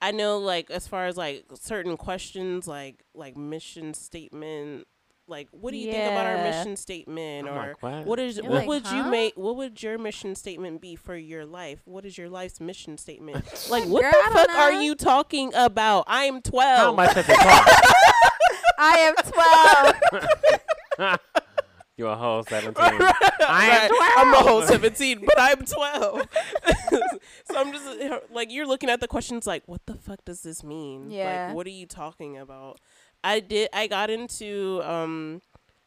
I 0.00 0.10
know, 0.12 0.38
like 0.38 0.70
as 0.70 0.86
far 0.88 1.06
as 1.06 1.16
like 1.16 1.44
certain 1.54 1.96
questions, 1.96 2.66
like 2.68 3.04
like 3.14 3.36
mission 3.36 3.94
statement, 3.94 4.86
Like, 5.26 5.48
what 5.50 5.72
do 5.72 5.76
you 5.76 5.90
think 5.92 6.10
about 6.12 6.26
our 6.26 6.42
mission 6.42 6.76
statement, 6.76 7.48
I'm 7.48 7.54
or 7.54 7.66
like, 7.68 7.82
what? 7.82 8.06
what 8.06 8.18
is 8.18 8.36
You're 8.38 8.46
what 8.46 8.54
like, 8.60 8.68
would 8.68 8.86
you 8.90 9.04
make? 9.04 9.34
What 9.36 9.56
would 9.56 9.82
your 9.82 9.98
mission 9.98 10.34
statement 10.34 10.80
be 10.80 10.96
for 10.96 11.16
your 11.16 11.44
life? 11.44 11.82
What 11.84 12.04
is 12.06 12.16
your 12.16 12.30
life's 12.30 12.60
mission 12.60 12.96
statement? 12.96 13.44
like, 13.70 13.84
what 13.84 14.02
Girl, 14.02 14.10
the 14.12 14.18
I 14.18 14.28
don't 14.34 14.46
fuck 14.50 14.56
are 14.58 14.72
you 14.72 14.94
talking 14.94 15.52
about? 15.54 16.04
I 16.08 16.24
am 16.24 16.40
twelve. 16.42 16.78
How 16.78 16.92
much 16.94 17.14
does 17.14 17.28
it 17.28 17.36
cost? 17.36 17.94
I 18.80 18.98
am 18.98 19.14
12. 20.98 21.18
You 21.98 22.06
a 22.06 22.16
whole 22.16 22.42
17. 22.48 22.74
I 22.76 23.66
am 23.66 23.88
12. 23.88 24.02
I'm 24.16 24.34
a 24.34 24.48
whole 24.48 24.62
17, 24.62 25.24
but 25.26 25.34
I'm 25.38 25.64
12. 25.64 26.28
so 27.50 27.56
I'm 27.56 27.72
just 27.72 27.86
uh, 27.86 28.20
like, 28.30 28.50
you're 28.52 28.66
looking 28.66 28.88
at 28.90 29.00
the 29.00 29.08
questions 29.08 29.46
like, 29.46 29.62
what 29.66 29.84
the 29.86 29.94
fuck 29.94 30.24
does 30.24 30.42
this 30.42 30.62
mean? 30.62 31.10
Yeah. 31.10 31.46
Like, 31.48 31.56
what 31.56 31.66
are 31.66 31.70
you 31.70 31.86
talking 31.86 32.36
about? 32.38 32.80
I 33.24 33.40
did, 33.40 33.68
I 33.72 33.86
got 33.88 34.10
into, 34.10 34.80
um, 34.84 35.42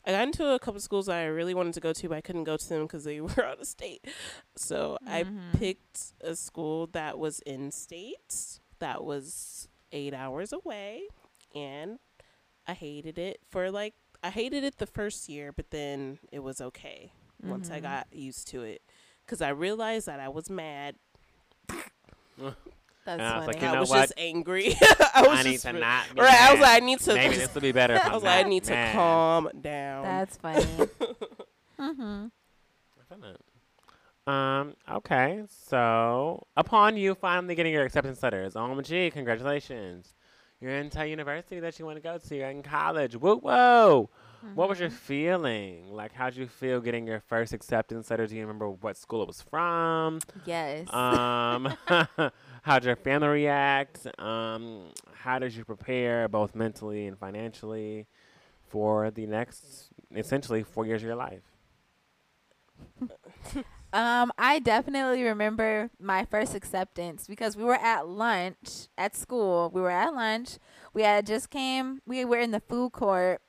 I 0.05 0.11
got 0.11 0.23
into 0.23 0.45
a 0.53 0.59
couple 0.59 0.79
schools 0.81 1.05
that 1.05 1.15
I 1.15 1.25
really 1.25 1.53
wanted 1.53 1.73
to 1.75 1.79
go 1.79 1.93
to, 1.93 2.09
but 2.09 2.17
I 2.17 2.21
couldn't 2.21 2.43
go 2.43 2.57
to 2.57 2.69
them 2.69 2.83
because 2.83 3.03
they 3.05 3.21
were 3.21 3.45
out 3.45 3.61
of 3.61 3.67
state. 3.67 4.05
So 4.55 4.97
I 5.07 5.23
Mhm. 5.23 5.57
picked 5.57 6.13
a 6.21 6.35
school 6.35 6.87
that 6.87 7.17
was 7.19 7.39
in 7.41 7.71
state, 7.71 8.59
that 8.79 9.03
was 9.03 9.67
eight 9.93 10.13
hours 10.13 10.51
away, 10.51 11.03
and 11.55 11.99
I 12.67 12.73
hated 12.73 13.17
it 13.17 13.39
for 13.49 13.71
like, 13.71 13.93
I 14.23 14.29
hated 14.29 14.63
it 14.63 14.77
the 14.77 14.85
first 14.87 15.27
year, 15.29 15.51
but 15.51 15.71
then 15.71 16.19
it 16.31 16.39
was 16.39 16.61
okay 16.61 17.11
once 17.43 17.71
I 17.71 17.79
Mhm. 17.79 17.83
got 17.83 18.07
used 18.11 18.47
to 18.49 18.61
it 18.63 18.81
because 19.25 19.41
I 19.41 19.49
realized 19.49 20.05
that 20.07 20.19
I 20.19 20.29
was 20.29 20.49
mad. 20.49 20.95
That's 23.03 23.19
And 23.19 23.21
I 23.23 23.37
was 23.37 23.45
funny. 23.45 23.47
like, 23.47 23.61
You 23.63 23.67
I 23.67 23.79
was 23.79 23.89
what? 23.89 24.01
just 24.01 24.13
angry. 24.17 24.75
I 25.15 25.23
was 25.27 25.39
I 25.39 25.43
need 25.43 25.51
just 25.53 25.65
to 25.65 25.73
not 25.73 26.13
be 26.13 26.21
right. 26.21 26.33
I 26.39 26.51
was 26.51 26.61
like, 26.61 26.81
I 26.81 26.85
need 26.85 26.99
to. 26.99 27.13
Maybe 27.15 27.35
this 27.35 27.53
will 27.53 27.61
be 27.61 27.71
better 27.71 27.99
I 28.03 28.13
was 28.13 28.21
like, 28.23 28.45
I 28.45 28.47
need 28.49 28.63
to 28.65 28.71
mad. 28.73 28.93
calm 28.93 29.49
down. 29.59 30.03
That's 30.03 30.37
funny. 30.43 30.61
mm-hmm. 31.79 32.27
I 32.29 33.15
feel 33.15 33.23
it. 33.25 33.41
Um, 34.27 34.75
okay, 34.89 35.41
so 35.49 36.45
upon 36.55 36.95
you 36.95 37.15
finally 37.15 37.55
getting 37.55 37.73
your 37.73 37.83
acceptance 37.83 38.21
letters, 38.21 38.53
OMG, 38.53 39.11
congratulations. 39.11 40.13
You're 40.61 40.71
into 40.77 41.01
a 41.01 41.05
university 41.05 41.59
that 41.59 41.79
you 41.79 41.85
want 41.85 41.97
to 41.97 42.01
go 42.01 42.17
to. 42.17 42.35
You're 42.35 42.49
in 42.49 42.63
college. 42.63 43.15
Whoa, 43.15 43.37
whoa. 43.37 44.09
What 44.53 44.69
was 44.69 44.79
your 44.79 44.89
Mm-hmm. 44.89 44.95
feeling? 44.95 45.91
Like, 45.93 46.13
how'd 46.13 46.35
you 46.35 46.47
feel 46.47 46.81
getting 46.81 47.07
your 47.07 47.21
first 47.21 47.53
acceptance 47.53 48.09
letter? 48.11 48.27
Do 48.27 48.35
you 48.35 48.41
remember 48.41 48.69
what 48.69 48.97
school 48.97 49.21
it 49.23 49.27
was 49.27 49.41
from? 49.41 50.23
Yes. 50.45 50.89
Um, 50.93 51.73
how'd 52.63 52.83
your 52.85 52.95
family 52.97 53.27
react? 53.29 54.07
Um, 54.19 54.91
how 55.13 55.39
did 55.39 55.53
you 55.55 55.65
prepare, 55.65 56.27
both 56.27 56.55
mentally 56.55 57.07
and 57.07 57.17
financially, 57.17 58.07
for 58.69 59.11
the 59.11 59.25
next, 59.27 59.89
essentially, 60.15 60.63
four 60.63 60.85
years 60.85 61.01
of 61.01 61.07
your 61.07 61.15
life? 61.15 61.43
Um, 63.93 64.31
I 64.37 64.59
definitely 64.59 65.23
remember 65.23 65.89
my 65.99 66.23
first 66.25 66.55
acceptance 66.55 67.27
because 67.27 67.57
we 67.57 67.63
were 67.63 67.75
at 67.75 68.07
lunch 68.07 68.87
at 68.97 69.15
school. 69.15 69.69
We 69.73 69.81
were 69.81 69.91
at 69.91 70.13
lunch. 70.13 70.57
We 70.93 71.03
had 71.03 71.25
just 71.27 71.49
came. 71.49 72.01
We 72.05 72.23
were 72.23 72.39
in 72.39 72.51
the 72.51 72.61
food 72.61 72.93
court. 72.93 73.41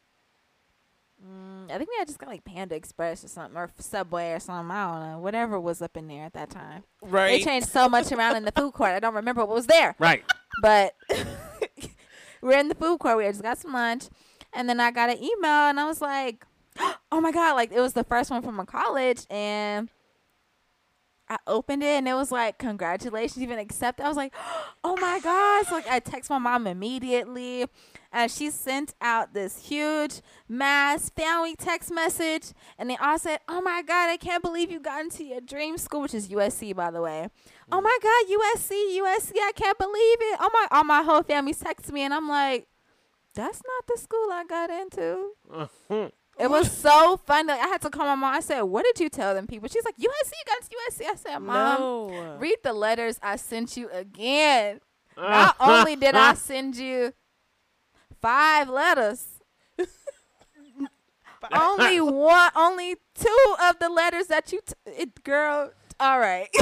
Mm, 1.24 1.70
I 1.70 1.78
think 1.78 1.88
we 1.90 1.97
had 1.99 2.09
just 2.09 2.18
got 2.18 2.28
like 2.28 2.45
Panda 2.45 2.74
Express 2.74 3.24
or 3.24 3.28
something, 3.28 3.57
or 3.57 3.70
Subway 3.78 4.32
or 4.32 4.40
something. 4.40 4.72
I 4.72 4.93
don't 4.93 5.12
know. 5.12 5.18
Whatever 5.20 5.61
was 5.61 5.80
up 5.80 5.97
in 5.97 6.09
there 6.09 6.24
at 6.24 6.32
that 6.32 6.51
time. 6.51 6.82
right. 7.01 7.38
They 7.38 7.45
changed 7.45 7.68
so 7.68 7.88
much 7.88 8.11
around 8.11 8.34
in 8.36 8.45
the 8.45 8.53
food 8.53 8.72
court. 8.72 8.90
I 8.90 8.99
don't 9.01 9.14
remember 9.14 9.45
what 9.45 9.55
was 9.55 9.66
there. 9.66 9.95
Right. 10.01 10.24
But 10.61 10.97
we 11.09 11.18
were 12.49 12.59
in 12.59 12.68
the 12.68 12.74
food 12.74 12.99
court. 12.99 13.16
We 13.16 13.24
had 13.24 13.34
just 13.34 13.45
got 13.45 13.59
some 13.59 13.72
lunch, 13.72 14.09
and 14.53 14.68
then 14.68 14.80
I 14.80 14.90
got 14.90 15.11
an 15.11 15.18
email, 15.18 15.68
and 15.70 15.78
I 15.78 15.86
was 15.86 16.01
like, 16.01 16.45
"Oh 17.12 17.20
my 17.20 17.30
god!" 17.30 17.55
Like 17.55 17.70
it 17.70 17.80
was 17.80 17.93
the 17.93 18.05
first 18.05 18.28
one 18.28 18.43
from 18.43 18.59
a 18.59 18.66
college, 18.66 19.24
and 19.30 19.88
I 21.32 21.38
opened 21.46 21.82
it, 21.82 21.96
and 21.96 22.06
it 22.06 22.12
was 22.12 22.30
like, 22.30 22.58
"Congratulations, 22.58 23.38
you've 23.38 23.48
been 23.48 23.58
accepted." 23.58 24.04
I 24.04 24.08
was 24.08 24.18
like, 24.18 24.34
"Oh 24.84 24.96
my 24.96 25.18
gosh!" 25.20 25.72
Like 25.72 25.88
I 25.88 25.98
text 25.98 26.28
my 26.28 26.36
mom 26.36 26.66
immediately, 26.66 27.64
and 28.12 28.30
she 28.30 28.50
sent 28.50 28.92
out 29.00 29.32
this 29.32 29.66
huge 29.66 30.20
mass 30.46 31.08
family 31.08 31.56
text 31.56 31.90
message, 31.90 32.52
and 32.78 32.90
they 32.90 32.96
all 32.98 33.18
said, 33.18 33.40
"Oh 33.48 33.62
my 33.62 33.80
god, 33.80 34.10
I 34.10 34.18
can't 34.18 34.42
believe 34.42 34.70
you 34.70 34.78
got 34.78 35.00
into 35.00 35.24
your 35.24 35.40
dream 35.40 35.78
school, 35.78 36.02
which 36.02 36.12
is 36.12 36.28
USC, 36.28 36.74
by 36.74 36.90
the 36.90 37.00
way." 37.00 37.28
Oh 37.70 37.80
my 37.80 37.98
God, 38.02 38.26
USC, 38.28 38.98
USC! 38.98 39.32
I 39.36 39.52
can't 39.56 39.78
believe 39.78 40.18
it. 40.20 40.38
Oh 40.38 40.50
my, 40.52 40.66
all 40.70 40.84
my 40.84 41.02
whole 41.02 41.22
family's 41.22 41.60
texting 41.60 41.92
me, 41.92 42.02
and 42.02 42.12
I'm 42.12 42.28
like, 42.28 42.68
that's 43.34 43.62
not 43.64 43.86
the 43.86 43.98
school 43.98 44.28
I 44.30 44.44
got 44.44 44.68
into. 44.68 46.12
It 46.43 46.51
was 46.51 46.70
so 46.70 47.16
funny. 47.26 47.49
Like, 47.49 47.61
I 47.61 47.66
had 47.68 47.80
to 47.82 47.90
call 47.90 48.05
my 48.07 48.14
mom. 48.14 48.34
I 48.34 48.40
said, 48.40 48.62
"What 48.62 48.84
did 48.84 48.99
you 49.01 49.09
tell 49.09 49.34
them 49.34 49.47
people?" 49.47 49.68
She's 49.68 49.84
like, 49.84 49.97
"USC, 49.97 50.32
you 50.32 50.45
got 50.47 50.59
into 50.62 50.76
USC." 51.05 51.11
I 51.11 51.14
said, 51.16 51.38
"Mom, 51.38 51.80
no. 51.80 52.36
read 52.38 52.57
the 52.64 52.72
letters 52.72 53.18
I 53.22 53.36
sent 53.36 53.76
you 53.76 53.88
again. 53.90 54.80
Uh. 55.16 55.22
Not 55.22 55.57
only 55.61 55.97
did 55.97 56.14
I 56.14 56.34
send 56.34 56.76
you 56.76 57.12
five 58.20 58.68
letters, 58.68 59.26
only 61.53 62.01
one, 62.01 62.51
only 62.57 62.97
two 63.14 63.55
of 63.68 63.78
the 63.78 63.88
letters 63.88 64.26
that 64.28 64.53
you, 64.53 64.61
t- 64.66 64.74
it, 64.86 65.22
girl. 65.24 65.72
All 66.01 66.18
right." 66.18 66.49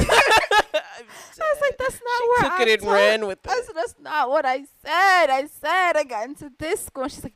I 1.43 1.53
was 1.55 1.61
like, 1.61 1.77
that's 1.77 1.99
not 2.03 2.21
She 2.21 2.27
where 2.29 2.51
took 2.51 2.59
I 2.59 2.63
it 2.63 2.69
and 2.73 2.81
told- 2.83 2.93
ran 2.93 3.27
with 3.27 3.39
I 3.49 3.57
it. 3.57 3.65
said, 3.65 3.75
that's 3.75 3.95
not 3.99 4.29
what 4.29 4.45
I 4.45 4.57
said. 4.85 5.29
I 5.31 5.47
said 5.47 5.97
I 5.97 6.03
got 6.03 6.25
into 6.25 6.51
this 6.59 6.81
school. 6.85 7.03
And 7.03 7.11
she's 7.11 7.23
like, 7.23 7.33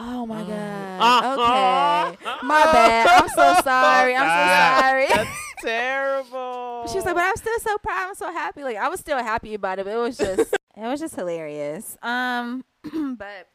oh 0.00 0.26
my 0.26 0.42
God. 0.42 1.38
Okay. 1.38 2.26
My 2.42 2.64
bad. 2.72 3.06
I'm 3.06 3.28
so 3.28 3.60
sorry. 3.62 4.16
I'm 4.16 4.26
so 4.26 4.82
sorry. 4.82 5.06
That's 5.14 5.30
terrible. 5.62 6.86
she 6.88 6.96
was 6.96 7.04
like, 7.04 7.14
but 7.14 7.24
I'm 7.24 7.36
still 7.36 7.58
so 7.60 7.76
proud. 7.78 8.08
I'm 8.08 8.14
so 8.14 8.32
happy. 8.32 8.64
Like, 8.64 8.76
I 8.76 8.88
was 8.88 9.00
still 9.00 9.18
happy 9.18 9.54
about 9.54 9.78
it, 9.78 9.84
but 9.84 9.94
it 9.94 9.98
was 9.98 10.16
just, 10.16 10.40
it 10.76 10.80
was 10.80 11.00
just 11.00 11.14
hilarious. 11.14 11.96
Um, 12.02 12.64
but 13.18 13.48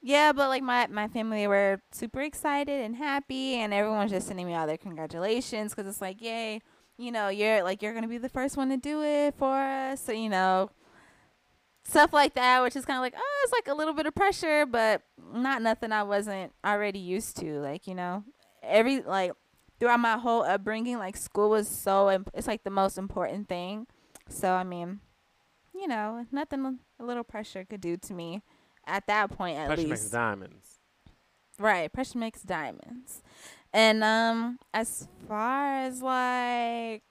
yeah, 0.00 0.32
but 0.32 0.48
like 0.48 0.62
my, 0.62 0.86
my 0.86 1.08
family 1.08 1.46
were 1.46 1.80
super 1.90 2.20
excited 2.20 2.80
and 2.82 2.94
happy, 2.96 3.54
and 3.54 3.74
everyone 3.74 4.02
was 4.04 4.12
just 4.12 4.28
sending 4.28 4.46
me 4.46 4.54
all 4.54 4.66
their 4.66 4.78
congratulations 4.78 5.74
because 5.74 5.88
it's 5.88 6.00
like, 6.00 6.22
yay, 6.22 6.60
you 6.96 7.10
know, 7.10 7.28
you're 7.28 7.62
like, 7.62 7.82
you're 7.82 7.92
going 7.92 8.04
to 8.04 8.08
be 8.08 8.18
the 8.18 8.28
first 8.28 8.56
one 8.56 8.68
to 8.68 8.76
do 8.76 9.02
it 9.02 9.34
for 9.34 9.56
us. 9.56 10.00
So, 10.00 10.12
you 10.12 10.28
know, 10.28 10.70
stuff 11.84 12.12
like 12.12 12.34
that, 12.34 12.62
which 12.62 12.76
is 12.76 12.84
kind 12.84 12.96
of 12.98 13.02
like, 13.02 13.14
oh, 13.16 13.40
it's 13.44 13.52
like 13.52 13.68
a 13.68 13.74
little 13.74 13.94
bit 13.94 14.06
of 14.06 14.14
pressure, 14.14 14.66
but 14.66 15.02
not 15.32 15.62
nothing 15.62 15.92
I 15.92 16.02
wasn't 16.02 16.52
already 16.64 16.98
used 16.98 17.36
to. 17.38 17.60
Like, 17.60 17.86
you 17.86 17.94
know, 17.94 18.24
every, 18.62 19.00
like, 19.00 19.32
throughout 19.78 20.00
my 20.00 20.16
whole 20.18 20.42
upbringing, 20.42 20.98
like, 20.98 21.16
school 21.16 21.50
was 21.50 21.68
so, 21.68 22.10
imp- 22.10 22.30
it's 22.34 22.46
like 22.46 22.64
the 22.64 22.70
most 22.70 22.98
important 22.98 23.48
thing. 23.48 23.86
So, 24.28 24.52
I 24.52 24.64
mean, 24.64 25.00
you 25.74 25.86
know, 25.86 26.26
nothing 26.32 26.78
a 26.98 27.04
little 27.04 27.24
pressure 27.24 27.64
could 27.64 27.80
do 27.80 27.96
to 27.98 28.14
me 28.14 28.42
at 28.86 29.06
that 29.06 29.30
point, 29.30 29.58
at 29.58 29.66
Pressure 29.66 29.82
least. 29.82 29.88
Pressure 29.88 30.02
makes 30.04 30.10
diamonds. 30.10 30.78
Right, 31.58 31.92
pressure 31.92 32.18
makes 32.18 32.42
diamonds. 32.42 33.22
And 33.72 34.04
um 34.04 34.58
as 34.72 35.08
far 35.28 35.66
as 35.84 36.00
like 36.00 37.02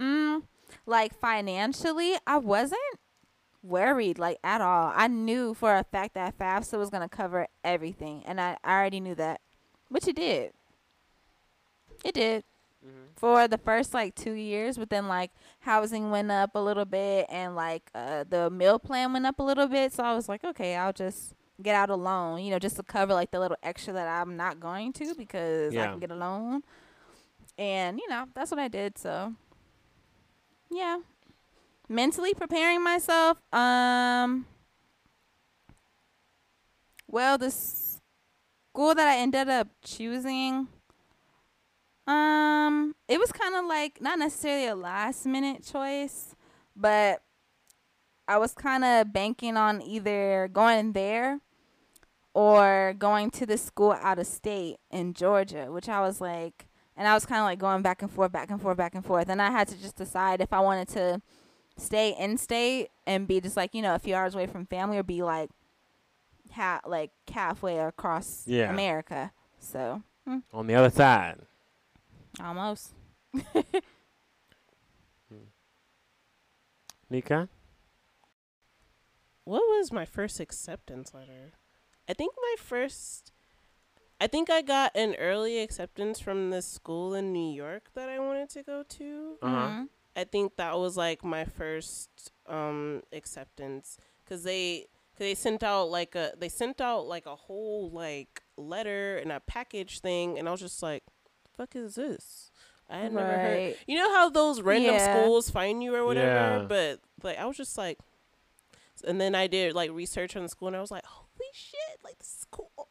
mm 0.00 0.42
like 0.86 1.18
financially, 1.18 2.14
I 2.26 2.38
wasn't 2.38 2.80
worried 3.66 4.18
like 4.18 4.38
at 4.44 4.60
all. 4.60 4.92
I 4.94 5.08
knew 5.08 5.54
for 5.54 5.74
a 5.74 5.84
fact 5.84 6.14
that 6.14 6.38
FAFSA 6.38 6.78
was 6.78 6.90
going 6.90 7.02
to 7.02 7.08
cover 7.08 7.48
everything 7.64 8.22
and 8.26 8.40
I, 8.40 8.56
I 8.64 8.74
already 8.78 9.00
knew 9.00 9.14
that. 9.14 9.40
Which 9.88 10.08
it 10.08 10.16
did. 10.16 10.52
It 12.04 12.14
did 12.14 12.44
for 13.16 13.48
the 13.48 13.58
first 13.58 13.94
like 13.94 14.14
two 14.14 14.32
years, 14.32 14.78
but 14.78 14.90
then 14.90 15.08
like 15.08 15.30
housing 15.60 16.10
went 16.10 16.30
up 16.30 16.54
a 16.54 16.58
little 16.58 16.84
bit 16.84 17.26
and 17.28 17.56
like 17.56 17.90
uh, 17.94 18.24
the 18.28 18.50
meal 18.50 18.78
plan 18.78 19.12
went 19.12 19.26
up 19.26 19.38
a 19.38 19.42
little 19.42 19.66
bit. 19.66 19.92
So 19.92 20.04
I 20.04 20.14
was 20.14 20.28
like, 20.28 20.44
okay, 20.44 20.76
I'll 20.76 20.92
just 20.92 21.34
get 21.62 21.74
out 21.74 21.88
a 21.90 21.96
loan, 21.96 22.42
you 22.42 22.50
know, 22.50 22.58
just 22.58 22.76
to 22.76 22.82
cover 22.82 23.14
like 23.14 23.30
the 23.30 23.40
little 23.40 23.56
extra 23.62 23.92
that 23.94 24.06
I'm 24.06 24.36
not 24.36 24.60
going 24.60 24.92
to 24.94 25.14
because 25.14 25.74
I 25.74 25.86
can 25.86 26.00
get 26.00 26.10
a 26.10 26.14
loan. 26.16 26.62
And 27.58 27.98
you 27.98 28.08
know, 28.08 28.26
that's 28.34 28.50
what 28.50 28.60
I 28.60 28.68
did. 28.68 28.98
So 28.98 29.32
yeah, 30.70 30.98
mentally 31.88 32.34
preparing 32.34 32.82
myself. 32.82 33.38
Um, 33.52 34.46
well, 37.08 37.38
the 37.38 37.50
school 37.50 38.94
that 38.94 39.08
I 39.08 39.18
ended 39.18 39.48
up 39.48 39.68
choosing. 39.82 40.68
Um, 42.06 42.94
it 43.08 43.18
was 43.18 43.32
kind 43.32 43.54
of 43.54 43.64
like 43.64 44.00
not 44.00 44.18
necessarily 44.18 44.66
a 44.66 44.76
last 44.76 45.26
minute 45.26 45.64
choice, 45.64 46.36
but 46.76 47.22
I 48.28 48.38
was 48.38 48.52
kind 48.52 48.84
of 48.84 49.12
banking 49.12 49.56
on 49.56 49.82
either 49.82 50.48
going 50.52 50.92
there 50.92 51.40
or 52.34 52.94
going 52.98 53.30
to 53.30 53.46
the 53.46 53.56
school 53.56 53.92
out 53.92 54.18
of 54.18 54.26
state 54.26 54.76
in 54.90 55.14
Georgia, 55.14 55.72
which 55.72 55.88
I 55.88 56.00
was 56.00 56.20
like, 56.20 56.66
and 56.96 57.08
I 57.08 57.14
was 57.14 57.24
kind 57.24 57.40
of 57.40 57.44
like 57.44 57.58
going 57.58 57.82
back 57.82 58.02
and 58.02 58.10
forth, 58.10 58.30
back 58.30 58.50
and 58.50 58.60
forth, 58.60 58.76
back 58.76 58.94
and 58.94 59.04
forth. 59.04 59.28
And 59.28 59.40
I 59.40 59.50
had 59.50 59.68
to 59.68 59.80
just 59.80 59.96
decide 59.96 60.40
if 60.40 60.52
I 60.52 60.60
wanted 60.60 60.88
to 60.88 61.22
stay 61.76 62.10
in 62.18 62.38
state 62.38 62.88
and 63.06 63.26
be 63.28 63.40
just 63.40 63.56
like, 63.56 63.74
you 63.74 63.82
know, 63.82 63.94
a 63.94 63.98
few 63.98 64.14
hours 64.14 64.34
away 64.34 64.46
from 64.46 64.66
family 64.66 64.98
or 64.98 65.02
be 65.02 65.22
like 65.22 65.50
ha- 66.52 66.80
like 66.86 67.10
halfway 67.30 67.78
across 67.78 68.44
Yeah. 68.46 68.70
America. 68.70 69.32
So 69.58 70.02
On 70.52 70.66
the 70.66 70.74
other 70.74 70.90
side. 70.90 71.38
almost. 72.42 72.92
Nika? 77.10 77.48
What 79.44 79.60
was 79.60 79.92
my 79.92 80.04
first 80.04 80.40
acceptance 80.40 81.14
letter? 81.14 81.52
I 82.08 82.14
think 82.14 82.34
my 82.36 82.54
first. 82.58 83.32
I 84.20 84.26
think 84.26 84.48
I 84.50 84.62
got 84.62 84.96
an 84.96 85.14
early 85.16 85.60
acceptance 85.60 86.18
from 86.18 86.50
the 86.50 86.62
school 86.62 87.14
in 87.14 87.32
New 87.32 87.52
York 87.54 87.90
that 87.94 88.08
I 88.08 88.18
wanted 88.18 88.48
to 88.50 88.62
go 88.62 88.82
to. 88.82 89.36
Uh-huh. 89.42 89.56
Mhm. 89.68 89.88
I 90.16 90.24
think 90.24 90.56
that 90.56 90.78
was 90.78 90.96
like 90.96 91.22
my 91.24 91.44
first 91.44 92.32
um 92.48 93.02
acceptance 93.12 93.98
cuz 94.24 94.42
they 94.44 94.86
cause 95.16 95.18
they 95.18 95.34
sent 95.34 95.62
out 95.62 95.90
like 95.90 96.14
a 96.14 96.32
they 96.38 96.48
sent 96.48 96.80
out 96.80 97.06
like 97.06 97.26
a 97.26 97.36
whole 97.36 97.90
like 97.90 98.42
letter 98.56 99.18
and 99.18 99.30
a 99.30 99.40
package 99.40 100.00
thing 100.00 100.38
and 100.38 100.48
I 100.48 100.52
was 100.52 100.60
just 100.60 100.82
like 100.82 101.04
fuck 101.56 101.76
is 101.76 101.94
this? 101.96 102.50
I 102.88 102.98
had 102.98 103.12
never 103.12 103.38
heard. 103.38 103.76
You 103.86 103.96
know 103.96 104.12
how 104.14 104.30
those 104.30 104.60
random 104.62 104.94
Yeah. 104.96 105.10
schools 105.10 105.50
find 105.50 105.82
you 105.82 105.94
or 105.94 106.04
whatever, 106.04 106.58
Yeah. 106.60 106.66
but 106.68 107.00
like 107.22 107.38
I 107.38 107.44
was 107.46 107.56
just 107.56 107.76
like 107.76 107.98
and 109.04 109.20
then 109.20 109.34
I 109.34 109.46
did 109.48 109.74
like 109.74 109.90
research 109.90 110.36
on 110.36 110.42
the 110.44 110.48
school 110.48 110.68
and 110.68 110.76
I 110.76 110.80
was 110.80 110.90
like, 110.90 111.04
"Holy 111.04 111.50
shit, 111.52 111.98
like 112.04 112.18
this 112.18 112.34
is 112.38 112.46
cool." 112.50 112.88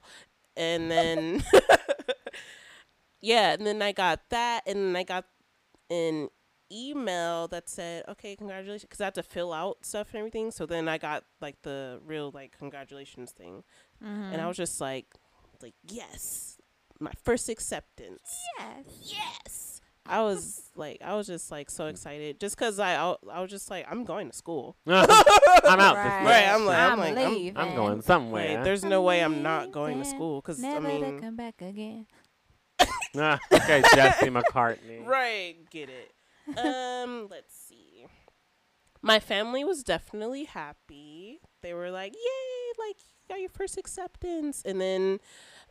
And 0.58 0.92
then 0.92 1.44
yeah, 3.22 3.54
and 3.54 3.66
then 3.66 3.82
I 3.82 3.92
got 3.92 4.22
that 4.30 4.64
and 4.68 4.78
then 4.90 4.96
I 4.96 5.04
got 5.04 5.26
an 5.90 6.30
email 6.72 7.48
that 7.50 7.70
said, 7.70 8.04
"Okay, 8.10 8.36
congratulations," 8.36 8.84
because 8.84 9.02
I 9.02 9.06
had 9.06 9.16
to 9.16 9.24
fill 9.24 9.54
out 9.54 9.86
stuff 9.86 10.10
and 10.14 10.20
everything. 10.20 10.52
So 10.52 10.66
then 10.66 10.88
I 10.88 10.98
got 10.98 11.24
like 11.42 11.62
the 11.64 12.00
real 12.06 12.32
like 12.34 12.58
congratulations 12.58 13.32
thing, 13.32 13.64
Mm-hmm. 14.04 14.34
and 14.34 14.42
I 14.42 14.48
was 14.48 14.58
just 14.58 14.80
like, 14.82 15.08
like 15.62 15.74
yes, 15.90 16.58
my 17.00 17.12
first 17.24 17.50
acceptance. 17.50 18.22
yes. 18.60 18.86
Yes. 19.02 19.72
I 20.08 20.22
was 20.22 20.70
like, 20.76 21.00
I 21.04 21.16
was 21.16 21.26
just 21.26 21.50
like 21.50 21.70
so 21.72 21.88
excited, 21.88 22.40
just 22.40 22.56
because 22.56 22.78
I, 22.80 22.96
I, 22.96 23.16
I 23.32 23.42
was 23.42 23.50
just 23.50 23.72
like, 23.72 23.88
I'm 23.90 24.04
going 24.04 24.30
to 24.30 24.36
school. 24.36 24.76
I'm 24.88 25.00
out 25.00 25.08
Right. 25.96 26.22
bitch. 26.22 26.26
Right, 26.26 26.48
I'm 26.48 26.66
like- 26.66 26.78
I'm 26.78 27.00
like, 27.00 27.18
I'm- 27.18 27.52
I'm 27.58 27.76
going 27.76 28.02
somewhere. 28.04 28.56
Like, 28.58 28.64
there's 28.64 28.84
no 28.84 29.02
way 29.02 29.22
I'm 29.22 29.42
not 29.42 29.72
going 29.72 29.98
to 29.98 30.06
school, 30.06 30.42
because 30.42 30.64
I 30.64 30.68
Never 30.68 30.88
to 30.90 31.00
mean, 31.00 31.20
come 31.22 31.36
back 31.36 31.60
again. 31.62 32.06
Ah, 33.18 33.40
okay, 33.52 33.82
Jesse 33.96 34.28
McCartney. 34.30 35.06
right, 35.06 35.56
get 35.70 35.90
it. 35.90 36.12
Um, 36.58 37.28
let's 37.30 37.54
see. 37.56 38.06
My 39.02 39.20
family 39.20 39.64
was 39.64 39.84
definitely 39.84 40.46
happy. 40.46 41.40
They 41.62 41.74
were 41.74 41.92
like, 41.92 42.14
"Yay! 42.14 42.86
Like 42.88 42.96
you 43.00 43.28
got 43.30 43.40
your 43.40 43.50
first 43.50 43.78
acceptance," 43.78 44.62
and 44.66 44.80
then, 44.82 45.20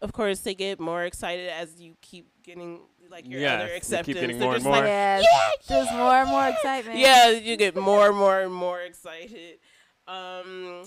of 0.00 0.12
course, 0.12 0.40
they 0.40 0.54
get 0.54 0.78
more 0.80 1.04
excited 1.04 1.48
as 1.48 1.80
you 1.80 1.94
keep 2.00 2.26
getting 2.42 2.80
like 3.10 3.28
your 3.28 3.40
Yes, 3.40 3.52
other 3.54 3.64
you 3.64 3.70
keep 3.70 3.76
acceptance. 3.78 4.14
getting 4.20 4.38
They're 4.38 4.46
more 4.46 4.54
and 4.54 4.62
just 4.62 4.64
more. 4.64 4.76
like, 4.76 4.84
Yes. 4.86 5.66
Just 5.68 5.92
more 5.92 6.12
and 6.14 6.30
more 6.30 6.48
excitement. 6.48 6.98
yeah, 6.98 7.30
you 7.30 7.56
get 7.56 7.76
more 7.76 8.08
and 8.08 8.16
more 8.16 8.40
and 8.40 8.52
more 8.54 8.80
excited. 8.80 9.58
Um, 10.06 10.84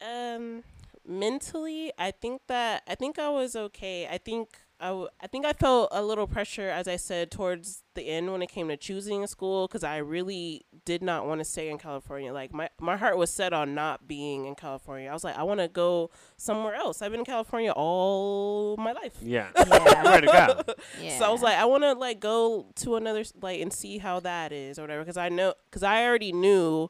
um, 0.00 0.64
mentally, 1.06 1.92
I 1.98 2.10
think 2.10 2.42
that 2.48 2.82
I 2.88 2.94
think 2.94 3.18
I 3.18 3.28
was 3.28 3.54
okay. 3.54 4.08
I 4.08 4.18
think 4.18 4.48
I, 4.82 4.88
w- 4.88 5.08
I 5.20 5.26
think 5.28 5.46
I 5.46 5.52
felt 5.52 5.88
a 5.92 6.02
little 6.02 6.26
pressure, 6.26 6.68
as 6.68 6.88
I 6.88 6.96
said, 6.96 7.30
towards 7.30 7.82
the 7.94 8.02
end 8.08 8.30
when 8.32 8.42
it 8.42 8.48
came 8.50 8.68
to 8.68 8.76
choosing 8.76 9.22
a 9.22 9.28
school, 9.28 9.68
because 9.68 9.84
I 9.84 9.98
really 9.98 10.66
did 10.84 11.02
not 11.02 11.24
want 11.26 11.38
to 11.40 11.44
stay 11.44 11.70
in 11.70 11.78
California. 11.78 12.32
Like 12.32 12.52
my 12.52 12.68
my 12.80 12.96
heart 12.96 13.16
was 13.16 13.30
set 13.30 13.52
on 13.52 13.74
not 13.74 14.08
being 14.08 14.44
in 14.46 14.54
California. 14.56 15.08
I 15.08 15.12
was 15.12 15.24
like, 15.24 15.38
I 15.38 15.44
want 15.44 15.60
to 15.60 15.68
go 15.68 16.10
somewhere 16.36 16.74
else. 16.74 17.00
I've 17.00 17.10
been 17.12 17.20
in 17.20 17.26
California 17.26 17.70
all 17.74 18.76
my 18.76 18.92
life. 18.92 19.16
Yeah. 19.22 19.48
Yeah. 19.56 20.02
Where 20.04 20.20
to 20.20 20.26
go? 20.26 20.74
yeah. 21.00 21.18
So 21.18 21.24
I 21.26 21.30
was 21.30 21.42
like, 21.42 21.56
I 21.56 21.64
want 21.64 21.84
to 21.84 21.92
like 21.92 22.18
go 22.20 22.66
to 22.76 22.96
another 22.96 23.24
like 23.40 23.60
and 23.60 23.72
see 23.72 23.98
how 23.98 24.20
that 24.20 24.52
is 24.52 24.78
or 24.78 24.82
whatever 24.82 25.02
because 25.02 25.16
I 25.16 25.28
know 25.28 25.54
because 25.70 25.82
I 25.82 26.04
already 26.04 26.32
knew 26.32 26.88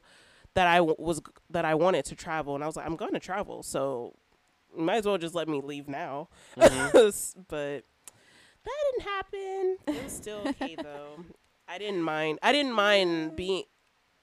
that 0.55 0.67
I 0.67 0.77
w- 0.77 0.95
was 0.99 1.21
that 1.49 1.65
I 1.65 1.75
wanted 1.75 2.05
to 2.05 2.15
travel 2.15 2.55
and 2.55 2.63
I 2.63 2.67
was 2.67 2.75
like, 2.75 2.85
I'm 2.85 2.95
going 2.95 3.13
to 3.13 3.19
travel, 3.19 3.63
so 3.63 4.13
you 4.15 4.22
might 4.77 4.97
as 4.97 5.05
well 5.05 5.17
just 5.17 5.35
let 5.35 5.47
me 5.47 5.61
leave 5.61 5.87
now. 5.87 6.29
Mhm. 6.57 7.33
But 7.47 7.83
that 8.63 8.79
didn't 8.91 9.07
happen. 9.07 9.77
It 9.87 10.03
was 10.03 10.13
still 10.13 10.41
okay 10.47 10.75
though. 10.81 11.23
I 11.67 11.77
didn't 11.77 12.01
mind. 12.01 12.39
I 12.41 12.51
didn't 12.51 12.73
mind 12.73 13.35
being. 13.35 13.63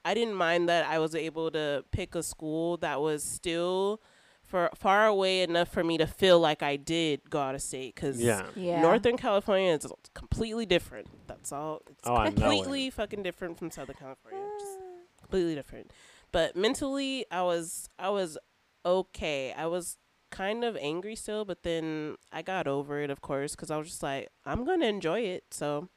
I 0.03 0.13
didn't 0.15 0.33
mind 0.33 0.67
that 0.69 0.85
I 0.87 0.97
was 0.99 1.13
able 1.13 1.51
to 1.51 1.85
pick 1.91 2.15
a 2.15 2.23
school 2.23 2.77
that 2.77 3.01
was 3.01 3.23
still 3.23 4.01
for 4.43 4.69
far 4.75 5.05
away 5.05 5.41
enough 5.43 5.69
for 5.69 5.83
me 5.83 5.97
to 5.99 6.07
feel 6.07 6.39
like 6.39 6.63
I 6.63 6.75
did 6.75 7.29
go 7.29 7.39
out 7.39 7.53
of 7.55 7.61
state 7.61 7.93
because 7.95 8.19
Yeah. 8.19 8.45
yeah. 8.55 8.81
Northern 8.81 9.15
California 9.15 9.71
is 9.73 9.85
completely 10.15 10.65
different. 10.65 11.07
That's 11.27 11.51
all. 11.51 11.81
It's 11.89 12.01
Oh, 12.07 12.15
I 12.15 12.23
know 12.25 12.29
it. 12.29 12.35
completely 12.35 12.89
fucking 12.89 13.21
different 13.23 13.59
from 13.59 13.69
Southern 13.69 13.95
California. 13.95 14.41
Just 14.59 14.79
completely 15.21 15.53
different. 15.55 15.91
But 16.31 16.55
mentally, 16.55 17.25
I 17.29 17.43
was 17.43 17.87
I 17.99 18.09
was 18.09 18.37
okay. 18.83 19.53
I 19.53 19.67
was 19.67 19.97
kind 20.31 20.63
of 20.63 20.75
angry 20.77 21.15
still, 21.15 21.45
but 21.45 21.63
then 21.63 22.15
I 22.31 22.41
got 22.41 22.67
over 22.67 22.99
it, 23.01 23.09
of 23.09 23.21
course, 23.21 23.55
because 23.55 23.69
I 23.69 23.77
was 23.77 23.87
just 23.87 24.01
like, 24.01 24.29
I'm 24.45 24.65
gonna 24.65 24.87
enjoy 24.87 25.19
it. 25.19 25.43
So 25.51 25.89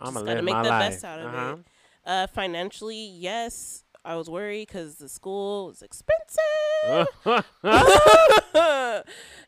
I'm 0.00 0.14
Just 0.14 0.26
gonna 0.26 0.42
make 0.42 0.54
the 0.54 0.68
life. 0.68 0.92
best 0.92 1.04
out 1.04 1.20
of 1.20 1.26
uh-huh. 1.26 1.56
it. 1.58 1.64
uh, 2.04 2.26
financially, 2.26 3.06
yes, 3.06 3.84
I 4.04 4.16
was 4.16 4.28
worried 4.28 4.66
because 4.68 4.96
the 4.96 5.08
school 5.08 5.66
was 5.68 5.82
expensive. 5.82 7.06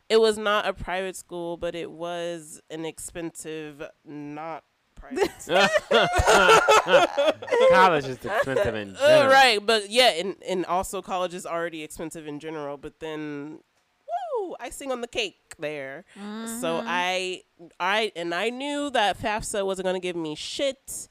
it 0.09 0.21
was 0.21 0.37
not 0.37 0.65
a 0.65 0.73
private 0.73 1.17
school, 1.17 1.57
but 1.57 1.75
it 1.75 1.91
was 1.91 2.61
an 2.69 2.85
expensive, 2.85 3.83
not 4.05 4.63
private. 5.05 5.47
College 7.71 8.05
is 8.05 8.17
expensive 8.23 8.75
in 8.75 8.95
Uh, 8.95 8.99
general. 8.99 9.31
right, 9.31 9.65
but 9.65 9.89
yeah, 9.89 10.09
and 10.11 10.35
and 10.47 10.65
also 10.65 11.01
college 11.01 11.33
is 11.33 11.45
already 11.45 11.83
expensive 11.83 12.27
in 12.27 12.39
general. 12.39 12.77
But 12.77 12.99
then, 12.99 13.59
woo, 14.39 14.55
icing 14.59 14.91
on 14.91 15.01
the 15.01 15.07
cake 15.07 15.55
there. 15.59 16.05
So 16.15 16.21
Mm-hmm. 16.21 16.87
I, 16.89 17.43
I, 17.79 18.11
and 18.15 18.33
I 18.33 18.49
knew 18.49 18.89
that 18.91 19.19
FAFSA 19.19 19.65
wasn't 19.65 19.85
gonna 19.85 19.99
give 19.99 20.15
me 20.15 20.35
shit, 20.35 21.07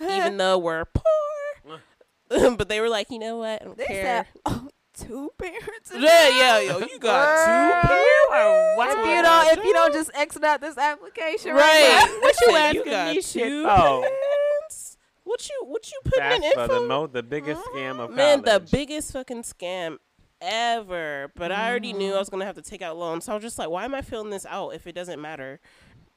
even 0.00 0.36
though 0.38 0.58
we're 0.58 0.84
poor. 0.86 1.80
but 2.56 2.68
they 2.68 2.80
were 2.80 2.88
like, 2.88 3.10
you 3.10 3.18
know 3.18 3.38
what? 3.38 3.60
I 3.60 3.64
don't 3.64 3.78
They 3.78 3.84
care. 3.86 4.02
said, 4.02 4.26
oh, 4.46 4.68
two 5.06 5.30
parents. 5.38 5.92
yeah, 5.94 6.28
yeah, 6.28 6.60
yo, 6.60 6.78
you 6.78 6.78
got 6.78 6.88
two 6.88 6.98
Girl. 6.98 7.82
parents. 7.82 8.94
If 8.94 9.06
you 9.06 9.22
don't, 9.22 9.58
if 9.58 9.64
you 9.64 9.72
don't 9.72 9.92
just 9.92 10.10
exit 10.14 10.44
out 10.44 10.60
this 10.60 10.78
application, 10.78 11.52
Right. 11.54 12.18
What 12.22 12.34
you 12.40 12.50
You 12.52 12.56
asking 12.58 12.84
got 12.84 13.08
me 13.08 13.14
two 13.16 13.22
shit 13.22 13.62
for? 13.64 14.00
parents? 14.02 14.96
What 15.24 15.48
you 15.48 15.64
what 15.66 15.90
you 15.90 15.98
putting 16.04 16.20
That's 16.20 16.44
in 16.44 16.52
for 16.54 16.62
info? 16.62 16.80
the 16.82 16.86
mo- 16.88 17.06
the 17.06 17.22
biggest 17.22 17.62
scam 17.66 17.98
of 18.00 18.10
Man, 18.10 18.42
the 18.42 18.66
biggest 18.70 19.12
fucking 19.12 19.42
scam 19.42 19.98
ever. 20.40 21.30
But 21.36 21.52
I 21.52 21.68
already 21.70 21.92
knew 21.92 22.14
I 22.14 22.18
was 22.18 22.28
gonna 22.28 22.44
have 22.44 22.56
to 22.56 22.62
take 22.62 22.82
out 22.82 22.96
loans, 22.96 23.24
so 23.24 23.32
I 23.32 23.34
was 23.36 23.42
just 23.42 23.58
like, 23.58 23.70
why 23.70 23.84
am 23.84 23.94
I 23.94 24.02
filling 24.02 24.30
this 24.30 24.44
out 24.46 24.70
if 24.70 24.86
it 24.86 24.94
doesn't 24.94 25.20
matter? 25.20 25.60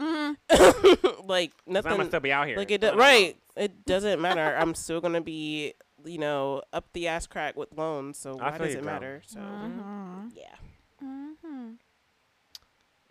Mhm. 0.02 0.36
like 1.28 1.54
'Cause 1.72 1.86
I'm 1.86 1.98
gonna 1.98 2.06
still 2.06 2.20
be 2.20 2.32
out 2.32 2.48
here. 2.48 2.58
Like 2.58 2.72
it 2.72 2.82
doing 2.82 2.94
do- 2.94 3.00
my 3.00 3.04
right. 3.06 3.38
It 3.56 3.86
doesn't 3.86 4.20
matter. 4.20 4.56
I'm 4.60 4.76
still 4.76 5.00
gonna 5.00 5.22
be, 5.22 5.76
you 6.06 6.18
know, 6.18 6.62
up 6.74 6.88
the 6.94 7.08
ass 7.08 7.28
crack 7.28 7.56
with 7.56 7.70
loans. 7.76 8.18
So 8.18 8.38
I 8.40 8.52
why 8.52 8.58
feel 8.58 8.66
does 8.66 8.74
you, 8.74 8.80
it 8.80 8.84
girl. 8.84 8.94
matter? 8.94 9.22
So 9.26 9.40
Mhm. 9.40 10.32
yeah. 10.36 10.56
Mhm. 11.04 11.78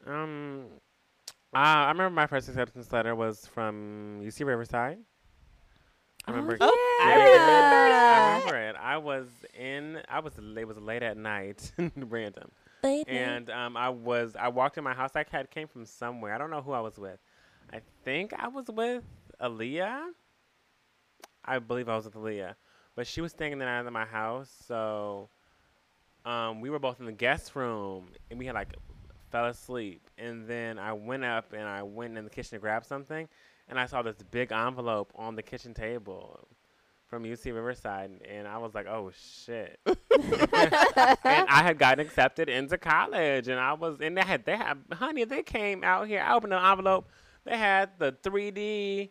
Um, 0.07 0.67
uh, 1.55 1.59
I 1.59 1.89
remember 1.89 2.11
my 2.15 2.27
first 2.27 2.49
acceptance 2.49 2.93
letter 2.93 3.15
was 3.15 3.47
from 3.47 4.21
UC 4.23 4.45
Riverside. 4.45 4.99
I 6.27 6.31
remember. 6.31 6.57
Oh, 6.61 6.97
yeah. 7.01 7.07
I 7.07 7.15
remember 7.15 7.35
I 7.35 7.89
that. 7.89 8.35
remember 8.39 8.69
it. 8.71 8.77
I 8.81 8.97
was 8.99 9.29
in. 9.59 10.01
I 10.09 10.21
was. 10.21 10.33
It 10.39 10.67
was 10.69 10.79
late 10.79 11.03
at 11.03 11.17
night, 11.17 11.71
random, 11.97 12.51
and 13.07 13.51
um, 13.51 13.77
I 13.77 13.91
was. 13.91 14.35
I 14.39 14.49
walked 14.49 14.79
in 14.79 14.85
my 14.85 14.95
house. 14.95 15.11
I 15.15 15.25
had 15.31 15.51
came 15.51 15.69
from 15.69 15.85
somewhere. 15.85 16.35
I 16.35 16.39
don't 16.39 16.51
know 16.51 16.63
who 16.63 16.73
I 16.73 16.81
was 16.81 16.99
with. 16.99 17.19
I 17.73 17.81
think 18.05 18.33
I 18.33 18.49
was 18.49 18.67
with 18.69 19.05
Aaliyah. 19.41 20.03
I 21.45 21.59
believe 21.59 21.91
I 21.91 21.97
was 21.97 22.07
with 22.07 22.15
Aaliyah, 22.15 22.55
but 22.95 23.07
she 23.07 23.21
was 23.21 23.33
staying 23.33 23.59
the 23.59 23.65
night 23.65 23.87
at 23.87 23.93
my 23.93 24.05
house. 24.05 24.51
So, 24.67 25.29
um, 26.25 26.61
we 26.61 26.71
were 26.71 26.79
both 26.79 27.01
in 27.01 27.07
the 27.07 27.13
guest 27.13 27.55
room, 27.55 28.09
and 28.31 28.39
we 28.39 28.47
had 28.47 28.55
like 28.55 28.75
fell 29.31 29.47
asleep. 29.47 30.09
And 30.17 30.47
then 30.47 30.79
I 30.79 30.93
went 30.93 31.25
up 31.25 31.53
and 31.53 31.63
I 31.63 31.83
went 31.83 32.17
in 32.17 32.25
the 32.25 32.31
kitchen 32.31 32.57
to 32.57 32.61
grab 32.61 32.85
something, 32.85 33.29
and 33.69 33.79
I 33.79 33.87
saw 33.87 34.03
this 34.03 34.17
big 34.31 34.53
envelope 34.53 35.13
on 35.17 35.35
the 35.37 35.43
kitchen 35.43 35.75
table 35.75 36.47
from 37.07 37.25
UC 37.25 37.55
Riverside, 37.55 38.11
and 38.29 38.49
I 38.49 38.59
was 38.59 38.75
like, 38.75 38.87
"Oh 38.87 39.11
shit!" 39.45 39.79
and 39.87 39.97
I 41.25 41.63
had 41.63 41.79
gotten 41.79 42.05
accepted 42.05 42.49
into 42.49 42.79
college, 42.79 43.49
and 43.49 43.61
I 43.61 43.75
was, 43.75 43.99
and 44.01 44.17
they 44.17 44.23
had, 44.23 44.45
they 44.45 44.57
had, 44.57 44.79
honey, 44.93 45.25
they 45.25 45.43
came 45.43 45.85
out 45.85 46.09
here. 46.09 46.21
I 46.21 46.35
opened 46.35 46.53
the 46.53 46.65
envelope. 46.65 47.09
They 47.45 47.59
had 47.59 47.91
the 47.99 48.13
3D 48.13 49.11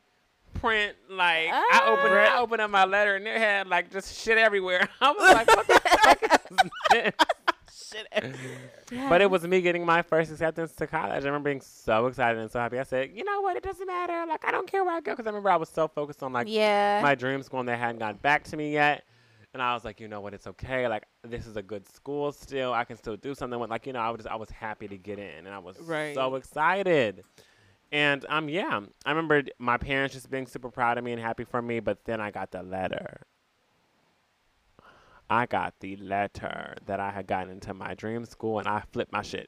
print. 0.53 0.95
Like 1.09 1.49
I 1.51 1.63
ah. 1.71 1.93
opened, 1.93 2.13
I 2.13 2.39
opened 2.39 2.61
up 2.61 2.71
my 2.71 2.85
letter, 2.85 3.15
and 3.15 3.27
it 3.27 3.37
had 3.37 3.67
like 3.67 3.91
just 3.91 4.23
shit 4.23 4.37
everywhere. 4.37 4.87
I 5.01 5.11
was 5.11 5.33
like, 5.33 5.47
"What 5.47 5.67
the 5.67 5.81
fuck 6.03 6.23
is 6.23 6.69
this?" 6.91 7.13
shit. 7.93 8.35
But 9.09 9.21
it 9.21 9.29
was 9.29 9.43
me 9.43 9.61
getting 9.61 9.85
my 9.85 10.01
first 10.01 10.31
acceptance 10.31 10.73
to 10.73 10.87
college. 10.87 11.23
I 11.23 11.27
remember 11.27 11.49
being 11.49 11.61
so 11.61 12.07
excited 12.07 12.39
and 12.39 12.51
so 12.51 12.59
happy. 12.59 12.79
I 12.79 12.83
said, 12.83 13.11
you 13.13 13.23
know 13.23 13.41
what? 13.41 13.57
It 13.57 13.63
doesn't 13.63 13.87
matter. 13.87 14.25
Like, 14.27 14.45
I 14.45 14.51
don't 14.51 14.69
care 14.69 14.83
where 14.83 14.95
I 14.95 15.01
go. 15.01 15.11
Because 15.11 15.25
I 15.25 15.29
remember 15.29 15.49
I 15.49 15.55
was 15.55 15.69
so 15.69 15.87
focused 15.87 16.23
on, 16.23 16.33
like, 16.33 16.47
yeah. 16.49 17.01
my 17.01 17.15
dream 17.15 17.41
school 17.43 17.59
and 17.59 17.69
they 17.69 17.77
hadn't 17.77 17.99
gotten 17.99 18.17
back 18.17 18.43
to 18.45 18.57
me 18.57 18.71
yet. 18.71 19.03
And 19.53 19.61
I 19.61 19.73
was 19.75 19.85
like, 19.85 19.99
you 19.99 20.07
know 20.07 20.21
what? 20.21 20.33
It's 20.33 20.47
okay. 20.47 20.87
Like, 20.87 21.05
this 21.23 21.45
is 21.45 21.57
a 21.57 21.61
good 21.61 21.87
school 21.87 22.31
still. 22.31 22.73
I 22.73 22.85
can 22.85 22.97
still 22.97 23.15
do 23.15 23.35
something 23.35 23.59
with, 23.59 23.69
like, 23.69 23.85
you 23.85 23.93
know, 23.93 23.99
I 23.99 24.09
was, 24.09 24.19
just, 24.19 24.29
I 24.29 24.35
was 24.35 24.49
happy 24.49 24.87
to 24.87 24.97
get 24.97 25.19
in. 25.19 25.45
And 25.45 25.49
I 25.49 25.59
was 25.59 25.79
Right. 25.79 26.15
so 26.15 26.35
excited. 26.35 27.23
And, 27.93 28.25
um, 28.27 28.49
yeah, 28.49 28.79
I 29.05 29.09
remember 29.11 29.43
my 29.59 29.77
parents 29.77 30.15
just 30.15 30.29
being 30.31 30.47
super 30.47 30.69
proud 30.71 30.97
of 30.97 31.03
me 31.03 31.11
and 31.11 31.21
happy 31.21 31.43
for 31.43 31.61
me. 31.61 31.79
But 31.79 32.03
then 32.05 32.19
I 32.19 32.31
got 32.31 32.49
the 32.49 32.63
letter. 32.63 33.21
I 35.29 35.45
got 35.45 35.75
the 35.79 35.95
letter 35.97 36.75
that 36.87 36.99
I 36.99 37.11
had 37.11 37.27
gotten 37.27 37.51
into 37.51 37.73
my 37.75 37.93
dream 37.93 38.25
school 38.25 38.57
and 38.59 38.67
I 38.67 38.81
flipped 38.91 39.13
my 39.13 39.21
shit. 39.21 39.47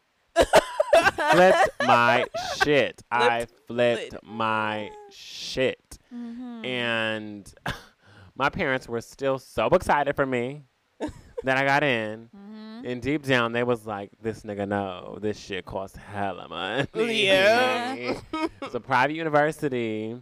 flipped 1.31 1.69
my 1.85 2.25
shit. 2.63 3.01
I 3.11 3.47
flipped 3.67 4.11
flipped. 4.11 4.23
my 4.23 4.91
shit. 5.09 5.97
Mhm. 6.13 6.65
And 6.65 7.53
my 8.35 8.49
parents 8.49 8.87
were 8.87 9.01
still 9.01 9.39
so 9.39 9.67
excited 9.69 10.15
for 10.15 10.25
me 10.25 10.65
that 11.43 11.57
I 11.57 11.65
got 11.65 11.83
in. 11.83 12.29
Mhm. 12.35 12.64
And 12.85 13.01
deep 13.01 13.23
down, 13.23 13.51
they 13.51 13.63
was 13.63 13.85
like, 13.87 14.11
"This 14.21 14.43
nigga 14.43 14.67
know 14.67 15.17
this 15.19 15.37
shit 15.39 15.65
costs 15.65 15.97
hella 15.97 16.47
money. 16.47 16.87
Yeah. 17.25 17.95
it's 18.61 18.75
a 18.75 18.79
private 18.79 19.15
university." 19.15 20.15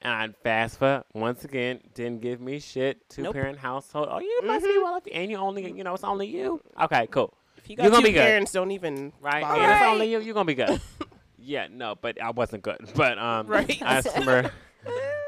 And 0.00 0.12
I 0.12 0.28
fast 0.42 0.78
forward 0.78 1.04
once 1.12 1.44
again, 1.44 1.80
didn't 1.92 2.20
give 2.22 2.40
me 2.40 2.60
shit. 2.60 3.08
Two 3.10 3.22
Nope. 3.24 3.34
parent 3.34 3.58
household. 3.58 4.08
Oh, 4.10 4.20
you 4.20 4.40
must 4.44 4.64
be 4.64 4.70
Mhm. 4.72 4.82
well, 4.82 5.00
and 5.12 5.30
you 5.30 5.36
only, 5.36 5.70
you 5.72 5.82
know, 5.84 5.92
it's 5.94 6.04
only 6.04 6.28
you. 6.28 6.60
Okay, 6.80 7.08
cool. 7.08 7.34
If 7.56 7.68
you 7.68 7.76
got 7.76 7.82
gonna 7.90 7.96
two 7.98 8.02
be 8.04 8.12
good. 8.12 8.22
parents, 8.24 8.52
don't 8.52 8.70
even 8.70 9.12
Right, 9.20 9.42
bother. 9.42 9.60
and 9.60 9.72
it's 9.72 9.82
only 9.82 10.10
you. 10.12 10.20
You're 10.20 10.34
gonna 10.34 10.44
be 10.46 10.54
good. 10.54 10.80
yeah, 11.38 11.66
no, 11.70 11.96
but 12.00 12.20
I 12.22 12.30
wasn't 12.30 12.62
good. 12.62 12.78
But 12.94 13.18
um, 13.18 13.48
Right. 13.48 13.82
I 13.82 14.00
remember 14.16 14.52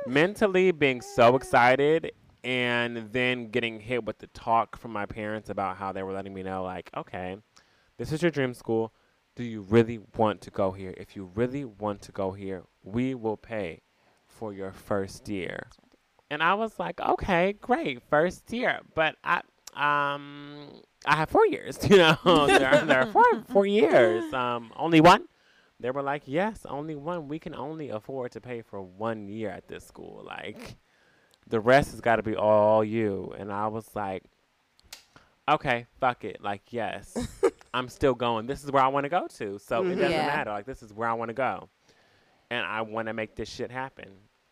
mentally 0.06 0.70
being 0.70 1.00
so 1.02 1.34
excited 1.36 2.12
and 2.42 3.12
then 3.12 3.48
getting 3.50 3.80
hit 3.80 4.04
with 4.04 4.18
the 4.18 4.26
talk 4.28 4.78
from 4.78 4.92
my 4.92 5.06
parents 5.06 5.50
about 5.50 5.76
how 5.76 5.92
they 5.92 6.02
were 6.02 6.12
letting 6.12 6.34
me 6.34 6.42
know, 6.42 6.62
like, 6.62 6.90
okay, 6.96 7.36
this 7.98 8.12
is 8.12 8.22
your 8.22 8.30
dream 8.30 8.54
school. 8.54 8.92
Do 9.36 9.44
you 9.44 9.60
really 9.62 10.00
want 10.16 10.40
to 10.42 10.50
go 10.50 10.72
here? 10.72 10.94
If 10.96 11.16
you 11.16 11.30
really 11.34 11.64
want 11.64 12.02
to 12.02 12.12
go 12.12 12.32
here, 12.32 12.64
we 12.82 13.14
will 13.14 13.36
pay 13.36 13.82
for 14.26 14.52
your 14.52 14.72
first 14.72 15.28
year. 15.28 15.68
And 16.30 16.42
I 16.42 16.54
was 16.54 16.78
like, 16.78 17.00
okay, 17.00 17.54
great, 17.54 18.02
first 18.08 18.52
year. 18.52 18.80
But 18.94 19.16
I, 19.24 19.42
um, 19.74 20.82
I 21.06 21.16
have 21.16 21.28
four 21.30 21.46
years. 21.46 21.78
You 21.90 21.96
know, 21.96 22.46
there, 22.46 22.82
there 22.84 23.00
are 23.00 23.06
four 23.06 23.24
four 23.48 23.66
years. 23.66 24.32
Um, 24.34 24.72
only 24.76 25.00
one. 25.00 25.24
They 25.80 25.90
were 25.90 26.02
like, 26.02 26.22
yes, 26.26 26.66
only 26.68 26.94
one. 26.94 27.28
We 27.28 27.38
can 27.38 27.54
only 27.54 27.88
afford 27.88 28.32
to 28.32 28.40
pay 28.40 28.62
for 28.62 28.82
one 28.82 29.28
year 29.28 29.50
at 29.50 29.66
this 29.66 29.84
school. 29.84 30.22
Like, 30.24 30.76
the 31.50 31.60
rest 31.60 31.90
has 31.90 32.00
got 32.00 32.16
to 32.16 32.22
be 32.22 32.34
all 32.36 32.82
you. 32.84 33.34
And 33.38 33.52
I 33.52 33.66
was 33.66 33.86
like, 33.94 34.22
okay, 35.48 35.86
fuck 36.00 36.24
it. 36.24 36.40
Like, 36.42 36.62
yes, 36.70 37.16
I'm 37.74 37.88
still 37.88 38.14
going. 38.14 38.46
This 38.46 38.64
is 38.64 38.70
where 38.72 38.82
I 38.82 38.88
want 38.88 39.04
to 39.04 39.10
go 39.10 39.26
to. 39.38 39.58
So 39.58 39.82
it 39.82 39.86
Mhm. 39.86 39.96
doesn't 39.96 40.10
Yeah. 40.12 40.26
matter. 40.26 40.50
Like, 40.50 40.66
this 40.66 40.82
is 40.82 40.92
where 40.92 41.08
I 41.08 41.12
want 41.12 41.28
to 41.28 41.34
go. 41.34 41.68
And 42.50 42.64
I 42.66 42.82
want 42.82 43.06
to 43.08 43.12
make 43.12 43.36
this 43.36 43.48
shit 43.48 43.70
happen. 43.70 44.08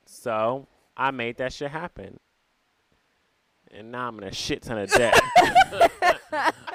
So 0.07 0.66
I 0.96 1.11
made 1.11 1.36
that 1.38 1.53
shit 1.53 1.70
happen. 1.70 2.18
And 3.70 3.92
now 3.92 4.09
I'm 4.09 4.18
in 4.18 4.24
a 4.24 4.32
shit 4.32 4.62
ton 4.62 4.78
of 4.78 4.90
debt. 4.90 5.18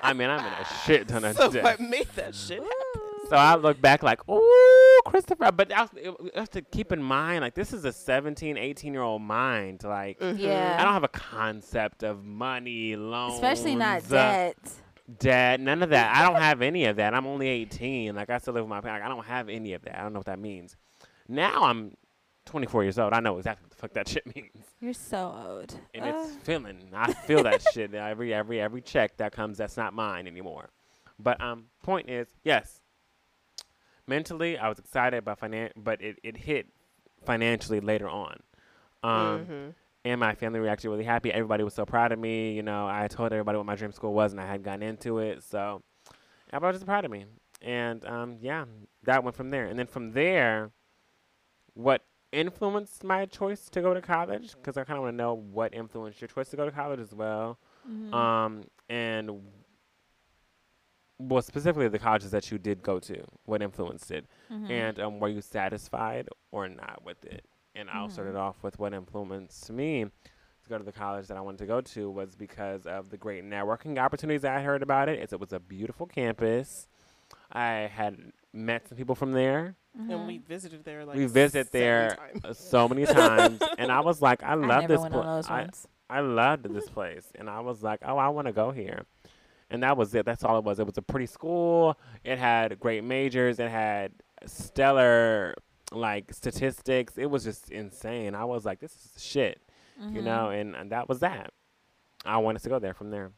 I 0.04 0.14
mean, 0.14 0.30
I'm 0.30 0.40
in 0.46 0.54
a 0.54 0.66
shit 0.86 1.08
ton 1.08 1.24
of 1.24 1.36
So 1.36 1.50
debt. 1.52 1.66
I 1.80 1.82
made 1.82 2.08
that 2.16 2.36
shit. 2.36 2.62
So 3.34 3.40
I 3.40 3.56
look 3.56 3.82
back 3.82 4.04
like, 4.04 4.30
ooh, 4.30 5.00
Christopher. 5.06 5.52
But 5.52 5.72
I 5.72 5.82
was, 5.82 5.90
it, 5.96 6.04
you 6.06 6.30
have 6.36 6.52
to 6.52 6.62
keep 6.62 6.92
in 6.92 7.02
mind, 7.02 7.42
like, 7.42 7.56
this 7.56 7.74
is 7.74 7.84
a 7.84 7.92
17, 7.92 8.58
18 8.58 8.94
year 8.94 9.02
old 9.02 9.24
mind. 9.24 9.84
Like, 9.84 10.20
Mhm. 10.20 10.38
Yeah. 10.38 10.78
I 10.80 10.84
don't 10.84 10.94
have 10.94 11.04
a 11.04 11.08
concept 11.08 12.04
of 12.04 12.24
money, 12.24 12.96
loans, 12.96 13.34
Especially 13.34 13.76
not 13.76 14.04
uh, 14.04 14.08
debt. 14.08 14.58
debt, 15.18 15.60
none 15.62 15.82
of 15.82 15.90
that. 15.90 16.16
I 16.16 16.22
don't 16.30 16.40
have 16.40 16.62
any 16.62 16.86
of 16.86 16.98
that. 16.98 17.16
I'm 17.16 17.26
only 17.26 17.48
18. 17.48 18.14
Like, 18.16 18.30
I 18.30 18.38
still 18.38 18.54
live 18.54 18.66
with 18.66 18.70
my 18.70 18.82
parents. 18.82 19.02
Like, 19.02 19.12
I 19.12 19.16
don't 19.16 19.26
have 19.26 19.50
any 19.50 19.74
of 19.74 19.82
that. 19.86 19.98
I 20.00 20.04
don't 20.04 20.14
know 20.14 20.20
what 20.20 20.28
that 20.28 20.38
means. 20.40 20.78
Now 21.28 21.64
I'm 21.64 21.98
24 22.46 22.84
years 22.84 23.00
old. 23.00 23.14
I 23.14 23.20
know 23.20 23.38
exactly 23.40 23.64
what 23.64 23.72
the 23.72 23.78
fuck 23.78 23.94
that 23.94 24.08
shit 24.10 24.28
means. 24.36 24.64
You're 24.80 24.94
so 24.94 25.34
old. 25.48 25.74
And 25.96 26.06
Uh, 26.06 26.08
it's 26.28 26.36
feeling. 26.46 26.78
I 26.94 27.14
feel 27.14 27.42
that 27.42 27.64
shit 27.74 27.96
every 27.96 28.32
every 28.32 28.62
every 28.62 28.82
check 28.82 29.18
that 29.18 29.32
comes 29.32 29.58
that's 29.58 29.76
not 29.76 29.96
mine 29.96 30.28
anymore. 30.28 30.70
But 31.18 31.42
um, 31.42 31.66
point 31.82 32.12
is, 32.12 32.28
yes. 32.44 32.82
Mentally, 34.08 34.58
I 34.58 34.68
was 34.70 34.80
excited 34.80 35.18
about 35.18 35.40
finan, 35.40 35.72
but 35.76 36.02
it, 36.02 36.20
it 36.24 36.38
hit 36.38 36.68
financially 37.26 37.80
later 37.80 38.10
on. 38.10 38.40
Um, 39.04 39.46
Mhm. 39.46 39.74
and 40.06 40.20
my 40.20 40.36
family 40.36 40.60
were 40.60 40.68
actually 40.68 40.90
really 40.92 41.04
happy. 41.06 41.32
Everybody 41.32 41.64
was 41.64 41.74
so 41.74 41.86
proud 41.86 42.12
of 42.12 42.20
me. 42.20 42.54
You 42.54 42.64
know, 42.64 42.88
I 42.88 43.08
told 43.08 43.32
everybody 43.32 43.58
what 43.58 43.66
my 43.66 43.76
dream 43.76 43.92
school 43.94 44.14
was, 44.14 44.32
and 44.34 44.42
I 44.42 44.46
had 44.46 44.64
gotten 44.64 44.84
into 44.84 45.20
it. 45.20 45.44
So 45.44 45.82
everybody 46.52 46.74
was 46.74 46.82
just 46.82 46.86
proud 46.88 47.06
of 47.06 47.12
me. 47.12 47.26
And 47.62 48.04
um, 48.06 48.38
yeah, 48.42 48.66
that 49.04 49.24
went 49.24 49.36
from 49.38 49.50
there. 49.52 49.66
And 49.66 49.80
then 49.80 49.88
from 49.88 50.12
there, 50.12 50.72
what 51.74 52.04
influenced 52.32 53.04
my 53.04 53.26
choice 53.26 53.70
to 53.70 53.82
go 53.82 53.94
to 53.94 54.02
college? 54.02 54.56
Because 54.56 54.76
I 54.78 54.84
kind 54.84 54.98
of 54.98 55.04
want 55.04 55.14
to 55.14 55.18
know 55.18 55.34
what 55.34 55.74
influenced 55.74 56.20
your 56.20 56.28
choice 56.28 56.50
to 56.50 56.58
go 56.58 56.66
to 56.66 56.72
college 56.72 57.00
as 57.00 57.14
well. 57.14 57.60
mhm. 57.90 58.14
Um, 58.14 58.64
and 58.90 59.30
well, 61.30 61.42
specifically 61.42 61.88
the 61.88 62.00
colleges 62.00 62.32
that 62.32 62.52
you 62.52 62.58
did 62.58 62.82
go 62.82 63.00
to, 63.00 63.24
what 63.46 63.62
influenced 63.62 64.12
it? 64.12 64.26
Mhm. 64.52 64.70
and 64.70 65.00
um, 65.00 65.20
were 65.20 65.30
you 65.30 65.42
satisfied 65.42 66.30
or 66.52 66.68
not 66.70 67.02
with 67.04 67.24
it? 67.26 67.46
And 67.76 67.90
I'll 67.90 68.10
start 68.10 68.28
it 68.28 68.36
Mhm. 68.36 68.40
off 68.40 68.62
with 68.64 68.78
what 68.80 68.94
influenced 68.94 69.72
me 69.72 70.04
to 70.06 70.70
go 70.70 70.78
to 70.78 70.84
the 70.84 70.92
college 70.92 71.28
that 71.28 71.38
I 71.38 71.42
wanted 71.42 71.58
to 71.60 71.66
go 71.66 71.82
to 71.82 72.10
was 72.10 72.36
because 72.36 72.86
of 72.86 73.10
the 73.10 73.18
great 73.18 73.44
networking 73.44 73.98
opportunities 73.98 74.44
that 74.44 74.56
I 74.56 74.62
heard 74.62 74.82
about 74.84 75.10
it. 75.10 75.20
It's, 75.20 75.34
it 75.34 75.40
was 75.40 75.52
a 75.54 75.60
beautiful 75.60 76.06
campus. 76.06 76.88
I 77.52 77.90
had 77.94 78.32
met 78.54 78.88
some 78.88 78.98
people 78.98 79.16
from 79.16 79.32
there 79.34 79.76
And 79.98 80.26
we 80.28 80.38
visited 80.40 80.84
there 80.86 81.04
like 81.06 81.16
we 81.18 81.26
visit 81.26 81.72
there 81.72 82.16
times. 82.16 82.46
uh, 82.46 82.54
so 82.54 82.88
many 82.88 83.06
times, 83.06 83.62
and 83.78 83.92
I 83.92 84.00
was 84.02 84.22
like, 84.22 84.42
I 84.44 84.52
I 84.52 84.54
love 84.56 84.82
never 84.90 84.98
this 84.98 85.06
place. 85.12 85.50
I. 85.50 85.68
I 86.10 86.20
loved 86.20 86.66
this 86.66 86.90
place, 86.90 87.32
and 87.34 87.50
I 87.50 87.62
was 87.62 87.82
like, 87.82 88.02
oh, 88.04 88.18
I 88.18 88.28
want 88.30 88.46
to 88.48 88.52
go 88.54 88.70
here. 88.72 89.06
And 89.74 89.84
that 89.84 89.98
was 89.98 90.14
it. 90.16 90.26
That's 90.26 90.44
all 90.44 90.58
it 90.60 90.64
was. 90.64 90.80
It 90.80 90.86
was 90.86 90.98
a 90.98 91.02
pretty 91.02 91.26
school. 91.26 91.98
It 92.24 92.38
had 92.38 92.80
great 92.80 93.04
majors. 93.04 93.60
It 93.60 93.70
had 93.72 94.12
stellar 94.46 95.56
like 95.92 96.32
statistics. 96.34 97.18
It 97.18 97.26
was 97.30 97.44
just 97.44 97.72
insane. 97.72 98.36
I 98.36 98.46
was 98.46 98.64
like, 98.66 98.80
this 98.80 98.92
is 98.94 99.22
shit, 99.24 99.60
you 100.00 100.22
Mhm. 100.22 100.24
know. 100.24 100.50
And, 100.50 100.76
and 100.76 100.92
that 100.92 101.10
was 101.10 101.20
that. 101.20 101.52
I 102.26 102.38
wanted 102.38 102.62
to 102.64 102.70
go 102.70 102.80
there 102.80 102.94
from 102.94 103.10
there. 103.10 103.32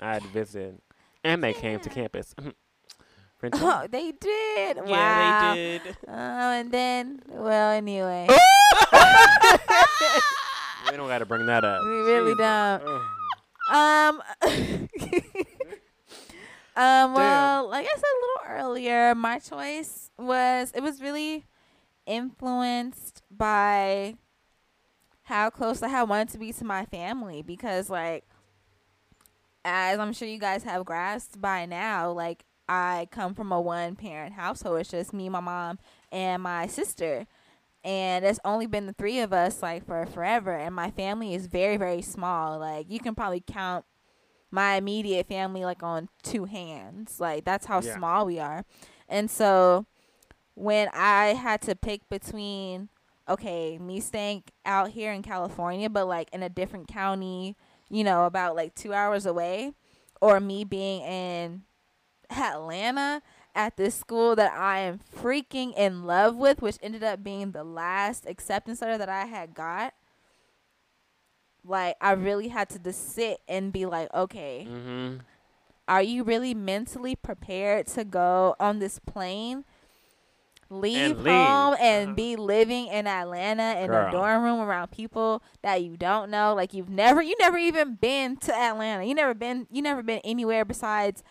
I 0.00 0.12
had 0.14 0.22
visited, 0.24 0.78
and 1.24 1.42
they 1.42 1.54
came 1.54 1.80
to 1.80 1.88
campus. 1.88 2.34
French 3.38 3.54
Oh, 3.60 3.86
they 3.90 4.12
did. 4.12 4.76
Wow. 4.78 4.84
Yeah, 4.88 5.54
they 5.54 5.78
did. 5.84 5.96
Oh, 6.08 6.50
and 6.50 6.70
then, 6.72 7.20
well, 7.28 7.70
anyway, 7.70 8.26
we 10.90 10.96
don't 10.96 11.08
got 11.08 11.18
to 11.18 11.26
bring 11.26 11.46
that 11.46 11.64
up. 11.64 11.82
we 11.84 11.88
really 11.90 12.32
Jesus. 12.32 12.38
don't. 12.38 12.82
Ugh. 12.88 13.02
Um, 13.68 14.22
um. 16.76 17.14
Well, 17.14 17.68
like 17.68 17.86
I 17.86 17.94
said 17.94 18.02
a 18.02 18.22
little 18.22 18.66
earlier, 18.66 19.14
my 19.14 19.38
choice 19.38 20.10
was 20.18 20.72
it 20.74 20.82
was 20.82 21.00
really 21.00 21.44
influenced 22.06 23.22
by 23.30 24.14
how 25.24 25.50
close 25.50 25.82
I 25.82 25.88
had 25.88 26.08
wanted 26.08 26.28
to 26.30 26.38
be 26.38 26.52
to 26.52 26.64
my 26.64 26.84
family 26.84 27.42
because, 27.42 27.90
like, 27.90 28.24
as 29.64 29.98
I'm 29.98 30.12
sure 30.12 30.28
you 30.28 30.38
guys 30.38 30.62
have 30.62 30.84
grasped 30.84 31.40
by 31.40 31.66
now, 31.66 32.12
like 32.12 32.44
I 32.68 33.08
come 33.10 33.34
from 33.34 33.52
a 33.52 33.60
one 33.60 33.96
parent 33.96 34.34
household. 34.34 34.80
It's 34.80 34.90
just 34.90 35.12
me, 35.12 35.28
my 35.28 35.40
mom, 35.40 35.78
and 36.12 36.42
my 36.42 36.66
sister. 36.66 37.26
And 37.84 38.24
it's 38.24 38.40
only 38.44 38.66
been 38.66 38.86
the 38.86 38.92
three 38.92 39.20
of 39.20 39.32
us 39.32 39.62
like 39.62 39.86
for 39.86 40.06
forever. 40.06 40.54
And 40.54 40.74
my 40.74 40.90
family 40.90 41.34
is 41.34 41.46
very, 41.46 41.76
very 41.76 42.02
small. 42.02 42.58
Like 42.58 42.86
you 42.88 43.00
can 43.00 43.14
probably 43.14 43.42
count 43.44 43.84
my 44.50 44.74
immediate 44.76 45.26
family 45.28 45.64
like 45.64 45.82
on 45.82 46.08
two 46.22 46.44
hands. 46.44 47.20
Like 47.20 47.44
that's 47.44 47.66
how 47.66 47.80
Yeah. 47.80 47.96
small 47.96 48.26
we 48.26 48.38
are. 48.38 48.64
And 49.08 49.30
so 49.30 49.86
when 50.54 50.88
I 50.92 51.34
had 51.34 51.62
to 51.62 51.74
pick 51.74 52.08
between 52.08 52.88
okay, 53.28 53.76
me 53.78 53.98
staying 53.98 54.44
out 54.64 54.90
here 54.90 55.12
in 55.12 55.20
California 55.22 55.90
but 55.90 56.06
like 56.06 56.28
in 56.32 56.42
a 56.42 56.48
different 56.48 56.86
county, 56.88 57.56
you 57.90 58.04
know, 58.04 58.24
about 58.24 58.54
like 58.56 58.74
2 58.74 58.92
hours 58.92 59.26
away 59.26 59.72
or 60.20 60.40
me 60.40 60.64
being 60.64 61.02
in 61.02 61.62
Atlanta 62.30 63.22
at 63.54 63.76
this 63.76 63.94
school 63.94 64.36
that 64.36 64.52
I 64.52 64.80
am 64.80 65.00
freaking 65.14 65.72
in 65.76 66.04
love 66.04 66.36
with, 66.36 66.60
which 66.60 66.76
ended 66.82 67.02
up 67.02 67.24
being 67.24 67.52
the 67.52 67.64
last 67.64 68.26
acceptance 68.26 68.80
letter 68.80 68.98
that 68.98 69.08
I 69.08 69.24
had 69.24 69.54
got. 69.54 69.94
Like 71.66 71.96
I 72.00 72.12
really 72.12 72.48
had 72.48 72.68
to 72.70 72.78
just 72.78 73.14
sit 73.14 73.40
and 73.48 73.72
be 73.72 73.86
like, 73.86 74.12
okay, 74.14 74.66
Mm-hmm. 74.70 75.18
are 75.88 76.02
you 76.02 76.22
really 76.24 76.54
mentally 76.54 77.16
prepared 77.16 77.86
to 77.88 78.04
go 78.04 78.54
on 78.60 78.78
this 78.78 78.98
plane? 79.00 79.64
Leave, 80.68 81.20
leave. 81.20 81.32
home 81.32 81.76
and 81.80 82.08
Uh-huh. 82.08 82.14
be 82.16 82.34
living 82.34 82.88
in 82.88 83.06
Atlanta 83.06 83.78
in 83.80 83.86
Girl. 83.86 84.08
a 84.08 84.10
dorm 84.10 84.42
room 84.42 84.58
around 84.60 84.90
people 84.90 85.40
that 85.62 85.82
you 85.84 85.96
don't 85.96 86.28
know. 86.28 86.54
Like 86.54 86.74
you've 86.74 86.88
never, 86.90 87.22
you 87.22 87.36
never 87.38 87.56
even 87.56 87.94
been 87.94 88.36
to 88.38 88.52
Atlanta. 88.52 89.04
You 89.04 89.14
never 89.14 89.32
been, 89.32 89.68
you 89.70 89.80
never 89.80 90.02
been 90.02 90.18
anywhere 90.24 90.64
besides 90.64 91.22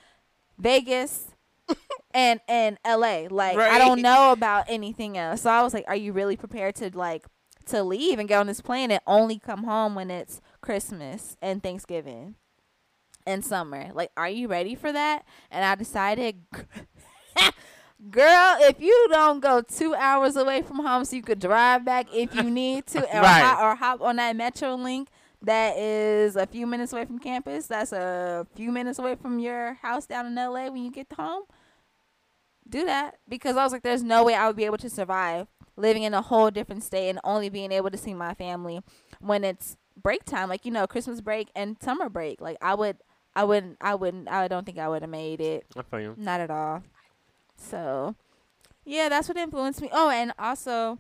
Vegas 0.57 1.31
and 2.13 2.39
and 2.47 2.77
L.A. 2.85 3.27
Like 3.27 3.57
I 3.57 3.77
don't 3.77 4.01
know 4.01 4.31
about 4.31 4.65
anything 4.69 5.17
else. 5.17 5.41
So 5.41 5.49
I 5.49 5.63
was 5.63 5.73
like, 5.73 5.83
are 5.89 5.95
you 5.97 6.13
really 6.13 6.37
prepared 6.37 6.75
to 6.75 6.91
like 6.97 7.25
to 7.67 7.83
leave 7.83 8.19
and 8.19 8.27
get 8.27 8.39
on 8.39 8.47
this 8.47 8.61
plane 8.61 8.91
and 8.91 9.01
only 9.07 9.37
come 9.39 9.63
home 9.63 9.95
when 9.95 10.09
it's 10.11 10.41
Christmas 10.61 11.37
and 11.41 11.61
Thanksgiving 11.63 12.35
and 13.25 13.43
summer? 13.43 13.89
Like, 13.93 14.11
are 14.17 14.29
you 14.29 14.47
ready 14.47 14.75
for 14.75 14.91
that? 14.91 15.25
And 15.51 15.63
I 15.65 15.75
decided, 15.75 16.35
girl, 18.11 18.57
if 18.61 18.79
you 18.81 19.07
don't 19.11 19.39
go 19.39 19.61
two 19.61 19.95
hours 19.95 20.35
away 20.35 20.61
from 20.61 20.77
home, 20.79 21.05
so 21.05 21.15
you 21.15 21.21
could 21.21 21.39
drive 21.39 21.85
back 21.85 22.07
if 22.13 22.35
you 22.35 22.43
need 22.49 22.85
to, 22.87 22.99
or, 23.17 23.21
Right. 23.21 23.41
hop, 23.41 23.61
or 23.61 23.75
hop 23.75 24.01
on 24.01 24.17
that 24.17 24.35
Metrolink. 24.35 25.07
That 25.41 25.77
is 25.77 26.35
a 26.35 26.47
few 26.47 26.65
minutes 26.65 26.91
away 26.91 27.05
from 27.05 27.19
campus. 27.19 27.67
That's 27.67 27.91
a 27.91 28.47
few 28.55 28.71
minutes 28.71 28.97
away 28.97 29.15
from 29.15 29.37
your 29.37 29.75
house 29.75 30.07
down 30.07 30.25
in 30.25 30.35
LA 30.35 30.69
when 30.69 30.83
you 30.83 30.89
get 30.91 31.07
home. 31.15 31.43
Do 32.67 32.83
that 32.85 33.19
because 33.29 33.55
I 33.55 33.63
was 33.63 33.71
like, 33.71 33.83
there's 33.83 34.01
no 34.01 34.23
way 34.23 34.33
I 34.33 34.47
would 34.47 34.55
be 34.55 34.65
able 34.65 34.79
to 34.79 34.89
survive 34.89 35.45
living 35.77 36.03
in 36.03 36.13
a 36.13 36.21
whole 36.21 36.51
different 36.51 36.83
state 36.83 37.09
and 37.09 37.19
only 37.23 37.49
being 37.49 37.71
able 37.71 37.89
to 37.89 37.97
see 37.97 38.13
my 38.13 38.33
family 38.33 38.81
when 39.19 39.43
it's 39.43 39.77
break 40.01 40.23
time, 40.23 40.49
like 40.49 40.65
you 40.65 40.71
know, 40.71 40.87
Christmas 40.87 41.21
break 41.21 41.49
and 41.55 41.77
summer 41.81 42.09
break. 42.09 42.41
Like 42.41 42.57
I 42.61 42.75
would, 42.75 42.97
I 43.35 43.43
wouldn't, 43.43 43.77
I 43.81 43.95
wouldn't, 43.95 44.29
I 44.29 44.47
don't 44.47 44.65
think 44.65 44.77
I 44.77 44.87
would 44.87 45.01
have 45.01 45.11
made 45.11 45.41
it. 45.41 45.65
I 45.75 45.81
feel 45.83 45.99
you. 46.01 46.13
Not 46.17 46.41
at 46.41 46.51
all. 46.51 46.83
So, 47.57 48.15
yeah, 48.83 49.09
that's 49.09 49.27
what 49.27 49.37
influenced 49.37 49.81
me. 49.81 49.89
Oh, 49.91 50.09
and 50.09 50.33
also, 50.37 50.99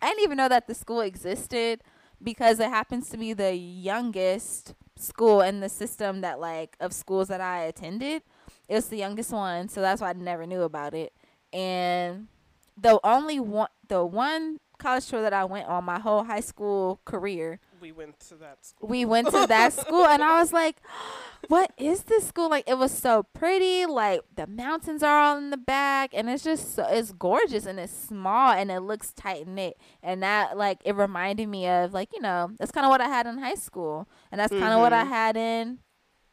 I 0.00 0.08
didn't 0.08 0.24
even 0.24 0.36
know 0.36 0.48
that 0.48 0.66
the 0.66 0.74
school 0.74 1.00
existed 1.00 1.82
because 2.22 2.60
it 2.60 2.68
happens 2.68 3.10
to 3.10 3.16
be 3.16 3.32
the 3.32 3.54
youngest 3.54 4.74
school 4.96 5.40
in 5.40 5.60
the 5.60 5.68
system 5.68 6.20
that 6.22 6.40
like 6.40 6.76
of 6.80 6.92
schools 6.92 7.28
that 7.28 7.40
I 7.40 7.62
attended. 7.62 8.22
It 8.68 8.74
was 8.74 8.88
the 8.88 8.98
youngest 8.98 9.32
one, 9.32 9.68
so 9.68 9.80
that's 9.80 10.00
why 10.00 10.10
I 10.10 10.12
never 10.12 10.46
knew 10.46 10.62
about 10.62 10.92
it. 10.92 11.12
And 11.52 12.28
the 12.76 13.00
only 13.02 13.40
one, 13.40 13.68
the 13.88 14.04
one 14.04 14.58
college 14.78 15.08
tour 15.08 15.20
that 15.22 15.32
I 15.32 15.44
went 15.44 15.66
on 15.66 15.84
my 15.84 15.98
whole 15.98 16.22
high 16.24 16.38
school 16.40 17.00
career 17.04 17.58
We 17.80 17.90
went 17.90 18.20
to 18.28 18.36
that 18.36 18.64
school. 18.64 18.88
we 18.88 19.04
went 19.04 19.28
to 19.30 19.46
that 19.46 19.72
school 19.72 20.06
and 20.06 20.22
I 20.22 20.38
was 20.40 20.52
like, 20.52 20.76
what 21.48 21.72
is 21.76 22.04
this 22.04 22.26
school? 22.28 22.48
Like 22.48 22.68
it 22.68 22.78
was 22.78 22.92
so 22.92 23.24
pretty. 23.34 23.86
Like 23.86 24.20
the 24.36 24.46
mountains 24.46 25.02
are 25.02 25.18
all 25.18 25.36
in 25.36 25.50
the 25.50 25.56
back 25.56 26.10
and 26.14 26.30
it's 26.30 26.44
just 26.44 26.74
so 26.76 26.86
it's 26.88 27.12
gorgeous 27.12 27.66
and 27.66 27.80
it's 27.80 27.92
small 27.92 28.52
and 28.52 28.70
it 28.70 28.80
looks 28.80 29.12
tight 29.12 29.48
knit. 29.48 29.76
And 30.02 30.22
that 30.22 30.56
like 30.56 30.78
it 30.84 30.94
reminded 30.94 31.48
me 31.48 31.66
of 31.68 31.92
like, 31.92 32.10
you 32.12 32.20
know, 32.20 32.50
that's 32.58 32.70
kinda 32.72 32.88
what 32.88 33.00
I 33.00 33.08
had 33.08 33.26
in 33.26 33.38
high 33.38 33.56
school. 33.56 34.08
And 34.30 34.40
that's 34.40 34.52
kinda 34.52 34.78
what 34.78 34.92
I 34.92 35.04
Mhm. 35.04 35.08
had 35.08 35.36
in 35.36 35.78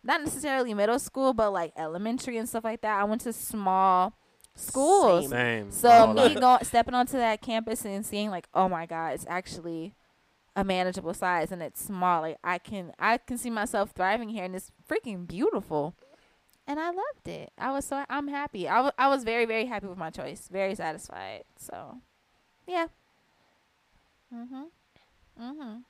not 0.04 0.22
necessarily 0.22 0.74
middle 0.76 1.00
school, 1.00 1.34
but 1.34 1.50
like 1.52 1.74
elementary 1.76 2.38
and 2.38 2.48
stuff 2.48 2.64
like 2.64 2.82
that. 2.82 3.00
I 3.00 3.04
went 3.06 3.22
to 3.22 3.34
small 3.34 4.14
schools. 4.56 5.30
Same. 5.30 5.70
Same. 5.70 5.72
So 5.72 5.90
All 5.90 6.14
me 6.14 6.34
that. 6.34 6.40
going 6.40 6.64
stepping 6.64 6.94
onto 6.94 7.18
that 7.18 7.42
campus 7.42 7.86
and 7.86 8.06
seeing 8.06 8.30
like, 8.30 8.48
oh 8.54 8.70
my 8.70 8.86
god, 8.86 9.14
it's 9.14 9.26
actually 9.28 9.94
a 10.56 10.64
manageable 10.64 11.14
size 11.14 11.52
and 11.52 11.62
it's 11.62 11.82
small. 11.84 12.22
Like 12.22 12.38
I 12.44 12.58
can 12.58 12.94
I 12.98 13.18
can 13.18 13.38
see 13.38 13.50
myself 13.50 13.92
thriving 13.92 14.30
here 14.30 14.46
and 14.46 14.56
it's 14.56 14.72
freaking 14.90 15.28
beautiful. 15.28 15.96
And 16.68 16.80
I 16.80 16.88
loved 16.88 17.28
it. 17.28 17.52
I 17.58 17.72
was 17.72 17.86
so 17.86 18.06
I'm 18.10 18.28
happy. 18.30 18.68
I 18.68 18.90
I 18.98 19.08
was 19.10 19.24
very 19.24 19.46
very 19.46 19.66
happy 19.66 19.88
with 19.88 19.98
my 19.98 20.10
choice. 20.10 20.48
Very 20.52 20.74
satisfied. 20.76 21.44
So, 21.58 21.98
yeah. 22.68 22.88
Mhm. 24.34 24.68
Mhm. 25.40 25.84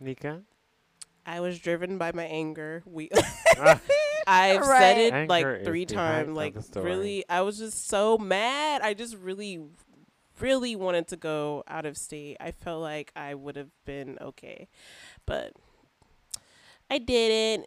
Nika. 0.00 0.42
I 1.30 1.40
was 1.40 1.58
driven 1.58 1.98
by 1.98 2.12
my 2.12 2.24
anger. 2.24 2.82
We 2.86 3.10
I've 4.26 4.60
Right. 4.60 4.80
said 4.80 4.98
it 4.98 5.12
Anger 5.12 5.28
like 5.28 5.64
three 5.64 5.86
times. 5.86 6.36
Like 6.36 6.54
really, 6.76 7.24
I 7.28 7.42
was 7.42 7.58
just 7.58 7.88
so 7.88 8.18
mad. 8.18 8.82
I 8.82 8.94
just 8.94 9.16
really, 9.16 9.60
really 10.40 10.76
wanted 10.76 11.08
to 11.08 11.16
go 11.16 11.64
out 11.68 11.86
of 11.86 11.96
state. 11.96 12.36
I 12.40 12.50
felt 12.52 12.82
like 12.82 13.12
I 13.16 13.34
would 13.34 13.56
have 13.56 13.70
been 13.84 14.18
okay, 14.20 14.68
but 15.26 15.52
I 16.90 16.98
didn't. 16.98 17.66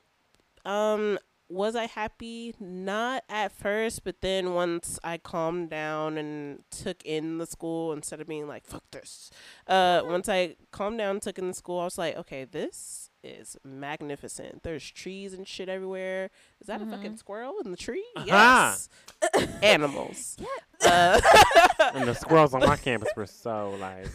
Um, 0.66 1.20
was 1.49 1.76
I 1.76 1.86
happy? 1.86 2.55
Not 2.59 3.24
at 3.30 3.51
first, 3.51 4.03
but 4.03 4.22
then 4.22 4.53
once 4.53 4.99
I 5.03 5.18
calmed 5.18 5.70
down 5.70 6.18
and 6.18 6.64
took 6.72 7.03
in 7.05 7.38
the 7.38 7.45
school 7.45 7.93
instead 7.93 8.22
of 8.22 8.28
being 8.28 8.47
like 8.47 8.66
"fuck 8.66 8.84
this," 8.91 9.30
uh, 9.68 10.01
once 10.05 10.30
I 10.30 10.55
calmed 10.72 10.97
down, 10.99 11.20
took 11.20 11.38
in 11.39 11.47
the 11.47 11.53
school, 11.53 11.80
I 11.80 11.86
was 11.86 11.97
like, 11.97 12.18
okay, 12.18 12.45
this 12.45 13.09
is 13.24 13.57
magnificent. 13.63 14.63
There's 14.63 14.89
trees 14.89 15.34
and 15.34 15.47
shit 15.47 15.69
everywhere. 15.69 16.30
Is 16.59 16.67
that 16.67 16.82
a 16.82 16.86
fucking 16.86 17.17
squirrel 17.17 17.55
in 17.63 17.71
the 17.71 17.78
tree? 17.78 18.05
Uh-huh. 18.15 18.26
Yes. 18.28 18.89
Animals. 19.63 20.38
Uh, 20.86 21.19
and 21.93 22.07
the 22.07 22.13
squirrels 22.13 22.53
on 22.53 22.61
my 22.61 22.76
campus 22.76 23.09
were 23.15 23.26
so 23.26 23.76
like, 23.80 24.07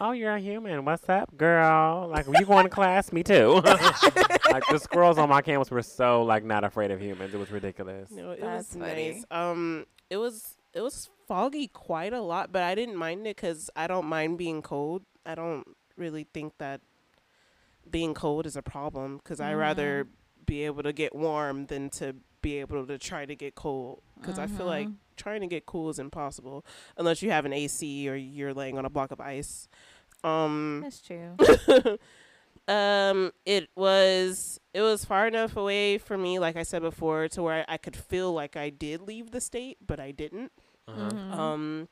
"Oh, 0.00 0.12
you're 0.12 0.34
a 0.34 0.40
human. 0.40 0.84
What's 0.84 1.08
up, 1.08 1.36
girl? 1.36 2.08
Like, 2.08 2.26
when 2.26 2.40
you 2.40 2.46
going 2.46 2.64
to 2.64 2.70
class? 2.70 3.12
Me 3.12 3.22
too." 3.22 3.60
like 3.64 4.64
the 4.70 4.78
squirrels 4.80 5.18
on 5.18 5.28
my 5.28 5.42
campus 5.42 5.70
were 5.70 5.82
so 5.82 6.22
like 6.22 6.44
not 6.44 6.64
afraid 6.64 6.90
of 6.90 7.00
humans. 7.00 7.34
It 7.34 7.38
was 7.38 7.50
ridiculous. 7.50 8.10
no, 8.10 8.30
it 8.30 8.40
That's 8.40 8.74
was 8.74 8.82
funny. 8.82 9.12
nice. 9.14 9.24
Um, 9.30 9.86
it 10.08 10.18
was 10.18 10.56
it 10.72 10.80
was 10.80 11.10
foggy 11.26 11.66
quite 11.66 12.12
a 12.12 12.20
lot, 12.20 12.52
but 12.52 12.62
I 12.62 12.74
didn't 12.74 12.96
mind 12.96 13.26
it 13.26 13.36
because 13.36 13.70
I 13.74 13.86
don't 13.86 14.06
mind 14.06 14.38
being 14.38 14.62
cold. 14.62 15.02
I 15.24 15.34
don't 15.34 15.66
really 15.96 16.26
think 16.32 16.52
that 16.58 16.80
being 17.90 18.14
cold 18.14 18.46
is 18.46 18.56
a 18.56 18.62
problem 18.62 19.18
because 19.18 19.40
I 19.40 19.54
rather 19.54 20.06
be 20.44 20.64
able 20.64 20.82
to 20.82 20.92
get 20.92 21.14
warm 21.14 21.66
than 21.66 21.90
to 21.90 22.14
be 22.42 22.58
able 22.60 22.86
to 22.86 22.98
try 22.98 23.26
to 23.26 23.34
get 23.34 23.54
cold 23.54 24.02
because 24.20 24.38
I 24.38 24.46
feel 24.46 24.66
like 24.66 24.88
Mhm. 24.88 24.94
trying 25.16 25.40
to 25.40 25.46
get 25.46 25.66
cool 25.66 25.88
is 25.90 25.98
impossible 25.98 26.64
unless 26.96 27.22
you 27.22 27.30
have 27.30 27.44
an 27.44 27.52
AC 27.52 28.08
or 28.08 28.14
you're 28.16 28.54
laying 28.54 28.78
on 28.78 28.84
a 28.84 28.90
block 28.90 29.10
of 29.10 29.20
ice. 29.20 29.68
Um, 30.22 30.80
That's 30.82 31.00
true. 31.00 31.36
um, 32.68 33.32
it 33.44 33.68
was 33.76 34.60
it 34.74 34.82
was 34.82 35.04
far 35.04 35.26
enough 35.26 35.56
away 35.56 35.98
for 35.98 36.16
me, 36.18 36.38
like 36.38 36.56
I 36.56 36.62
said 36.62 36.82
before, 36.82 37.28
to 37.28 37.42
where 37.42 37.64
I 37.68 37.76
could 37.76 37.96
feel 37.96 38.32
like 38.32 38.56
I 38.56 38.70
did 38.70 39.00
leave 39.02 39.30
the 39.30 39.40
state, 39.40 39.78
but 39.84 39.98
I 40.00 40.10
didn't. 40.10 40.52
Uh-huh. 40.88 41.00
Mhm. 41.10 41.32
Um, 41.38 41.88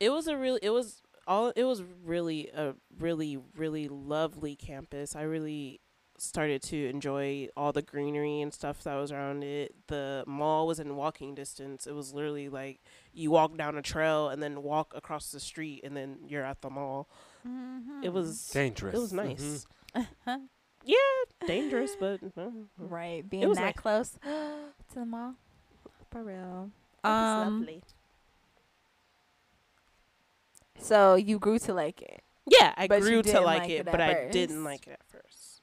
it 0.00 0.10
was 0.10 0.26
a 0.26 0.36
real. 0.36 0.58
It 0.62 0.70
was 0.70 1.02
all. 1.26 1.52
It 1.56 1.64
was 1.64 1.82
really 2.04 2.50
a 2.54 2.74
really 2.98 3.38
really 3.56 3.88
lovely 3.88 4.56
campus. 4.56 5.14
I 5.16 5.22
really 5.22 5.80
started 6.16 6.62
to 6.62 6.86
enjoy 6.88 7.48
all 7.56 7.72
the 7.72 7.82
greenery 7.82 8.40
and 8.40 8.54
stuff 8.54 8.84
that 8.84 8.94
was 8.94 9.10
around 9.10 9.42
it. 9.42 9.74
The 9.88 10.22
mall 10.28 10.66
was 10.66 10.78
in 10.78 10.94
walking 10.94 11.34
distance. 11.34 11.86
It 11.88 11.92
was 11.94 12.14
literally 12.14 12.48
like 12.48 12.80
you 13.12 13.30
walk 13.32 13.56
down 13.56 13.76
a 13.76 13.82
trail 13.82 14.28
and 14.28 14.40
then 14.42 14.62
walk 14.62 14.92
across 14.94 15.32
the 15.32 15.40
street 15.40 15.80
and 15.82 15.96
then 15.96 16.18
you're 16.28 16.44
at 16.44 16.60
the 16.60 16.70
mall. 16.70 17.08
Mhm. 17.46 18.04
It 18.04 18.12
was 18.12 18.48
Dangerous. 18.50 18.94
it 18.94 19.00
was 19.00 19.12
nice. 19.12 19.66
Uh-huh. 19.94 20.38
Yeah, 20.86 21.46
dangerous, 21.46 21.96
but 21.98 22.20
uh, 22.36 22.50
right 22.76 23.26
being 23.28 23.48
was 23.48 23.56
that 23.56 23.64
nice. 23.64 23.74
close 23.74 24.10
to 24.22 24.94
the 24.94 25.06
mall. 25.06 25.34
For 26.10 26.22
real. 26.22 26.70
it 27.02 27.06
was 27.08 27.46
Um, 27.46 27.60
lovely. 27.60 27.82
So 30.78 31.14
you 31.14 31.38
grew 31.38 31.58
to 31.60 31.74
like 31.74 32.02
it. 32.02 32.22
Yeah, 32.46 32.74
I 32.76 32.86
but 32.88 33.00
grew 33.00 33.22
to 33.22 33.40
like, 33.40 33.62
like 33.62 33.70
it, 33.70 33.74
it 33.80 33.84
but 33.86 34.00
at 34.00 34.26
I 34.26 34.28
didn't 34.30 34.64
like 34.64 34.86
it 34.86 34.92
at 34.92 35.06
first. 35.06 35.62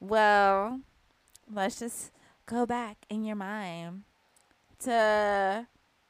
Well, 0.00 0.80
let's 1.52 1.78
just 1.78 2.12
go 2.46 2.64
back 2.66 2.98
in 3.08 3.24
your 3.24 3.36
mind 3.36 4.02
to, 4.80 5.66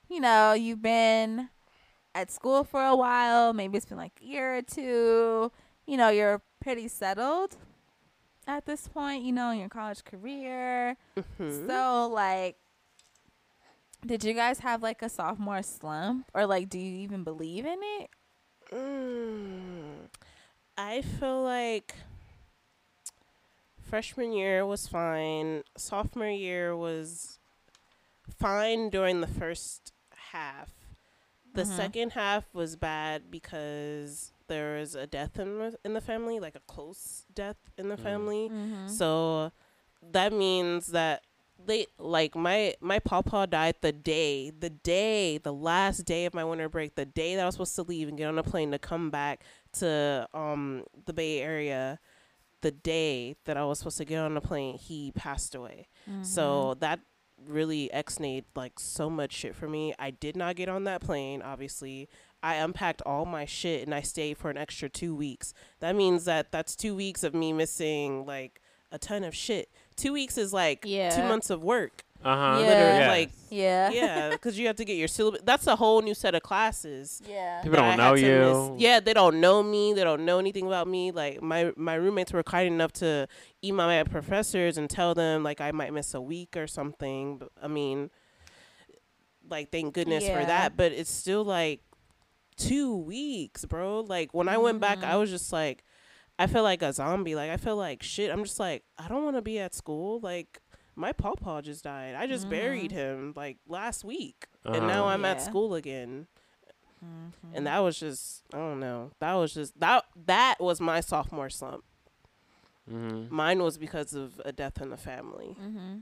you 0.09 0.21
know, 0.21 0.53
you've 0.53 0.83
been 0.83 1.49
at 2.15 2.31
school 2.31 2.65
for 2.65 2.85
a 2.85 2.97
while. 2.97 3.53
Maybe 3.53 3.77
it's 3.77 3.87
been 3.87 3.97
like 3.99 4.13
a 4.23 4.25
year 4.25 4.57
or 4.59 4.63
two. 4.63 5.51
You 5.87 5.97
know, 5.97 6.11
you're 6.11 6.43
pretty 6.61 6.89
settled 6.89 7.57
at 8.47 8.67
this 8.67 8.89
point, 8.89 9.25
you 9.25 9.33
know, 9.33 9.51
in 9.51 9.59
your 9.61 9.69
college 9.69 10.05
career. 10.05 10.97
Mhm. 11.17 11.67
So, 11.67 12.09
like, 12.13 12.57
did 14.05 14.25
you 14.25 14.35
guys 14.35 14.61
have 14.61 14.83
like 14.83 15.01
a 15.01 15.09
sophomore 15.09 15.63
slump? 15.63 16.27
Or, 16.35 16.47
like, 16.47 16.69
do 16.69 16.79
you 16.79 17.01
even 17.01 17.25
believe 17.25 17.65
in 17.65 17.79
it? 18.01 18.11
Mm, 18.73 20.09
I 20.79 21.03
feel 21.03 21.43
like 21.43 21.95
freshman 23.81 24.33
year 24.33 24.65
was 24.65 24.89
fine. 24.89 25.63
Sophomore 25.77 26.29
year 26.29 26.75
was 26.77 27.39
fine 28.39 28.89
during 28.91 29.21
the 29.21 29.27
first 29.27 29.93
half. 30.33 30.71
The 31.55 31.65
Mhm. 31.65 31.77
second 31.77 32.11
half 32.13 32.45
was 32.55 32.77
bad 32.77 33.31
because 33.31 34.33
there 34.47 34.79
was 34.79 34.95
a 34.95 35.07
death 35.07 35.39
in 35.39 35.59
the, 35.59 35.79
in 35.85 35.93
the 35.93 36.01
family, 36.01 36.41
like 36.41 36.55
a 36.55 36.61
close 36.61 37.27
death 37.33 37.59
in 37.77 37.89
the 37.89 37.97
Mm. 37.97 38.03
family. 38.03 38.49
Mm-hmm. 38.49 38.89
So 38.89 39.53
that 40.03 40.33
means 40.33 40.89
that 40.89 41.25
they 41.67 41.87
like 41.99 42.35
my 42.35 42.75
my 42.81 42.99
pawpaw 42.99 43.47
died 43.47 43.77
the 43.81 43.93
day 43.93 44.51
the 44.51 44.71
day 44.71 45.39
the 45.39 45.53
last 45.53 46.05
day 46.05 46.25
of 46.25 46.35
my 46.35 46.45
winter 46.45 46.69
break 46.69 46.95
the 46.95 47.05
day 47.05 47.35
that 47.35 47.43
i 47.43 47.47
was 47.47 47.55
supposed 47.55 47.75
to 47.75 47.83
leave 47.83 48.09
and 48.09 48.19
get 48.19 48.29
on 48.29 48.39
a 48.39 48.43
plane 48.43 48.71
to 48.71 48.79
come 48.79 49.11
back 49.11 49.43
to 49.73 50.27
um 50.35 50.85
the 51.07 51.13
bay 51.13 51.41
area 51.41 51.99
the 52.61 52.71
day 52.71 53.35
that 53.45 53.57
i 53.57 53.65
was 53.65 53.79
supposed 53.79 53.99
to 53.99 54.05
get 54.05 54.19
on 54.19 54.37
a 54.37 54.41
plane 54.41 54.77
he 54.79 55.13
passed 55.13 55.55
away. 55.55 55.89
Mm-hmm. 56.09 56.23
so 56.23 56.75
that 56.81 57.01
really 57.47 57.91
exnayed 57.93 58.45
like 58.55 58.79
so 58.79 59.11
much 59.11 59.33
shit 59.33 59.55
for 59.55 59.69
me. 59.69 59.95
I 59.99 60.11
did 60.11 60.37
not 60.37 60.57
get 60.57 60.69
on 60.69 60.85
that 60.85 61.01
plane 61.01 61.43
obviously. 61.43 62.09
I 62.43 62.57
unpacked 62.57 63.03
all 63.03 63.25
my 63.25 63.45
shit 63.45 63.83
and 63.83 63.95
i 63.95 64.01
stayed 64.01 64.39
for 64.39 64.51
an 64.51 64.57
extra 64.57 64.89
two 64.89 65.15
weeks. 65.15 65.55
That 65.81 65.97
means 65.97 66.25
that 66.27 66.53
that's 66.53 66.77
two 66.77 66.95
weeks 66.95 67.25
of 67.25 67.35
me 67.35 67.53
missing 67.53 68.27
like 68.27 68.61
a 68.91 68.99
ton 68.99 69.25
of 69.25 69.35
shit 69.35 69.71
two 69.97 70.13
weeks 70.13 70.37
is 70.39 70.53
like 70.53 70.83
two 70.83 71.23
months 71.25 71.51
of 71.51 71.63
work 71.63 72.05
Uh 72.25 72.37
huh. 72.37 72.59
Yeah. 72.61 72.67
Literally, 72.69 73.07
like 73.09 73.31
yeah, 73.51 73.91
yeah, 73.91 74.31
because 74.37 74.59
you 74.59 74.67
have 74.69 74.77
to 74.77 74.85
get 74.85 74.97
your 74.97 75.09
syllabus. 75.09 75.41
That's 75.45 75.67
a 75.67 75.77
whole 75.77 76.01
new 76.03 76.15
set 76.15 76.35
of 76.35 76.43
classes. 76.43 77.21
yeah. 77.29 77.61
People 77.63 77.77
don't 77.79 77.89
I 77.89 77.97
know 77.97 78.15
you. 78.15 78.71
miss. 78.73 78.81
Yeah, 78.81 79.01
they 79.01 79.13
don't 79.13 79.41
know 79.41 79.63
me. 79.63 79.93
They 79.93 80.05
don't 80.05 80.25
know 80.25 80.39
anything 80.39 80.67
about 80.67 80.87
me. 80.89 81.11
Like 81.11 81.43
my 81.43 81.73
my 81.77 81.95
roommates 81.95 82.33
were 82.33 82.43
kind 82.45 82.69
enough 82.73 82.93
to 83.05 83.27
email 83.63 83.87
my 83.89 84.03
professors 84.05 84.79
and 84.79 84.89
tell 84.89 85.15
them 85.15 85.43
like 85.43 85.61
I 85.61 85.71
might 85.73 85.93
miss 85.93 86.15
a 86.15 86.21
week 86.21 86.57
or 86.57 86.67
something. 86.67 87.39
But, 87.39 87.51
I 87.63 87.67
mean, 87.69 88.11
like 89.51 89.71
thank 89.71 89.93
goodness 89.95 90.25
Yeah. 90.25 90.41
for 90.41 90.47
that. 90.47 90.77
But 90.77 90.93
it's 90.93 91.11
still 91.11 91.45
like 91.45 91.81
two 92.57 92.97
weeks, 92.97 93.65
bro. 93.65 94.01
Like 94.01 94.33
when 94.33 94.49
I 94.49 94.59
went 94.59 94.81
back, 94.81 94.99
Mm-hmm. 94.99 95.11
I 95.13 95.17
was 95.17 95.31
just 95.31 95.53
like, 95.53 95.83
I 96.43 96.47
feel 96.47 96.63
like 96.65 96.83
a 96.83 96.93
zombie. 96.93 97.35
Like 97.35 97.51
I 97.51 97.57
feel 97.57 97.77
like 97.77 98.03
shit. 98.03 98.31
I'm 98.31 98.43
just 98.45 98.59
like 98.61 98.83
I 98.99 99.09
don't 99.09 99.25
want 99.25 99.37
to 99.37 99.43
be 99.43 99.59
at 99.59 99.75
school. 99.75 100.19
Like 100.21 100.61
my 100.97 101.13
pawpaw 101.13 101.63
just 101.63 101.85
died. 101.85 102.15
I 102.15 102.27
just 102.27 102.51
buried 102.51 102.91
him 102.93 103.33
like 103.37 103.59
last 103.69 104.05
week, 104.05 104.47
and 104.65 104.87
now 104.87 105.05
Uh-huh. 105.05 105.15
I'm 105.15 105.25
at 105.25 105.41
school 105.41 105.75
again. 105.75 106.27
Mm-hmm. 107.05 107.57
And 107.57 107.67
that 107.67 107.79
was 107.81 107.99
just 107.99 108.43
I 108.53 108.59
don't 108.59 108.81
know. 108.81 109.11
That 109.21 109.35
was 109.35 109.55
just 109.55 109.79
that 109.81 110.05
that 110.27 110.57
was 110.61 110.81
my 110.81 111.01
sophomore 111.01 111.51
slump. 111.51 111.85
Mm-hmm. 112.91 113.35
Mine 113.35 113.63
was 113.63 113.79
because 113.79 114.13
of 114.15 114.41
a 114.45 114.51
death 114.53 114.81
in 114.83 114.91
the 114.91 114.97
family. 114.97 115.57
Mm-hmm. 115.61 115.99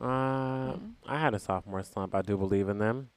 Uh, 0.00 0.76
I 1.06 1.18
had 1.18 1.34
a 1.34 1.38
sophomore 1.38 1.82
slump. 1.84 2.14
I 2.14 2.22
do 2.22 2.36
believe 2.36 2.68
in 2.68 2.78
them. 2.78 3.10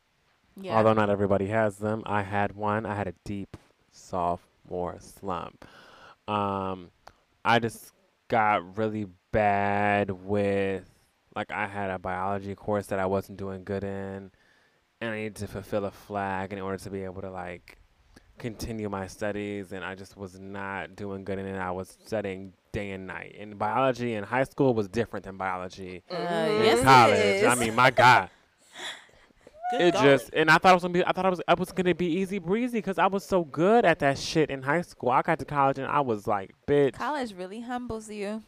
Yeah. 0.60 0.78
Although 0.78 0.94
not 0.94 1.10
everybody 1.10 1.48
has 1.48 1.78
them. 1.78 2.04
I 2.06 2.22
had 2.22 2.56
one. 2.56 2.86
I 2.86 2.96
had 2.96 3.08
a 3.08 3.14
deep 3.26 3.58
sophomore 4.68 4.98
slump. 5.00 5.66
Um, 6.28 6.92
I 7.46 7.60
just 7.60 7.92
got 8.28 8.78
really 8.78 9.08
bad 9.32 10.12
with, 10.12 10.84
like, 11.36 11.52
I 11.52 11.68
had 11.68 11.90
a 11.90 12.00
biology 12.00 12.56
course 12.56 12.88
that 12.88 13.00
I 13.00 13.06
wasn't 13.06 13.38
doing 13.38 13.64
good 13.64 13.84
in, 13.84 14.32
and 15.02 15.12
I 15.12 15.16
needed 15.16 15.36
to 15.38 15.48
fulfill 15.48 15.86
a 15.86 15.92
flag 15.92 16.52
in 16.54 16.60
order 16.60 16.78
to 16.84 16.90
be 16.90 17.04
able 17.04 17.22
to, 17.22 17.32
like, 17.32 17.78
continue 18.40 18.90
my 18.90 19.08
studies, 19.08 19.72
and 19.72 19.84
I 19.84 19.96
just 19.96 20.18
was 20.18 20.40
not 20.40 20.96
doing 20.96 21.24
good 21.24 21.40
in 21.40 21.46
it. 21.46 21.58
I 21.58 21.72
was 21.72 21.98
studying 22.06 22.54
day 22.72 22.92
and 22.92 23.08
night. 23.08 23.36
And 23.40 23.58
biology 23.58 24.14
in 24.14 24.24
high 24.24 24.44
school 24.44 24.74
was 24.74 24.88
different 24.90 25.26
than 25.26 25.38
biology 25.38 26.04
Uh, 26.12 26.14
Mhm. 26.16 26.58
yes, 26.58 26.80
in 26.80 26.86
college. 26.86 27.44
I 27.44 27.56
mean, 27.56 27.74
my 27.74 27.90
God 27.90 28.30
Good 29.72 29.82
it 29.82 29.94
God. 29.94 30.04
just 30.04 30.30
and 30.34 30.50
I 30.50 30.58
thought 30.58 30.72
it 30.72 30.76
was 30.76 30.84
gonna 30.84 30.94
be 30.94 31.06
I 31.06 31.12
thought 31.12 31.26
I 31.26 31.30
was 31.30 31.42
I 31.48 31.54
was 31.56 31.72
gonna 31.72 31.94
be 31.96 32.06
easy 32.08 32.40
breezy 32.40 32.78
because 32.78 32.98
I 32.98 33.08
was 33.08 33.26
so 33.26 33.44
good 33.44 33.84
at 33.86 34.00
that 34.00 34.18
shit 34.18 34.50
in 34.50 34.62
high 34.62 34.82
school. 34.82 35.10
I 35.10 35.22
got 35.22 35.40
to 35.40 35.46
college 35.46 35.78
and 35.78 35.88
I 35.88 36.00
was 36.02 36.26
like, 36.28 36.52
bitch, 36.68 36.94
College 36.94 37.34
really 37.34 37.62
humbles 37.62 38.10
you. 38.10 38.44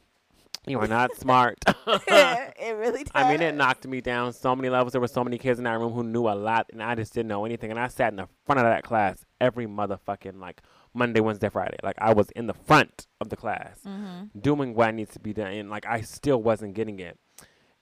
you 0.66 0.80
are 0.80 0.88
not 0.88 1.16
smart. 1.18 1.58
it 1.88 2.76
really 2.78 3.04
does. 3.04 3.12
I 3.14 3.30
mean, 3.32 3.42
it 3.42 3.56
knocked 3.56 3.88
me 3.88 4.02
down 4.02 4.32
so 4.34 4.56
many 4.56 4.70
levels. 4.70 4.92
There 4.94 5.02
were 5.02 5.08
so 5.08 5.24
many 5.24 5.38
kids 5.38 5.60
in 5.60 5.66
that 5.66 5.78
room 5.80 5.92
who 5.94 6.04
knew 6.04 6.28
a 6.28 6.36
lot, 6.36 6.68
and 6.72 6.82
I 6.82 6.96
just 6.96 7.14
didn't 7.14 7.28
know 7.30 7.46
anything. 7.46 7.72
And 7.72 7.80
I 7.80 7.88
sat 7.88 8.12
in 8.14 8.18
the 8.18 8.28
front 8.46 8.60
of 8.60 8.66
that 8.66 8.84
class 8.84 9.26
every 9.42 9.66
motherfucking 9.68 10.40
like 10.40 10.62
Monday, 10.94 11.20
Wednesday, 11.20 11.50
Friday. 11.50 11.78
Like 11.84 11.96
I 12.00 12.14
was 12.14 12.30
in 12.32 12.48
the 12.48 12.54
front 12.54 13.08
of 13.22 13.30
the 13.30 13.36
class 13.36 13.80
Mm-hmm. 13.86 14.40
doing 14.40 14.74
what 14.74 14.94
needs 14.94 15.12
to 15.14 15.20
be 15.20 15.34
done, 15.34 15.52
and 15.52 15.70
like 15.70 15.86
I 15.86 16.02
still 16.02 16.42
wasn't 16.42 16.76
getting 16.76 17.00
it. 17.00 17.18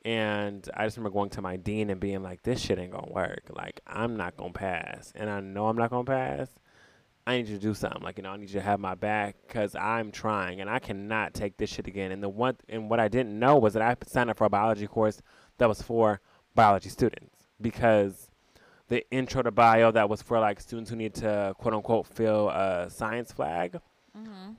And 0.08 0.70
I 0.74 0.86
just 0.86 0.96
remember 0.96 1.14
going 1.14 1.30
to 1.32 1.42
my 1.42 1.58
dean 1.58 1.90
and 1.90 2.00
being 2.00 2.24
like, 2.24 2.42
"This 2.44 2.62
shit 2.62 2.80
ain't 2.80 2.94
gonna 2.94 3.12
work. 3.12 3.42
Like 3.54 3.82
I'm 3.86 4.16
not 4.16 4.38
gonna 4.38 4.54
pass, 4.54 5.12
and 5.14 5.30
I 5.30 5.42
know 5.42 5.68
I'm 5.68 5.76
not 5.76 5.90
gonna 5.90 6.06
pass. 6.06 6.48
I 7.26 7.36
need 7.36 7.50
you 7.50 7.58
to 7.58 7.62
do 7.62 7.74
something. 7.74 8.02
Like 8.02 8.18
you 8.18 8.24
know, 8.24 8.30
I 8.30 8.38
need 8.38 8.50
you 8.50 8.60
to 8.60 8.62
have 8.62 8.80
my 8.80 8.96
back 8.96 9.36
because 9.46 9.76
I'm 9.76 10.14
trying, 10.14 10.62
and 10.62 10.70
I 10.70 10.80
cannot 10.80 11.34
take 11.34 11.58
this 11.58 11.70
shit 11.70 11.88
again." 11.88 12.14
And 12.14 12.24
the 12.24 12.30
one 12.30 12.56
and 12.70 12.90
what 12.90 13.02
I 13.02 13.10
didn't 13.10 13.38
know 13.38 13.58
was 13.58 13.74
that 13.74 13.82
I 13.84 13.98
signed 14.08 14.30
up 14.30 14.38
for 14.38 14.46
a 14.46 14.50
biology 14.50 14.88
course 14.88 15.22
that 15.58 15.68
was 15.68 15.82
for 15.82 16.22
biology 16.56 16.88
students 16.88 17.50
because 17.60 18.30
the 18.88 19.06
intro 19.12 19.42
to 19.42 19.52
bio 19.52 19.92
that 19.92 20.08
was 20.10 20.22
for 20.22 20.40
like 20.40 20.62
students 20.62 20.90
who 20.90 20.96
need 20.96 21.16
to 21.16 21.54
quote 21.58 21.74
unquote 21.74 22.08
fill 22.08 22.48
a 22.50 22.90
science 22.90 23.34
flag 23.34 23.82
Mm-hmm. 24.18 24.52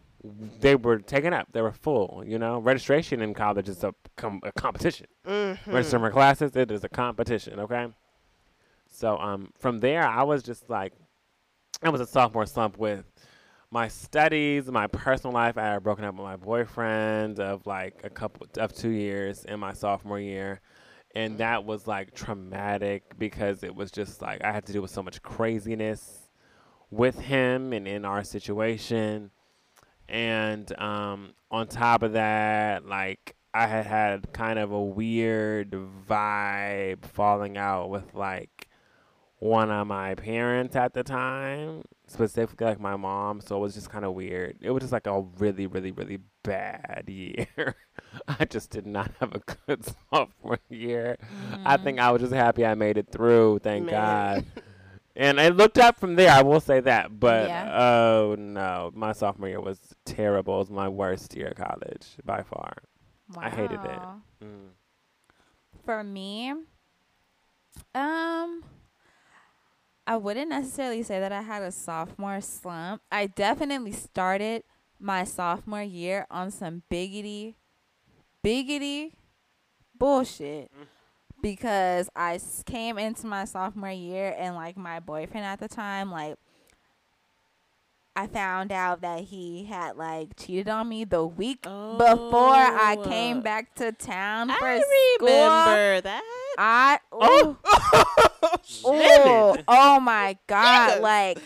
They 0.60 0.74
were 0.76 0.98
taken 0.98 1.32
up. 1.32 1.48
They 1.52 1.62
were 1.62 1.72
full. 1.72 2.22
You 2.26 2.38
know, 2.38 2.58
registration 2.58 3.20
in 3.22 3.34
college 3.34 3.68
is 3.68 3.84
a, 3.84 3.94
com- 4.16 4.40
a 4.42 4.52
competition. 4.52 5.06
Mhm. 5.26 5.58
Registering 5.66 6.02
for 6.02 6.10
classes, 6.10 6.56
it 6.56 6.70
is 6.70 6.82
a 6.84 6.88
competition. 6.88 7.60
Okay. 7.60 7.88
So 8.90 9.16
um, 9.18 9.52
from 9.58 9.78
there, 9.78 10.04
I 10.06 10.22
was 10.24 10.42
just 10.42 10.68
like, 10.68 10.92
I 11.82 11.90
was 11.90 12.00
a 12.00 12.06
sophomore 12.06 12.46
slump 12.46 12.78
with 12.78 13.04
my 13.70 13.86
studies, 13.86 14.66
my 14.66 14.86
personal 14.88 15.34
life. 15.34 15.56
I 15.56 15.66
had 15.74 15.82
broken 15.82 16.04
up 16.04 16.14
with 16.14 16.24
my 16.24 16.36
boyfriend 16.36 17.38
of 17.38 17.66
like 17.66 18.00
a 18.02 18.10
couple 18.10 18.46
of 18.56 18.72
two 18.74 18.88
years 18.90 19.44
in 19.44 19.60
my 19.60 19.72
sophomore 19.72 20.18
year. 20.18 20.60
And 21.14 21.38
that 21.38 21.64
was 21.64 21.86
like 21.86 22.14
traumatic 22.14 23.18
because 23.18 23.62
it 23.62 23.74
was 23.74 23.90
just 23.90 24.20
like 24.20 24.42
I 24.42 24.52
had 24.52 24.66
to 24.66 24.72
deal 24.72 24.82
with 24.82 24.90
so 24.90 25.02
much 25.02 25.22
craziness 25.22 26.28
with 26.90 27.18
him 27.20 27.72
and 27.72 27.86
in 27.86 28.04
our 28.04 28.24
situation. 28.24 29.30
And 30.08 30.78
um, 30.80 31.34
on 31.50 31.66
top 31.66 32.02
of 32.02 32.12
that, 32.12 32.86
like 32.86 33.36
I 33.52 33.66
had 33.66 33.86
had 33.86 34.32
kind 34.32 34.58
of 34.58 34.72
a 34.72 34.82
weird 34.82 35.76
vibe 36.08 37.04
falling 37.04 37.56
out 37.56 37.90
with 37.90 38.14
like 38.14 38.68
one 39.38 39.70
of 39.70 39.86
my 39.86 40.14
parents 40.14 40.74
at 40.76 40.94
the 40.94 41.02
time, 41.02 41.82
specifically 42.06 42.66
like 42.66 42.80
my 42.80 42.96
mom. 42.96 43.40
So 43.40 43.56
it 43.56 43.60
was 43.60 43.74
just 43.74 43.90
kind 43.90 44.04
of 44.04 44.14
weird. 44.14 44.58
It 44.60 44.70
was 44.70 44.82
just 44.82 44.92
like 44.92 45.06
a 45.06 45.22
really, 45.38 45.66
really, 45.66 45.92
really 45.92 46.18
bad 46.42 47.04
year. 47.08 47.76
I 48.26 48.44
just 48.44 48.70
did 48.70 48.86
not 48.86 49.10
have 49.20 49.34
a 49.34 49.40
good 49.66 49.84
sophomore 50.10 50.58
year. 50.68 51.16
I 51.64 51.76
think 51.76 51.98
I 51.98 52.10
was 52.10 52.22
just 52.22 52.34
happy 52.34 52.64
I 52.64 52.74
made 52.74 52.98
it 52.98 53.12
through. 53.12 53.60
Thank 53.60 53.86
Man. 53.86 53.94
God. 53.94 54.44
And 55.18 55.40
I 55.40 55.48
looked 55.48 55.78
up 55.78 55.98
from 55.98 56.14
there. 56.14 56.30
I 56.30 56.42
will 56.42 56.60
say 56.60 56.78
that, 56.80 57.18
but 57.18 57.48
Yeah. 57.48 57.76
oh 57.76 58.36
no, 58.38 58.92
my 58.94 59.12
sophomore 59.12 59.48
year 59.48 59.60
was 59.60 59.80
terrible. 60.04 60.54
It 60.54 60.58
was 60.58 60.70
my 60.70 60.88
worst 60.88 61.34
year 61.34 61.48
of 61.48 61.56
college 61.56 62.06
by 62.24 62.42
far. 62.44 62.74
Wow. 63.34 63.42
I 63.42 63.50
hated 63.50 63.80
it. 63.84 64.00
Mm. 64.44 64.68
For 65.84 66.04
me, 66.04 66.50
um, 67.94 68.64
I 70.06 70.16
wouldn't 70.16 70.50
necessarily 70.50 71.02
say 71.02 71.18
that 71.18 71.32
I 71.32 71.42
had 71.42 71.62
a 71.62 71.72
sophomore 71.72 72.40
slump. 72.40 73.02
I 73.10 73.26
definitely 73.26 73.92
started 73.92 74.62
my 75.00 75.24
sophomore 75.24 75.82
year 75.82 76.26
on 76.30 76.50
some 76.52 76.82
biggity, 76.90 77.56
biggity 78.44 79.12
bullshit 79.98 80.70
because 81.42 82.08
I 82.16 82.40
came 82.66 82.98
into 82.98 83.26
my 83.26 83.44
sophomore 83.44 83.90
year 83.90 84.34
and 84.38 84.54
like 84.54 84.76
my 84.76 85.00
boyfriend 85.00 85.46
at 85.46 85.60
the 85.60 85.68
time, 85.68 86.10
like 86.10 86.36
I 88.16 88.26
found 88.26 88.72
out 88.72 89.02
that 89.02 89.20
he 89.20 89.64
had 89.66 89.96
like 89.96 90.30
cheated 90.36 90.68
on 90.68 90.88
me 90.88 91.04
the 91.04 91.24
week 91.24 91.62
before 91.62 92.54
I 92.56 92.96
Oh. 92.98 93.04
came 93.04 93.42
back 93.42 93.74
to 93.76 93.92
town 93.92 94.48
for 94.48 94.64
I 94.66 94.80
school. 94.80 95.28
remember 95.28 96.00
that. 96.00 96.22
I 96.58 96.98
Oh. 97.12 97.56
ooh, 98.84 98.88
ooh, 99.58 99.62
oh 99.68 100.00
my 100.00 100.36
god! 100.48 100.88
Yes. 100.88 101.00
Like 101.00 101.38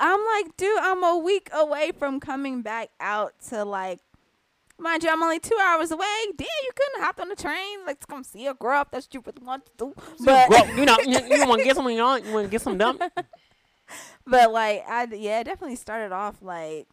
I'm 0.00 0.20
like, 0.24 0.56
dude, 0.56 0.78
I'm 0.80 1.02
a 1.04 1.16
week 1.18 1.48
away 1.52 1.92
from 1.96 2.18
coming 2.20 2.62
back 2.62 2.90
out 3.00 3.34
to 3.50 3.64
like. 3.64 4.00
Mind 4.82 5.04
you, 5.04 5.10
I'm 5.10 5.22
only 5.22 5.38
two 5.38 5.56
hours 5.62 5.92
away. 5.92 6.06
Damn, 6.36 6.46
you 6.64 6.70
couldn't 6.74 7.04
hop 7.04 7.20
on 7.20 7.28
the 7.28 7.36
train 7.36 7.86
like 7.86 8.00
to 8.00 8.06
come 8.06 8.24
see 8.24 8.46
a 8.46 8.54
girl 8.54 8.82
if 8.82 8.90
that's 8.90 9.06
what 9.06 9.14
you 9.14 9.22
really 9.24 9.46
want 9.46 9.66
to 9.66 9.72
do. 9.78 9.94
But 10.24 10.48
Well, 10.48 10.66
you 10.76 10.84
know, 10.84 10.96
you, 11.04 11.20
you 11.36 11.46
want 11.46 11.60
to 11.60 11.64
get 11.64 11.76
something 11.76 12.00
on? 12.00 12.24
You 12.24 12.32
want 12.32 12.46
to 12.46 12.50
get 12.50 12.62
some 12.62 12.76
dumb? 12.76 12.98
but 14.26 14.52
like 14.52 14.84
I 14.88 15.06
yeah, 15.12 15.40
it 15.40 15.44
definitely 15.44 15.76
started 15.76 16.12
off 16.12 16.42
like 16.42 16.88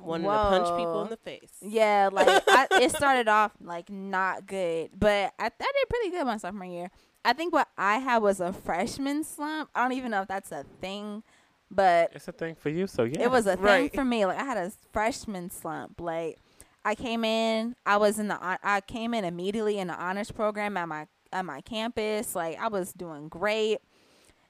Wanted 0.00 0.24
to 0.24 0.30
punch 0.30 0.78
people 0.78 1.02
in 1.02 1.10
the 1.10 1.16
face. 1.18 1.52
Yeah, 1.60 2.08
like 2.10 2.26
I, 2.48 2.66
it 2.82 2.90
started 2.96 3.28
off 3.28 3.52
like 3.60 3.90
not 3.90 4.46
good, 4.46 4.90
but 4.98 5.32
I, 5.38 5.46
I 5.46 5.48
did 5.48 5.88
pretty 5.88 6.10
good 6.10 6.24
my 6.24 6.38
sophomore 6.38 6.64
year. 6.64 6.90
I 7.24 7.34
think 7.34 7.52
what 7.52 7.68
I 7.76 7.98
had 7.98 8.18
was 8.18 8.40
a 8.40 8.52
freshman 8.52 9.24
slump. 9.24 9.68
I 9.74 9.82
don't 9.82 9.92
even 9.92 10.10
know 10.10 10.22
if 10.22 10.28
that's 10.28 10.52
a 10.52 10.64
thing, 10.80 11.22
but 11.70 12.10
It's 12.14 12.28
a 12.28 12.32
thing 12.32 12.54
for 12.54 12.68
you, 12.68 12.86
so 12.86 13.04
yeah. 13.04 13.22
it 13.22 13.30
was 13.30 13.46
a 13.46 13.56
thing 13.56 13.64
Right. 13.64 13.94
for 13.94 14.04
me. 14.04 14.26
Like 14.26 14.38
I 14.38 14.44
had 14.44 14.56
a 14.56 14.72
freshman 14.92 15.50
slump. 15.50 16.00
Like 16.00 16.38
I 16.84 16.94
came 16.94 17.24
in. 17.24 17.76
I 17.86 17.96
was 17.98 18.18
in 18.18 18.28
the. 18.28 18.38
I 18.40 18.80
came 18.80 19.12
in 19.14 19.24
immediately 19.24 19.78
in 19.78 19.88
the 19.88 19.94
honors 19.94 20.30
program 20.30 20.76
at 20.76 20.88
my 20.88 21.06
at 21.32 21.44
my 21.44 21.60
campus. 21.60 22.34
Like 22.34 22.58
I 22.60 22.68
was 22.68 22.92
doing 22.92 23.28
great, 23.28 23.78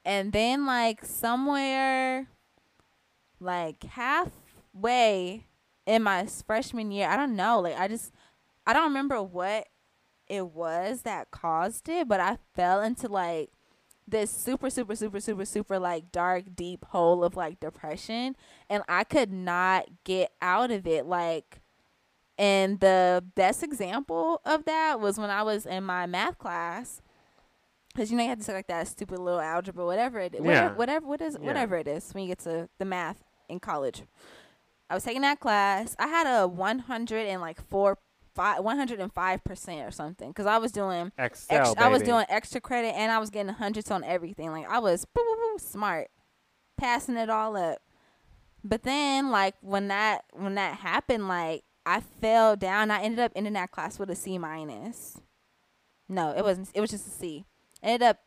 and 0.05 0.31
then 0.31 0.65
like 0.65 1.03
somewhere, 1.05 2.27
like 3.39 3.83
halfway 3.83 5.45
in 5.85 6.03
my 6.03 6.25
freshman 6.47 6.91
year, 6.91 7.07
I 7.09 7.17
don't 7.17 7.35
know. 7.35 7.59
Like 7.59 7.77
I 7.77 7.87
just, 7.87 8.13
I 8.65 8.73
don't 8.73 8.85
remember 8.85 9.21
what 9.21 9.67
it 10.27 10.45
was 10.47 11.01
that 11.01 11.31
caused 11.31 11.89
it, 11.89 12.07
but 12.07 12.19
I 12.19 12.37
fell 12.55 12.81
into 12.81 13.07
like 13.07 13.49
this 14.07 14.29
super 14.31 14.69
super 14.69 14.95
super 14.95 15.19
super 15.19 15.45
super 15.45 15.79
like 15.79 16.11
dark 16.11 16.43
deep 16.55 16.85
hole 16.85 17.23
of 17.23 17.35
like 17.35 17.59
depression 17.59 18.35
and 18.69 18.83
I 18.89 19.03
could 19.03 19.31
not 19.31 19.85
get 20.03 20.31
out 20.41 20.71
of 20.71 20.85
it 20.87 21.05
like 21.05 21.61
and 22.37 22.79
the 22.79 23.23
best 23.35 23.63
example 23.63 24.41
of 24.45 24.65
that 24.65 24.99
was 24.99 25.17
when 25.17 25.29
I 25.29 25.43
was 25.43 25.65
in 25.65 25.83
my 25.83 26.05
math 26.07 26.37
class 26.37 27.01
cuz 27.95 28.09
you 28.11 28.17
know 28.17 28.23
you 28.23 28.29
have 28.29 28.39
to 28.39 28.43
say 28.43 28.53
like 28.53 28.67
that 28.67 28.87
stupid 28.87 29.19
little 29.19 29.39
algebra 29.41 29.85
whatever 29.85 30.19
it 30.19 30.33
Yeah. 30.33 30.41
whatever 30.73 30.75
whatever 30.75 31.05
what 31.07 31.21
is 31.21 31.37
Yeah. 31.39 31.45
whatever 31.47 31.77
it 31.77 31.87
is 31.87 32.13
when 32.13 32.23
you 32.23 32.29
get 32.29 32.39
to 32.39 32.69
the 32.79 32.85
math 32.85 33.23
in 33.47 33.59
college. 33.59 34.03
I 34.89 34.93
was 34.95 35.03
taking 35.05 35.21
that 35.21 35.39
class. 35.39 35.95
I 35.99 36.07
had 36.07 36.27
a 36.27 36.47
100 36.47 37.25
and 37.27 37.39
like 37.39 37.61
4 37.69 37.97
five, 38.35 38.59
105% 38.59 39.87
or 39.87 39.91
something 39.91 40.33
cuz 40.33 40.45
I 40.45 40.57
was 40.57 40.71
doing 40.71 41.11
Excel, 41.17 41.57
ex- 41.59 41.73
I 41.77 41.87
was 41.87 42.01
doing 42.01 42.25
extra 42.29 42.61
credit 42.61 42.95
and 42.95 43.11
I 43.11 43.19
was 43.19 43.29
getting 43.29 43.53
hundreds 43.53 43.91
on 43.91 44.03
everything. 44.03 44.51
Like 44.51 44.67
I 44.69 44.79
was 44.79 45.05
boop, 45.05 45.59
smart, 45.59 46.09
passing 46.77 47.17
it 47.17 47.29
all 47.29 47.55
up. 47.57 47.79
But 48.63 48.83
then, 48.83 49.31
like 49.31 49.55
when 49.61 49.87
that 49.87 50.25
when 50.33 50.55
that 50.55 50.77
happened, 50.79 51.27
like 51.27 51.63
I 51.85 51.99
fell 51.99 52.55
down. 52.55 52.91
I 52.91 53.01
ended 53.01 53.19
up 53.19 53.31
ending 53.35 53.53
that 53.53 53.71
class 53.71 53.97
with 53.97 54.09
a 54.09 54.15
C 54.15 54.37
minus. 54.37 55.19
No, 56.07 56.31
it 56.31 56.43
wasn't. 56.43 56.69
It 56.73 56.81
was 56.81 56.91
just 56.91 57.07
a 57.07 57.09
C. 57.09 57.45
Ended 57.81 58.03
up 58.03 58.19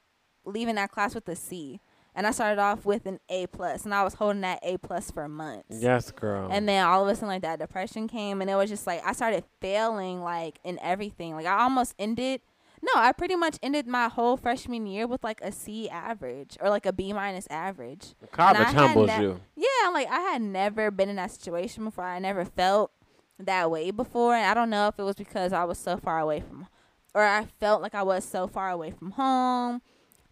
leaving 0.44 0.74
that 0.74 0.90
class 0.90 1.14
with 1.14 1.28
a 1.28 1.36
C, 1.36 1.80
and 2.14 2.26
I 2.26 2.30
started 2.30 2.60
off 2.60 2.84
with 2.86 3.06
an 3.06 3.18
A 3.28 3.46
plus, 3.46 3.84
and 3.84 3.94
I 3.94 4.04
was 4.04 4.14
holding 4.14 4.42
that 4.42 4.60
A 4.62 4.78
plus 4.78 5.10
for 5.10 5.28
months. 5.28 5.76
Yes, 5.80 6.10
girl. 6.10 6.48
And 6.50 6.68
then 6.68 6.84
all 6.84 7.02
of 7.02 7.08
a 7.08 7.14
sudden, 7.14 7.28
like 7.28 7.42
that 7.42 7.58
depression 7.58 8.06
came, 8.06 8.40
and 8.40 8.48
it 8.48 8.54
was 8.54 8.70
just 8.70 8.86
like 8.86 9.02
I 9.04 9.12
started 9.12 9.44
failing, 9.60 10.22
like 10.22 10.58
in 10.64 10.78
everything. 10.80 11.34
Like 11.34 11.46
I 11.46 11.62
almost 11.62 11.94
ended. 11.98 12.40
No, 12.82 12.92
I 12.96 13.12
pretty 13.12 13.34
much 13.34 13.58
ended 13.62 13.86
my 13.86 14.08
whole 14.08 14.36
freshman 14.36 14.86
year 14.86 15.06
with 15.06 15.24
like 15.24 15.40
a 15.40 15.50
C 15.50 15.88
average 15.88 16.58
or 16.60 16.68
like 16.68 16.84
a 16.84 16.92
B 16.92 17.14
minus 17.14 17.46
average. 17.48 18.14
college 18.30 18.68
humbles 18.68 19.08
ne- 19.08 19.22
you. 19.22 19.40
Yeah, 19.56 19.88
like 19.88 20.08
I 20.10 20.20
had 20.20 20.42
never 20.42 20.90
been 20.90 21.08
in 21.08 21.16
that 21.16 21.30
situation 21.30 21.84
before. 21.84 22.04
I 22.04 22.18
never 22.18 22.44
felt 22.44 22.92
that 23.38 23.70
way 23.70 23.90
before, 23.90 24.34
and 24.34 24.44
I 24.46 24.54
don't 24.54 24.70
know 24.70 24.88
if 24.88 24.98
it 24.98 25.02
was 25.02 25.16
because 25.16 25.52
I 25.52 25.64
was 25.64 25.78
so 25.78 25.96
far 25.96 26.20
away 26.20 26.40
from, 26.40 26.68
or 27.14 27.22
I 27.22 27.46
felt 27.58 27.80
like 27.82 27.94
I 27.94 28.02
was 28.02 28.24
so 28.24 28.46
far 28.46 28.70
away 28.70 28.90
from 28.90 29.12
home, 29.12 29.80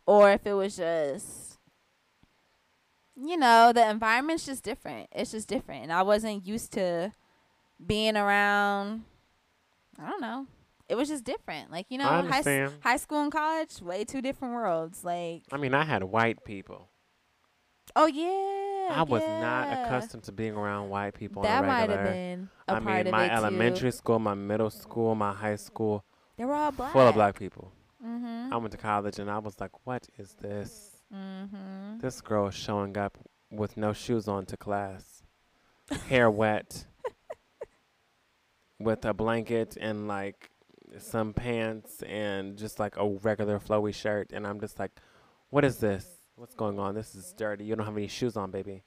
or 0.06 0.30
if 0.30 0.46
it 0.46 0.52
was 0.52 0.76
just 0.76 1.51
you 3.16 3.36
know, 3.36 3.72
the 3.72 3.88
environment's 3.88 4.46
just 4.46 4.62
different. 4.64 5.08
It's 5.12 5.32
just 5.32 5.48
different. 5.48 5.82
And 5.84 5.92
I 5.92 6.02
wasn't 6.02 6.46
used 6.46 6.72
to 6.72 7.12
being 7.84 8.16
around 8.16 9.02
I 9.98 10.08
don't 10.08 10.20
know. 10.20 10.46
It 10.88 10.94
was 10.94 11.08
just 11.08 11.24
different. 11.24 11.70
Like, 11.70 11.86
you 11.90 11.96
know, 11.98 12.04
high, 12.04 12.68
high 12.80 12.96
school 12.96 13.22
and 13.22 13.32
college, 13.32 13.80
way 13.80 14.04
two 14.04 14.20
different 14.20 14.54
worlds. 14.54 15.04
Like, 15.04 15.42
I 15.52 15.56
mean, 15.56 15.74
I 15.74 15.84
had 15.84 16.02
white 16.04 16.44
people. 16.44 16.88
oh 17.96 18.06
yeah. 18.06 18.94
I 18.94 19.04
was 19.04 19.22
not 19.22 19.68
accustomed 19.86 20.24
to 20.24 20.32
being 20.32 20.54
around 20.54 20.88
white 20.90 21.14
people 21.14 21.42
That 21.42 21.64
might 21.64 21.88
have 21.88 22.04
been 22.04 22.50
a 22.68 22.72
I 22.72 22.80
part 22.80 22.84
mean, 22.84 23.06
of 23.06 23.12
my 23.12 23.26
it 23.26 23.32
elementary 23.32 23.90
too. 23.90 23.96
school, 23.96 24.18
my 24.18 24.34
middle 24.34 24.70
school, 24.70 25.14
my 25.14 25.32
high 25.32 25.56
school, 25.56 26.04
They 26.36 26.44
were 26.44 26.54
all 26.54 26.72
black. 26.72 26.92
full 26.92 27.02
of 27.06 27.14
black 27.14 27.38
people. 27.38 27.72
Mhm. 28.04 28.52
I 28.52 28.56
went 28.56 28.72
to 28.72 28.78
college 28.78 29.18
and 29.18 29.30
I 29.30 29.38
was 29.38 29.58
like, 29.60 29.70
what 29.86 30.08
is 30.18 30.34
this? 30.34 30.91
Mhm. 31.12 32.00
This 32.00 32.20
girl 32.20 32.46
is 32.48 32.54
showing 32.54 32.96
up 32.96 33.18
with 33.50 33.76
no 33.76 33.92
shoes 33.92 34.28
on 34.28 34.46
to 34.46 34.56
class, 34.56 35.22
hair 36.08 36.30
wet, 36.30 36.86
with 38.78 39.04
a 39.04 39.12
blanket 39.14 39.76
and 39.80 40.08
like 40.08 40.50
some 40.98 41.32
pants 41.32 42.02
and 42.02 42.56
just 42.56 42.78
like 42.78 42.96
a 42.96 43.06
regular 43.08 43.58
flowy 43.58 43.94
shirt. 43.94 44.32
And 44.32 44.46
I'm 44.46 44.60
just 44.60 44.78
like, 44.78 44.92
what 45.50 45.64
is 45.64 45.78
this? 45.78 46.06
What's 46.36 46.54
going 46.54 46.78
on? 46.78 46.94
This 46.94 47.14
is 47.14 47.32
dirty. 47.34 47.64
You 47.64 47.76
don't 47.76 47.86
have 47.86 47.96
any 47.96 48.08
shoes 48.08 48.36
on, 48.36 48.50
baby. 48.50 48.82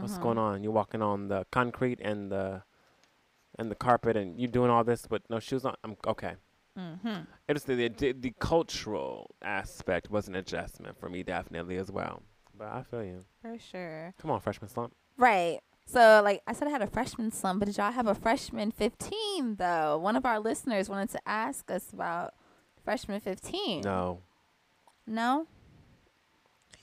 What's 0.00 0.18
Mhm. 0.18 0.22
going 0.22 0.38
on? 0.38 0.62
You're 0.62 0.72
walking 0.72 1.02
on 1.02 1.28
the 1.28 1.46
concrete 1.50 2.00
and 2.00 2.30
the 2.30 2.62
and 3.58 3.70
the 3.70 3.74
carpet, 3.74 4.16
and 4.18 4.38
you 4.38 4.46
doing 4.48 4.70
all 4.70 4.84
this 4.84 5.08
with 5.08 5.22
no 5.30 5.38
shoes 5.40 5.64
on. 5.64 5.74
I'm 5.82 5.96
okay. 6.06 6.36
Mhm. 6.76 7.26
It 7.48 7.52
was 7.54 7.64
the, 7.64 7.88
the 7.88 8.12
the 8.12 8.32
cultural 8.38 9.34
aspect 9.42 10.10
was 10.10 10.28
an 10.28 10.34
adjustment 10.34 10.98
for 10.98 11.08
me 11.08 11.22
definitely 11.22 11.76
as 11.76 11.90
well. 11.90 12.22
But 12.56 12.68
I 12.68 12.82
feel 12.82 13.04
you. 13.04 13.20
For 13.42 13.58
sure. 13.58 14.14
Come 14.20 14.30
on, 14.30 14.40
freshman 14.40 14.68
slump. 14.68 14.94
Right. 15.16 15.60
So, 15.86 16.20
like 16.24 16.42
I 16.46 16.52
said, 16.52 16.66
I 16.68 16.70
had 16.72 16.82
a 16.82 16.86
freshman 16.86 17.30
slump, 17.30 17.60
but 17.60 17.66
did 17.66 17.76
y'all 17.76 17.92
have 17.92 18.06
a 18.08 18.14
freshman 18.14 18.72
15 18.72 19.56
though? 19.56 19.98
One 19.98 20.16
of 20.16 20.26
our 20.26 20.40
listeners 20.40 20.88
wanted 20.88 21.10
to 21.10 21.20
ask 21.28 21.70
us 21.70 21.92
about 21.92 22.34
freshman 22.84 23.20
15. 23.20 23.82
No, 23.82 24.22
No? 25.06 25.46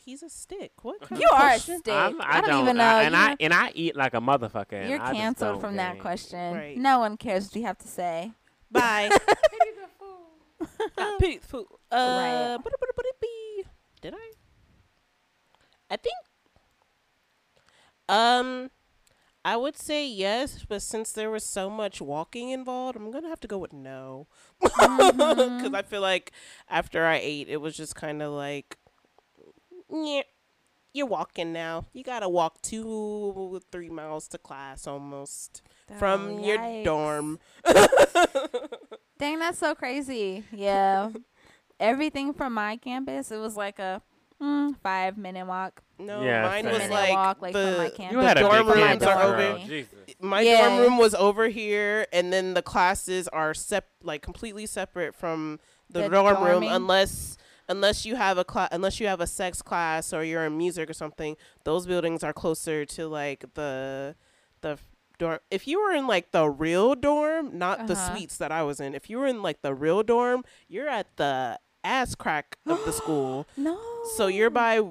He's 0.05 0.21
a 0.21 0.29
stick. 0.29 0.71
What 0.83 0.99
kind 1.01 1.21
You 1.21 1.29
of 1.31 1.39
are 1.39 1.51
a 1.51 1.59
stick. 1.59 1.87
I'm, 1.87 2.19
I, 2.21 2.41
don't, 2.41 2.61
even 2.63 2.75
know. 2.77 2.83
I, 2.83 3.03
and 3.03 3.15
I 3.15 3.37
and 3.39 3.53
I 3.53 3.71
eat 3.73 3.95
like 3.95 4.13
a 4.13 4.19
motherfucker. 4.19 4.89
you're 4.89 4.99
canceled 4.99 5.53
don't 5.53 5.61
from 5.61 5.75
that 5.77 5.99
question. 5.99 6.53
Right. 6.55 6.77
No 6.77 6.99
one 6.99 7.15
cares 7.15 7.45
what 7.45 7.55
you 7.55 7.63
have 7.63 7.77
to 7.79 7.87
say. 7.87 8.33
Bye. 8.69 9.09
I 10.97 11.11
pity 11.19 11.37
the 11.37 11.47
fool. 11.47 11.79
Uh, 11.91 12.57
Right. 12.59 13.65
Did 14.01 14.13
I? 14.15 14.31
I 15.89 15.97
think. 15.97 16.15
Um, 18.09 18.69
I 19.45 19.57
would 19.57 19.77
say 19.77 20.07
yes, 20.07 20.65
but 20.67 20.81
since 20.81 21.11
there 21.11 21.29
was 21.31 21.43
so 21.45 21.69
much 21.69 22.01
walking 22.01 22.49
involved, 22.49 22.97
I'm 22.97 23.11
gonna 23.11 23.29
have 23.29 23.39
to 23.41 23.47
go 23.47 23.57
with 23.57 23.73
no. 23.73 24.27
Because 24.61 25.71
Mhm. 25.71 25.75
I 25.75 25.81
feel 25.83 26.01
like 26.01 26.31
after 26.69 27.05
I 27.05 27.17
ate, 27.21 27.49
it 27.49 27.57
was 27.61 27.75
just 27.75 27.95
kind 27.95 28.21
of 28.21 28.31
like, 28.33 28.77
yeah, 29.89 30.23
you're 30.93 31.05
walking 31.07 31.51
now. 31.51 31.85
You 31.93 32.03
gotta 32.03 32.29
walk 32.29 32.61
two, 32.61 33.61
three 33.71 33.89
miles 33.89 34.27
to 34.29 34.37
class 34.37 34.87
almost 34.87 35.61
from 35.99 36.37
Oh, 36.39 36.45
your 36.45 36.83
dorm. 36.83 37.39
Dang, 39.19 39.39
that's 39.39 39.57
so 39.59 39.75
crazy. 39.75 40.43
Yeah. 40.51 41.09
Everything 41.79 42.33
from 42.33 42.53
my 42.53 42.77
campus, 42.77 43.31
it 43.31 43.37
was 43.37 43.57
like 43.57 43.79
a 43.79 44.01
mm, 44.41 44.75
five 44.81 45.17
minute 45.17 45.45
walk. 45.45 45.81
No, 45.99 46.23
Yeah, 46.23 46.41
mine 46.47 46.65
was 46.65 46.89
like, 46.89 47.11
walk, 47.11 47.41
like, 47.41 47.53
from 47.53 47.77
my 47.77 47.85
the, 47.85 47.89
campus. 47.91 48.13
You 48.13 48.21
the 48.21 48.27
had 48.27 48.37
a 48.37 48.41
dorm 48.41 48.67
rooms 48.67 49.03
are 49.03 49.21
over. 49.23 49.37
room. 49.37 49.67
Jesus. 49.67 49.93
My 50.19 50.41
Yeah. 50.41 50.67
dorm 50.69 50.81
room 50.81 50.97
was 50.97 51.13
over 51.15 51.47
here, 51.49 52.07
and 52.11 52.31
then 52.33 52.53
the 52.53 52.61
classes 52.61 53.27
are 53.29 53.53
sep 53.53 53.87
like 54.01 54.21
completely 54.21 54.65
separate 54.65 55.15
from 55.15 55.59
the, 55.89 56.03
The 56.03 56.09
dorm 56.09 56.43
room, 56.43 56.63
unless 56.63 57.37
unless 57.69 58.05
you 58.05 58.15
have 58.15 58.37
a 58.37 58.43
class, 58.43 58.69
unless 58.71 58.99
you 58.99 59.07
have 59.07 59.21
a 59.21 59.27
sex 59.27 59.61
class 59.61 60.13
or 60.13 60.23
you're 60.23 60.45
in 60.45 60.57
music 60.57 60.89
or 60.89 60.93
something. 60.93 61.35
Those 61.63 61.85
buildings 61.87 62.23
are 62.23 62.33
closer 62.33 62.85
to 62.85 63.07
like 63.07 63.45
the 63.53 64.15
the 64.61 64.77
dorm. 65.19 65.39
If 65.51 65.67
you 65.67 65.81
were 65.81 65.91
in 65.93 66.07
like 66.07 66.31
the 66.31 66.49
real 66.49 66.95
dorm, 66.95 67.57
not 67.57 67.87
the 67.87 67.93
Uh-huh. 67.93 68.15
suites 68.15 68.37
that 68.37 68.51
I 68.51 68.63
was 68.63 68.79
in. 68.79 68.93
If 68.95 69.09
you 69.09 69.17
were 69.19 69.27
in 69.27 69.41
like 69.41 69.61
the 69.61 69.73
real 69.73 70.03
dorm, 70.03 70.43
you're 70.67 70.89
at 70.89 71.15
the 71.17 71.59
ass 71.83 72.15
crack 72.15 72.57
of 72.65 72.83
the 72.85 72.91
school. 72.93 73.45
No. 73.57 73.77
So 74.15 74.27
you're 74.27 74.49
by 74.49 74.81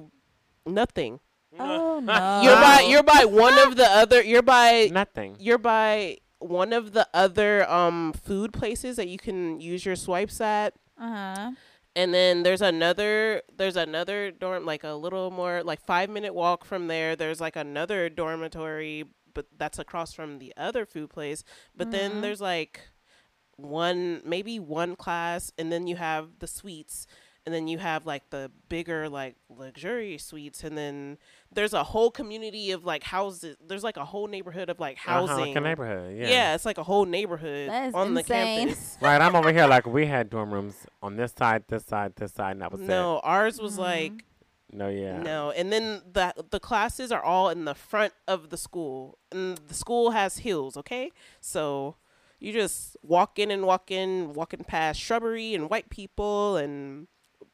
nothing. 0.65 1.19
Oh 1.59 1.99
no. 1.99 2.41
You're 2.43 2.55
by 2.55 2.85
you're 2.89 3.03
by 3.03 3.25
one 3.25 3.59
of 3.59 3.75
the 3.75 3.85
other. 3.85 4.23
You're 4.23 4.41
by 4.41 4.89
nothing. 4.91 5.35
you're 5.39 5.59
by 5.59 6.17
one 6.39 6.73
of 6.73 6.93
the 6.93 7.07
other 7.13 7.69
um 7.71 8.11
food 8.13 8.51
places 8.53 8.95
that 8.97 9.07
you 9.07 9.17
can 9.19 9.61
use 9.61 9.85
your 9.85 9.95
swipes 9.95 10.41
at. 10.41 10.73
Uh 10.99 11.09
huh. 11.35 11.51
And 11.95 12.13
then 12.13 12.43
there's 12.43 12.61
another 12.61 13.41
there's 13.55 13.75
another 13.75 14.31
dorm 14.31 14.65
like 14.65 14.83
a 14.83 14.93
little 14.93 15.29
more 15.31 15.63
like 15.63 15.79
5 15.85 16.09
minute 16.09 16.33
walk 16.33 16.65
from 16.65 16.87
there. 16.87 17.15
There's 17.15 17.39
like 17.41 17.55
another 17.55 18.09
dormitory 18.09 19.05
but 19.33 19.47
that's 19.57 19.79
across 19.79 20.13
from 20.13 20.37
the 20.39 20.53
other 20.57 20.85
food 20.85 21.09
place. 21.09 21.43
But 21.75 21.91
then 21.91 22.19
Mhm. 22.19 22.21
there's 22.21 22.41
like 22.41 22.81
one 23.57 24.21
maybe 24.25 24.59
one 24.59 24.95
class 24.95 25.51
and 25.57 25.71
then 25.71 25.87
you 25.87 25.95
have 25.97 26.39
the 26.39 26.47
suites 26.47 27.05
and 27.45 27.53
then 27.53 27.67
you 27.67 27.77
have 27.77 28.05
like 28.05 28.29
the 28.29 28.49
bigger 28.69 29.09
like 29.09 29.35
luxurious 29.49 30.23
suites 30.23 30.63
and 30.63 30.77
then 30.77 31.17
there's 31.51 31.73
a 31.73 31.83
whole 31.83 32.09
community 32.09 32.71
of 32.71 32.85
like 32.85 33.03
houses 33.03 33.57
there's 33.67 33.83
like 33.83 33.97
a 33.97 34.05
whole 34.05 34.27
neighborhood 34.27 34.69
of 34.69 34.79
like 34.79 34.97
Uh-huh, 35.05 35.27
housing 35.27 35.47
like 35.47 35.55
a 35.55 35.61
neighborhood. 35.61 36.15
Yeah. 36.17 36.29
yeah. 36.29 36.55
it's 36.55 36.65
like 36.65 36.77
a 36.77 36.83
whole 36.83 37.05
neighborhood 37.05 37.69
That 37.69 37.89
is 37.89 37.93
on 37.93 38.13
the 38.13 38.23
campus 38.23 38.97
Right. 39.01 39.19
I'm 39.21 39.35
over 39.35 39.51
here 39.51 39.67
like 39.67 39.85
we 39.85 40.05
had 40.05 40.29
dorm 40.29 40.53
rooms 40.53 40.75
on 41.01 41.15
this 41.17 41.33
side, 41.37 41.63
this 41.67 41.85
side, 41.85 42.15
this 42.15 42.33
side, 42.33 42.51
and 42.51 42.61
that 42.61 42.71
was 42.71 42.81
no 42.81 43.19
ours 43.23 43.59
was 43.59 43.75
Mhm. 43.75 43.79
like. 43.79 44.25
No, 44.75 44.89
yeah. 44.89 45.21
no 45.21 45.51
and 45.51 45.71
then 45.71 46.01
the 46.13 46.33
the 46.49 46.59
classes 46.59 47.11
are 47.11 47.21
all 47.21 47.49
in 47.49 47.65
the 47.65 47.75
front 47.75 48.11
of 48.27 48.49
the 48.49 48.57
school 48.57 49.19
and 49.31 49.55
the 49.67 49.73
school 49.75 50.09
has 50.11 50.37
hills 50.39 50.75
okay 50.77 51.11
so 51.39 51.95
you 52.39 52.51
just 52.51 52.97
walk 53.03 53.37
in 53.37 53.51
and 53.51 53.67
walk 53.67 53.91
in, 53.91 54.33
walking 54.33 54.63
past 54.63 54.99
shrubbery 54.99 55.53
and 55.53 55.69
white 55.69 55.89
people 55.91 56.57
and 56.57 57.07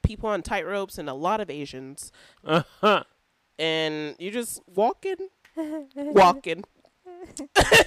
people 0.03 0.30
on 0.30 0.41
tight 0.41 0.65
ropes 0.65 0.97
and 0.97 1.09
a 1.09 1.13
lot 1.13 1.41
of 1.41 1.49
Asians. 1.49 2.11
Uh-huh. 2.43 3.03
And 3.59 4.15
you're 4.19 4.31
just 4.31 4.61
walking, 4.73 5.17
walking. 5.57 6.63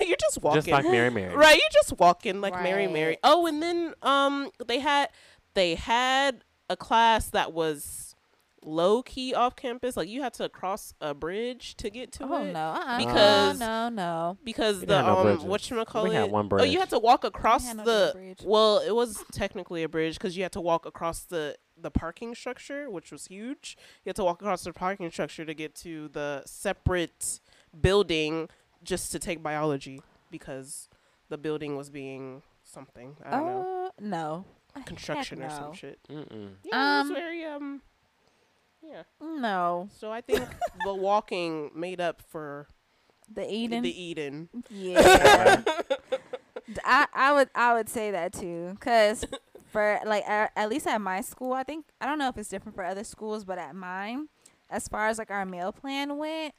You're 0.06 0.16
just 0.20 0.42
walking. 0.42 0.58
Just 0.58 0.68
like 0.68 0.84
Mary 0.84 1.08
Mary. 1.08 1.34
Right, 1.34 1.56
you're 1.56 1.70
just 1.72 1.98
walking 1.98 2.42
like 2.42 2.52
Mary 2.62 2.86
Mary. 2.86 3.16
Oh, 3.24 3.46
and 3.46 3.62
then 3.62 3.94
um 4.02 4.50
they 4.66 4.80
had 4.80 5.08
they 5.54 5.74
had 5.74 6.44
a 6.68 6.76
class 6.76 7.30
that 7.30 7.54
was 7.54 8.11
low 8.64 9.02
key 9.02 9.34
off 9.34 9.56
campus. 9.56 9.96
Like 9.96 10.08
you 10.08 10.22
had 10.22 10.34
to 10.34 10.48
cross 10.48 10.94
a 11.00 11.14
bridge 11.14 11.74
to 11.76 11.90
get 11.90 12.12
to 12.12 12.24
Oh 12.24 12.42
it. 12.44 12.52
no! 12.52 12.60
Uh-uh. 12.60 12.98
Because- 12.98 13.58
no, 13.58 13.88
no, 13.88 13.88
no, 13.88 14.38
Because 14.44 14.76
We 14.80 14.86
the 14.86 14.86
didn't 14.86 15.04
have 15.04 15.24
no 15.24 15.30
um 15.32 15.46
what 15.48 15.70
you 15.70 15.84
call 15.84 16.06
it? 16.06 16.12
had 16.14 16.30
one 16.30 16.46
Oh, 16.46 16.48
bridge. 16.48 16.70
you 16.72 16.78
had 16.78 16.90
to 16.90 16.98
walk 16.98 17.24
across 17.24 17.66
had 17.66 17.78
no 17.78 17.84
the 17.84 18.10
damn 18.14 18.22
bridge. 18.22 18.40
well, 18.44 18.78
it 18.78 18.94
was 18.94 19.22
technically 19.32 19.82
a 19.82 19.88
bridge 19.88 20.14
because 20.14 20.36
you 20.36 20.42
had 20.44 20.52
to 20.52 20.60
walk 20.60 20.86
across 20.86 21.20
the 21.24 21.56
the 21.76 21.90
parking 21.90 22.34
structure, 22.34 22.88
which 22.88 23.10
was 23.10 23.26
huge. 23.26 23.76
You 24.04 24.10
had 24.10 24.16
to 24.16 24.24
walk 24.24 24.40
across 24.40 24.62
the 24.62 24.72
parking 24.72 25.10
structure 25.10 25.44
to 25.44 25.54
get 25.54 25.74
to 25.76 26.08
the 26.08 26.42
separate 26.46 27.40
building 27.80 28.48
just 28.84 29.10
to 29.12 29.18
take 29.18 29.42
biology 29.42 30.00
because 30.30 30.88
the 31.28 31.38
building 31.38 31.76
was 31.76 31.90
being 31.90 32.42
something. 32.62 33.16
I 33.24 33.30
don't 33.30 33.46
know. 33.46 33.86
Uh, 33.86 33.90
no. 34.00 34.44
Construction 34.86 35.42
or 35.42 35.50
some 35.50 35.72
shit. 35.74 35.98
Mm-mm. 36.08 36.52
Yeah, 36.64 36.98
it 36.98 37.00
Um, 37.00 37.08
was 37.08 37.18
very 37.18 37.44
um 37.44 37.82
yeah. 38.82 39.02
No, 39.20 39.88
So 39.98 40.10
I 40.10 40.20
think 40.20 40.44
the 40.84 40.94
walking 40.94 41.70
made 41.74 42.00
up 42.00 42.22
for 42.30 42.66
the 43.32 43.50
Eden. 43.50 43.82
the 43.82 44.02
Eden. 44.02 44.48
yeah, 44.70 45.62
I 46.84 47.06
I 47.14 47.32
would 47.32 47.48
I 47.54 47.74
would 47.74 47.88
say 47.88 48.10
that 48.10 48.32
too, 48.32 48.76
cause 48.80 49.24
for 49.70 50.00
like 50.04 50.28
at, 50.28 50.52
at 50.56 50.68
least 50.68 50.86
at 50.86 51.00
my 51.00 51.20
school, 51.20 51.52
I 51.52 51.62
think 51.62 51.86
I 52.00 52.06
don't 52.06 52.18
know 52.18 52.28
if 52.28 52.36
it's 52.36 52.48
different 52.48 52.74
for 52.76 52.84
other 52.84 53.04
schools, 53.04 53.44
but 53.44 53.58
at 53.58 53.74
mine, 53.74 54.28
as 54.70 54.88
far 54.88 55.08
as 55.08 55.18
like 55.18 55.30
our 55.30 55.46
meal 55.46 55.72
plan 55.72 56.18
went, 56.18 56.54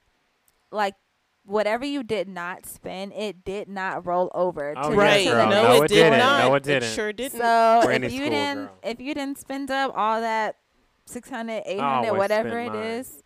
like 0.71 0.95
whatever 1.45 1.85
you 1.85 2.03
did 2.03 2.27
not 2.27 2.65
spend, 2.65 3.13
it 3.13 3.43
did 3.43 3.67
not 3.67 4.05
roll 4.07 4.31
over. 4.33 4.73
Oh, 4.77 4.89
to 4.91 4.95
yes, 4.95 4.97
right. 4.97 5.25
the 5.25 5.31
girl. 5.31 5.49
No, 5.49 5.63
No, 5.63 5.73
it, 5.73 5.83
it 5.85 5.87
did 5.89 5.95
didn't. 5.95 6.19
not. 6.19 6.43
No, 6.47 6.55
it 6.55 6.63
didn't. 6.63 6.89
sure 6.93 7.13
didn't. 7.13 7.39
So 7.39 7.81
if 7.89 8.03
you 8.03 8.09
school, 8.09 8.29
didn't 8.29 8.65
girl. 8.65 8.77
if 8.83 8.99
you 9.01 9.13
didn't 9.13 9.37
spend 9.39 9.69
up 9.69 9.91
all 9.95 10.21
that 10.21 10.55
600 11.07 11.63
800 11.65 12.09
always 12.09 12.17
whatever 12.19 12.59
it 12.59 12.73
mine. 12.73 12.83
is 12.83 13.22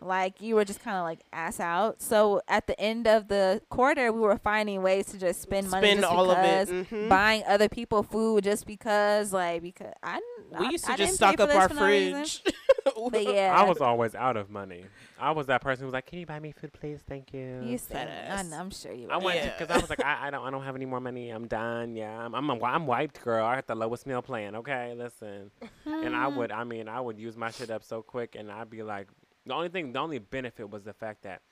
like 0.00 0.40
you 0.40 0.54
were 0.54 0.64
just 0.64 0.80
kind 0.82 0.96
of 0.96 1.04
like 1.04 1.20
ass 1.32 1.58
out 1.58 2.00
so 2.02 2.40
at 2.48 2.66
the 2.66 2.78
end 2.80 3.06
of 3.06 3.28
the 3.28 3.60
quarter 3.70 4.12
we 4.12 4.20
were 4.20 4.36
finding 4.36 4.82
ways 4.82 5.06
to 5.06 5.18
just 5.18 5.40
spend 5.40 5.70
money 5.70 5.86
Spend 5.88 6.00
just 6.02 6.12
all 6.12 6.30
of 6.30 6.38
it. 6.38 6.68
because 6.68 6.86
Mhm. 6.86 7.08
buying 7.08 7.42
other 7.48 7.68
people 7.68 8.02
food 8.02 8.44
just 8.44 8.66
because 8.66 9.32
like 9.32 9.62
because 9.62 9.92
I 10.02 10.16
didn't- 10.16 10.60
we 10.60 10.70
used 10.72 10.84
to 10.84 10.92
I 10.92 10.96
just 10.96 11.14
stock 11.14 11.40
up 11.40 11.50
our 11.50 11.68
for 11.68 11.74
no 11.74 11.80
fridge. 11.80 12.42
but 13.10 13.24
yeah 13.24 13.52
I 13.56 13.64
was 13.64 13.80
always 13.80 14.14
out 14.14 14.36
of 14.36 14.48
money. 14.50 14.84
I 15.18 15.30
was 15.32 15.46
that 15.46 15.62
person 15.62 15.80
who 15.82 15.86
was 15.86 15.94
like, 15.94 16.06
"Can 16.06 16.18
you 16.18 16.26
buy 16.26 16.38
me 16.38 16.52
food, 16.52 16.72
please? 16.74 17.00
Thank 17.08 17.32
you." 17.32 17.62
you 17.64 17.78
said, 17.78 18.06
Fat 18.06 18.08
I, 18.08 18.12
ass. 18.40 18.52
I'm 18.52 18.70
sure 18.70 18.92
you 18.92 19.08
I 19.10 19.16
were. 19.16 19.24
went 19.24 19.38
Yeah. 19.44 19.54
because 19.58 19.74
I 19.74 19.80
was 19.80 19.88
like, 19.88 20.04
I, 20.04 20.28
I 20.28 20.30
don't, 20.30 20.46
I 20.46 20.50
don't 20.50 20.62
have 20.62 20.76
any 20.76 20.84
more 20.84 21.00
money. 21.00 21.30
I'm 21.30 21.48
done. 21.48 21.96
Yeah, 21.96 22.16
I'm, 22.16 22.34
I'm, 22.34 22.50
a, 22.50 22.62
I'm 22.64 22.86
wiped, 22.86 23.22
girl. 23.24 23.44
I 23.44 23.54
got 23.56 23.66
the 23.66 23.74
lowest 23.74 24.06
meal 24.06 24.20
plan. 24.20 24.54
Okay, 24.56 24.94
listen. 24.96 25.50
and 25.86 26.14
I 26.14 26.28
would, 26.36 26.52
I 26.52 26.64
mean, 26.64 26.86
I 26.86 27.00
would 27.00 27.18
use 27.18 27.34
my 27.36 27.50
shit 27.50 27.70
up 27.70 27.82
so 27.82 28.02
quick, 28.02 28.36
and 28.38 28.52
I'd 28.52 28.68
be 28.68 28.82
like, 28.82 29.08
the 29.46 29.54
only 29.54 29.68
thing, 29.68 29.92
the 29.92 30.00
only 30.00 30.18
benefit 30.18 30.70
was 30.70 30.82
the 30.84 30.92
fact 30.92 31.22
that 31.22 31.42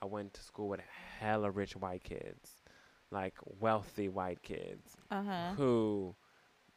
I 0.00 0.06
went 0.06 0.34
to 0.34 0.42
school 0.42 0.68
with 0.68 0.80
hella 1.18 1.50
rich 1.50 1.76
white 1.76 2.04
kids, 2.04 2.62
like 3.10 3.34
wealthy 3.60 4.08
white 4.08 4.42
kids 4.42 4.96
uh-huh 5.10 5.52
who 5.56 6.14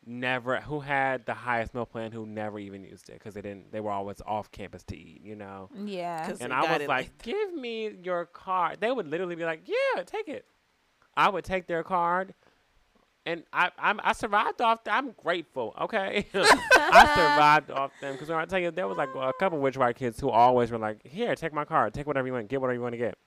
never, 0.05 0.57
who 0.61 0.79
had 0.79 1.25
the 1.25 1.33
highest 1.33 1.73
meal 1.73 1.85
plan, 1.85 2.11
who 2.11 2.25
never 2.25 2.59
even 2.59 2.83
used 2.83 3.09
it 3.09 3.13
because 3.13 3.33
they 3.33 3.41
didn't, 3.41 3.71
they 3.71 3.79
were 3.81 3.91
always 3.91 4.21
off 4.25 4.51
campus 4.51 4.83
to 4.83 4.97
eat, 4.97 5.21
you 5.23 5.35
know. 5.35 5.69
Yeah. 5.83 6.33
And 6.39 6.53
I 6.53 6.61
was 6.61 6.79
like, 6.81 6.87
like 6.87 7.21
"Give 7.23 7.53
me 7.53 7.89
your 8.03 8.25
card." 8.25 8.77
They 8.79 8.91
would 8.91 9.07
literally 9.07 9.35
be 9.35 9.43
like, 9.45 9.63
"Yeah, 9.65 10.03
take 10.03 10.27
it." 10.29 10.45
I 11.15 11.29
would 11.29 11.43
take 11.43 11.67
their 11.67 11.83
card, 11.83 12.35
and 13.27 13.43
I 13.51 13.69
I'm, 13.77 13.99
I 14.03 14.13
survived 14.13 14.61
off. 14.61 14.83
th- 14.85 14.95
I'm 14.95 15.11
grateful. 15.11 15.75
Okay, 15.81 16.25
I 16.33 17.13
survived 17.15 17.71
off 17.71 17.91
them 18.01 18.13
because 18.13 18.29
when 18.29 18.39
I 18.39 18.45
tell 18.45 18.59
you, 18.59 18.71
there 18.71 18.87
was 18.87 18.97
like 18.97 19.09
a 19.15 19.33
couple 19.37 19.59
rich 19.59 19.77
white 19.77 19.97
kids 19.97 20.19
who 20.19 20.29
always 20.29 20.71
were 20.71 20.77
like, 20.77 21.05
"Here, 21.05 21.35
take 21.35 21.53
my 21.53 21.65
card. 21.65 21.93
Take 21.93 22.07
whatever 22.07 22.25
you 22.25 22.33
want. 22.33 22.47
Get 22.47 22.61
whatever 22.61 22.75
you 22.75 22.81
want 22.81 22.93
to 22.93 22.97
get. 22.97 23.17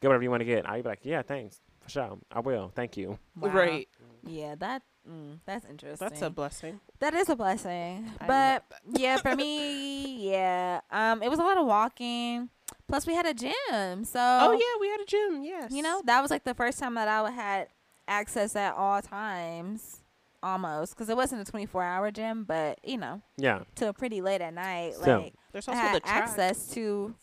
Get 0.00 0.08
whatever 0.08 0.22
you 0.22 0.30
want 0.30 0.42
to 0.42 0.44
get." 0.44 0.68
I'd 0.68 0.84
be 0.84 0.88
like, 0.88 1.00
"Yeah, 1.02 1.22
thanks 1.22 1.60
for 1.80 1.90
sure. 1.90 2.18
I 2.30 2.40
will. 2.40 2.70
Thank 2.74 2.96
you." 2.96 3.18
Wow. 3.36 3.50
right. 3.50 3.88
yeah 4.24 4.54
that 4.56 4.82
mm, 5.08 5.38
that's 5.44 5.64
interesting 5.66 6.08
That's 6.08 6.22
a 6.22 6.30
blessing. 6.30 6.80
That 7.00 7.14
is 7.14 7.28
a 7.28 7.36
blessing. 7.36 8.10
I 8.20 8.26
But 8.26 8.64
yeah, 8.92 9.16
for 9.16 9.34
me, 9.34 10.30
yeah. 10.30 10.80
Um, 10.90 11.20
it 11.20 11.28
was 11.28 11.40
a 11.40 11.42
lot 11.42 11.58
of 11.58 11.66
walking. 11.66 12.50
Plus, 12.86 13.06
we 13.06 13.14
had 13.14 13.26
a 13.26 13.34
gym, 13.34 14.04
so 14.04 14.20
Oh 14.20 14.52
yeah, 14.52 14.80
we 14.80 14.88
had 14.88 15.00
a 15.00 15.04
gym. 15.04 15.42
Yes. 15.42 15.72
you 15.72 15.82
know 15.82 16.00
that 16.04 16.22
was 16.22 16.30
like 16.30 16.44
the 16.44 16.54
first 16.54 16.78
time 16.78 16.94
that 16.94 17.08
I 17.08 17.30
had 17.30 17.68
access 18.08 18.56
at 18.56 18.74
all 18.74 19.00
times, 19.02 20.02
almost, 20.42 20.94
because 20.94 21.08
it 21.08 21.16
wasn't 21.16 21.46
a 21.46 21.50
twenty 21.50 21.66
four 21.66 21.82
hour 21.84 22.10
gym, 22.10 22.44
but 22.44 22.78
you 22.84 22.96
know, 22.96 23.22
Yeah. 23.36 23.60
till 23.74 23.92
pretty 23.92 24.20
late 24.20 24.40
at 24.40 24.54
night, 24.54 24.94
Still. 24.94 25.20
like 25.20 25.34
there's 25.52 25.68
I 25.68 25.72
also 25.72 25.80
had 25.82 25.94
the 25.94 26.00
track. 26.00 26.22
access 26.22 26.68
to 26.70 27.14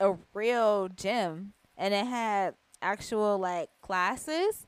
a 0.00 0.16
real 0.34 0.88
gym, 0.88 1.52
and 1.76 1.92
it 1.94 2.06
had 2.06 2.54
actual 2.80 3.38
like 3.38 3.68
classes. 3.82 4.66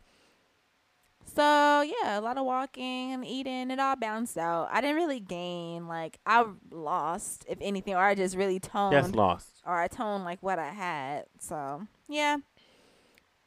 So 1.26 1.80
yeah, 1.80 2.18
a 2.18 2.20
lot 2.20 2.38
of 2.38 2.44
walking 2.44 3.12
and 3.12 3.24
eating. 3.26 3.70
It 3.70 3.80
all 3.80 3.96
bounced 3.96 4.38
out. 4.38 4.68
I 4.70 4.80
didn't 4.80 4.96
really 4.96 5.20
gain. 5.20 5.88
Like 5.88 6.18
I 6.26 6.44
lost, 6.70 7.44
if 7.48 7.58
anything, 7.60 7.94
or 7.94 7.98
I 8.04 8.14
just 8.14 8.36
really 8.36 8.60
toned, 8.60 8.92
Yes, 8.92 9.12
lost. 9.14 9.62
or 9.66 9.74
I 9.74 9.88
toned 9.88 10.24
like 10.24 10.42
what 10.42 10.58
I 10.58 10.68
had. 10.70 11.24
So 11.40 11.86
yeah, 12.08 12.36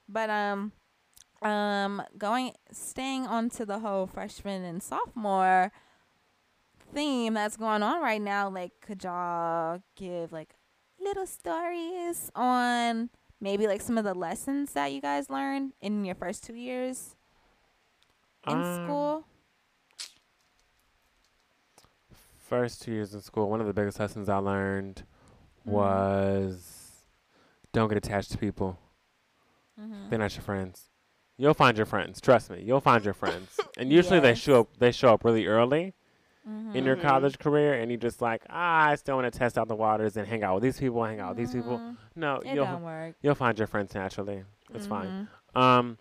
but 0.10 0.30
um, 0.30 0.72
um, 1.42 2.02
going 2.18 2.54
staying 2.72 3.28
onto 3.28 3.66
the 3.66 3.80
whole 3.80 4.08
freshman 4.08 4.64
and 4.64 4.82
sophomore 4.82 5.72
theme 6.94 7.34
that's 7.34 7.58
going 7.58 7.84
on 7.84 8.02
right 8.02 8.22
now. 8.22 8.50
Like, 8.50 8.72
could 8.82 9.04
y'all 9.04 9.82
give 9.96 10.32
like 10.32 10.56
little 11.00 11.26
stories 11.28 12.32
on 12.36 13.10
maybe 13.40 13.68
like 13.68 13.82
some 13.82 13.98
of 13.98 14.04
the 14.04 14.14
lessons 14.16 14.74
that 14.74 14.92
you 14.92 15.02
guys 15.02 15.30
learned 15.30 15.74
in 15.82 16.04
your 16.06 16.16
first 16.16 16.44
two 16.44 16.56
years 16.56 17.16
in 18.48 18.54
Um, 18.58 18.86
school? 18.86 19.26
First 22.38 22.82
two 22.82 22.92
years 22.94 23.14
in 23.14 23.22
school, 23.22 23.50
one 23.50 23.60
of 23.60 23.68
the 23.68 23.74
biggest 23.74 24.00
lessons 24.00 24.30
I 24.30 24.38
learned 24.38 25.04
Mhm. 25.68 25.72
was 25.72 27.06
don't 27.74 27.90
get 27.90 27.98
attached 27.98 28.32
to 28.32 28.38
people. 28.38 28.80
Mhm. 29.80 30.10
They're 30.10 30.20
not 30.20 30.34
your 30.34 30.44
friends. 30.44 30.86
You'll 31.38 31.54
find 31.54 31.78
your 31.78 31.86
friends. 31.86 32.20
Trust 32.20 32.50
me, 32.50 32.62
you'll 32.66 32.82
find 32.82 33.04
your 33.06 33.14
friends. 33.14 33.60
And 33.78 33.92
usually 33.92 34.20
they 34.20 34.34
show 34.34 34.62
up. 34.62 34.70
They 34.80 34.92
show 34.92 35.14
up 35.14 35.24
really 35.24 35.46
early 35.46 35.94
in 36.74 36.84
your 36.86 36.96
Mhm. 36.96 37.02
college 37.02 37.38
career, 37.40 37.74
and 37.76 37.92
you 37.92 37.98
just 37.98 38.22
like, 38.22 38.42
ah, 38.50 38.88
I 38.88 38.96
still 38.96 39.18
want 39.18 39.32
to 39.32 39.38
test 39.38 39.58
out 39.58 39.68
the 39.68 39.76
waters 39.76 40.18
and 40.18 40.26
hang 40.28 40.44
out 40.44 40.56
with 40.56 40.64
these 40.64 40.80
people, 40.80 41.04
hang 41.04 41.20
out 41.20 41.30
with 41.30 41.38
these 41.38 41.52
people. 41.54 41.78
Mhm. 41.78 41.98
No, 42.16 42.36
It 42.38 42.56
you'll 42.56 42.66
don't 42.66 42.84
work. 42.84 43.16
you'll 43.22 43.36
find 43.36 43.58
your 43.60 43.68
friends 43.68 43.94
naturally. 43.94 44.46
It's 44.74 44.88
fine. 44.88 45.28
Mhm. 45.56 45.60
Um, 45.62 45.98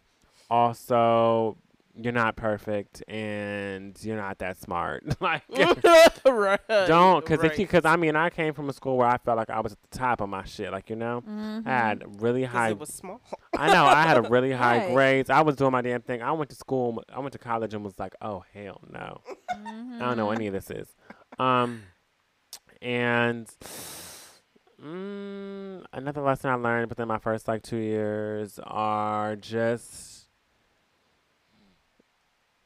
also, 0.49 1.57
you're 1.99 2.13
not 2.13 2.37
perfect, 2.37 3.03
and 3.09 3.97
you're 4.03 4.17
not 4.19 4.39
that 4.39 4.59
smart. 4.61 5.03
like, 5.21 5.43
right. 6.27 6.61
don't 6.69 7.25
because 7.25 7.41
right. 7.41 7.57
because 7.57 7.85
I 7.85 7.97
mean 7.97 8.17
I 8.17 8.29
came 8.31 8.53
from 8.55 8.69
a 8.69 8.73
school 8.73 8.97
where 8.99 9.09
I 9.09 9.17
felt 9.19 9.37
like 9.39 9.49
I 9.51 9.61
was 9.61 9.73
at 9.73 9.79
the 9.91 9.99
top 9.99 10.21
of 10.21 10.29
my 10.29 10.45
shit. 10.45 10.71
Like 10.73 10.91
you 10.91 10.97
know, 10.97 11.23
Mhm. 11.27 11.67
I 11.67 11.71
had 11.71 12.21
really 12.23 12.45
high 12.45 12.71
it 12.71 12.79
was 12.79 12.91
small. 12.93 13.21
I 13.57 13.73
know. 13.73 13.87
I 13.87 14.03
had 14.03 14.19
a 14.19 14.23
really 14.29 14.53
high 14.53 14.79
Right. 14.87 14.95
grades. 14.95 15.31
I 15.31 15.41
was 15.41 15.57
doing 15.57 15.73
my 15.73 15.83
damn 15.83 16.03
thing. 16.03 16.23
I 16.23 16.33
went 16.33 16.51
to 16.51 16.57
school. 16.57 17.03
I 17.13 17.19
went 17.21 17.33
to 17.33 17.39
college 17.39 17.73
and 17.75 17.83
was 17.85 17.99
like, 17.99 18.15
oh 18.21 18.45
hell 18.53 18.81
no. 18.91 19.23
I 19.51 19.99
don't 20.01 20.17
know 20.19 20.27
what 20.27 20.35
Mhm. 20.37 20.41
any 20.41 20.47
of 20.49 20.53
this 20.53 20.71
is. 20.71 20.95
Um, 21.39 21.83
and 22.83 23.47
mm, 24.83 25.85
another 25.93 26.21
lesson 26.21 26.51
I 26.51 26.55
learned 26.55 26.89
within 26.91 27.09
my 27.09 27.19
first 27.19 27.49
like 27.49 27.63
two 27.63 27.77
years 27.79 28.59
are 28.65 29.37
just 29.37 30.16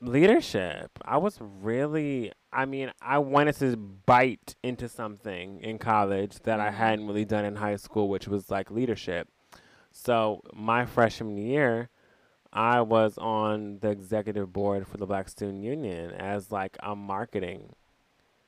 leadership. 0.01 0.91
I 1.05 1.19
was 1.19 1.39
really. 1.41 2.33
I 2.53 2.65
mean, 2.65 2.91
I 3.01 3.19
wanted 3.19 3.55
to 3.57 3.77
bite 3.77 4.57
into 4.63 4.89
something 4.89 5.61
in 5.61 5.79
college 5.79 6.41
that 6.41 6.59
I 6.59 6.71
Mhm. 6.71 6.75
hadn't 6.75 7.07
really 7.07 7.25
done 7.25 7.45
in 7.45 7.57
high 7.57 7.77
school, 7.77 8.09
which 8.09 8.27
was 8.27 8.51
like 8.51 8.71
leadership. 8.71 9.29
So 9.93 10.43
my 10.53 10.85
freshman 10.85 11.37
year, 11.37 11.91
I 12.53 12.81
was 12.81 13.17
on 13.19 13.79
the 13.79 13.91
executive 13.91 14.53
board 14.53 14.89
for 14.89 14.97
the 14.97 15.07
Black 15.07 15.29
Student 15.29 15.63
Union 15.63 16.11
as 16.11 16.51
like 16.51 16.77
a 16.83 16.97
marketing 16.97 17.75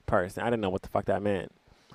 person. 0.06 0.42
I 0.42 0.46
didn't 0.46 0.62
know 0.62 0.70
what 0.70 0.82
the 0.82 0.88
fuck 0.88 1.04
that 1.04 1.22
meant. 1.22 1.52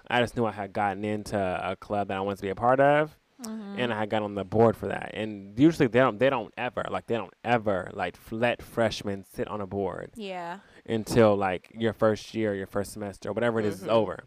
I 0.10 0.22
just 0.22 0.38
knew 0.38 0.46
I 0.46 0.52
had 0.52 0.72
gotten 0.72 1.04
into 1.04 1.38
a 1.38 1.76
club 1.76 2.08
that 2.08 2.18
I 2.18 2.22
wanted 2.22 2.38
to 2.38 2.42
be 2.44 2.50
a 2.50 2.56
part 2.56 2.80
of, 2.80 3.18
Mm-hmm. 3.46 3.80
and 3.80 3.94
I 3.94 4.08
got 4.08 4.24
on 4.24 4.34
the 4.34 4.44
board 4.44 4.76
for 4.76 4.88
that. 4.88 5.12
And 5.14 5.58
usually 5.60 5.88
they 5.88 6.00
don't 6.00 6.18
they 6.18 6.30
don't 6.30 6.52
ever 6.58 6.84
like 6.90 7.06
they 7.06 7.16
don't 7.16 7.34
ever 7.44 7.92
like 7.94 8.18
let 8.32 8.64
freshmen 8.64 9.24
sit 9.32 9.48
on 9.48 9.62
a 9.62 9.68
board 9.68 10.12
yeah. 10.16 10.58
until 10.88 11.36
like 11.36 11.72
your 11.78 11.94
first 11.94 12.34
year, 12.34 12.56
your 12.56 12.66
first 12.66 12.94
semester, 12.94 13.32
whatever 13.32 13.60
it 13.60 13.66
is, 13.66 13.82
is 13.82 13.88
Mhm. 13.88 13.92
over. 13.92 14.24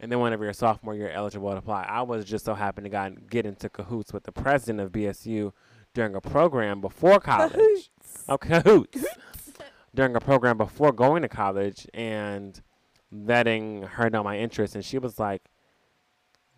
And 0.00 0.10
then 0.10 0.20
whenever 0.20 0.44
you're 0.44 0.50
a 0.52 0.54
sophomore, 0.54 0.94
you're 0.94 1.10
eligible 1.10 1.50
to 1.50 1.56
apply. 1.58 1.82
I 1.84 2.02
was 2.02 2.24
just 2.24 2.44
so 2.46 2.54
happy 2.54 2.82
to 2.82 2.88
got, 2.88 3.28
get 3.28 3.44
into 3.46 3.68
cahoots 3.68 4.12
with 4.12 4.24
the 4.24 4.32
president 4.32 4.80
of 4.80 4.90
BSU 4.92 5.52
during 5.94 6.14
a 6.14 6.20
program 6.20 6.80
before 6.80 7.18
college. 7.20 7.90
oh, 8.28 8.38
cahoots. 8.38 9.04
during 9.94 10.14
a 10.16 10.20
program 10.20 10.58
before 10.58 10.92
going 10.92 11.22
to 11.22 11.28
college 11.28 11.86
and 11.94 12.60
letting 13.10 13.82
her 13.82 14.10
know 14.10 14.22
my 14.22 14.38
interest. 14.38 14.74
And 14.74 14.84
she 14.84 14.98
was 14.98 15.18
like, 15.18 15.42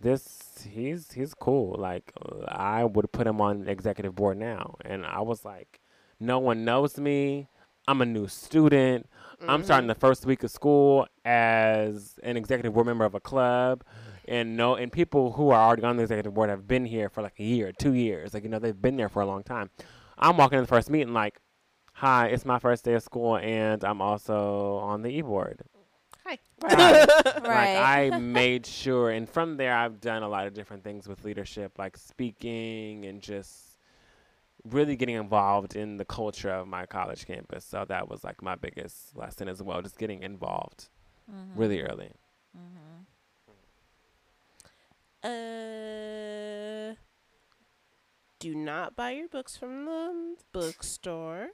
this, 0.01 0.67
he's, 0.69 1.13
he's 1.13 1.35
cool. 1.35 1.77
Like, 1.79 2.13
I 2.47 2.85
would 2.85 3.11
put 3.13 3.27
him 3.27 3.41
on 3.41 3.69
executive 3.69 4.15
board 4.15 4.39
now. 4.39 4.77
And 4.85 5.05
I 5.05 5.21
was 5.21 5.45
like, 5.45 5.81
no 6.21 6.39
one 6.39 6.65
knows 6.65 6.99
me. 6.99 7.49
I'm 7.87 8.01
a 8.03 8.07
new 8.07 8.29
student. 8.29 9.09
I'm 9.49 9.63
starting 9.63 9.87
Mhm. 9.89 9.95
the 9.95 10.01
first 10.01 10.27
week 10.27 10.43
of 10.43 10.51
school 10.51 11.07
as 11.25 12.19
an 12.23 12.37
executive 12.37 12.75
board 12.75 12.87
member 12.87 13.05
of 13.05 13.15
a 13.15 13.21
club, 13.21 13.85
and 14.27 14.57
no, 14.57 14.75
and 14.75 14.91
people 14.93 15.33
who 15.33 15.51
are 15.51 15.63
already 15.67 15.85
on 15.85 15.97
the 15.97 16.03
executive 16.03 16.35
board 16.35 16.51
have 16.51 16.67
been 16.67 16.85
here 16.85 17.09
for 17.09 17.23
like 17.23 17.39
a 17.39 17.45
year, 17.45 17.73
two 17.73 17.95
years, 17.95 18.35
like 18.35 18.43
you 18.43 18.49
know 18.51 18.59
they've 18.59 18.83
been 18.83 18.97
there 18.97 19.09
for 19.09 19.23
a 19.23 19.27
long 19.27 19.43
time. 19.45 19.71
I'm 20.19 20.37
walking 20.37 20.59
in 20.59 20.65
the 20.65 20.69
first 20.69 20.91
meeting 20.91 21.15
like, 21.15 21.39
"Hi, 21.95 22.27
it's 22.27 22.45
my 22.45 22.59
first 22.59 22.85
day 22.85 22.95
of 22.95 23.03
school, 23.03 23.37
and 23.39 23.83
I'm 23.85 24.03
also 24.03 24.79
on 24.79 25.03
the 25.03 25.11
e 25.11 25.23
board." 25.23 25.63
Hi. 26.29 26.39
Right. 26.63 27.09
Right. 27.45 27.75
Like 27.77 27.79
I 27.79 28.11
made 28.19 28.67
sure, 28.67 29.11
and 29.11 29.29
from 29.29 29.57
there 29.57 29.75
I've 29.77 30.01
done 30.01 30.23
a 30.23 30.29
lot 30.29 30.47
of 30.47 30.55
different 30.55 30.85
things 30.85 31.09
with 31.09 31.25
leadership, 31.25 31.79
like 31.79 31.97
speaking 31.97 33.05
and 33.07 33.21
just 33.23 33.77
really 34.65 34.97
getting 34.97 35.15
involved 35.17 35.77
in 35.77 35.97
the 35.97 36.05
culture 36.05 36.51
of 36.51 36.67
my 36.69 36.87
college 36.87 37.27
campus. 37.27 37.65
So 37.65 37.85
that 37.89 38.09
was 38.09 38.25
like 38.25 38.43
my 38.43 38.57
biggest 38.57 39.17
lesson 39.17 39.49
as 39.49 39.63
well, 39.63 39.83
just 39.83 39.99
getting 39.99 40.23
involved 40.23 40.89
Mm-hmm. 41.31 41.59
really 41.61 41.83
early. 41.83 42.13
Mm-hmm. 42.57 43.03
Uh, 45.23 46.95
do 48.39 48.55
not 48.55 48.97
buy 48.97 49.11
your 49.11 49.29
books 49.29 49.57
from 49.57 49.85
the 49.85 50.37
bookstore. 50.53 51.49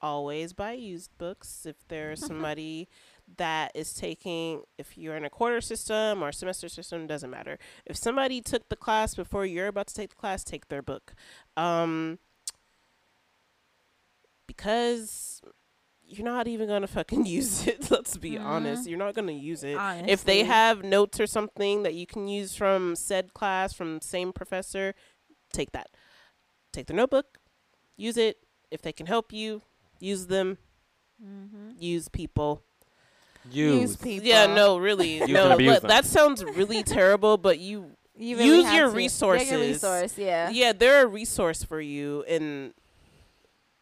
Always 0.00 0.52
buy 0.52 0.72
used 0.72 1.10
books. 1.18 1.66
If 1.66 1.76
there's 1.88 2.24
somebody 2.26 2.88
that 3.36 3.72
is 3.74 3.92
taking, 3.92 4.62
if 4.78 4.96
you're 4.96 5.16
in 5.16 5.24
a 5.24 5.30
quarter 5.30 5.60
system 5.60 6.22
or 6.22 6.32
semester 6.32 6.68
system, 6.68 7.06
doesn't 7.06 7.30
matter. 7.30 7.58
If 7.84 7.96
somebody 7.96 8.40
took 8.40 8.68
the 8.68 8.76
class 8.76 9.14
before 9.14 9.44
you're 9.46 9.66
about 9.68 9.86
to 9.88 9.94
take 9.94 10.10
the 10.10 10.16
class, 10.16 10.42
take 10.42 10.68
their 10.68 10.82
book. 10.82 11.14
Um, 11.56 12.18
because 14.46 15.40
you're 16.04 16.24
not 16.24 16.48
even 16.48 16.68
gonna 16.68 16.86
fucking 16.86 17.26
use 17.38 17.66
it. 17.66 17.90
Let's 17.90 18.16
be 18.16 18.38
honest. 18.38 18.84
Mhm. 18.84 18.88
You're 18.88 18.98
not 18.98 19.14
gonna 19.14 19.32
use 19.32 19.62
it 19.62 19.76
Honestly. 19.76 20.10
if 20.10 20.24
they 20.24 20.44
have 20.44 20.82
notes 20.82 21.20
or 21.20 21.26
something 21.26 21.82
that 21.82 21.94
you 21.94 22.06
can 22.06 22.28
use 22.28 22.54
from 22.56 22.96
said 22.96 23.34
class 23.34 23.72
from 23.74 24.00
same 24.00 24.32
professor, 24.32 24.94
take 25.52 25.72
that. 25.72 25.88
Take 26.72 26.86
the 26.86 26.94
notebook, 26.94 27.38
use 27.96 28.16
it. 28.16 28.38
If 28.70 28.82
they 28.82 28.92
can 28.92 29.06
help 29.06 29.32
you, 29.32 29.62
use 30.00 30.26
them. 30.26 30.58
mm-hmm. 31.22 31.70
Use 31.78 32.08
people. 32.08 32.62
Use 33.50 33.80
Use. 33.82 33.96
people. 33.96 34.26
Yeah, 34.28 34.46
no, 34.46 34.78
really, 34.78 35.18
Use 35.18 35.28
no. 35.28 35.44
and 35.44 35.52
abuse 35.54 35.72
look, 35.74 35.80
them. 35.82 35.88
that 35.88 36.04
sounds 36.04 36.42
really 36.44 36.82
terrible, 36.82 37.36
but 37.38 37.58
you, 37.58 37.92
You 38.16 38.36
really 38.36 38.56
Use 38.62 38.72
your 38.72 38.88
to. 38.90 38.94
resources. 38.96 39.48
Yeah, 39.50 39.56
your 39.56 39.66
resource. 39.66 40.18
Yeah. 40.18 40.50
yeah, 40.50 40.72
they're 40.72 41.04
a 41.04 41.06
resource 41.06 41.62
for 41.62 41.80
you, 41.80 42.24
and 42.28 42.74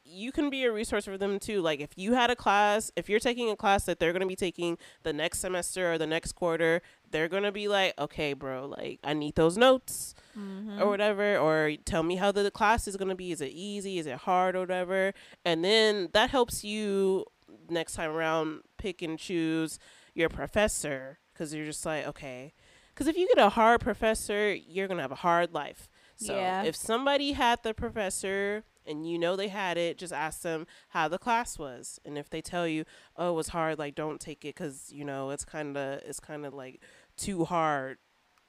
you 0.05 0.33
can 0.33 0.49
be 0.51 0.65
a 0.65 0.73
resource 0.73 1.05
for 1.05 1.19
them 1.19 1.39
too. 1.39 1.61
Like 1.61 1.81
if 1.81 1.91
you 1.97 2.15
had 2.15 2.31
a 2.31 2.37
class, 2.37 2.91
if 2.97 3.09
you're 3.09 3.21
taking 3.21 3.51
a 3.51 3.57
class 3.57 3.85
that 3.85 3.99
they're 3.99 4.13
gonna 4.13 4.27
be 4.27 4.37
taking 4.37 4.79
the 5.03 5.13
next 5.13 5.41
semester 5.41 5.93
or 5.93 5.99
the 5.99 6.07
next 6.07 6.33
quarter, 6.33 6.81
they're 7.11 7.29
gonna 7.29 7.53
be 7.53 7.69
like, 7.69 7.93
okay, 7.99 8.33
bro, 8.33 8.67
like 8.67 9.01
I 9.05 9.13
need 9.15 9.35
those 9.35 9.57
notes. 9.59 10.15
Mm-hmm. 10.39 10.83
or 10.83 10.89
whatever, 10.91 11.39
or 11.39 11.73
tell 11.87 12.03
me 12.03 12.17
how 12.17 12.31
the, 12.31 12.43
the 12.43 12.51
class 12.51 12.87
is 12.87 12.99
going 12.99 13.09
to 13.09 13.15
be. 13.15 13.33
Is 13.33 13.41
it 13.41 13.53
easy? 13.53 13.99
Is 13.99 14.05
it 14.07 14.19
hard 14.19 14.55
or 14.55 14.61
whatever? 14.61 15.15
And 15.47 15.65
then 15.65 16.11
that 16.13 16.29
helps 16.29 16.63
you 16.63 17.25
next 17.71 17.95
time 17.95 18.11
around 18.11 18.61
pick 18.79 19.03
and 19.03 19.19
choose 19.19 19.79
your 20.15 20.29
professor 20.29 21.19
because 21.33 21.55
you're 21.55 21.67
just 21.67 21.85
like, 21.87 22.07
okay. 22.07 22.55
Because 22.95 23.07
if 23.09 23.17
you 23.17 23.29
get 23.29 23.39
a 23.45 23.51
hard 23.51 23.81
professor, 23.81 24.55
you're 24.55 24.89
going 24.89 24.97
to 24.97 25.03
have 25.03 25.13
a 25.13 25.17
hard 25.17 25.53
life. 25.53 25.89
So 26.17 26.35
Yeah. 26.35 26.63
if 26.63 26.75
somebody 26.75 27.33
had 27.33 27.63
the 27.63 27.75
professor 27.75 28.65
and 28.87 29.07
you 29.07 29.19
know 29.19 29.37
they 29.37 29.49
had 29.49 29.77
it, 29.77 29.99
just 29.99 30.13
ask 30.15 30.41
them 30.43 30.67
how 30.91 31.09
the 31.09 31.19
class 31.19 31.59
was. 31.59 31.99
And 32.07 32.17
if 32.17 32.31
they 32.31 32.41
tell 32.41 32.67
you, 32.67 32.85
oh, 33.17 33.33
it 33.33 33.35
was 33.35 33.49
hard, 33.49 33.79
like 33.79 33.95
don't 33.95 34.21
take 34.21 34.45
it 34.45 34.55
because, 34.55 34.91
you 34.91 35.05
know, 35.05 35.29
it's 35.31 35.45
kind 35.45 35.77
of, 35.77 36.01
it's 36.07 36.21
kind 36.21 36.47
of 36.47 36.55
like 36.55 36.81
too 37.19 37.45
hard 37.45 37.99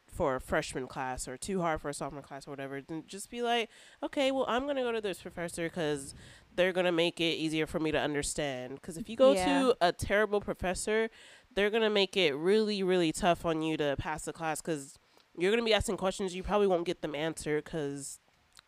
for 0.10 0.36
a 0.36 0.41
freshman 0.41 0.88
class 0.88 1.28
or 1.28 1.36
too 1.38 1.60
hard 1.62 1.82
for 1.82 1.90
a 1.90 1.94
sophomore 1.94 2.22
class 2.22 2.48
or 2.48 2.52
whatever, 2.52 2.80
then 2.82 3.04
just 3.06 3.30
be 3.30 3.41
like, 3.41 3.70
okay, 4.02 4.32
well, 4.32 4.45
I'm 4.48 4.64
going 4.64 4.78
to 4.78 4.82
go 4.82 4.94
to 4.94 5.02
this 5.02 5.22
professor 5.22 5.64
because 5.64 6.16
they're 6.58 6.74
going 6.74 6.86
to 6.86 6.92
make 6.92 7.22
it 7.22 7.36
easier 7.36 7.66
for 7.66 7.80
me 7.80 7.92
to 7.92 8.00
understand. 8.00 8.76
Because 8.76 8.98
if 8.98 9.08
you 9.08 9.16
go 9.16 9.32
Yeah. 9.34 9.46
to 9.62 9.78
a 9.80 9.92
terrible 9.94 10.42
professor, 10.42 11.10
they're 11.54 11.70
going 11.70 11.84
to 11.84 11.90
make 11.90 12.18
it 12.18 12.34
really, 12.36 12.84
really 12.84 13.12
tough 13.14 13.46
on 13.46 13.62
you 13.62 13.78
to 13.78 13.96
pass 13.98 14.26
the 14.26 14.34
class 14.34 14.60
because 14.62 15.00
you're 15.38 15.52
going 15.52 15.64
to 15.64 15.66
be 15.66 15.74
asking 15.74 15.98
questions. 15.98 16.36
You 16.36 16.44
probably 16.44 16.68
won't 16.68 16.86
get 16.86 17.02
them 17.02 17.16
answered 17.16 17.64
because 17.64 18.20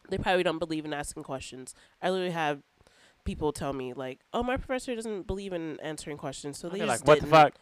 they 0.10 0.18
probably 0.18 0.44
don't 0.44 0.60
believe 0.60 0.86
in 0.86 0.94
asking 0.94 1.24
questions. 1.24 1.76
I 2.02 2.10
literally 2.10 2.32
have 2.32 2.62
people 3.26 3.52
tell 3.52 3.74
me, 3.74 3.94
like, 3.94 4.22
oh, 4.34 4.42
my 4.44 4.56
professor 4.58 4.96
doesn't 4.96 5.28
believe 5.28 5.52
in 5.54 5.80
answering 5.82 6.18
questions. 6.18 6.58
So 6.58 6.70
they 6.70 6.78
They're 6.80 6.88
just 6.88 7.02
like, 7.02 7.08
what 7.08 7.16
the 7.16 7.22
didn't." 7.26 7.32
fuck? 7.32 7.54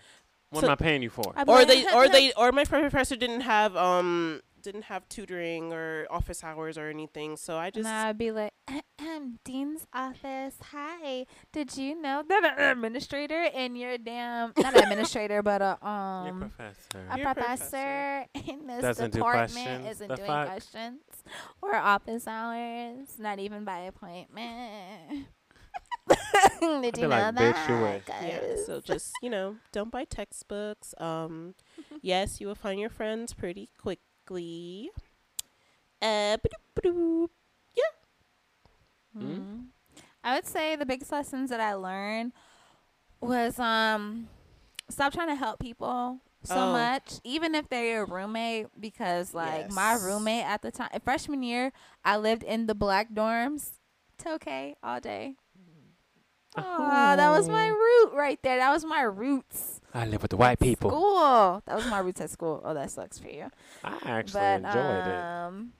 What 0.49 0.61
So- 0.61 0.67
am 0.67 0.71
I 0.71 0.75
paying 0.75 1.01
you 1.01 1.09
for? 1.09 1.33
Or 1.47 1.65
they 1.65 1.85
or 1.93 2.07
they 2.07 2.31
or 2.33 2.51
my 2.53 2.63
professor 2.63 3.15
didn't 3.17 3.41
have 3.41 3.75
um 3.75 4.41
didn't 4.67 4.83
have 4.91 5.07
tutoring 5.07 5.71
or 5.71 6.05
office 6.11 6.43
hours 6.43 6.77
or 6.77 6.89
anything 6.89 7.37
so 7.37 7.55
i 7.57 7.69
just 7.69 7.87
and 7.87 7.95
I'd 8.07 8.17
be 8.17 8.31
like, 8.31 8.51
Dean's 9.45 9.87
office. 9.93 10.55
Hi, 10.73 11.25
did 11.53 11.77
you 11.77 11.95
know 12.01 12.23
that 12.27 12.43
an 12.57 12.71
administrator 12.77 13.43
in 13.53 13.75
your 13.77 13.97
damn 13.97 14.51
not 14.57 14.75
an 14.75 14.83
administrator 14.83 15.41
but 15.41 15.61
a 15.61 15.77
Your 15.83 15.89
um 16.33 16.39
professor. 16.39 17.07
a 17.09 17.17
Your 17.17 17.33
professor 17.33 18.25
in 18.51 18.67
this 18.67 18.81
Doesn't 18.81 19.13
department 19.13 19.53
questions. 19.53 19.87
isn't 19.95 20.07
The 20.09 20.15
doing 20.17 20.27
fuck? 20.27 20.47
questions 20.47 21.01
or 21.61 21.75
office 21.75 22.27
hours, 22.27 23.07
not 23.17 23.39
even 23.39 23.63
by 23.63 23.79
appointment. 23.87 25.27
Did 26.59 26.95
be 26.95 27.01
you 27.01 27.07
know 27.07 27.15
like, 27.15 27.35
that? 27.35 27.55
"Bitch, 27.55 27.69
you 27.69 27.81
wish." 27.83 28.03
yeah 28.07 28.39
'Cause- 28.39 28.65
so 28.65 28.81
just 28.81 29.11
you 29.21 29.29
know 29.29 29.55
don't 29.71 29.91
buy 29.91 30.03
textbooks 30.05 30.93
um 30.99 31.53
yes 32.01 32.39
you 32.41 32.47
will 32.47 32.55
find 32.55 32.79
your 32.79 32.89
friends 32.89 33.33
pretty 33.33 33.69
quickly 34.27 34.89
uh 36.01 36.37
ba-doop-ba-doop. 36.37 37.29
Mm. 39.17 39.65
I 40.23 40.35
would 40.35 40.45
say 40.45 40.75
the 40.75 40.85
biggest 40.85 41.11
lessons 41.11 41.49
that 41.49 41.59
I 41.59 41.73
learned 41.73 42.33
was 43.19 43.57
um 43.57 44.27
stop 44.89 45.11
trying 45.13 45.29
to 45.29 45.35
help 45.35 45.59
people 45.59 46.19
so 46.43 46.55
Oh. 46.55 46.71
much, 46.71 47.19
even 47.23 47.55
if 47.55 47.67
they're 47.67 47.85
your 47.85 48.05
roommate. 48.05 48.67
Because 48.79 49.33
like 49.33 49.71
my 49.71 49.95
roommate 49.95 50.45
at 50.45 50.61
the 50.61 50.69
time, 50.71 50.89
freshman 51.03 51.41
year, 51.41 51.71
I 52.05 52.17
lived 52.17 52.43
in 52.43 52.67
the 52.67 52.75
black 52.75 53.11
dorms. 53.11 53.71
It's 54.19 54.27
okay 54.27 54.75
all 54.83 54.99
day. 54.99 55.35
Oh, 56.57 57.15
that 57.15 57.29
was 57.29 57.47
my 57.47 57.67
root 57.67 58.11
right 58.13 58.39
there. 58.41 58.57
That 58.57 58.71
was 58.71 58.83
my 58.85 59.01
roots. 59.01 59.79
I 59.93 60.05
live 60.05 60.21
with 60.21 60.31
the 60.31 60.37
white 60.37 60.59
people. 60.59 60.89
School. 60.89 61.61
That 61.65 61.75
was 61.75 61.85
my 61.87 61.99
roots 61.99 62.21
at 62.21 62.29
school. 62.29 62.61
Oh, 62.63 62.73
that 62.73 62.91
sucks 62.91 63.17
for 63.19 63.29
you 63.29 63.49
I 63.83 63.97
actually 64.03 64.39
but 64.41 64.55
enjoyed 64.65 65.07
it. 65.07 65.23
um 65.23 65.71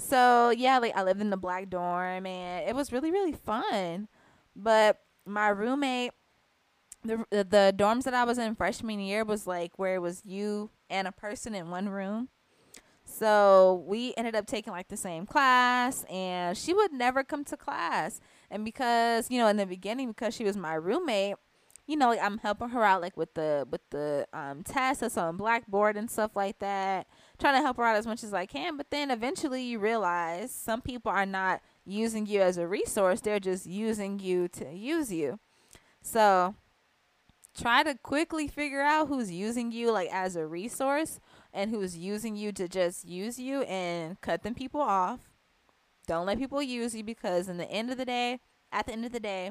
so 0.00 0.50
yeah 0.50 0.78
like 0.78 0.96
i 0.96 1.02
lived 1.02 1.20
in 1.20 1.28
the 1.30 1.36
black 1.36 1.68
dorm 1.68 2.24
and 2.24 2.68
it 2.68 2.72
was 2.74 2.92
really 2.92 3.10
really 3.10 3.32
fun 3.32 4.06
but 4.54 5.00
my 5.26 5.48
roommate 5.48 6.12
the 7.02 7.16
the 7.30 7.74
dorms 7.76 8.04
that 8.04 8.14
i 8.14 8.22
was 8.22 8.38
in 8.38 8.54
freshman 8.54 9.00
year 9.00 9.24
was 9.24 9.44
like 9.44 9.72
where 9.76 9.96
it 9.96 10.00
was 10.00 10.22
you 10.24 10.70
and 10.88 11.08
a 11.08 11.12
person 11.12 11.52
in 11.52 11.68
one 11.68 11.88
room 11.88 12.28
so 13.04 13.82
we 13.88 14.14
ended 14.16 14.36
up 14.36 14.46
taking 14.46 14.72
like 14.72 14.86
the 14.86 14.96
same 14.96 15.26
class 15.26 16.04
and 16.08 16.56
she 16.56 16.72
would 16.72 16.92
never 16.92 17.24
come 17.24 17.44
to 17.44 17.56
class 17.56 18.20
and 18.50 18.64
because 18.64 19.30
you 19.30 19.38
know 19.38 19.48
in 19.48 19.56
the 19.56 19.66
beginning 19.66 20.08
because 20.08 20.34
she 20.34 20.44
was 20.44 20.56
my 20.56 20.74
roommate 20.74 21.36
you 21.86 21.96
know 21.96 22.08
like 22.08 22.20
i'm 22.22 22.38
helping 22.38 22.68
her 22.68 22.82
out 22.84 23.00
like 23.00 23.16
with 23.16 23.34
the 23.34 23.66
with 23.70 23.80
the 23.90 24.26
um 24.32 24.62
tests 24.62 25.00
that's 25.00 25.16
on 25.16 25.36
blackboard 25.36 25.96
and 25.96 26.10
stuff 26.10 26.32
like 26.34 26.58
that 26.58 27.06
trying 27.38 27.54
to 27.54 27.62
help 27.62 27.76
her 27.76 27.84
out 27.84 27.96
as 27.96 28.06
much 28.06 28.24
as 28.24 28.34
I 28.34 28.46
can. 28.46 28.76
But 28.76 28.90
then 28.90 29.10
eventually 29.10 29.62
you 29.62 29.78
realize 29.78 30.52
some 30.52 30.80
people 30.80 31.12
are 31.12 31.26
not 31.26 31.62
using 31.84 32.26
you 32.26 32.42
as 32.42 32.58
a 32.58 32.66
resource, 32.66 33.20
they're 33.20 33.40
just 33.40 33.66
using 33.66 34.18
you 34.18 34.48
to 34.48 34.72
use 34.72 35.12
you. 35.12 35.38
So 36.02 36.54
try 37.58 37.82
to 37.82 37.94
quickly 37.94 38.48
figure 38.48 38.82
out 38.82 39.08
who's 39.08 39.30
using 39.30 39.72
you 39.72 39.90
like 39.90 40.10
as 40.12 40.36
a 40.36 40.46
resource 40.46 41.18
and 41.52 41.70
who's 41.70 41.96
using 41.96 42.36
you 42.36 42.52
to 42.52 42.68
just 42.68 43.06
use 43.06 43.38
you 43.38 43.62
and 43.62 44.20
cut 44.20 44.42
them 44.42 44.54
people 44.54 44.80
off. 44.80 45.30
Don't 46.08 46.26
let 46.26 46.38
people 46.38 46.60
use 46.62 46.94
you 46.96 47.04
because 47.04 47.48
in 47.48 47.56
the 47.58 47.70
end 47.70 47.90
of 47.92 47.98
the 47.98 48.04
day, 48.04 48.40
at 48.72 48.86
the 48.86 48.92
end 48.92 49.04
of 49.04 49.12
the 49.12 49.20
day, 49.20 49.50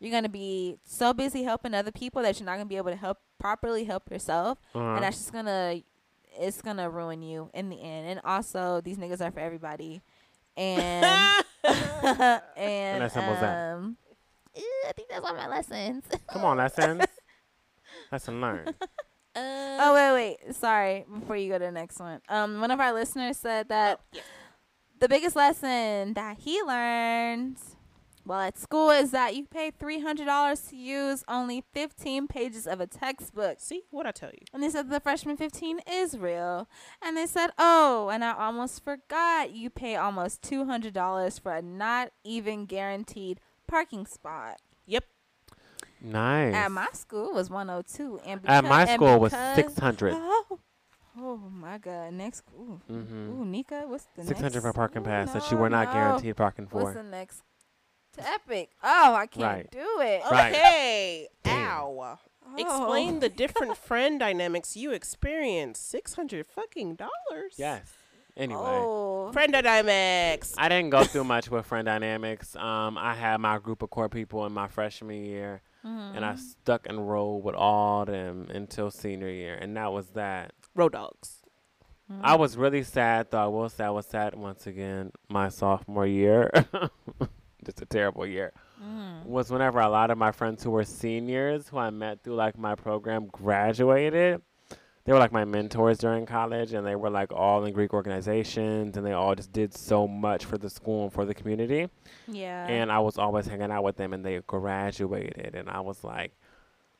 you're 0.00 0.10
gonna 0.10 0.28
be 0.28 0.76
so 0.84 1.12
busy 1.12 1.44
helping 1.44 1.72
other 1.74 1.92
people 1.92 2.22
that 2.22 2.40
you're 2.40 2.46
not 2.46 2.54
gonna 2.54 2.64
be 2.66 2.76
able 2.76 2.90
to 2.90 2.96
help 2.96 3.18
properly 3.38 3.84
help 3.84 4.10
yourself, 4.10 4.58
Uh-huh. 4.74 4.94
and 4.96 5.04
that's 5.04 5.18
just 5.18 5.32
gonna 5.32 5.80
it's 6.36 6.60
gonna 6.62 6.90
ruin 6.90 7.22
you 7.22 7.48
in 7.54 7.68
the 7.68 7.80
end. 7.80 8.08
And 8.08 8.20
also, 8.24 8.80
these 8.80 8.96
niggas 8.98 9.20
are 9.24 9.30
for 9.30 9.38
everybody, 9.40 10.02
and 10.56 11.04
and 11.64 13.04
as 13.04 13.12
simple 13.12 13.34
that. 13.34 13.74
um, 13.76 13.96
I 14.56 14.92
think 14.96 15.08
that's 15.10 15.24
all 15.24 15.34
my 15.34 15.46
lessons. 15.48 16.04
Come 16.32 16.44
on, 16.44 16.56
lessons. 16.56 17.02
Lesson 18.12 18.40
learned. 18.40 18.74
oh 19.36 19.94
wait, 19.94 20.38
wait, 20.46 20.54
sorry. 20.54 21.04
Before 21.12 21.36
you 21.36 21.50
go 21.50 21.58
to 21.58 21.64
the 21.66 21.70
next 21.72 21.98
one, 22.00 22.20
um, 22.28 22.60
one 22.60 22.70
of 22.70 22.80
our 22.80 22.92
listeners 22.92 23.36
said 23.36 23.68
that 23.68 24.00
the 25.04 25.08
biggest 25.10 25.36
lesson 25.36 26.14
that 26.14 26.38
he 26.38 26.62
learned 26.62 27.58
while 28.24 28.40
at 28.40 28.56
school 28.58 28.88
is 28.88 29.10
that 29.10 29.36
you 29.36 29.44
pay 29.44 29.70
three 29.70 30.00
hundred 30.00 30.24
dollars 30.24 30.60
to 30.70 30.76
use 30.76 31.22
only 31.28 31.62
fifteen 31.74 32.26
pages 32.26 32.66
of 32.66 32.80
a 32.80 32.86
textbook. 32.86 33.60
See 33.60 33.82
what 33.90 34.06
I 34.06 34.12
tell 34.12 34.30
you. 34.30 34.46
And 34.54 34.62
they 34.62 34.70
said 34.70 34.88
the 34.88 35.00
freshman 35.00 35.36
15 35.36 35.80
is 35.86 36.16
real. 36.16 36.70
And 37.02 37.18
they 37.18 37.26
said, 37.26 37.50
oh, 37.58 38.08
and 38.10 38.24
I 38.24 38.32
almost 38.32 38.82
forgot 38.82 39.50
you 39.52 39.68
pay 39.68 39.94
almost 39.96 40.40
$200 40.40 41.38
for 41.38 41.52
a 41.52 41.60
not 41.60 42.12
even 42.24 42.64
guaranteed 42.64 43.40
parking 43.68 44.06
spot. 44.06 44.62
Yep. 44.86 45.04
Nice. 46.00 46.54
At 46.54 46.70
my 46.70 46.88
school 46.94 47.34
was 47.34 47.50
102. 47.50 48.20
And 48.24 48.40
At 48.46 48.64
becau- 48.64 48.68
my 48.70 48.80
and 48.86 48.90
school 48.90 49.20
was 49.20 49.32
six 49.54 49.78
hundred. 49.78 50.14
Oh, 50.16 50.60
oh 51.16 51.36
my 51.36 51.78
God. 51.78 52.12
Next. 52.12 52.42
Ooh, 52.58 52.80
Mm-hmm. 52.90 53.30
ooh 53.40 53.44
Nika, 53.44 53.84
what's 53.86 54.06
the 54.16 54.24
Six 54.24 54.40
hundred 54.40 54.54
next? 54.62 54.66
for 54.66 54.72
parking 54.72 55.02
Ooh, 55.02 55.06
pass 55.06 55.32
that 55.32 55.50
you 55.50 55.56
were 55.56 55.70
not 55.70 55.88
no. 55.88 55.92
guaranteed 55.94 56.36
parking 56.36 56.66
for? 56.66 56.82
What's 56.82 56.96
for. 56.96 57.02
the 57.02 57.08
next? 57.08 57.42
To 58.14 58.28
Epic. 58.28 58.70
Oh, 58.82 59.14
I 59.14 59.26
can't 59.26 59.44
Right. 59.44 59.70
do 59.70 60.00
it. 60.00 60.22
Okay. 60.26 61.28
Damn. 61.42 61.68
Ow. 61.70 62.18
Oh. 62.46 62.56
Explain 62.56 63.18
the 63.20 63.28
different 63.42 63.76
friend 63.76 64.20
dynamics 64.20 64.76
you 64.76 64.92
experience. 64.92 65.80
Six 65.80 66.14
hundred 66.14 66.46
fucking 66.46 66.94
dollars. 66.96 67.54
Yes. 67.56 67.92
Anyway. 68.36 68.60
Oh. 68.62 69.30
Friend 69.32 69.52
dynamics. 69.52 70.54
I 70.58 70.68
didn't 70.68 70.90
go 70.90 71.04
through 71.04 71.24
much 71.24 71.50
with 71.50 71.66
friend 71.66 71.86
dynamics. 71.86 72.54
Um, 72.56 72.98
I 72.98 73.14
had 73.14 73.38
my 73.38 73.58
group 73.58 73.82
of 73.82 73.90
core 73.90 74.08
people 74.08 74.44
in 74.46 74.52
my 74.52 74.66
freshman 74.68 75.24
year, 75.24 75.62
Mhm. 75.84 76.16
and 76.16 76.24
I 76.24 76.34
stuck 76.36 76.86
and 76.88 77.08
rolled 77.08 77.44
with 77.44 77.54
all 77.54 78.04
them 78.04 78.48
until 78.50 78.90
senior 78.90 79.28
year, 79.30 79.54
and 79.54 79.76
that 79.76 79.92
was 79.92 80.08
that. 80.10 80.52
Road 80.74 80.92
dogs. 80.92 81.40
I 82.22 82.36
was 82.36 82.56
really 82.58 82.82
sad, 82.82 83.28
though. 83.30 83.38
I 83.42 83.46
will 83.46 83.68
say 83.70 83.84
I 83.84 83.90
was 83.90 84.04
sad 84.06 84.34
once 84.34 84.66
again 84.66 85.10
my 85.28 85.48
sophomore 85.48 86.06
year. 86.06 86.50
Just 87.64 87.80
a 87.80 87.86
terrible 87.86 88.26
year. 88.26 88.52
Mhm. 88.82 89.24
Was 89.24 89.50
whenever 89.50 89.80
a 89.80 89.88
lot 89.88 90.10
of 90.10 90.18
my 90.18 90.30
friends 90.30 90.62
who 90.62 90.70
were 90.70 90.84
seniors, 90.84 91.68
who 91.68 91.78
I 91.78 91.88
met 91.88 92.22
through 92.22 92.34
like 92.34 92.58
my 92.58 92.74
program, 92.74 93.26
graduated. 93.28 94.42
They 95.04 95.12
were 95.12 95.18
like 95.18 95.32
my 95.32 95.44
mentors 95.46 95.98
during 95.98 96.26
college, 96.26 96.74
and 96.74 96.86
they 96.86 96.94
were 96.94 97.10
like 97.10 97.32
all 97.32 97.64
in 97.64 97.72
Greek 97.72 97.94
organizations, 97.94 98.96
and 98.98 99.06
they 99.06 99.12
all 99.12 99.34
just 99.34 99.52
did 99.52 99.72
so 99.74 100.06
much 100.06 100.44
for 100.44 100.58
the 100.58 100.68
school 100.68 101.04
and 101.04 101.12
for 101.12 101.24
the 101.24 101.34
community. 101.34 101.88
Yeah. 102.28 102.66
And 102.66 102.92
I 102.92 102.98
was 102.98 103.16
always 103.16 103.46
hanging 103.46 103.70
out 103.70 103.82
with 103.84 103.96
them, 103.96 104.12
and 104.12 104.24
they 104.24 104.40
graduated, 104.46 105.54
and 105.54 105.70
I 105.70 105.80
was 105.80 106.04
like, 106.04 106.32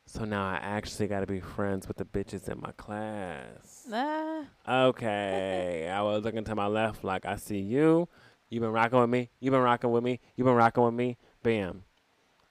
so 0.07 0.25
now 0.25 0.47
I 0.49 0.57
actually 0.63 1.07
got 1.09 1.21
to 1.21 1.27
be 1.27 1.41
friends 1.41 1.89
with 1.89 1.97
the 1.97 2.05
bitches 2.05 2.49
in 2.49 2.61
my 2.61 2.73
class. 2.73 3.87
Ah. 3.93 4.45
Okay. 4.69 5.89
I 5.93 6.03
was 6.03 6.25
looking 6.25 6.45
to 6.45 6.55
my 6.55 6.67
left, 6.67 7.05
like, 7.05 7.25
I 7.27 7.37
see 7.37 7.59
you. 7.61 8.09
You've 8.51 8.63
been 8.63 8.73
rocking 8.73 9.01
with 9.01 9.11
me. 9.11 9.31
You've 9.41 9.53
been 9.53 9.63
rocking 9.63 9.91
with 9.91 10.05
me. 10.05 10.21
You've 10.37 10.45
been 10.45 10.55
rocking 10.55 10.85
with 10.85 10.95
me. 10.95 11.17
Bam. 11.43 11.85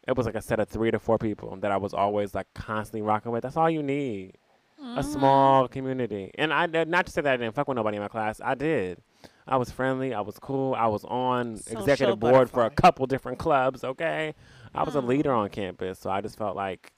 It 0.07 0.17
was 0.17 0.25
like 0.25 0.35
a 0.35 0.41
set 0.41 0.59
of 0.59 0.67
three 0.67 0.91
to 0.91 0.99
four 0.99 1.17
people 1.17 1.55
that 1.57 1.71
I 1.71 1.77
was 1.77 1.93
always 1.93 2.35
like 2.35 2.47
constantly 2.53 3.01
rocking 3.01 3.31
with. 3.31 3.43
That's 3.43 3.55
all 3.55 3.69
you 3.69 3.81
need. 3.83 4.33
Mm-hmm. 4.81 4.97
A 4.97 5.03
small 5.03 5.67
community. 5.69 6.31
And 6.37 6.51
I 6.51 6.65
did 6.67 6.89
not 6.89 7.05
to 7.05 7.11
say 7.11 7.21
that 7.21 7.33
I 7.33 7.37
didn't 7.37 7.55
fuck 7.55 7.67
with 7.69 7.77
nobody 7.77 7.97
in 7.97 8.03
my 8.03 8.09
class. 8.09 8.41
I 8.43 8.55
did. 8.55 9.01
I 9.47 9.55
was 9.57 9.71
friendly. 9.71 10.13
I 10.13 10.21
was 10.21 10.37
cool. 10.39 10.73
I 10.73 10.87
was 10.87 11.05
on 11.05 11.57
Social 11.57 11.79
executive 11.79 12.19
board 12.19 12.49
for 12.49 12.65
a 12.65 12.69
couple 12.69 13.05
different 13.05 13.37
clubs. 13.39 13.83
Okay. 13.83 14.33
I 14.75 14.83
was 14.83 14.95
a 14.95 15.01
Hmm. 15.01 15.07
leader 15.07 15.31
on 15.31 15.49
campus, 15.49 15.99
so 15.99 16.09
I 16.09 16.19
just 16.21 16.37
felt 16.37 16.55
like 16.55 16.87
Mm-hmm. 16.87 16.92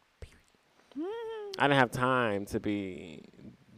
I 1.58 1.68
didn't 1.68 1.80
have 1.80 1.92
time 1.92 2.46
to 2.48 2.60
be 2.60 3.24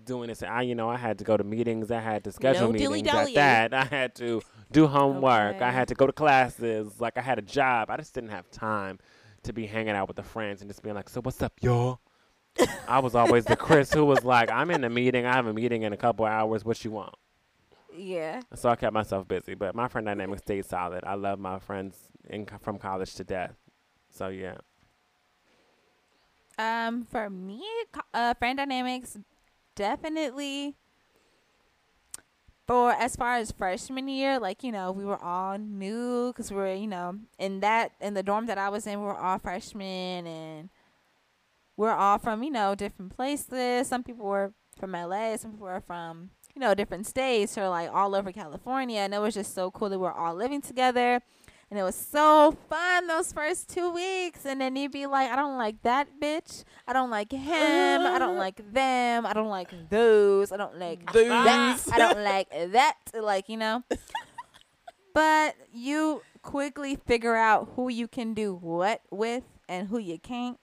doing 0.05 0.29
this. 0.29 0.41
I, 0.41 0.63
you 0.63 0.73
know, 0.73 0.89
I 0.89 0.97
had 0.97 1.19
to 1.19 1.23
go 1.23 1.37
to 1.37 1.43
meetings. 1.43 1.91
I 1.91 1.99
had 1.99 2.23
to 2.23 2.31
schedule 2.31 2.67
No 2.67 2.71
meetings 2.71 3.07
at 3.07 3.33
that. 3.35 3.73
I 3.73 3.83
had 3.83 4.15
to 4.15 4.41
do 4.71 4.87
homework. 4.87 5.61
I 5.61 5.71
had 5.71 5.87
to 5.89 5.95
go 5.95 6.07
to 6.07 6.13
classes. 6.13 6.99
Like 6.99 7.17
I 7.17 7.21
had 7.21 7.37
a 7.37 7.43
job. 7.43 7.89
I 7.89 7.97
just 7.97 8.13
didn't 8.13 8.31
have 8.31 8.49
time 8.49 8.99
to 9.43 9.53
be 9.53 9.65
hanging 9.67 9.95
out 9.95 10.07
with 10.07 10.17
the 10.17 10.23
friends 10.23 10.61
and 10.61 10.69
just 10.69 10.81
being 10.81 10.95
like, 10.95 11.09
"So 11.09 11.21
what's 11.21 11.41
up, 11.41 11.53
y'all?" 11.61 11.99
I 12.87 12.99
was 12.99 13.13
always 13.13 13.45
the 13.45 13.55
Chris 13.55 13.93
who 13.93 14.05
was 14.05 14.23
like, 14.23 14.49
"I'm 14.49 14.71
in 14.71 14.83
a 14.83 14.89
meeting. 14.89 15.25
I 15.25 15.33
have 15.33 15.45
a 15.45 15.53
meeting 15.53 15.83
in 15.83 15.93
a 15.93 15.97
couple 15.97 16.25
hours. 16.25 16.65
What 16.65 16.83
you 16.83 16.91
want?" 16.91 17.13
Yeah. 17.93 18.41
So 18.55 18.69
I 18.69 18.75
kept 18.75 18.93
myself 18.93 19.27
busy, 19.27 19.55
but 19.55 19.75
my 19.75 19.87
friend 19.87 20.05
dynamic 20.05 20.39
stayed 20.39 20.65
solid. 20.65 21.03
I 21.05 21.15
love 21.15 21.39
my 21.39 21.59
friends 21.59 21.97
in, 22.29 22.45
from 22.61 22.77
college 22.77 23.13
to 23.15 23.23
death. 23.23 23.55
So 24.09 24.27
yeah. 24.27 24.57
Um, 26.57 27.05
for 27.05 27.29
me, 27.29 27.63
uh, 28.13 28.34
friend 28.34 28.57
dynamics 28.57 29.17
definitely. 29.75 30.75
For 32.67 32.91
as 32.91 33.15
far 33.15 33.38
as 33.38 33.51
freshman 33.51 34.09
year, 34.09 34.39
like 34.39 34.61
you 34.63 34.73
know, 34.73 34.91
we 34.91 35.05
were 35.05 35.23
all 35.23 35.57
new 35.57 36.34
because 36.34 36.51
we 36.51 36.57
were 36.57 36.73
you 36.73 36.88
know 36.88 37.19
in 37.39 37.61
that 37.61 37.91
in 38.01 38.13
the 38.13 38.23
dorm 38.23 38.47
that 38.47 38.57
I 38.57 38.69
was 38.69 38.85
in, 38.85 38.99
we 38.99 39.05
were 39.05 39.17
all 39.17 39.39
freshmen 39.39 40.27
and 40.27 40.69
we're 41.77 41.93
all 41.93 42.17
from 42.17 42.43
you 42.43 42.51
know 42.51 42.75
different 42.75 43.15
places. 43.15 43.88
Some 43.88 44.03
people 44.03 44.25
were 44.25 44.51
from 44.77 44.91
LA, 44.91 45.38
some 45.38 45.51
people 45.51 45.67
were 45.67 45.79
from 45.79 46.31
you 46.55 46.59
know 46.59 46.73
different 46.73 47.07
states 47.07 47.57
or 47.57 47.69
like 47.69 47.89
all 47.93 48.15
over 48.15 48.34
California, 48.34 48.99
and 48.99 49.13
it 49.13 49.19
was 49.19 49.35
just 49.35 49.53
so 49.53 49.71
cool 49.71 49.89
that 49.89 49.99
we 49.99 50.03
we're 50.03 50.11
all 50.11 50.35
living 50.35 50.61
together. 50.61 51.21
And 51.69 51.77
it 51.77 51.84
was 51.84 51.95
so 51.95 52.56
fun 52.69 53.07
those 53.07 53.34
first 53.34 53.68
two 53.69 53.91
weeks. 53.91 54.45
And 54.45 54.61
then 54.61 54.76
you'd 54.76 54.91
be 54.91 55.06
like, 55.06 55.30
I 55.30 55.35
don't 55.35 55.57
like 55.57 55.81
that 55.84 56.07
bitch. 56.19 56.64
I 56.88 56.94
don't 56.94 57.10
like 57.10 57.31
him. 57.31 58.02
I 58.02 58.18
don't 58.19 58.31
uh-huh. 58.31 58.39
like 58.39 58.73
them. 58.73 59.26
I 59.26 59.34
don't 59.34 59.49
like 59.49 59.89
those. 59.89 60.52
I 60.52 60.57
don't 60.57 60.77
like 60.77 61.11
that. 61.11 61.84
I 61.91 61.98
don't 61.98 62.23
like 62.23 62.49
that. 62.72 62.95
Like, 63.14 63.49
you 63.49 63.57
know. 63.57 63.84
but 65.14 65.56
you 65.73 66.22
quickly 66.41 66.95
figure 66.95 67.35
out 67.35 67.73
who 67.76 67.89
you 67.89 68.07
can 68.07 68.34
do 68.34 68.56
what 68.56 69.02
with 69.11 69.44
and 69.68 69.89
who 69.89 69.98
you 69.98 70.19
can't. 70.19 70.57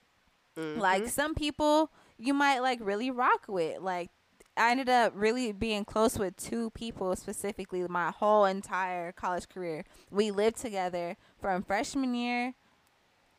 Like 0.56 1.02
mm-hmm. 1.02 1.08
some 1.10 1.34
people 1.34 1.90
you 2.16 2.32
might 2.32 2.60
like 2.60 2.78
really 2.80 3.10
rock 3.10 3.44
with. 3.48 3.80
Like 3.80 4.10
I 4.56 4.70
ended 4.70 4.88
up 4.88 5.12
really 5.16 5.52
being 5.52 5.84
close 5.84 6.18
with 6.18 6.36
two 6.36 6.70
people 6.70 7.16
specifically 7.16 7.84
my 7.88 8.10
whole 8.10 8.44
entire 8.44 9.12
college 9.12 9.48
career. 9.48 9.84
We 10.10 10.30
lived 10.30 10.56
together 10.56 11.16
from 11.40 11.62
freshman 11.62 12.14
year 12.14 12.54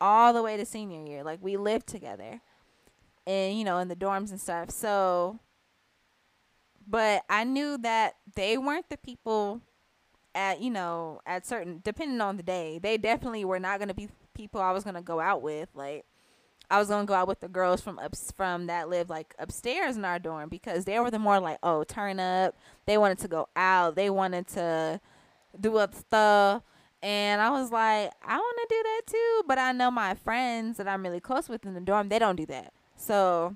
all 0.02 0.34
the 0.34 0.44
way 0.44 0.58
to 0.58 0.66
senior 0.66 1.06
year. 1.06 1.24
Like 1.24 1.40
we 1.42 1.58
lived 1.58 1.88
together. 1.88 2.42
And 3.26 3.58
you 3.58 3.64
know, 3.64 3.80
in 3.80 3.88
the 3.88 3.96
dorms 3.96 4.30
and 4.30 4.40
stuff. 4.40 4.70
So 4.70 5.40
but 6.88 7.24
I 7.30 7.44
knew 7.44 7.78
that 7.80 8.16
they 8.36 8.58
weren't 8.58 8.90
the 8.90 8.98
people 8.98 9.62
at 10.36 10.62
you 10.62 10.70
know, 10.70 11.22
at 11.26 11.46
certain 11.46 11.82
depending 11.84 12.22
on 12.22 12.38
the 12.38 12.44
day. 12.44 12.80
They 12.80 12.98
definitely 12.98 13.46
were 13.46 13.60
not 13.60 13.80
going 13.80 13.88
to 13.88 13.94
be 13.94 14.10
people 14.34 14.62
I 14.62 14.72
was 14.72 14.84
going 14.84 14.96
to 14.96 15.02
go 15.02 15.20
out 15.20 15.42
with 15.42 15.70
like 15.74 16.06
I 16.70 16.80
was 16.80 16.88
gonna 16.88 17.06
go 17.06 17.14
out 17.14 17.28
with 17.28 17.40
the 17.40 17.48
girls 17.48 17.82
from 17.82 18.00
up 18.00 18.16
from 18.36 18.68
that 18.68 18.90
lived 18.90 19.10
like 19.10 19.36
upstairs 19.40 19.98
in 19.98 20.06
our 20.06 20.20
dorm 20.20 20.50
because 20.50 20.86
they 20.86 21.00
were 21.00 21.12
the 21.12 21.20
more 21.20 21.40
like 21.40 21.60
oh 21.64 21.84
turn 21.84 22.20
up. 22.20 22.56
They 22.86 22.98
wanted 22.98 23.20
to 23.20 23.28
go 23.28 23.48
out. 23.56 23.96
They 23.96 24.10
wanted 24.10 24.48
to 24.50 25.00
do 25.60 25.78
up 25.78 25.94
stuff, 25.94 26.64
and 27.02 27.42
I 27.42 27.50
was 27.50 27.72
like 27.72 28.12
I 28.24 28.38
want 28.38 28.70
to 28.70 28.76
do 28.76 28.84
that 28.84 29.02
too. 29.08 29.44
But 29.48 29.60
I 29.60 29.72
know 29.72 29.92
my 29.92 30.16
friends 30.16 30.78
that 30.78 30.88
I'm 30.88 31.04
really 31.04 31.20
close 31.20 31.50
with 31.50 31.66
in 31.66 31.74
the 31.74 31.82
dorm 31.82 32.10
they 32.10 32.20
don't 32.20 32.36
do 32.36 32.46
that. 32.48 32.74
So 32.96 33.56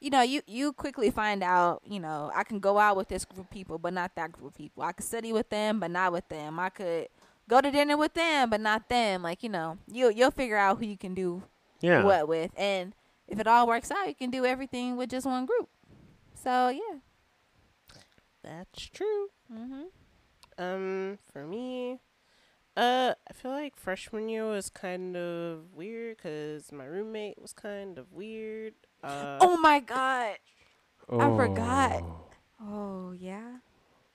you 0.00 0.10
know 0.10 0.22
you 0.22 0.42
you 0.46 0.72
quickly 0.72 1.10
find 1.10 1.42
out 1.42 1.82
you 1.86 2.00
know 2.00 2.30
I 2.34 2.44
can 2.44 2.58
go 2.58 2.78
out 2.78 2.96
with 2.96 3.08
this 3.08 3.24
group 3.24 3.44
of 3.44 3.50
people 3.50 3.78
but 3.78 3.92
not 3.92 4.14
that 4.16 4.32
group 4.32 4.48
of 4.48 4.54
people. 4.54 4.82
I 4.82 4.92
could 4.92 5.04
study 5.04 5.32
with 5.32 5.50
them 5.50 5.80
but 5.80 5.90
not 5.90 6.12
with 6.12 6.28
them. 6.28 6.58
I 6.58 6.70
could 6.70 7.08
go 7.48 7.60
to 7.60 7.70
dinner 7.70 7.96
with 7.96 8.14
them 8.14 8.50
but 8.50 8.60
not 8.60 8.88
them. 8.88 9.22
Like 9.22 9.42
you 9.42 9.48
know 9.48 9.78
you 9.86 10.10
you'll 10.10 10.30
figure 10.30 10.56
out 10.56 10.78
who 10.78 10.86
you 10.86 10.96
can 10.96 11.14
do 11.14 11.42
Yeah. 11.82 12.04
what 12.04 12.26
with. 12.28 12.50
And 12.56 12.94
if 13.28 13.38
it 13.38 13.46
all 13.46 13.66
works 13.66 13.90
out, 13.90 14.08
you 14.08 14.14
can 14.14 14.30
do 14.30 14.44
everything 14.46 14.96
with 14.96 15.10
just 15.10 15.26
one 15.26 15.44
group. 15.46 15.68
So 16.34 16.68
yeah. 16.68 16.98
That's 18.42 18.88
true. 18.88 19.28
Mm-hmm. 19.52 19.82
Um, 20.58 21.18
for 21.32 21.46
me, 21.46 22.00
Uh, 22.76 23.14
I 23.28 23.32
feel 23.34 23.50
like 23.50 23.76
freshman 23.76 24.28
year 24.30 24.46
was 24.48 24.70
kind 24.70 25.14
of 25.16 25.74
weird 25.74 26.16
because 26.16 26.72
my 26.72 26.84
roommate 26.84 27.40
was 27.40 27.52
kind 27.52 27.98
of 27.98 28.12
weird. 28.12 28.72
Uh, 29.04 29.38
Oh 29.40 29.56
my 29.58 29.78
god. 29.80 30.36
I 31.10 31.36
forgot. 31.36 32.02
Oh, 32.02 32.18
Oh 32.64 33.12
yeah. 33.12 33.58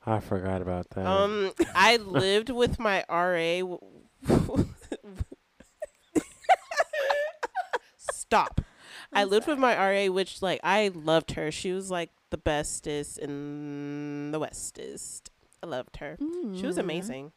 I 0.06 0.20
forgot 0.22 0.62
about 0.62 0.90
that. 0.92 1.06
Um, 1.06 1.52
I 1.76 1.98
lived 1.98 2.50
with 2.50 2.80
my 2.80 3.04
RA. 3.10 3.60
w- 3.60 3.80
Stop. 8.30 8.62
I 9.14 9.22
I'm 9.24 9.30
lived 9.30 9.48
with 9.48 9.58
my 9.60 9.76
RA, 9.76 10.12
which 10.12 10.42
like 10.42 10.60
I 10.64 10.92
loved 10.94 11.32
her. 11.32 11.52
She 11.52 11.72
was 11.72 11.90
like 11.92 12.12
the 12.30 12.38
bestest 12.38 13.18
in 13.20 14.32
the 14.32 14.40
westest. 14.40 15.30
I 15.64 15.68
loved 15.68 15.98
her. 15.98 16.18
She 16.56 16.66
was 16.66 16.76
Mm. 16.78 16.80
amazing. 16.80 17.32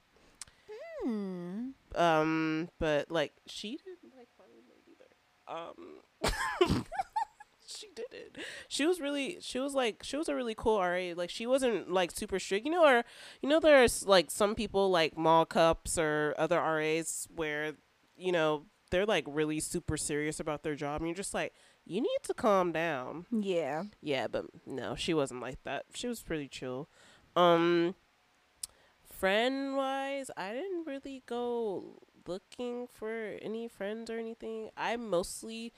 Hmm. 1.02 1.68
Um, 1.94 2.68
but 2.78 3.10
like 3.10 3.32
she 3.46 3.78
didn't 3.78 4.14
like 4.16 4.28
roommate 4.38 4.84
either. 4.90 6.30
Um, 6.74 6.84
she 7.66 7.88
didn't. 7.94 8.36
She 8.68 8.84
was 8.86 9.00
really. 9.00 9.38
She 9.40 9.58
was 9.58 9.74
like. 9.74 10.02
She 10.02 10.16
was 10.16 10.28
a 10.28 10.34
really 10.34 10.54
cool 10.54 10.78
RA. 10.80 11.12
Like 11.16 11.30
she 11.30 11.46
wasn't 11.46 11.90
like 11.90 12.10
super 12.10 12.38
strict. 12.38 12.66
You 12.66 12.72
know, 12.72 12.84
or 12.84 13.04
you 13.42 13.48
know, 13.48 13.60
there's 13.60 14.06
like 14.06 14.30
some 14.30 14.54
people 14.54 14.90
like 14.90 15.16
mall 15.16 15.46
cups 15.46 15.96
or 15.98 16.34
other 16.36 16.58
RAs 16.60 17.26
where 17.34 17.72
you 18.16 18.32
know 18.32 18.66
they're 18.90 19.06
like 19.06 19.24
really 19.28 19.60
super 19.60 19.96
serious 19.96 20.40
about 20.40 20.62
their 20.62 20.74
job, 20.74 21.00
and 21.00 21.08
you're 21.08 21.14
just 21.14 21.34
like, 21.34 21.54
you 21.84 22.00
need 22.00 22.18
to 22.24 22.34
calm 22.34 22.72
down. 22.72 23.26
Yeah. 23.30 23.84
Yeah, 24.02 24.26
but 24.26 24.46
no, 24.66 24.94
she 24.94 25.14
wasn't 25.14 25.40
like 25.40 25.62
that. 25.64 25.86
She 25.94 26.06
was 26.06 26.22
pretty 26.22 26.48
chill. 26.48 26.88
Um 27.36 27.94
friend 29.08 29.76
wise, 29.76 30.30
I 30.36 30.52
didn't 30.52 30.86
really 30.86 31.22
go 31.26 31.98
looking 32.26 32.86
for 32.86 33.36
any 33.42 33.68
friends 33.68 34.10
or 34.10 34.18
anything. 34.18 34.70
I 34.76 34.96
mostly 34.96 35.72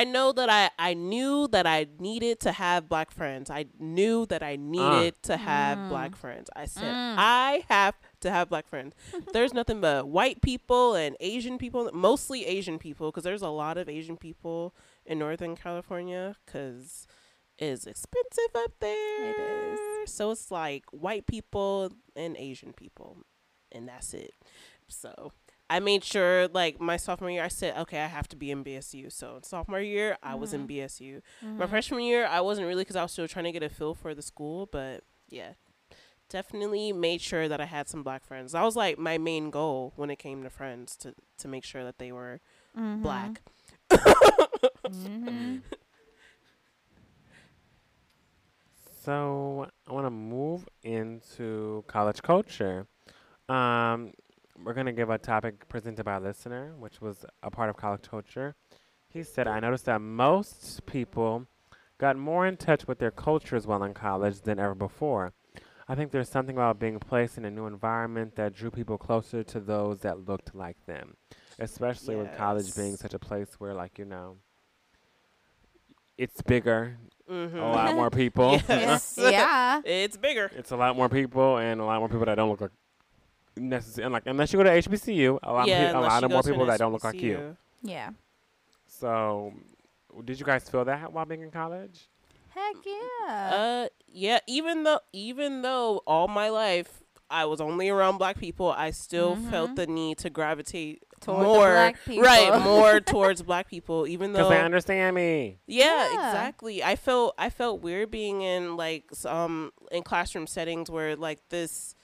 I 0.00 0.02
know 0.04 0.32
that 0.32 0.50
I 0.50 0.70
I 0.78 0.94
knew 0.94 1.46
that 1.48 1.66
I 1.66 1.86
needed 2.00 2.40
to 2.40 2.52
have 2.52 2.88
black 2.88 3.10
friends. 3.12 3.48
I 3.48 3.66
knew 3.78 4.26
that 4.26 4.42
I 4.42 4.56
needed 4.56 5.14
to 5.22 5.36
have 5.36 5.78
Mm. 5.78 5.88
black 5.88 6.16
friends. 6.16 6.50
I 6.56 6.64
said 6.66 6.92
Mm. 6.92 7.14
I 7.18 7.64
have 7.68 7.94
to 8.20 8.30
have 8.30 8.48
black 8.48 8.66
friends. 8.68 8.94
there's 9.32 9.54
nothing 9.54 9.80
but 9.80 10.08
white 10.08 10.40
people 10.42 10.94
and 10.96 11.16
Asian 11.20 11.58
people, 11.58 11.90
mostly 11.94 12.44
Asian 12.44 12.78
people 12.78 13.10
because 13.12 13.22
there's 13.24 13.42
a 13.42 13.48
lot 13.64 13.78
of 13.78 13.88
Asian 13.88 14.16
people 14.16 14.74
in 15.06 15.18
Northern 15.18 15.54
California 15.54 16.34
cuz 16.46 17.06
it's 17.56 17.86
expensive 17.86 18.52
up 18.56 18.72
there. 18.80 19.30
It 19.30 19.38
is. 19.38 20.12
So 20.12 20.32
it's 20.32 20.50
like 20.50 20.84
white 20.90 21.26
people 21.26 21.92
and 22.16 22.36
Asian 22.36 22.72
people, 22.72 23.18
and 23.70 23.86
that's 23.88 24.12
it. 24.12 24.34
So 24.88 25.30
I 25.70 25.80
made 25.80 26.04
sure, 26.04 26.48
like 26.48 26.80
my 26.80 26.96
sophomore 26.96 27.30
year, 27.30 27.42
I 27.44 27.48
said, 27.48 27.76
okay, 27.78 28.00
I 28.00 28.06
have 28.06 28.28
to 28.28 28.36
be 28.36 28.50
in 28.50 28.62
BSU. 28.62 29.10
So 29.10 29.40
sophomore 29.42 29.80
year, 29.80 30.16
I 30.22 30.34
was 30.34 30.52
in 30.52 30.66
BSU. 30.66 31.22
My 31.42 31.66
Mhm. 31.66 31.70
freshman 31.70 32.00
year, 32.04 32.26
I 32.26 32.40
wasn't 32.40 32.66
really 32.68 32.82
because 32.82 32.96
I 32.96 33.02
was 33.02 33.12
still 33.12 33.26
trying 33.28 33.46
to 33.46 33.52
get 33.52 33.62
a 33.62 33.68
feel 33.70 33.94
for 33.94 34.14
the 34.14 34.22
school, 34.22 34.66
but 34.66 35.04
yeah, 35.30 35.54
definitely 36.28 36.92
made 36.92 37.20
sure 37.20 37.48
that 37.48 37.60
I 37.60 37.64
had 37.66 37.88
some 37.88 38.02
black 38.02 38.24
friends. 38.24 38.52
That 38.52 38.62
was 38.62 38.76
like 38.76 38.98
my 38.98 39.18
main 39.18 39.50
goal 39.50 39.92
when 39.96 40.10
it 40.10 40.18
came 40.18 40.42
to 40.42 40.50
friends 40.50 40.96
to 40.98 41.14
to 41.38 41.48
make 41.48 41.64
sure 41.64 41.82
that 41.84 41.98
they 41.98 42.12
were 42.12 42.40
Mhm. 42.76 43.02
black. 43.02 43.42
Mhm. 44.86 45.62
So 49.02 49.68
I 49.86 49.92
want 49.92 50.06
to 50.06 50.10
move 50.10 50.66
into 50.82 51.84
college 51.86 52.22
culture. 52.22 52.86
Um, 53.48 54.12
we're 54.62 54.74
gonna 54.74 54.92
give 54.92 55.10
a 55.10 55.18
topic 55.18 55.68
presented 55.68 56.04
by 56.04 56.14
a 56.16 56.20
listener, 56.20 56.74
which 56.78 57.00
was 57.00 57.24
a 57.42 57.50
part 57.50 57.70
of 57.70 57.76
college 57.76 58.02
culture. 58.08 58.54
He 59.08 59.22
said, 59.22 59.46
"I 59.46 59.60
noticed 59.60 59.86
that 59.86 60.00
most 60.00 60.86
people 60.86 61.46
got 61.98 62.16
more 62.16 62.46
in 62.46 62.56
touch 62.56 62.86
with 62.86 62.98
their 62.98 63.10
cultures 63.10 63.66
while 63.66 63.82
in 63.84 63.94
college 63.94 64.40
than 64.42 64.58
ever 64.58 64.74
before. 64.74 65.32
I 65.86 65.94
think 65.94 66.12
there's 66.12 66.28
something 66.30 66.56
about 66.56 66.78
being 66.78 66.98
placed 66.98 67.36
in 67.38 67.44
a 67.44 67.50
new 67.50 67.66
environment 67.66 68.36
that 68.36 68.54
drew 68.54 68.70
people 68.70 68.96
closer 68.98 69.42
to 69.44 69.60
those 69.60 70.00
that 70.00 70.26
looked 70.26 70.54
like 70.54 70.84
them, 70.86 71.16
especially 71.58 72.16
with 72.16 72.34
college 72.36 72.74
being 72.74 72.96
such 72.96 73.12
a 73.14 73.18
place 73.18 73.54
where, 73.60 73.74
like, 73.74 73.98
you 73.98 74.04
know." 74.04 74.38
It's 76.16 76.40
bigger, 76.42 76.96
Mm-hmm. 77.30 77.56
a 77.58 77.70
lot 77.72 77.94
more 77.94 78.10
people. 78.22 78.60
Yes. 78.68 79.18
yeah. 79.20 79.80
It's 79.84 80.16
bigger. 80.16 80.50
It's 80.54 80.70
a 80.70 80.76
lot 80.76 80.94
more 80.96 81.08
people 81.08 81.56
and 81.56 81.80
a 81.80 81.84
lot 81.84 81.98
more 81.98 82.08
people 82.08 82.26
that 82.26 82.34
don't 82.34 82.50
look 82.50 82.60
like 82.60 82.70
necessarily 83.56 84.12
like 84.12 84.22
unless 84.26 84.52
you 84.52 84.58
go 84.58 84.64
to 84.64 84.70
HBCU, 84.70 85.38
a 85.42 85.52
lot, 85.52 85.66
yeah, 85.68 85.84
of, 85.86 85.92
pe- 85.92 85.98
a 85.98 86.00
lot 86.00 86.24
of 86.24 86.30
more 86.30 86.42
people 86.42 86.66
that 86.66 86.78
don't 86.78 86.92
look 86.92 87.04
like 87.04 87.20
you. 87.20 87.56
Yeah. 87.82 88.10
So, 88.86 89.52
did 90.24 90.38
you 90.38 90.46
guys 90.46 90.68
feel 90.68 90.84
that 90.84 91.12
while 91.12 91.24
being 91.24 91.42
in 91.42 91.50
college? 91.50 92.08
Heck 92.50 92.76
yeah. 92.86 93.50
Uh, 93.54 93.88
yeah. 94.06 94.38
Even 94.46 94.84
though, 94.84 95.00
even 95.12 95.62
though 95.62 96.02
all 96.06 96.28
my 96.28 96.48
life 96.50 97.02
I 97.30 97.46
was 97.46 97.60
only 97.60 97.88
around 97.88 98.18
black 98.18 98.38
people, 98.38 98.70
I 98.70 98.90
still 98.90 99.34
felt 99.34 99.70
Mhm. 99.72 99.76
the 99.76 99.86
need 99.88 100.18
to 100.18 100.30
gravitate 100.30 101.02
Toward 101.20 101.42
more, 101.42 101.70
black 101.72 101.96
right, 102.06 102.60
more 102.62 103.00
towards 103.12 103.42
black 103.42 103.68
people. 103.68 104.06
Even 104.06 104.32
Because 104.32 104.46
though, 104.48 104.54
they 104.54 104.60
understand 104.62 105.16
me. 105.16 105.58
yeah, 105.66 105.84
Yeah. 106.12 106.28
exactly. 106.28 106.84
I 106.84 106.94
felt 106.96 107.34
I 107.38 107.50
felt 107.50 107.80
weird 107.80 108.10
being 108.10 108.42
in 108.42 108.76
like 108.76 109.04
some 109.12 109.72
in 109.90 110.02
classroom 110.02 110.46
settings 110.46 110.90
where 110.90 111.16
like 111.16 111.40
this 111.48 111.94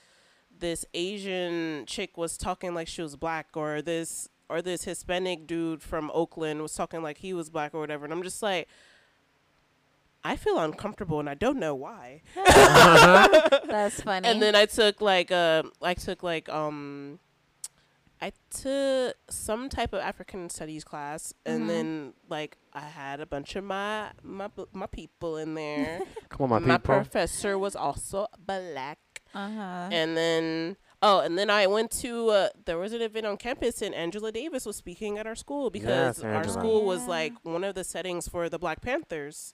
this 0.61 0.85
Asian 0.93 1.85
chick 1.85 2.17
was 2.17 2.37
talking 2.37 2.73
like 2.73 2.87
she 2.87 3.01
was 3.01 3.17
black, 3.17 3.47
or 3.55 3.81
this 3.81 4.29
or 4.49 4.61
this 4.61 4.85
Hispanic 4.85 5.45
dude 5.47 5.81
from 5.83 6.09
Oakland 6.13 6.61
was 6.61 6.73
talking 6.73 7.01
like 7.03 7.17
he 7.17 7.33
was 7.33 7.49
black 7.49 7.73
or 7.73 7.79
whatever, 7.81 8.05
and 8.05 8.13
I'm 8.13 8.23
just 8.23 8.41
like. 8.41 8.69
I 10.23 10.35
feel 10.35 10.59
uncomfortable 10.59 11.19
and 11.19 11.27
I 11.27 11.33
don't 11.33 11.57
know 11.57 11.73
why. 11.73 12.21
That's 12.35 14.01
funny. 14.03 14.27
And 14.27 14.39
then 14.39 14.53
I 14.55 14.67
took 14.67 15.01
like 15.01 15.31
uh 15.31 15.63
I 15.81 15.95
took 15.95 16.21
like 16.21 16.47
um 16.47 17.17
I 18.21 18.31
took 18.51 19.15
some 19.31 19.67
type 19.67 19.93
of 19.93 19.99
African 19.99 20.47
studies 20.51 20.83
class 20.83 21.33
and 21.43 21.63
Mhm. 21.63 21.67
then 21.67 22.13
like 22.29 22.57
I 22.71 22.81
had 22.81 23.19
a 23.19 23.25
bunch 23.25 23.55
of 23.55 23.63
my 23.63 24.11
my 24.21 24.49
my 24.73 24.85
people 24.85 25.37
in 25.37 25.55
there. 25.55 26.01
Come 26.29 26.51
on, 26.51 26.67
my, 26.67 26.77
people. 26.77 26.97
professor 26.97 27.57
was 27.57 27.75
also 27.75 28.27
black. 28.45 28.99
Uh 29.33 29.49
huh. 29.49 29.89
And 29.91 30.15
then 30.17 30.75
oh, 31.01 31.19
and 31.19 31.37
then 31.37 31.49
I 31.49 31.67
went 31.67 31.91
to 32.01 32.29
uh, 32.29 32.49
there 32.65 32.77
was 32.77 32.93
an 32.93 33.01
event 33.01 33.25
on 33.25 33.37
campus 33.37 33.81
and 33.81 33.93
Angela 33.95 34.31
Davis 34.31 34.65
was 34.65 34.75
speaking 34.75 35.17
at 35.17 35.25
our 35.27 35.35
school 35.35 35.69
because 35.69 36.19
Yes, 36.19 36.23
our 36.23 36.47
school 36.47 36.85
was 36.85 37.07
like 37.07 37.33
one 37.43 37.63
of 37.63 37.75
the 37.75 37.83
settings 37.83 38.27
for 38.27 38.49
the 38.49 38.59
Black 38.59 38.81
Panthers. 38.81 39.53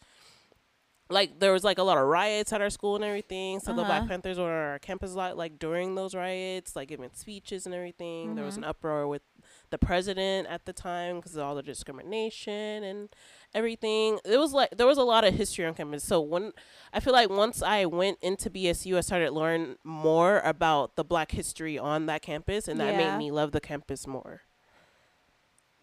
Like 1.09 1.39
there 1.39 1.53
was 1.53 1.63
like 1.63 1.77
a 1.77 1.83
lot 1.83 1.97
of 1.97 2.05
riots 2.05 2.51
at 2.51 2.59
our 2.59 2.69
school 2.69 2.95
and 2.97 3.05
everything, 3.05 3.61
so 3.61 3.71
the 3.71 3.83
Black 3.85 4.01
Uh-huh. 4.01 4.09
Panthers 4.09 4.37
were 4.37 4.43
on 4.43 4.71
our 4.73 4.79
campus 4.79 5.13
a 5.13 5.15
lot. 5.15 5.37
Like 5.37 5.57
during 5.57 5.95
those 5.95 6.13
riots, 6.13 6.75
like 6.75 6.89
giving 6.89 7.09
speeches 7.13 7.65
and 7.65 7.73
everything. 7.73 8.35
There 8.35 8.43
was 8.43 8.55
Mhm. 8.55 8.57
an 8.59 8.63
uproar 8.65 9.07
with 9.07 9.21
the 9.69 9.77
president 9.77 10.49
at 10.49 10.65
the 10.65 10.73
time 10.73 11.15
because 11.17 11.37
of 11.37 11.43
all 11.43 11.55
the 11.55 11.63
discrimination 11.63 12.83
and 12.83 13.07
everything. 13.57 14.19
It 14.23 14.37
was 14.37 14.53
like 14.53 14.69
there 14.77 14.87
was 14.87 14.97
a 14.97 15.03
lot 15.03 15.23
of 15.25 15.33
history 15.33 15.65
on 15.65 15.73
campus. 15.73 16.03
So 16.03 16.21
when 16.21 16.53
I 16.93 16.99
feel 16.99 17.13
like 17.13 17.29
once 17.29 17.61
I 17.61 17.85
went 17.85 18.17
into 18.21 18.49
BSU, 18.49 18.97
I 18.97 19.01
started 19.01 19.31
learning 19.31 19.75
more 19.83 20.39
about 20.39 20.95
the 20.95 21.03
Black 21.03 21.31
history 21.31 21.77
on 21.77 22.05
that 22.05 22.21
campus, 22.21 22.67
and 22.67 22.79
that 22.79 22.93
Yeah. 22.93 23.11
made 23.11 23.17
me 23.17 23.31
love 23.31 23.51
the 23.51 23.59
campus 23.61 24.05
more. 24.07 24.41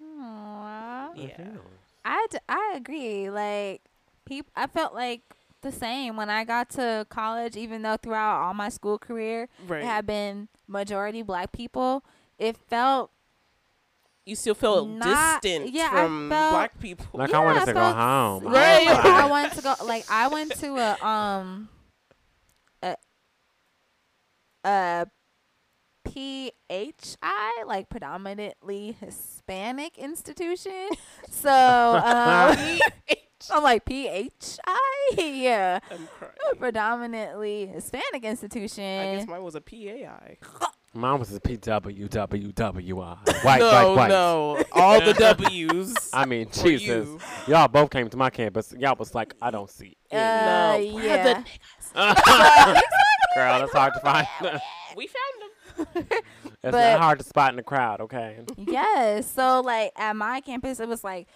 Aw. 0.02 1.12
Yeah. 1.14 1.48
I, 2.04 2.26
d- 2.30 2.38
I 2.48 2.72
agree. 2.76 3.30
Like, 3.30 3.82
peop- 4.24 4.50
I 4.54 4.66
felt 4.66 4.94
like 4.94 5.22
the 5.62 5.72
same 5.72 6.16
when 6.16 6.28
I 6.30 6.44
got 6.44 6.68
to 6.70 7.06
college, 7.08 7.56
even 7.56 7.82
though 7.82 7.96
throughout 7.96 8.42
all 8.42 8.54
my 8.54 8.68
school 8.68 8.98
career, 8.98 9.48
Right. 9.66 9.82
it 9.82 9.86
had 9.86 10.06
been 10.06 10.48
majority 10.68 11.22
black 11.22 11.52
people. 11.52 12.04
It 12.38 12.56
felt 12.56 13.10
you 14.26 14.34
still 14.36 14.54
feel 14.54 14.86
Not- 14.86 15.42
distant 15.42 15.72
yeah, 15.74 15.90
from 15.90 16.28
felt- 16.30 16.52
Black 16.52 16.78
people. 16.80 17.06
Like 17.12 17.30
Yeah, 17.30 17.40
I 17.40 17.44
wanted 17.44 17.62
I 17.62 17.64
to 17.66 17.72
go 17.74 17.92
home. 17.92 18.44
Right. 18.44 18.86
like, 18.86 19.04
I 19.04 19.22
I 19.22 19.26
wanted 19.26 19.52
to 19.52 19.62
go. 19.62 19.74
Like, 19.84 20.04
I 20.10 20.28
went 20.28 20.52
to 20.60 20.76
a 20.78 21.06
um 21.06 21.68
a 22.82 22.96
a 24.64 25.06
PHI, 26.06 27.64
like 27.66 27.88
predominantly 27.88 28.92
Hispanic 29.00 29.98
institution. 29.98 30.88
So 31.30 31.50
um, 31.50 32.56
I'm 33.50 33.62
like 33.62 33.84
PHI, 33.86 34.30
yeah, 35.18 35.80
I'm 35.90 36.06
crying. 36.18 36.32
a 36.52 36.56
predominantly 36.56 37.66
Hispanic 37.66 38.24
institution. 38.24 38.84
I 38.84 39.16
guess 39.16 39.26
mine 39.26 39.42
was 39.42 39.54
a 39.54 39.60
PAI. 39.60 40.38
Mine 40.94 41.18
was 41.18 41.34
a 41.34 41.40
PWWWI. 41.40 42.94
White, 43.44 43.58
no, 43.58 43.66
white, 43.66 43.96
white. 43.96 44.08
no, 44.08 44.62
all 44.72 45.00
the 45.00 45.12
W's. 45.18 46.10
I 46.12 46.24
mean, 46.24 46.48
Jesus. 46.52 47.08
you. 47.08 47.20
Y'all 47.48 47.66
both 47.68 47.90
came 47.90 48.08
to 48.08 48.16
my 48.16 48.30
campus. 48.30 48.72
Y'all 48.78 48.94
was 48.96 49.12
like, 49.14 49.34
I 49.42 49.50
don't 49.50 49.68
see. 49.68 49.96
Uh, 50.12 50.16
it. 50.78 50.90
no, 50.90 50.94
where 50.94 51.24
the 51.24 51.44
yeah. 51.96 52.80
Girl, 53.34 53.58
that's 53.58 53.72
hard 53.72 53.94
to 53.94 54.00
find. 54.00 54.28
we 54.96 55.08
found 55.08 55.86
them. 55.96 56.06
It's 56.06 56.22
But- 56.62 56.72
not 56.72 57.00
hard 57.00 57.18
to 57.18 57.24
spot 57.24 57.50
in 57.50 57.56
the 57.56 57.62
crowd, 57.64 58.00
okay? 58.00 58.38
yes. 58.56 59.28
So 59.30 59.60
like 59.62 59.90
at 59.96 60.14
my 60.14 60.40
campus, 60.40 60.78
it 60.78 60.88
was 60.88 61.02
like, 61.02 61.26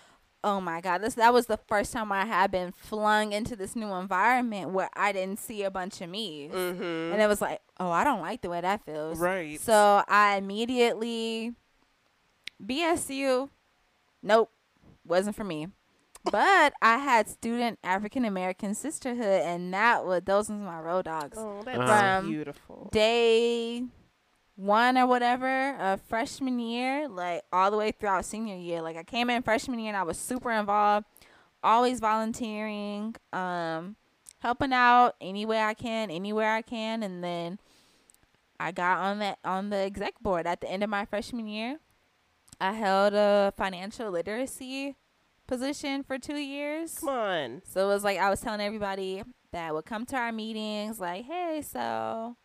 oh 0.45 0.61
my 0.61 0.81
god, 0.81 0.99
this 0.99 1.15
that 1.15 1.33
was 1.35 1.47
the 1.47 1.57
first 1.69 1.93
time 1.93 2.13
I 2.13 2.25
had 2.25 2.51
been 2.51 2.73
flung 2.73 3.33
into 3.33 3.57
this 3.57 3.75
new 3.77 3.93
environment 3.95 4.71
where 4.71 4.89
I 4.95 5.13
didn't 5.13 5.39
see 5.41 5.63
a 5.65 5.71
bunch 5.71 6.01
of 6.01 6.09
me, 6.11 6.49
Mm-hmm. 6.53 7.13
and 7.13 7.21
it 7.21 7.27
was 7.29 7.41
like, 7.41 7.61
oh, 7.81 7.91
I 7.91 8.05
don't 8.05 8.21
like 8.21 8.43
the 8.43 8.51
way 8.51 8.61
that 8.61 8.85
feels. 8.85 9.19
Right. 9.19 9.61
So 9.61 10.03
I 10.09 10.37
immediately 10.37 11.55
BSU, 12.65 13.49
nope, 14.23 14.51
wasn't 15.07 15.37
for 15.37 15.45
me. 15.45 15.69
But 16.31 16.75
I 16.83 16.99
had 16.99 17.29
student 17.29 17.79
African 17.83 18.25
American 18.25 18.75
sisterhood, 18.75 19.43
and 19.45 19.73
that 19.73 20.05
was 20.05 20.23
those 20.27 20.49
was 20.51 20.59
my 20.59 20.81
road 20.81 21.05
dogs. 21.07 21.39
oh, 21.39 21.63
that's 21.65 21.79
Uh-huh. 21.79 22.21
beautiful. 22.23 22.89
Day 22.93 23.85
one 24.59 24.99
or 24.99 25.07
whatever 25.07 25.77
of 25.77 26.01
freshman 26.01 26.59
year, 26.59 27.09
like 27.09 27.43
all 27.53 27.71
the 27.71 27.77
way 27.77 27.93
throughout 27.93 28.25
senior 28.25 28.57
year. 28.57 28.83
Like 28.83 28.97
I 28.97 29.05
came 29.05 29.31
in 29.31 29.41
freshman 29.43 29.79
year 29.79 29.91
and 29.91 29.97
I 29.97 30.03
was 30.03 30.19
super 30.19 30.51
involved, 30.51 31.07
always 31.63 32.01
volunteering, 32.01 33.15
um, 33.33 33.95
helping 34.41 34.73
out 34.73 35.15
any 35.21 35.47
way 35.47 35.61
I 35.63 35.75
can, 35.75 36.11
anywhere 36.11 36.53
I 36.53 36.63
can, 36.63 37.05
and 37.05 37.23
then 37.23 37.61
I 38.59 38.73
got 38.73 38.99
on 38.99 39.21
that 39.21 39.39
on 39.45 39.71
the 39.71 39.77
exec 39.77 40.21
board 40.21 40.45
at 40.45 40.61
the 40.61 40.69
end 40.69 40.83
of 40.83 40.91
my 40.91 41.05
freshman 41.05 41.47
year. 41.47 41.79
I 42.61 42.73
held 42.73 43.15
a 43.15 43.53
financial 43.57 44.11
literacy 44.11 44.97
position 45.47 46.03
for 46.03 46.19
two 46.19 46.37
years. 46.37 46.99
Come 46.99 47.11
on. 47.11 47.63
So 47.65 47.89
it 47.89 47.95
was 47.95 48.03
like 48.03 48.19
I 48.19 48.29
was 48.29 48.41
telling 48.41 48.61
everybody 48.61 49.23
that 49.53 49.73
would 49.73 49.87
come 49.87 50.05
to 50.07 50.17
our 50.17 50.33
meetings, 50.33 50.99
like, 50.99 51.27
hey, 51.27 51.63
so 51.65 52.37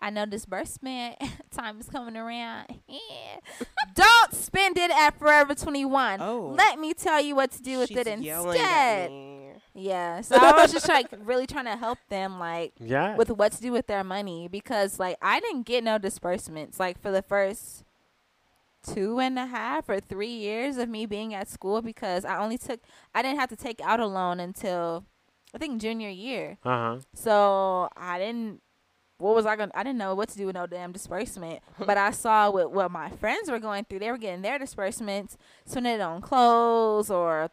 I 0.00 0.10
know 0.10 0.26
disbursement 0.26 1.16
time 1.50 1.80
is 1.80 1.88
coming 1.88 2.16
around. 2.16 2.66
Don't 3.94 4.34
spend 4.34 4.76
it 4.76 4.90
at 4.90 5.18
Forever 5.18 5.54
21. 5.54 6.20
Oh. 6.20 6.54
Let 6.56 6.78
me 6.78 6.92
tell 6.94 7.20
you 7.20 7.34
what 7.34 7.50
to 7.52 7.62
do 7.62 7.78
with 7.78 7.88
She's 7.88 7.96
it 7.98 8.20
yelling 8.20 8.58
at 8.60 9.04
instead. 9.04 9.10
me. 9.10 9.50
Yeah. 9.74 10.20
So 10.20 10.36
I 10.36 10.52
was 10.52 10.72
just 10.72 10.88
like 10.88 11.06
really 11.24 11.46
trying 11.46 11.64
to 11.64 11.76
help 11.76 11.98
them, 12.10 12.38
like, 12.38 12.72
Yeah. 12.78 13.16
with 13.16 13.30
what 13.30 13.52
to 13.52 13.60
do 13.62 13.72
with 13.72 13.86
their 13.86 14.04
money 14.04 14.48
because 14.48 14.98
like 14.98 15.16
I 15.22 15.40
didn't 15.40 15.62
get 15.64 15.82
no 15.82 15.96
disbursements 15.98 16.78
like 16.78 17.00
for 17.00 17.10
the 17.10 17.22
first 17.22 17.84
two 18.86 19.18
and 19.18 19.38
a 19.38 19.46
half 19.46 19.88
or 19.88 19.98
three 19.98 20.28
years 20.32 20.76
of 20.76 20.88
me 20.88 21.06
being 21.06 21.34
at 21.34 21.48
school 21.48 21.82
because 21.82 22.24
I 22.24 22.38
only 22.38 22.56
took 22.58 22.80
I 23.14 23.22
didn't 23.22 23.40
have 23.40 23.48
to 23.48 23.56
take 23.56 23.80
out 23.80 23.98
a 23.98 24.06
loan 24.06 24.38
until 24.40 25.04
I 25.54 25.58
think 25.58 25.80
junior 25.80 26.10
year. 26.10 26.58
uh 26.64 26.68
huh. 26.68 26.98
So 27.14 27.88
I 27.96 28.18
didn't 28.18 28.60
what 29.18 29.34
was 29.34 29.46
I 29.46 29.56
gonna 29.56 29.72
I 29.74 29.82
didn't 29.82 29.98
know 29.98 30.14
what 30.14 30.28
to 30.30 30.36
do 30.36 30.46
with 30.46 30.54
no 30.54 30.66
damn 30.66 30.92
disbursement. 30.92 31.60
but 31.78 31.96
I 31.96 32.10
saw 32.10 32.50
what 32.50 32.72
what 32.72 32.90
my 32.90 33.10
friends 33.10 33.50
were 33.50 33.58
going 33.60 33.84
through. 33.84 34.00
They 34.00 34.10
were 34.10 34.18
getting 34.18 34.42
their 34.42 34.58
disbursements, 34.58 35.36
spending 35.64 35.94
it 35.94 36.00
on 36.00 36.20
clothes 36.20 37.10
or 37.10 37.50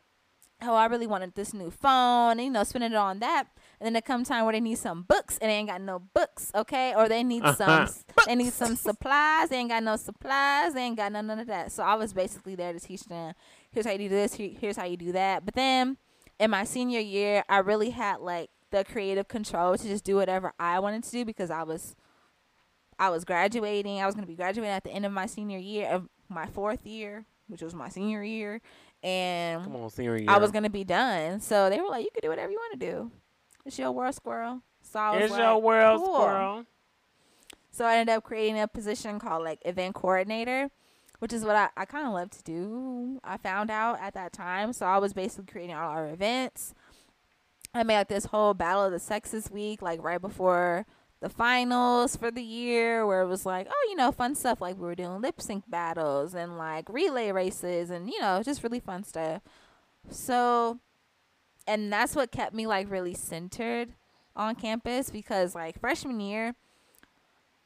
oh 0.66 0.76
I 0.76 0.86
really 0.86 1.08
wanted 1.08 1.36
this 1.36 1.54
new 1.54 1.70
phone, 1.70 2.32
and, 2.34 2.44
you 2.44 2.50
know, 2.50 2.64
spending 2.64 2.94
it 2.94 2.98
on 2.98 3.20
that. 3.20 3.48
And 3.80 3.86
then 3.86 3.94
there 3.94 4.02
come 4.02 4.24
time 4.24 4.46
where 4.46 4.54
they 4.54 4.62
need 4.62 4.78
some 4.78 5.02
books 5.04 5.38
and 5.40 5.50
they 5.50 5.56
ain't 5.56 5.68
got 5.68 5.82
no 5.82 6.00
books, 6.00 6.52
okay? 6.56 6.94
Or 6.96 7.10
they 7.10 7.22
need 7.24 7.44
some 7.58 7.70
Uh-huh. 7.70 8.24
they 8.28 8.36
need 8.36 8.54
some 8.54 8.78
supplies, 8.78 9.50
they 9.50 9.58
ain't 9.58 9.70
got 9.70 9.84
no 9.84 9.98
supplies, 9.98 10.74
they 10.74 10.84
ain't 10.84 10.96
got 10.96 11.12
none, 11.12 11.28
none 11.28 11.40
of 11.40 11.48
that. 11.48 11.72
So 11.74 11.84
I 11.84 11.96
was 11.96 12.14
basically 12.14 12.56
there 12.56 12.72
to 12.72 12.80
teach 12.80 13.04
them 13.04 13.34
here's 13.72 13.86
how 13.86 13.92
you 13.92 13.98
do 13.98 14.10
this, 14.10 14.36
here, 14.36 14.52
here's 14.58 14.78
how 14.78 14.86
you 14.86 14.96
do 14.96 15.12
that. 15.14 15.44
But 15.44 15.56
then 15.56 15.98
in 16.40 16.50
my 16.52 16.64
senior 16.64 17.00
year, 17.02 17.44
I 17.50 17.58
really 17.58 17.90
had 17.90 18.22
like 18.22 18.50
the 18.74 18.84
creative 18.84 19.28
control 19.28 19.78
to 19.78 19.88
just 19.88 20.04
do 20.04 20.16
whatever 20.16 20.52
I 20.60 20.80
wanted 20.80 21.04
to 21.04 21.12
do 21.12 21.24
because 21.24 21.52
I 21.52 21.62
was 21.64 21.96
I 22.98 23.10
was 23.10 23.24
graduating. 23.24 24.02
I 24.02 24.06
was 24.08 24.16
going 24.16 24.26
to 24.26 24.32
be 24.32 24.36
graduating 24.36 24.74
at 24.74 24.84
the 24.84 24.92
end 24.92 25.06
of 25.06 25.12
my 25.12 25.28
senior 25.28 25.60
year 25.60 25.88
of 25.90 26.10
my 26.28 26.48
fourth 26.48 26.86
year, 26.86 27.26
which 27.48 27.62
was 27.62 27.76
my 27.76 27.90
senior 27.90 28.24
year, 28.24 28.62
and 29.04 29.64
Come 29.64 29.76
on, 29.76 29.90
senior 29.92 30.18
year. 30.18 30.26
I 30.30 30.38
was 30.40 30.52
going 30.52 30.64
to 30.64 30.70
be 30.72 30.84
done. 30.84 31.40
So 31.40 31.70
they 31.70 31.80
were 31.80 31.88
like, 31.88 32.04
"You 32.04 32.10
can 32.14 32.22
do 32.24 32.30
whatever 32.30 32.52
you 32.52 32.58
want 32.58 32.80
to 32.80 32.86
do. 32.92 33.12
It's 33.64 33.78
your 33.78 33.92
world, 33.92 34.16
squirrel." 34.16 34.62
So 34.82 35.00
I 35.00 35.12
was 35.12 35.22
It's 35.24 35.32
like, 35.32 35.40
your 35.42 35.58
world, 35.62 36.02
cool. 36.02 36.16
squirrel. 36.16 36.66
So 37.72 37.86
I 37.86 37.98
ended 37.98 38.16
up 38.16 38.24
creating 38.24 38.60
a 38.60 38.68
position 38.68 39.20
called 39.20 39.44
like 39.44 39.60
event 39.66 39.94
coordinator, 39.96 40.70
which 41.20 41.32
is 41.34 41.44
what 41.46 41.56
I, 41.56 41.70
I 41.78 41.86
kind 41.86 42.08
of 42.08 42.14
love 42.14 42.32
to 42.32 42.44
do. 42.44 43.20
I 43.24 43.38
found 43.38 43.70
out 43.72 44.00
at 44.02 44.14
that 44.16 44.34
time. 44.34 44.74
So 44.74 44.86
I 44.88 44.98
was 44.98 45.14
basically 45.14 45.46
creating 45.52 45.76
all 45.76 45.90
our 45.90 46.10
events. 46.10 46.74
I 47.74 47.84
made 47.84 47.98
like 47.98 48.08
this 48.08 48.26
whole 48.26 48.54
Battle 48.54 48.86
of 48.86 48.92
the 48.92 49.00
Sexes 49.00 49.50
week, 49.50 49.82
like 49.82 50.04
right 50.04 50.22
before 50.22 50.86
the 51.22 51.30
finals 51.30 52.16
for 52.16 52.30
the 52.30 52.44
year, 52.44 53.08
where 53.08 53.22
it 53.22 53.28
was 53.28 53.46
like, 53.46 53.68
oh, 53.70 53.88
you 53.90 53.96
know, 53.96 54.12
fun 54.12 54.36
stuff. 54.36 54.62
Like 54.62 54.76
we 54.76 54.84
were 54.84 54.96
doing 54.96 55.22
lip 55.22 55.42
sync 55.42 55.64
battles 55.70 56.36
and 56.36 56.58
like 56.58 56.88
relay 56.90 57.32
races 57.32 57.90
and, 57.90 58.10
you 58.10 58.20
know, 58.20 58.44
just 58.44 58.62
really 58.64 58.80
fun 58.80 59.04
stuff. 59.04 59.42
So, 60.10 60.80
and 61.66 61.92
that's 61.92 62.16
what 62.16 62.32
kept 62.32 62.54
me 62.54 62.68
like 62.68 62.92
really 62.92 63.14
centered 63.14 63.94
on 64.36 64.56
campus 64.56 65.10
because 65.10 65.56
like 65.56 65.80
freshman 65.80 66.20
year, 66.20 66.56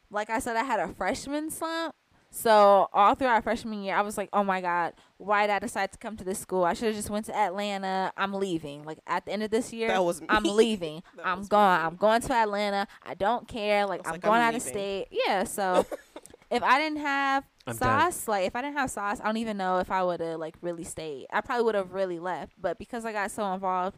like 0.10 0.30
I 0.30 0.40
said, 0.40 0.56
I 0.56 0.64
had 0.64 0.80
a 0.80 0.88
freshman 0.88 1.50
slump. 1.50 1.96
So 2.38 2.88
all 2.94 3.16
throughout 3.16 3.44
freshman 3.44 3.82
year, 3.82 3.96
I 3.96 4.02
was 4.02 4.16
like, 4.16 4.30
"Oh 4.32 4.44
my 4.44 4.62
God, 4.62 4.94
why 5.18 5.48
did 5.48 5.54
I 5.54 5.60
decide 5.60 5.92
to 5.94 5.98
come 5.98 6.16
to 6.18 6.24
this 6.24 6.38
school? 6.38 6.64
I 6.66 6.74
should 6.74 6.86
have 6.86 6.96
just 6.96 7.10
went 7.10 7.26
to 7.26 7.36
Atlanta. 7.36 8.14
I'm 8.16 8.32
leaving. 8.32 8.84
Like 8.84 9.00
at 9.08 9.26
the 9.26 9.32
end 9.32 9.42
of 9.42 9.50
this 9.50 9.74
year, 9.74 9.88
That 9.88 10.06
was 10.06 10.22
I'm 10.30 10.44
leaving. 10.44 11.02
That 11.16 11.26
I'm 11.26 11.40
was 11.40 11.48
going. 11.48 11.80
me. 11.80 11.86
I'm 11.86 11.96
going 11.96 12.22
to 12.22 12.34
Atlanta. 12.34 12.88
I 13.04 13.16
don't 13.16 13.48
care. 13.48 13.88
Like 13.88 14.02
I'm 14.06 14.12
like, 14.14 14.22
going 14.22 14.40
I'm 14.40 14.50
out 14.50 14.56
of 14.56 14.62
state. 14.62 15.08
Yeah. 15.10 15.46
So 15.46 15.84
if 16.52 16.62
I 16.62 16.78
didn't 16.80 17.00
have 17.00 17.44
I'm 17.66 17.76
done. 17.76 18.12
sauce, 18.12 18.28
like 18.28 18.46
if 18.46 18.56
I 18.56 18.62
didn't 18.62 18.78
have 18.78 18.92
sauce, 18.92 19.20
I 19.20 19.26
don't 19.26 19.38
even 19.38 19.58
know 19.58 19.80
if 19.80 19.90
I 19.90 20.04
would 20.04 20.20
have 20.20 20.40
like 20.40 20.58
really 20.62 20.84
stayed. 20.84 21.26
I 21.34 21.42
probably 21.42 21.64
would 21.66 21.76
have 21.76 21.92
really 21.94 22.20
left. 22.20 22.54
But 22.62 22.78
because 22.78 23.04
I 23.04 23.14
got 23.14 23.32
so 23.32 23.52
involved 23.52 23.98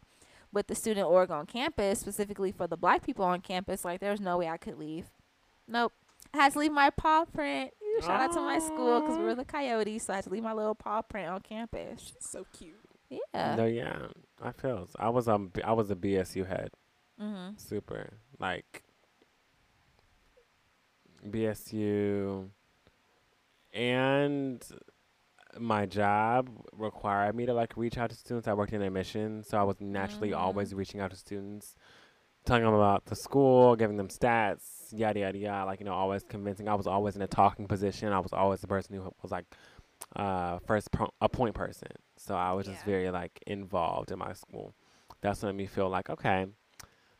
with 0.53 0.67
the 0.67 0.75
student 0.75 1.07
org 1.07 1.29
on 1.29 1.45
campus, 1.45 1.99
specifically 1.99 2.53
for 2.53 2.67
the 2.67 2.77
black 2.77 3.05
people 3.05 3.25
on 3.25 3.41
campus, 3.41 3.83
like 3.83 3.99
there 3.99 4.11
was 4.11 4.21
no 4.21 4.37
way 4.37 4.47
I 4.47 4.55
could 4.55 4.77
leave. 4.79 5.07
Nope. 5.67 5.91
I 6.33 6.37
had 6.37 6.53
to 6.53 6.59
leave 6.59 6.71
my 6.71 6.89
paw 6.91 7.25
print. 7.25 7.71
Ooh, 7.99 8.05
Shout 8.05 8.21
out 8.21 8.31
to 8.33 8.41
my 8.41 8.59
school 8.59 9.01
because 9.01 9.17
we 9.17 9.23
were 9.23 9.35
the 9.35 9.45
Coyotes, 9.45 10.03
so 10.03 10.13
I 10.13 10.17
had 10.17 10.25
to 10.25 10.29
leave 10.31 10.43
my 10.43 10.53
little 10.53 10.75
paw 10.75 11.01
print 11.01 11.27
on 11.29 11.41
campus. 11.41 12.01
She's 12.01 12.15
So 12.19 12.45
cute. 12.57 12.75
Yeah. 13.09 13.55
No, 13.55 13.65
yeah, 13.65 14.07
I 14.41 14.51
feel. 14.51 14.87
I 14.97 15.09
was 15.09 15.27
um, 15.27 15.51
I 15.63 15.73
was 15.73 15.89
a 15.91 15.95
BSU 15.95 16.45
head, 16.47 16.71
Mm-hmm. 17.21 17.57
super 17.57 18.17
like 18.39 18.83
BSU, 21.27 22.49
and 23.73 24.63
my 25.59 25.85
job 25.85 26.49
required 26.73 27.35
me 27.35 27.45
to 27.45 27.53
like 27.53 27.75
reach 27.75 27.97
out 27.97 28.09
to 28.11 28.15
students. 28.15 28.47
I 28.47 28.53
worked 28.53 28.73
in 28.73 28.81
admissions, 28.81 29.47
so 29.47 29.57
I 29.57 29.63
was 29.63 29.81
naturally 29.81 30.29
Mhm. 30.31 30.37
always 30.37 30.73
reaching 30.73 30.99
out 31.01 31.11
to 31.11 31.17
students, 31.17 31.75
telling 32.45 32.63
them 32.63 32.73
about 32.73 33.05
the 33.05 33.15
school, 33.15 33.75
giving 33.75 33.97
them 33.97 34.07
stats, 34.07 34.78
yada 34.93 35.19
yada 35.19 35.37
yada. 35.37 35.65
Like 35.65 35.79
you 35.79 35.85
know, 35.85 35.93
always 35.93 36.23
convincing. 36.23 36.67
I 36.67 36.75
was 36.75 36.87
always 36.87 37.15
in 37.15 37.21
a 37.21 37.27
talking 37.27 37.67
position. 37.67 38.11
I 38.13 38.19
was 38.19 38.33
always 38.33 38.61
the 38.61 38.67
person 38.67 38.95
who 38.95 39.11
was 39.21 39.31
like 39.31 39.45
uh 40.15 40.59
first 40.59 40.91
pro- 40.91 41.13
a 41.21 41.29
point 41.29 41.55
person. 41.55 41.89
So 42.17 42.35
I 42.35 42.53
was 42.53 42.65
just 42.65 42.83
very 42.85 43.09
like 43.11 43.39
involved 43.47 44.11
in 44.11 44.19
my 44.19 44.33
school. 44.33 44.73
That's 45.21 45.41
what 45.41 45.49
made 45.49 45.57
me 45.57 45.65
feel 45.67 45.89
like 45.89 46.09
okay, 46.09 46.45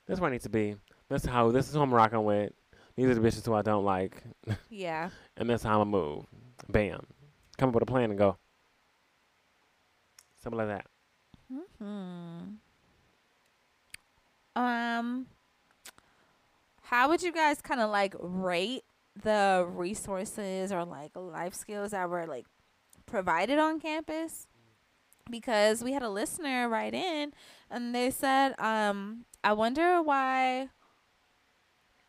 this 0.08 0.16
is 0.16 0.22
where 0.22 0.30
I 0.30 0.34
need 0.34 0.42
to 0.42 0.50
be. 0.50 0.76
This 1.10 1.24
is 1.24 1.30
how 1.30 1.52
this 1.52 1.68
is 1.68 1.74
who 1.76 1.82
I'm 1.82 1.94
rocking 1.94 2.24
with. 2.24 2.54
These 2.96 3.08
are 3.08 3.14
the 3.16 3.22
bitches 3.22 3.46
who 3.46 3.54
I 3.54 3.62
don't 3.62 3.86
like, 3.86 4.22
Yeah. 4.70 5.10
and 5.38 5.50
this 5.50 5.62
is 5.62 5.66
how 5.66 5.82
I'm 5.82 5.90
gonna 5.92 6.06
move. 6.06 6.26
Bam, 6.68 7.06
come 7.58 7.70
up 7.70 7.76
with 7.76 7.84
a 7.84 7.86
plan 7.86 8.10
and 8.10 8.18
go. 8.20 8.38
Something 10.44 10.58
like 10.58 10.68
that. 10.68 10.86
Hmm. 11.80 12.56
Um, 14.56 15.28
how 16.90 17.08
would 17.08 17.22
you 17.22 17.32
guys 17.32 17.62
kind 17.62 17.80
of 17.80 17.92
like 17.92 18.16
rate 18.20 18.84
the 19.22 19.64
resources 19.70 20.72
or 20.72 20.84
like 20.86 21.12
life 21.16 21.54
skills 21.54 21.92
that 21.92 22.10
were 22.10 22.26
like 22.26 22.48
provided 23.06 23.60
on 23.60 23.80
campus? 23.80 24.48
Because 25.30 25.84
we 25.84 25.94
had 25.94 26.02
a 26.02 26.10
listener 26.10 26.68
write 26.68 26.96
in 26.96 27.32
and 27.70 27.94
they 27.94 28.10
said, 28.10 28.60
um, 28.60 29.26
I 29.44 29.54
wonder 29.54 30.02
why 30.02 30.70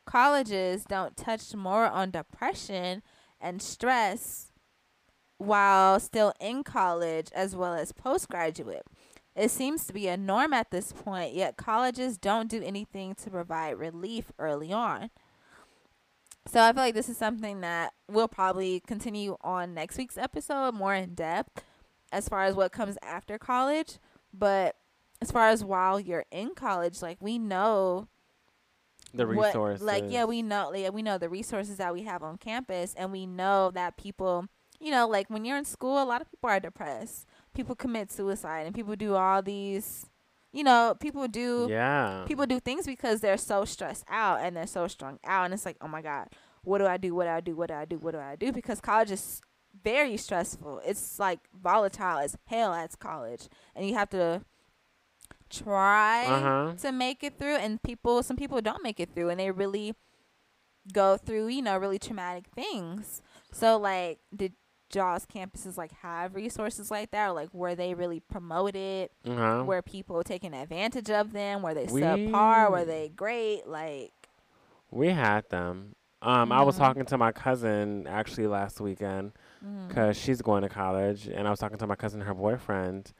colleges 0.07 0.85
don't 0.85 1.15
touch 1.15 1.55
more 1.55 1.85
on 1.85 2.11
depression 2.11 3.03
and 3.39 3.61
stress 3.61 4.51
while 5.37 6.01
still 6.01 6.33
in 6.41 6.65
college 6.65 7.29
as 7.35 7.55
well 7.55 7.75
as 7.75 7.93
postgraduate. 7.93 8.87
It 9.41 9.51
seems 9.51 9.87
to 9.87 9.93
be 9.95 10.07
a 10.09 10.17
norm 10.19 10.53
at 10.53 10.71
this 10.71 10.93
point, 10.93 11.33
yet 11.35 11.57
colleges 11.57 12.19
don't 12.19 12.49
do 12.51 12.63
anything 12.63 13.15
to 13.17 13.31
provide 13.31 13.79
relief 13.79 14.33
early 14.39 14.71
on. 14.71 15.09
So 16.47 16.61
I 16.61 16.73
feel 16.73 16.83
like 16.83 16.95
this 16.95 17.09
is 17.09 17.17
something 17.17 17.61
that 17.63 17.93
we'll 18.09 18.29
probably 18.29 18.81
continue 18.81 19.37
on 19.41 19.73
next 19.73 19.97
week's 19.97 20.19
episode 20.19 20.75
more 20.75 20.95
in 20.95 21.15
depth 21.15 21.63
as 22.13 22.29
far 22.29 22.45
as 22.45 22.55
what 22.55 22.73
comes 22.73 22.99
after 23.03 23.39
college. 23.39 23.99
But 24.35 24.77
as 25.23 25.31
far 25.31 25.49
as 25.49 25.65
while 25.65 25.99
you're 25.99 26.25
in 26.31 26.55
college, 26.55 27.01
like 27.01 27.19
we 27.21 27.39
know 27.39 28.09
The 29.15 29.27
what- 29.27 29.47
resources. 29.49 29.83
like 29.87 30.05
yeah, 30.09 30.25
we 30.25 30.43
know 30.43 30.71
like, 30.75 30.93
we 30.93 31.03
know 31.03 31.19
the 31.19 31.29
resources 31.29 31.77
that 31.79 31.93
we 31.95 32.03
have 32.03 32.23
on 32.23 32.37
campus, 32.37 32.95
and 32.95 33.11
we 33.13 33.27
know 33.27 33.71
that 33.73 33.97
people, 33.97 34.47
you 34.79 34.91
know, 34.91 35.07
like 35.09 35.31
when 35.31 35.45
you're 35.45 35.57
in 35.59 35.65
school, 35.65 36.03
a 36.03 36.05
lot 36.05 36.21
of 36.21 36.31
people 36.31 36.51
are 36.51 36.61
depressed. 36.61 37.27
People 37.61 37.75
commit 37.77 38.11
suicide, 38.11 38.63
and 38.67 38.75
people 38.75 38.97
do 38.97 39.15
all 39.15 39.43
these, 39.43 40.07
you 40.51 40.65
know, 40.65 40.95
people 40.99 41.29
do 41.29 41.67
Yeah. 41.69 42.25
people 42.27 42.47
do 42.47 42.59
things 42.59 42.87
because 42.87 43.21
they're 43.21 43.37
so 43.53 43.67
stressed 43.67 44.05
out 44.09 44.41
and 44.41 44.57
they're 44.57 44.67
so 44.79 44.87
strung 44.89 45.19
out, 45.25 45.45
and 45.45 45.53
it's 45.55 45.67
like, 45.67 45.77
oh 45.83 45.89
my 45.89 46.01
god, 46.01 46.29
what 46.65 46.79
do 46.79 46.87
I 46.87 46.97
do? 46.97 47.15
What 47.15 47.25
do 47.25 47.31
I 47.31 47.41
do? 47.41 47.55
What 47.55 47.69
do 47.69 47.75
I 47.75 47.85
do? 47.85 47.99
What 47.99 48.13
do 48.13 48.19
I 48.21 48.35
do? 48.35 48.51
Because 48.51 48.81
college 48.81 49.11
is 49.11 49.43
very 49.85 50.17
stressful. 50.17 50.81
It's 50.87 51.19
like 51.19 51.41
volatile 51.53 52.19
as 52.19 52.37
hell 52.47 52.73
at 52.73 52.99
college, 52.99 53.49
and 53.77 53.87
you 53.87 53.93
have 53.95 54.09
to 54.11 54.43
try 55.51 56.25
Uh-huh. 56.27 56.73
to 56.81 56.93
make 56.93 57.23
it 57.23 57.39
through 57.39 57.57
and 57.57 57.83
people 57.83 58.23
some 58.23 58.37
people 58.37 58.61
don't 58.63 58.83
make 58.83 59.01
it 59.01 59.11
through 59.15 59.29
and 59.31 59.39
they 59.41 59.51
really 59.51 59.95
go 60.93 61.17
through 61.17 61.49
you 61.49 61.61
know 61.61 61.77
really 61.77 61.99
traumatic 61.99 62.45
things 62.55 63.21
so 63.53 63.77
like 63.77 64.21
did 64.35 64.53
Jaws 64.91 65.25
campuses 65.27 65.79
like 65.79 65.93
have 66.03 66.35
resources 66.35 66.91
like 66.91 67.13
that 67.13 67.29
or 67.29 67.33
like 67.33 67.53
were 67.55 67.75
they 67.75 67.95
really 67.95 68.21
promoted 68.21 69.09
Uh-huh. 69.27 69.65
were 69.67 69.81
people 69.83 70.23
taking 70.23 70.53
advantage 70.53 71.09
of 71.11 71.33
them 71.33 71.63
were 71.63 71.73
they 71.75 71.87
We- 71.87 72.01
subpar 72.03 72.71
were 72.71 72.85
they 72.85 73.09
great 73.09 73.67
like 73.67 74.13
We 74.91 75.11
had 75.11 75.49
them. 75.51 75.95
Um, 76.23 76.51
I 76.53 76.63
was 76.63 76.75
Mhm. 76.75 76.79
talking 76.81 77.05
to 77.07 77.17
my 77.17 77.31
cousin 77.33 78.07
actually 78.09 78.47
last 78.49 78.81
weekend 78.81 79.33
because 79.89 80.17
she's 80.19 80.43
going 80.43 80.63
to 80.63 80.69
college, 80.69 81.29
and 81.29 81.47
I 81.47 81.51
was 81.51 81.61
talking 81.61 81.79
to 81.79 81.87
my 81.87 81.95
cousin, 81.95 82.21
and 82.21 82.27
her 82.29 82.35
boyfriend, 82.35 83.13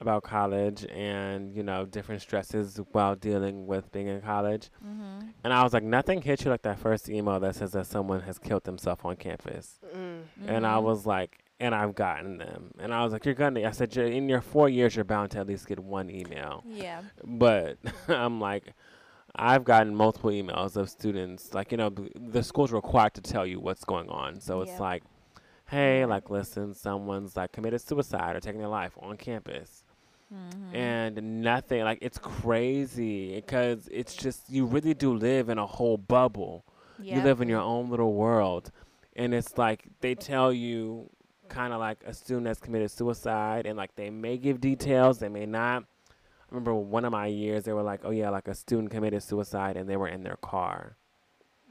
about 0.00 0.22
college 0.22 0.84
and 0.92 1.54
you 1.56 1.62
know 1.62 1.86
different 1.86 2.20
stresses 2.20 2.78
while 2.92 3.14
dealing 3.16 3.66
with 3.66 3.90
being 3.92 4.08
in 4.08 4.20
college. 4.20 4.70
mhm. 4.84 5.32
And 5.42 5.52
I 5.52 5.62
was 5.62 5.72
like, 5.72 5.82
nothing 5.82 6.20
hits 6.20 6.44
you 6.44 6.50
like 6.50 6.62
that 6.62 6.78
first 6.78 7.08
email 7.08 7.40
that 7.40 7.56
says 7.56 7.72
that 7.72 7.86
someone 7.86 8.20
has 8.22 8.38
killed 8.38 8.64
themselves 8.64 9.00
on 9.04 9.16
campus. 9.16 9.78
Mm. 9.94 10.22
And 10.46 10.66
I 10.66 10.74
Mhm. 10.76 10.82
was 10.82 11.06
like, 11.06 11.38
and 11.58 11.74
I've 11.74 11.94
gotten 11.94 12.36
them. 12.36 12.72
And 12.78 12.92
I 12.92 13.02
was 13.04 13.14
like, 13.14 13.24
you're 13.24 13.34
gonna. 13.34 13.66
I 13.66 13.70
said, 13.70 13.96
"You're- 13.96 14.14
in 14.14 14.28
your 14.28 14.42
four 14.42 14.68
years, 14.68 14.94
you're 14.94 15.06
bound 15.06 15.30
to 15.30 15.38
at 15.38 15.46
least 15.46 15.66
get 15.66 15.78
one 15.78 16.10
email. 16.10 16.62
yeah 16.66 17.00
But 17.24 17.78
I'm 18.08 18.38
like, 18.38 18.74
I've 19.34 19.64
gotten 19.64 19.94
multiple 19.94 20.30
emails 20.30 20.76
of 20.76 20.90
students, 20.90 21.54
like, 21.54 21.70
you 21.72 21.78
know, 21.78 21.88
b- 21.90 22.10
the 22.14 22.42
school's 22.42 22.72
required 22.72 23.14
to 23.14 23.22
tell 23.22 23.46
you 23.46 23.60
what's 23.60 23.84
going 23.84 24.08
on. 24.10 24.40
So 24.40 24.60
it's 24.60 24.78
like, 24.78 25.02
hey, 25.68 26.04
like, 26.04 26.28
listen, 26.30 26.74
someone's 26.74 27.36
like 27.36 27.52
committed 27.52 27.80
suicide 27.80 28.36
or 28.36 28.40
taking 28.40 28.60
their 28.60 28.68
life 28.68 28.92
on 29.00 29.16
campus. 29.16 29.82
Mhm. 30.32 30.74
And 30.74 31.42
nothing, 31.42 31.84
like, 31.84 31.98
it's 32.02 32.18
crazy 32.18 33.36
because 33.36 33.88
it's 33.92 34.14
just, 34.14 34.50
you 34.50 34.66
really 34.66 34.94
do 34.94 35.14
live 35.14 35.48
in 35.48 35.58
a 35.58 35.66
whole 35.66 35.96
bubble. 35.96 36.64
You 36.98 37.20
live 37.22 37.40
in 37.40 37.48
your 37.48 37.60
own 37.60 37.90
little 37.90 38.14
world. 38.14 38.72
And 39.14 39.34
it's 39.34 39.56
like, 39.58 39.86
they 40.00 40.14
tell 40.14 40.52
you 40.52 41.10
kind 41.48 41.72
of 41.72 41.78
like 41.78 42.02
a 42.04 42.12
student 42.12 42.46
that's 42.46 42.58
committed 42.58 42.90
suicide, 42.90 43.66
and 43.66 43.76
like, 43.76 43.94
they 43.94 44.10
may 44.10 44.36
give 44.36 44.60
details, 44.60 45.18
they 45.18 45.28
may 45.28 45.46
not. 45.46 45.84
I 46.10 46.14
remember 46.50 46.74
one 46.74 47.04
of 47.04 47.12
my 47.12 47.26
years, 47.26 47.64
they 47.64 47.72
were 47.72 47.82
like, 47.82 48.00
oh, 48.04 48.10
yeah, 48.10 48.30
like 48.30 48.48
a 48.48 48.54
student 48.54 48.90
committed 48.90 49.22
suicide, 49.22 49.76
and 49.76 49.88
they 49.88 49.96
were 49.96 50.08
in 50.08 50.22
their 50.22 50.36
car. 50.36 50.96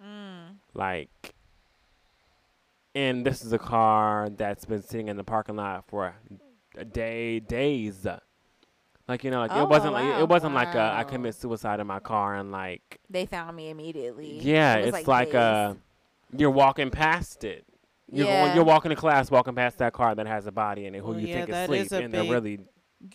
Mm. 0.04 0.58
Like, 0.74 1.34
and 2.94 3.26
this 3.26 3.44
is 3.44 3.52
a 3.52 3.60
car 3.60 4.30
that's 4.30 4.66
been 4.66 4.82
sitting 4.82 5.08
in 5.08 5.18
the 5.18 5.24
parking 5.24 5.56
lot 5.58 5.86
for 5.88 6.16
a 6.78 6.86
day, 6.86 7.40
days. 7.40 8.06
Like 9.08 9.24
you 9.24 9.32
know, 9.32 9.40
like 9.40 9.52
Oh, 9.54 9.64
it 9.64 9.70
wasn't 9.70 9.94
like 9.94 10.06
wow. 10.06 10.20
it 10.20 10.30
wasn't 10.30 10.54
like 10.56 10.74
a, 10.74 10.94
I 10.96 11.04
commit 11.04 11.36
suicide 11.36 11.80
in 11.80 11.88
my 11.88 12.00
car 12.00 12.36
and 12.36 12.52
like 12.52 13.00
they 13.10 13.26
found 13.26 13.56
me 13.56 13.70
immediately 13.70 14.40
yeah, 14.40 14.78
It 14.78 14.94
it's 14.94 15.08
like, 15.08 15.34
uh 15.36 15.74
days. 15.74 15.78
you're 16.38 16.52
walking 16.52 16.90
past 16.90 17.44
it. 17.44 17.66
You're 18.12 18.28
Yeah. 18.28 18.42
going, 18.42 18.56
you're 18.56 18.64
walking 18.64 18.90
to 18.90 18.96
class, 18.96 19.30
walking 19.30 19.56
past 19.56 19.78
that 19.80 19.94
car 19.94 20.16
that 20.16 20.28
has 20.28 20.48
a 20.48 20.52
body 20.52 20.86
in 20.86 20.96
it, 20.96 21.00
who 21.02 21.10
Well, 21.10 21.20
you 21.20 21.28
yeah, 21.28 21.34
think 21.34 21.50
is 21.50 21.56
asleep, 21.58 21.86
is 21.88 21.92
and 21.92 22.14
they're 22.14 22.24
really 22.24 22.60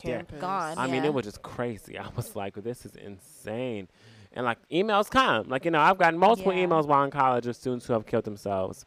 dead. 0.05 0.27
Gone. 0.39 0.79
I 0.79 0.87
mean, 0.87 1.05
it 1.05 1.12
was 1.12 1.25
just 1.25 1.43
crazy. 1.43 1.99
I 1.99 2.09
was 2.17 2.37
like, 2.37 2.55
this 2.62 2.85
is 2.87 2.95
insane. 2.97 3.89
And 4.33 4.45
like 4.47 4.59
emails 4.69 5.11
come. 5.11 5.49
Like, 5.49 5.65
you 5.65 5.71
know, 5.73 5.81
I've 5.81 5.99
gotten 5.99 6.19
multiple 6.19 6.53
Yeah. 6.53 6.67
emails 6.67 6.87
while 6.87 7.03
in 7.05 7.11
college 7.11 7.47
of 7.49 7.57
students 7.57 7.87
who 7.87 7.95
have 7.95 8.07
killed 8.07 8.25
themselves 8.25 8.85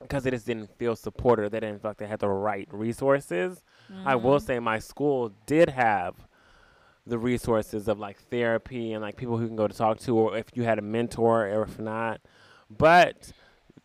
because 0.00 0.24
they 0.24 0.30
just 0.30 0.46
didn't 0.46 0.70
feel 0.78 0.96
supported. 0.96 1.50
They 1.52 1.60
didn't 1.60 1.82
feel 1.82 1.90
like 1.90 1.98
they 1.98 2.06
had 2.06 2.20
the 2.20 2.28
right 2.28 2.68
resources. 2.72 3.62
I 4.04 4.14
will 4.16 4.40
say 4.40 4.58
my 4.58 4.78
school 4.78 5.32
did 5.46 5.70
have 5.70 6.14
the 7.06 7.18
resources 7.18 7.86
of 7.88 7.98
like 7.98 8.18
therapy 8.30 8.92
and 8.92 9.02
like 9.02 9.16
people 9.16 9.36
who 9.38 9.46
can 9.46 9.56
go 9.56 9.68
to 9.68 9.74
talk 9.74 9.98
to, 10.00 10.16
or 10.16 10.36
if 10.36 10.46
you 10.54 10.64
had 10.64 10.78
a 10.78 10.82
mentor, 10.82 11.46
or 11.48 11.62
if 11.62 11.78
not. 11.78 12.20
But 12.70 13.32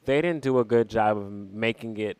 they 0.06 0.22
didn't 0.22 0.42
do 0.44 0.58
a 0.60 0.66
good 0.66 0.90
job 0.90 1.18
of 1.18 1.32
making 1.32 1.98
it 1.98 2.18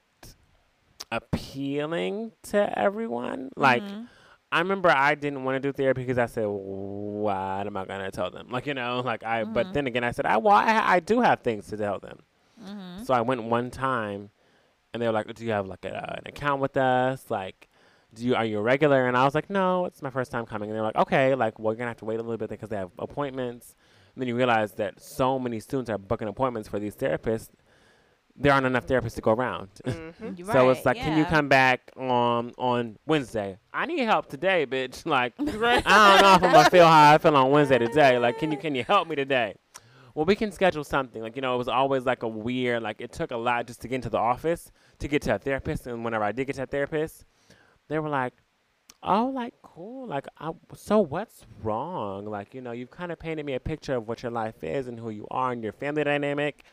appealing 1.12 2.32
to 2.44 2.80
everyone. 2.80 3.50
Like, 3.56 3.84
Mhm. 3.84 4.08
I 4.52 4.60
remember 4.60 4.90
I 4.90 5.16
didn't 5.16 5.44
want 5.44 5.56
to 5.56 5.60
do 5.60 5.72
therapy 5.72 6.02
because 6.02 6.18
I 6.18 6.26
said, 6.26 6.46
"What 6.46 7.66
am 7.68 7.78
I 7.78 7.86
gonna 7.86 8.12
tell 8.12 8.30
them?" 8.30 8.50
Like 8.50 8.66
you 8.66 8.74
know, 8.74 9.02
like 9.04 9.24
I. 9.24 9.44
But 9.46 9.68
Mhm. 9.68 9.74
then 9.74 9.88
again, 9.88 10.04
I 10.04 10.12
said, 10.12 10.26
"I 10.26 10.38
well, 10.38 10.56
I, 10.56 10.96
I 10.96 11.00
do 11.00 11.22
have 11.22 11.40
things 11.42 11.68
to 11.68 11.78
tell 11.78 12.00
them." 12.00 12.20
Mhm. 12.62 13.06
So 13.06 13.14
I 13.14 13.22
went 13.22 13.44
one 13.44 13.72
time, 13.72 14.30
and 14.94 15.02
they 15.02 15.08
were 15.08 15.14
like, 15.14 15.34
"Do 15.34 15.46
you 15.46 15.52
have 15.52 15.68
like 15.68 15.86
a, 15.86 16.16
an 16.20 16.28
account 16.28 16.62
with 16.62 16.76
us? 16.78 17.30
Like, 17.32 17.70
do 18.14 18.26
you 18.26 18.36
are 18.36 18.46
you 18.46 18.60
a 18.60 18.62
regular?" 18.62 19.08
And 19.08 19.16
I 19.18 19.24
was 19.26 19.34
like, 19.36 19.50
"No, 19.50 19.86
it's 19.86 20.02
my 20.02 20.10
first 20.10 20.32
time 20.32 20.46
coming." 20.46 20.70
And 20.70 20.76
they're 20.76 20.84
like, 20.84 20.96
"Okay, 20.96 21.36
like 21.36 21.60
well, 21.60 21.74
you're 21.74 21.78
gonna 21.78 21.90
have 21.90 21.98
to 21.98 22.06
wait 22.06 22.20
a 22.20 22.24
little 22.24 22.38
bit 22.38 22.50
because 22.50 22.70
they 22.70 22.78
have 22.78 22.92
appointments." 23.00 23.76
And 24.16 24.22
then 24.22 24.28
you 24.28 24.36
realize 24.36 24.74
that 24.74 25.00
so 25.02 25.40
many 25.40 25.60
students 25.60 25.90
are 25.90 25.98
booking 25.98 26.28
appointments 26.28 26.68
for 26.68 26.80
these 26.80 26.96
therapists. 26.96 27.50
There 28.36 28.52
aren't 28.54 28.66
enough 28.66 28.88
therapists 28.88 29.16
to 29.16 29.22
go 29.22 29.32
around. 29.32 29.70
Mhm. 29.86 30.38
You're 30.38 30.52
So 30.52 30.70
it's 30.70 30.80
right, 30.80 30.96
like, 30.96 30.98
can 30.98 31.18
you 31.18 31.26
come 31.26 31.48
back 31.50 31.92
on 31.98 32.52
on 32.58 32.98
Wednesday? 33.06 33.58
I 33.74 33.86
need 33.86 34.00
help 34.00 34.28
today, 34.28 34.66
bitch. 34.66 35.06
Like, 35.18 35.34
Right. 35.40 35.84
I 35.86 36.14
don't 36.14 36.22
know 36.22 36.36
if 36.36 36.44
I'm 36.44 36.52
gonna 36.54 36.70
feel 36.70 36.86
how 36.88 37.14
I 37.14 37.18
feel 37.18 37.36
on 37.36 37.52
Wednesday 37.52 37.78
today. 37.78 38.18
Like, 38.18 38.40
can 38.40 38.52
you 38.52 38.58
can 38.58 38.74
you 38.76 38.84
help 38.84 39.08
me 39.08 39.16
today? 39.16 39.56
Well, 40.16 40.26
we 40.26 40.36
can 40.36 40.52
schedule 40.52 40.84
something. 40.84 41.22
Like, 41.22 41.38
you 41.38 41.42
know, 41.42 41.56
it 41.56 41.58
was 41.58 41.70
always 41.70 42.06
like 42.06 42.24
a 42.24 42.28
weird. 42.28 42.84
Like, 42.84 43.00
it 43.00 43.14
took 43.14 43.32
a 43.32 43.38
lot 43.38 43.68
just 43.68 43.82
to 43.84 43.88
get 43.88 43.96
into 43.96 44.10
the 44.10 44.18
office 44.18 44.70
to 45.00 45.08
get 45.08 45.22
to 45.24 45.36
a 45.36 45.40
therapist. 45.40 45.88
And 45.88 46.04
whenever 46.04 46.26
I 46.26 46.34
did 46.34 46.48
get 46.48 46.56
to 46.58 46.64
a 46.64 46.66
therapist, 46.66 47.24
they 47.92 48.00
were 48.00 48.10
like, 48.10 48.34
"Oh, 49.04 49.26
like 49.34 49.54
cool. 49.62 50.08
Like, 50.08 50.28
I, 50.40 50.52
so 50.76 51.00
what's 51.00 51.46
wrong? 51.64 52.26
Like, 52.26 52.54
you 52.54 52.62
know, 52.62 52.72
you've 52.72 52.92
kind 52.92 53.12
of 53.12 53.20
painted 53.20 53.46
me 53.46 53.54
a 53.54 53.60
picture 53.60 53.96
of 53.96 54.08
what 54.08 54.24
your 54.24 54.32
life 54.32 54.64
is 54.64 54.88
and 54.88 55.00
who 55.00 55.10
you 55.10 55.28
are 55.32 55.52
and 55.52 55.64
your 55.64 55.74
family 55.74 56.04
dynamic. 56.04 56.64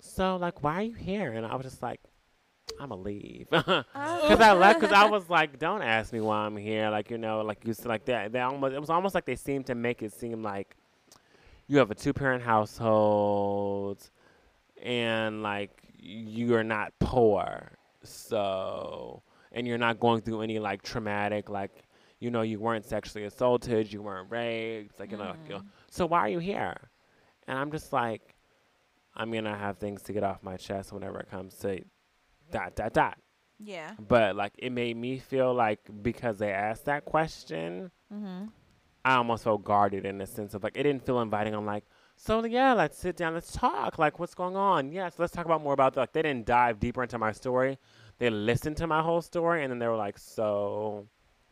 So, 0.00 0.36
like, 0.36 0.62
why 0.62 0.74
are 0.76 0.82
you 0.82 0.94
here?" 0.94 1.32
And 1.32 1.46
I 1.46 1.54
was 1.54 1.66
just 1.66 1.82
like, 1.82 2.00
"I'm 2.80 2.88
gonna 2.90 3.00
leave." 3.02 3.48
Oh. 4.08 4.28
Cause 4.28 4.40
I 4.40 4.52
left. 4.52 4.80
Cause 4.80 4.92
I 4.92 5.04
was 5.16 5.28
like, 5.28 5.58
"Don't 5.58 5.82
ask 5.82 6.12
me 6.12 6.20
why 6.20 6.38
I'm 6.46 6.56
here." 6.56 6.90
Like 6.90 7.10
you 7.10 7.18
know, 7.18 7.42
like 7.42 7.64
you 7.66 7.74
said, 7.74 7.86
like 7.86 8.04
that. 8.06 8.32
They 8.32 8.40
almost. 8.40 8.74
It 8.74 8.80
was 8.80 8.90
almost 8.90 9.14
like 9.14 9.24
they 9.24 9.36
seemed 9.36 9.66
to 9.66 9.74
make 9.74 10.02
it 10.02 10.12
seem 10.12 10.42
like 10.42 10.76
you 11.66 11.78
have 11.78 11.90
a 11.90 11.94
two 11.94 12.12
parent 12.12 12.42
household, 12.42 14.10
and 14.82 15.42
like 15.42 15.70
you 15.98 16.54
are 16.54 16.64
not 16.64 16.92
poor. 16.98 17.72
So, 18.02 19.22
and 19.56 19.66
you're 19.66 19.78
not 19.78 19.98
going 19.98 20.20
through 20.20 20.42
any 20.42 20.60
like 20.60 20.82
traumatic, 20.82 21.48
like 21.50 21.72
you 22.20 22.30
know, 22.30 22.42
you 22.42 22.60
weren't 22.60 22.84
sexually 22.86 23.24
assaulted, 23.26 23.92
you 23.92 24.00
weren't 24.02 24.30
raped, 24.30 25.00
like 25.00 25.10
you 25.10 25.16
know, 25.18 25.34
you 25.44 25.54
know. 25.54 25.58
Mm. 25.60 25.66
So 25.90 26.06
why 26.06 26.20
are 26.20 26.28
you 26.28 26.38
here? 26.38 26.76
And 27.48 27.58
I'm 27.58 27.70
just 27.72 27.92
like, 27.92 28.36
I'm 29.16 29.32
gonna 29.32 29.56
have 29.56 29.78
things 29.78 30.02
to 30.02 30.12
get 30.12 30.22
off 30.22 30.42
my 30.42 30.56
chest 30.56 30.92
whenever 30.92 31.18
it 31.18 31.30
comes 31.30 31.54
to 31.58 31.82
dot 32.52 32.76
dot 32.76 32.92
dot 32.92 33.18
Yeah. 33.58 33.92
but 34.08 34.36
like 34.36 34.52
it 34.58 34.70
made 34.70 34.96
me 34.96 35.18
feel 35.18 35.52
like 35.52 35.80
because 36.02 36.38
they 36.38 36.52
asked 36.52 36.84
that 36.84 37.04
question 37.04 37.90
Mhm. 38.12 38.50
i 39.04 39.14
almost 39.16 39.42
felt 39.44 39.64
guarded 39.64 40.04
in 40.06 40.18
the 40.18 40.26
sense 40.26 40.54
of 40.54 40.62
like 40.62 40.76
it 40.76 40.84
didn't 40.84 41.04
feel 41.04 41.20
inviting 41.20 41.54
i'm 41.54 41.66
like 41.66 41.84
so 42.16 42.44
yeah 42.44 42.72
let's 42.72 42.96
sit 42.98 43.16
down 43.16 43.34
let's 43.34 43.50
talk 43.52 43.98
like 43.98 44.20
what's 44.20 44.34
going 44.34 44.54
on 44.54 44.92
yes 44.92 45.14
let's 45.18 45.32
talk 45.32 45.44
about 45.44 45.60
more 45.60 45.72
about 45.72 45.94
that 45.94 46.00
like 46.02 46.12
they 46.12 46.22
didn't 46.22 46.46
dive 46.46 46.78
deeper 46.78 47.02
into 47.02 47.18
my 47.18 47.32
story 47.32 47.78
they 48.18 48.30
listened 48.30 48.76
to 48.78 48.86
my 48.86 49.02
whole 49.02 49.20
story 49.22 49.62
and 49.62 49.70
then 49.70 49.78
they 49.78 49.88
were 49.88 49.96
like 49.96 50.18
so 50.18 51.06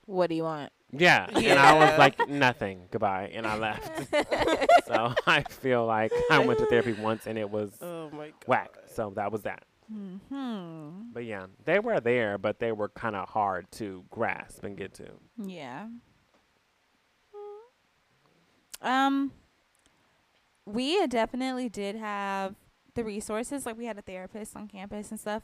What 0.07 0.29
do 0.29 0.35
you 0.37 0.43
want? 0.45 0.73
yeah 0.97 1.27
and 1.35 1.59
i 1.59 1.73
was 1.75 1.99
like 1.99 2.29
nothing 2.29 2.87
goodbye 2.93 3.29
and 3.35 3.47
i 3.47 3.57
left 3.57 4.13
so 4.87 5.13
i 5.27 5.43
feel 5.43 5.85
like 5.87 6.13
i 6.31 6.39
went 6.39 6.59
to 6.61 6.67
therapy 6.67 6.93
once 6.93 7.27
and 7.27 7.37
it 7.37 7.51
was 7.51 7.71
Oh 7.83 8.11
my 8.11 8.27
god. 8.29 8.35
whack 8.47 8.71
so 8.87 9.13
that 9.17 9.33
was 9.33 9.43
that 9.43 9.65
Hmm. 9.93 10.89
but 11.13 11.25
yeah 11.27 11.47
they 11.67 11.79
were 11.79 12.01
there 12.01 12.39
but 12.39 12.59
they 12.59 12.73
were 12.73 12.89
kind 12.89 13.15
of 13.15 13.29
hard 13.29 13.71
to 13.73 14.05
grasp 14.11 14.65
and 14.65 14.77
get 14.79 14.95
to 14.95 15.09
Yeah. 15.37 15.89
Um, 18.81 19.33
we 20.67 21.07
definitely 21.07 21.69
did 21.69 21.97
have 21.97 22.55
the 22.95 23.05
resources. 23.05 23.67
Like 23.67 23.77
we 23.79 23.87
had 23.87 23.99
a 23.99 24.03
therapist 24.03 24.57
on 24.57 24.69
campus 24.69 25.11
and 25.11 25.19
stuff. 25.19 25.43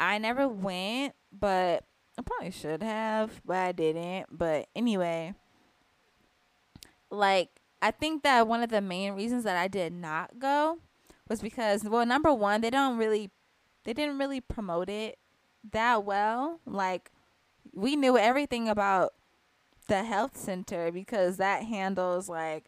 I 0.00 0.18
never 0.18 0.48
went, 0.48 1.14
but 1.30 1.84
I 2.18 2.22
probably 2.24 2.50
should 2.50 2.82
have, 2.82 3.40
but 3.44 3.56
I 3.56 3.72
didn't. 3.72 4.26
But 4.36 4.66
anyway, 4.74 5.34
like 7.10 7.48
I 7.82 7.90
think 7.90 8.22
that 8.22 8.46
one 8.46 8.62
of 8.62 8.70
the 8.70 8.80
main 8.80 9.12
reasons 9.14 9.44
that 9.44 9.56
I 9.56 9.68
did 9.68 9.92
not 9.92 10.38
go 10.38 10.78
was 11.28 11.40
because 11.40 11.84
well, 11.84 12.04
number 12.06 12.32
one, 12.32 12.60
they 12.60 12.70
don't 12.70 12.96
really 12.98 13.30
they 13.84 13.92
didn't 13.92 14.18
really 14.18 14.40
promote 14.40 14.88
it 14.88 15.18
that 15.72 16.04
well. 16.04 16.60
Like 16.66 17.10
we 17.72 17.96
knew 17.96 18.16
everything 18.18 18.68
about 18.68 19.12
the 19.88 20.04
health 20.04 20.36
center 20.36 20.92
because 20.92 21.36
that 21.38 21.64
handles 21.64 22.28
like 22.28 22.64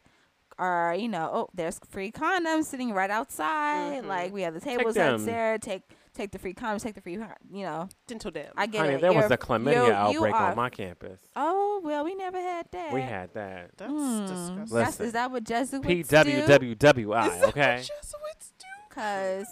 our 0.59 0.95
you 0.95 1.09
know 1.09 1.31
oh 1.33 1.49
there's 1.55 1.79
free 1.89 2.11
condoms 2.13 2.65
sitting 2.65 2.93
right 2.93 3.11
outside 3.11 4.03
Mhm. 4.03 4.07
like 4.07 4.33
we 4.33 4.43
have 4.43 4.53
the 4.55 4.61
tables 4.61 4.95
that's 4.95 5.25
there 5.25 5.57
take 5.59 5.83
take 6.15 6.31
the 6.31 6.39
free 6.39 6.53
condoms 6.55 6.83
take 6.83 6.95
the 6.95 7.01
free 7.01 7.13
you 7.15 7.65
know 7.65 7.89
Dental 8.07 8.31
dam. 8.31 8.53
I 8.57 8.67
get 8.67 8.81
Honey, 8.83 8.95
it 8.95 9.01
there 9.01 9.13
was 9.13 9.25
You're- 9.25 9.35
a 9.35 9.39
chlamydia 9.39 9.91
outbreak 9.93 10.35
are- 10.35 10.51
on 10.51 10.57
my 10.57 10.69
campus. 10.71 11.21
oh 11.37 11.81
well 11.85 12.05
we 12.05 12.15
never 12.15 12.39
had 12.41 12.67
that 12.73 12.93
We 12.93 13.01
had 13.01 13.33
that. 13.35 13.71
That's 13.77 13.91
Hmm. 13.91 14.21
disgusting. 14.21 14.57
That's, 14.59 14.73
Listen. 14.73 15.07
is 15.07 15.13
that 15.13 15.31
what 15.31 15.45
Jesuits 15.45 15.87
do? 16.09 16.17
PWWWI, 16.17 17.27
Is 17.27 17.41
that 17.41 17.49
okay? 17.49 17.77
what 17.77 17.79
Jesuits 17.79 18.53
do? 18.59 18.67
Cause 18.91 19.47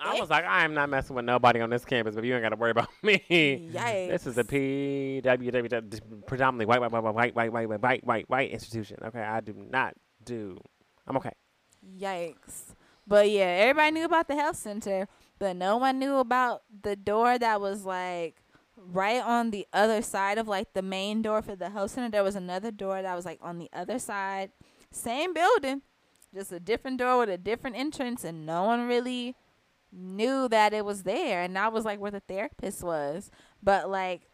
I 0.00 0.20
was 0.20 0.30
like, 0.30 0.44
I 0.44 0.64
am 0.64 0.72
not 0.74 0.88
messing 0.88 1.16
with 1.16 1.24
nobody 1.24 1.60
on 1.60 1.70
this 1.70 1.84
campus, 1.84 2.14
but 2.14 2.22
you 2.24 2.32
ain't 2.32 2.42
got 2.42 2.50
to 2.50 2.56
worry 2.56 2.70
about 2.70 2.88
me. 3.02 3.18
yikes. 3.28 4.08
This 4.08 4.26
is 4.28 4.38
a 4.38 4.44
PWWW, 4.44 6.24
predominantly 6.26 6.66
white, 6.66 6.80
white, 6.80 6.92
white, 6.92 7.02
white, 7.02 7.34
white, 7.34 7.52
white, 7.52 7.68
white, 7.68 7.80
white, 7.82 8.04
white, 8.06 8.30
white 8.30 8.50
institution. 8.50 8.98
Okay, 9.04 9.20
I 9.20 9.40
do 9.40 9.54
not 9.68 9.94
do. 10.24 10.58
I'm 11.06 11.16
okay. 11.16 11.32
Yikes. 11.98 12.74
But 13.08 13.30
yeah, 13.30 13.46
everybody 13.46 13.92
knew 13.92 14.04
about 14.04 14.28
the 14.28 14.34
health 14.34 14.56
center, 14.56 15.08
but 15.38 15.56
no 15.56 15.78
one 15.78 15.98
knew 15.98 16.16
about 16.16 16.62
the 16.82 16.94
door 16.94 17.38
that 17.38 17.58
was 17.58 17.86
like 17.86 18.36
right 18.76 19.22
on 19.22 19.50
the 19.50 19.66
other 19.72 20.02
side 20.02 20.36
of 20.36 20.46
like 20.46 20.74
the 20.74 20.82
main 20.82 21.22
door 21.22 21.40
for 21.40 21.56
the 21.56 21.70
health 21.70 21.92
center. 21.92 22.10
There 22.10 22.22
was 22.22 22.36
another 22.36 22.70
door 22.70 23.00
that 23.00 23.16
was 23.16 23.24
like 23.24 23.38
on 23.40 23.58
the 23.58 23.70
other 23.72 23.98
side. 23.98 24.50
Same 24.90 25.32
building, 25.32 25.80
just 26.34 26.52
a 26.52 26.60
different 26.60 26.98
door 26.98 27.18
with 27.18 27.30
a 27.30 27.38
different 27.38 27.76
entrance, 27.76 28.24
and 28.24 28.44
no 28.44 28.64
one 28.64 28.86
really 28.86 29.34
knew 29.90 30.46
that 30.50 30.74
it 30.74 30.84
was 30.84 31.04
there. 31.04 31.42
And 31.42 31.56
that 31.56 31.72
was 31.72 31.86
like 31.86 31.98
where 32.00 32.10
the 32.10 32.20
therapist 32.20 32.82
was. 32.82 33.30
But 33.62 33.88
like, 33.88 34.28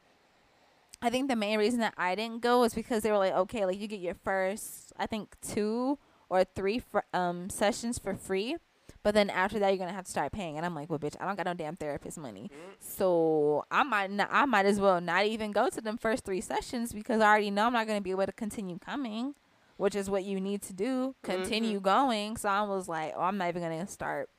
I 1.00 1.10
think 1.10 1.28
the 1.28 1.36
main 1.36 1.60
reason 1.60 1.78
that 1.78 1.94
I 1.96 2.16
didn't 2.16 2.42
go 2.42 2.60
was 2.60 2.74
because 2.74 3.04
they 3.04 3.12
were 3.12 3.18
like, 3.18 3.34
okay, 3.34 3.66
like 3.66 3.78
you 3.78 3.86
get 3.86 4.00
your 4.00 4.14
first, 4.14 4.92
I 4.96 5.06
think 5.06 5.36
two 5.40 5.98
or 6.34 6.44
three 6.44 6.78
fr- 6.80 7.08
um 7.12 7.48
sessions 7.50 7.98
for 7.98 8.14
free. 8.14 8.56
But 9.02 9.14
then 9.14 9.28
after 9.28 9.58
that, 9.58 9.68
you're 9.68 9.78
gonna 9.78 9.92
have 9.92 10.06
to 10.06 10.10
start 10.10 10.32
paying, 10.32 10.56
and 10.56 10.64
I'm 10.64 10.74
like, 10.74 10.88
well, 10.88 10.98
bitch, 10.98 11.14
I 11.20 11.26
don't 11.26 11.36
got 11.36 11.44
no 11.46 11.52
damn 11.52 11.76
therapist 11.76 12.16
money, 12.18 12.50
so 12.80 13.64
I 13.70 13.82
might 13.82 14.10
not, 14.10 14.28
I 14.32 14.46
might 14.46 14.64
as 14.64 14.80
well 14.80 14.98
not 15.00 15.26
even 15.26 15.52
go 15.52 15.68
to 15.68 15.80
them 15.82 15.98
first 15.98 16.24
three 16.24 16.40
sessions 16.40 16.92
because 16.92 17.20
I 17.20 17.26
already 17.28 17.50
know 17.50 17.66
I'm 17.66 17.74
not 17.74 17.86
gonna 17.86 18.00
be 18.00 18.12
able 18.12 18.24
to 18.26 18.32
continue 18.32 18.78
coming, 18.78 19.34
which 19.76 19.94
is 19.94 20.08
what 20.08 20.24
you 20.24 20.40
need 20.40 20.62
to 20.62 20.72
do, 20.72 21.14
continue 21.22 21.80
going. 21.80 22.38
So 22.38 22.48
I 22.48 22.62
was 22.62 22.88
like, 22.88 23.12
oh, 23.16 23.20
I'm 23.22 23.36
not 23.36 23.48
even 23.48 23.60
gonna 23.62 23.86
start. 23.86 24.30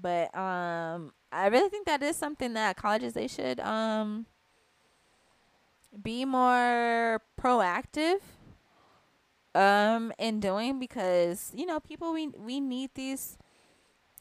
But 0.00 0.32
um, 0.36 1.12
I 1.32 1.46
really 1.48 1.68
think 1.68 1.86
that 1.86 2.02
is 2.04 2.14
something 2.16 2.52
that 2.54 2.76
colleges 2.76 3.14
they 3.14 3.26
should 3.26 3.58
um 3.60 4.26
be 6.02 6.24
more 6.24 7.20
proactive 7.40 8.20
um 9.56 10.12
in 10.18 10.38
doing 10.40 10.78
because 10.78 11.50
you 11.54 11.64
know 11.66 11.80
people 11.80 12.12
we 12.12 12.28
we 12.28 12.60
need 12.60 12.90
these 12.94 13.38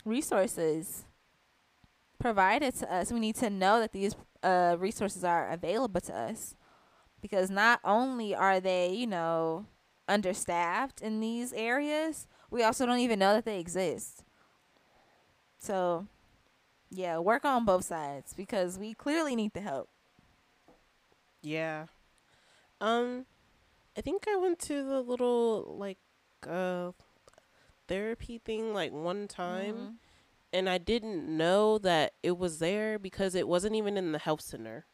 resources 0.06 1.06
provided 2.20 2.74
to 2.76 2.94
us. 2.94 3.12
We 3.12 3.20
need 3.20 3.36
to 3.38 3.50
know 3.50 3.80
that 3.80 3.92
these 3.92 4.16
uh 4.44 4.78
resources 4.80 5.24
are 5.24 5.50
available 5.50 6.02
to 6.02 6.16
us 6.16 6.56
because 7.22 7.50
not 7.50 7.80
only 7.84 8.34
are 8.34 8.60
they 8.60 8.92
you 8.94 9.08
know 9.08 9.66
understaffed 10.08 11.02
in 11.02 11.20
these 11.20 11.52
areas 11.54 12.28
we 12.52 12.62
also 12.64 12.86
don't 12.86 13.00
even 13.00 13.20
know 13.20 13.34
that 13.34 13.46
they 13.46 13.60
exist. 13.60 14.24
So 15.60 16.08
yeah 16.90 17.20
work 17.20 17.44
on 17.44 17.66
both 17.66 17.84
sides 17.84 18.34
because 18.34 18.80
we 18.80 18.94
clearly 18.94 19.36
need 19.36 19.54
the 19.54 19.62
help. 19.62 19.90
Yeah. 21.42 21.86
Um, 22.82 23.26
I 23.98 24.02
think 24.02 24.26
I 24.28 24.36
went 24.38 24.60
to 24.60 24.84
the 24.84 25.02
little 25.02 25.76
like 25.78 25.98
uh 26.48 26.92
therapy 27.88 28.38
thing 28.40 28.74
like 28.74 28.92
one 28.92 29.28
time, 29.28 29.76
Mhm. 29.76 29.96
and 30.54 30.70
I 30.70 30.78
didn't 30.78 31.26
know 31.38 31.78
that 31.80 32.14
it 32.24 32.38
was 32.38 32.60
there 32.60 32.98
because 33.00 33.36
it 33.36 33.48
wasn't 33.48 33.76
even 33.76 33.96
in 33.98 34.12
the 34.12 34.20
health 34.20 34.42
center. 34.42 34.86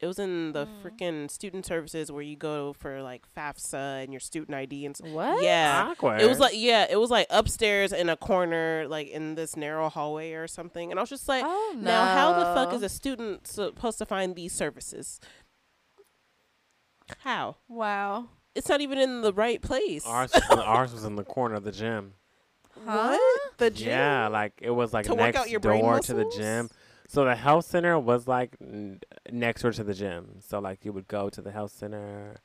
It 0.00 0.06
was 0.06 0.18
in 0.18 0.52
the 0.52 0.66
Mm. 0.66 0.82
freaking 0.82 1.30
student 1.30 1.64
services 1.64 2.12
where 2.12 2.22
you 2.22 2.36
go 2.36 2.72
for 2.74 3.00
like 3.02 3.26
FAFSA 3.34 4.02
and 4.02 4.12
your 4.12 4.20
student 4.20 4.54
ID 4.54 4.84
and 4.84 4.94
s- 4.94 5.00
what 5.00 5.42
Yeah. 5.42 5.88
Awkward. 5.92 6.20
It 6.20 6.28
was 6.28 6.38
like 6.40 6.52
yeah, 6.54 6.86
it 6.90 6.96
was 6.96 7.10
like 7.10 7.26
upstairs 7.30 7.92
in 7.92 8.08
a 8.10 8.16
corner, 8.16 8.86
like 8.88 9.08
in 9.08 9.34
this 9.36 9.56
narrow 9.56 9.88
hallway 9.88 10.32
or 10.32 10.46
something. 10.46 10.90
And 10.90 10.98
I 11.00 11.02
was 11.02 11.10
just 11.10 11.28
like, 11.28 11.44
oh 11.46 11.72
no 11.76 11.80
now 11.82 12.04
how 12.06 12.32
the 12.38 12.44
fuck 12.54 12.74
is 12.74 12.82
a 12.82 12.88
student 12.88 13.46
supposed 13.46 13.98
to 13.98 14.04
find 14.06 14.34
these 14.36 14.52
services? 14.52 15.20
How? 17.20 17.56
wow 17.68 18.28
It's 18.54 18.68
not 18.68 18.80
even 18.80 18.98
in 18.98 19.22
the 19.22 19.32
right 19.32 19.60
place. 19.60 20.06
ours. 20.06 20.32
Was 20.34 20.42
in, 20.50 20.58
ours 20.58 20.92
was 20.92 21.04
in 21.04 21.16
the 21.16 21.24
corner 21.24 21.54
of 21.56 21.64
the 21.64 21.72
gym. 21.72 22.14
Huh? 22.86 23.10
What? 23.18 23.58
The 23.58 23.70
gym? 23.70 23.88
Yeah, 23.88 24.28
like 24.28 24.52
it 24.62 24.70
was 24.70 24.92
like 24.92 25.06
To 25.06 25.12
work 25.14 25.20
next 25.20 25.36
out 25.38 25.50
your 25.50 25.60
door 25.60 26.00
to 26.00 26.14
the 26.14 26.30
gym. 26.36 26.68
So 27.08 27.24
the 27.24 27.34
health 27.36 27.66
center 27.66 27.98
was 27.98 28.26
like 28.26 28.56
n- 28.60 29.00
next 29.30 29.62
door 29.62 29.72
to 29.72 29.84
the 29.84 29.94
gym. 29.94 30.36
So 30.40 30.58
like 30.58 30.84
you 30.84 30.92
would 30.92 31.06
go 31.08 31.28
to 31.30 31.40
the 31.42 31.50
health 31.52 31.72
center. 31.72 32.36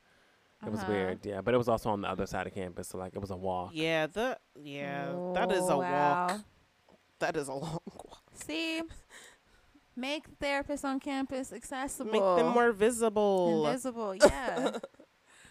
It 0.64 0.70
was 0.70 0.80
Uh-huh. 0.80 0.92
weird, 0.92 1.24
yeah. 1.24 1.40
But 1.40 1.54
it 1.54 1.56
was 1.56 1.68
also 1.68 1.88
on 1.90 2.02
the 2.02 2.08
other 2.08 2.26
side 2.26 2.46
of 2.46 2.54
campus, 2.54 2.88
so 2.88 2.98
like 2.98 3.14
it 3.14 3.18
was 3.20 3.30
a 3.30 3.36
walk. 3.36 3.70
Yeah, 3.72 4.06
the 4.06 4.38
yeah, 4.62 5.12
that 5.34 5.50
is 5.50 5.68
a 5.68 5.78
walk. 5.78 6.40
That 7.18 7.36
is 7.36 7.48
a 7.48 7.54
long 7.54 7.80
walk. 8.04 8.22
See, 8.34 8.82
make 9.96 10.38
therapists 10.38 10.84
on 10.84 11.00
campus 11.00 11.52
accessible. 11.52 12.12
Make 12.12 12.20
them 12.20 12.52
more 12.52 12.72
visible. 12.72 13.64
invisible. 13.66 14.14
Yeah, 14.14 14.70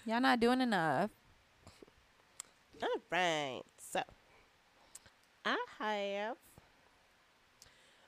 y'all 0.10 0.20
not 0.22 0.40
doing 0.40 0.62
enough. 0.62 1.12
All 2.82 2.88
right. 3.12 3.62
So, 3.92 4.02
I 5.46 5.58
have. 5.80 6.38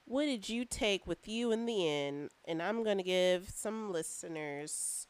What 0.06 0.26
did 0.26 0.50
you 0.50 0.66
take 0.66 1.08
with 1.08 1.28
you 1.28 1.52
in 1.52 1.66
the 1.66 1.88
end? 1.88 2.30
And 2.46 2.62
I'm 2.62 2.84
gonna 2.84 3.04
give 3.04 3.50
some 3.50 3.92
listeners. 3.92 5.08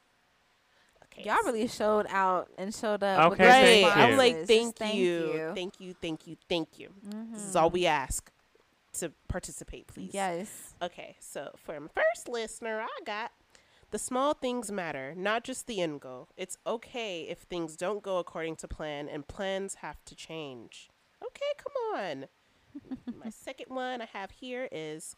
Okay. 1.05 1.23
Y'all 1.23 1.37
really 1.43 1.67
showed 1.67 2.05
out 2.09 2.49
and 2.57 2.73
showed 2.73 3.03
up. 3.03 3.31
Okay, 3.33 3.43
the 3.43 3.49
thank 3.49 3.85
right. 3.87 3.97
you. 3.97 4.03
I'm 4.03 4.17
like, 4.17 4.35
responses. 4.35 4.73
thank, 4.77 4.95
Just 4.95 4.97
you. 4.97 5.51
thank 5.55 5.79
you, 5.79 5.93
thank 6.01 6.27
you, 6.27 6.35
thank 6.47 6.79
you. 6.79 6.89
This 7.31 7.41
is 7.43 7.55
Mhm. 7.55 7.61
all 7.61 7.69
we 7.69 7.85
ask 7.85 8.31
to 8.93 9.11
participate, 9.27 9.87
please. 9.87 10.13
Yes. 10.13 10.73
Okay, 10.81 11.17
so 11.19 11.51
for 11.57 11.79
my 11.79 11.87
first 11.93 12.29
listener, 12.29 12.81
I 12.81 12.99
got 13.05 13.31
the 13.91 13.99
small 13.99 14.33
things 14.33 14.71
matter, 14.71 15.13
not 15.15 15.43
just 15.43 15.67
the 15.67 15.81
end 15.81 16.01
goal. 16.01 16.29
It's 16.37 16.57
okay 16.65 17.23
if 17.23 17.39
things 17.39 17.75
don't 17.75 18.01
go 18.01 18.17
according 18.17 18.55
to 18.57 18.67
plan 18.67 19.07
and 19.07 19.27
plans 19.27 19.75
have 19.75 20.03
to 20.05 20.15
change. 20.15 20.89
Okay, 21.23 21.51
come 21.57 21.95
on. 21.99 22.25
my 23.23 23.29
second 23.29 23.67
one 23.75 24.01
I 24.01 24.05
have 24.13 24.31
here 24.31 24.67
is 24.71 25.15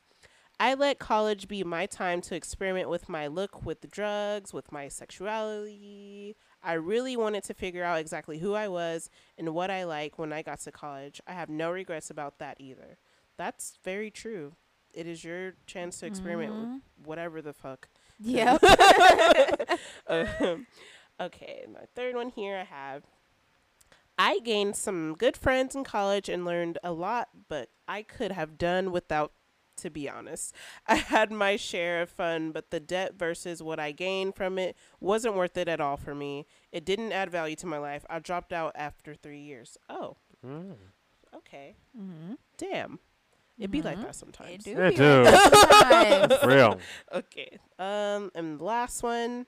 I 0.60 0.74
let 0.74 1.00
college 1.00 1.48
be 1.48 1.64
my 1.64 1.86
time 1.86 2.22
to 2.22 2.36
experiment 2.36 2.90
with 2.90 3.10
my 3.10 3.28
look 3.28 3.66
with 3.66 3.82
the 3.82 3.88
drugs, 3.88 4.54
with 4.54 4.72
my 4.72 4.88
sexuality. 4.88 6.36
I 6.64 6.74
really 6.74 7.16
wanted 7.18 7.44
to 7.46 7.54
figure 7.54 7.84
out 7.84 8.00
exactly 8.00 8.40
who 8.40 8.54
I 8.54 8.68
was 8.68 9.10
and 9.38 9.54
what 9.54 9.70
I 9.70 9.84
like 9.84 10.18
when 10.18 10.32
I 10.34 10.42
got 10.42 10.60
to 10.62 10.72
college. 10.72 11.22
I 11.28 11.34
have 11.34 11.50
no 11.50 11.72
regrets 11.72 12.10
about 12.10 12.40
that 12.40 12.58
either. 12.60 12.98
That's 13.38 13.78
very 13.84 14.10
true. 14.12 14.56
It 14.94 15.08
is 15.08 15.24
your 15.24 15.56
chance 15.66 16.00
to 16.00 16.06
experiment 16.06 16.54
Mhm. 16.54 16.74
with 16.74 16.82
whatever 17.08 17.42
the 17.42 17.54
fuck. 17.54 17.90
Yep. 18.20 18.64
Um, 20.08 20.68
okay, 21.20 21.66
my 21.72 21.86
third 21.96 22.16
one 22.16 22.30
here 22.30 22.58
I 22.58 22.64
have. 22.66 23.04
I 24.18 24.40
gained 24.40 24.76
some 24.76 25.16
good 25.16 25.38
friends 25.38 25.76
in 25.76 25.84
college 25.84 26.28
and 26.30 26.46
learned 26.46 26.78
a 26.84 26.92
lot, 26.92 27.30
but 27.48 27.70
I 27.88 28.04
could 28.04 28.32
have 28.32 28.58
done 28.58 28.92
without, 28.92 29.32
to 29.78 29.90
be 29.90 30.10
honest. 30.10 30.54
I 30.88 30.96
had 30.96 31.32
my 31.32 31.56
share 31.56 32.02
of 32.02 32.10
fun, 32.10 32.52
but 32.52 32.70
the 32.70 32.80
debt 32.80 33.14
versus 33.18 33.64
what 33.64 33.80
I 33.80 33.92
gained 33.92 34.36
from 34.36 34.60
it 34.60 34.76
wasn't 35.00 35.36
worth 35.36 35.58
it 35.58 35.68
at 35.70 35.82
all 35.82 35.98
for 35.98 36.14
me. 36.14 36.46
It 36.72 36.86
didn't 36.86 37.14
add 37.14 37.32
value 37.32 37.56
to 37.58 37.66
my 37.66 37.78
life. 37.78 38.06
I 38.10 38.20
dropped 38.20 38.52
out 38.54 38.74
after 38.76 39.16
three 39.16 39.42
years. 39.42 39.78
Oh, 39.90 40.18
Mm. 40.46 40.76
okay. 41.34 41.78
mm-hmm. 41.98 42.34
Damn. 42.58 43.00
It 43.60 43.70
be 43.72 43.82
like 43.82 43.98
Mhm. 43.98 44.04
that 44.04 44.16
sometimes. 44.16 44.66
It 44.68 44.76
do. 44.76 44.82
It 44.82 44.90
be 44.92 44.96
do. 44.96 45.24
like 45.24 45.52
sometimes. 45.54 46.44
Real. 46.46 46.80
Okay. 47.14 47.60
Um, 47.80 48.32
and 48.36 48.60
the 48.60 48.64
last 48.64 49.04
one. 49.04 49.46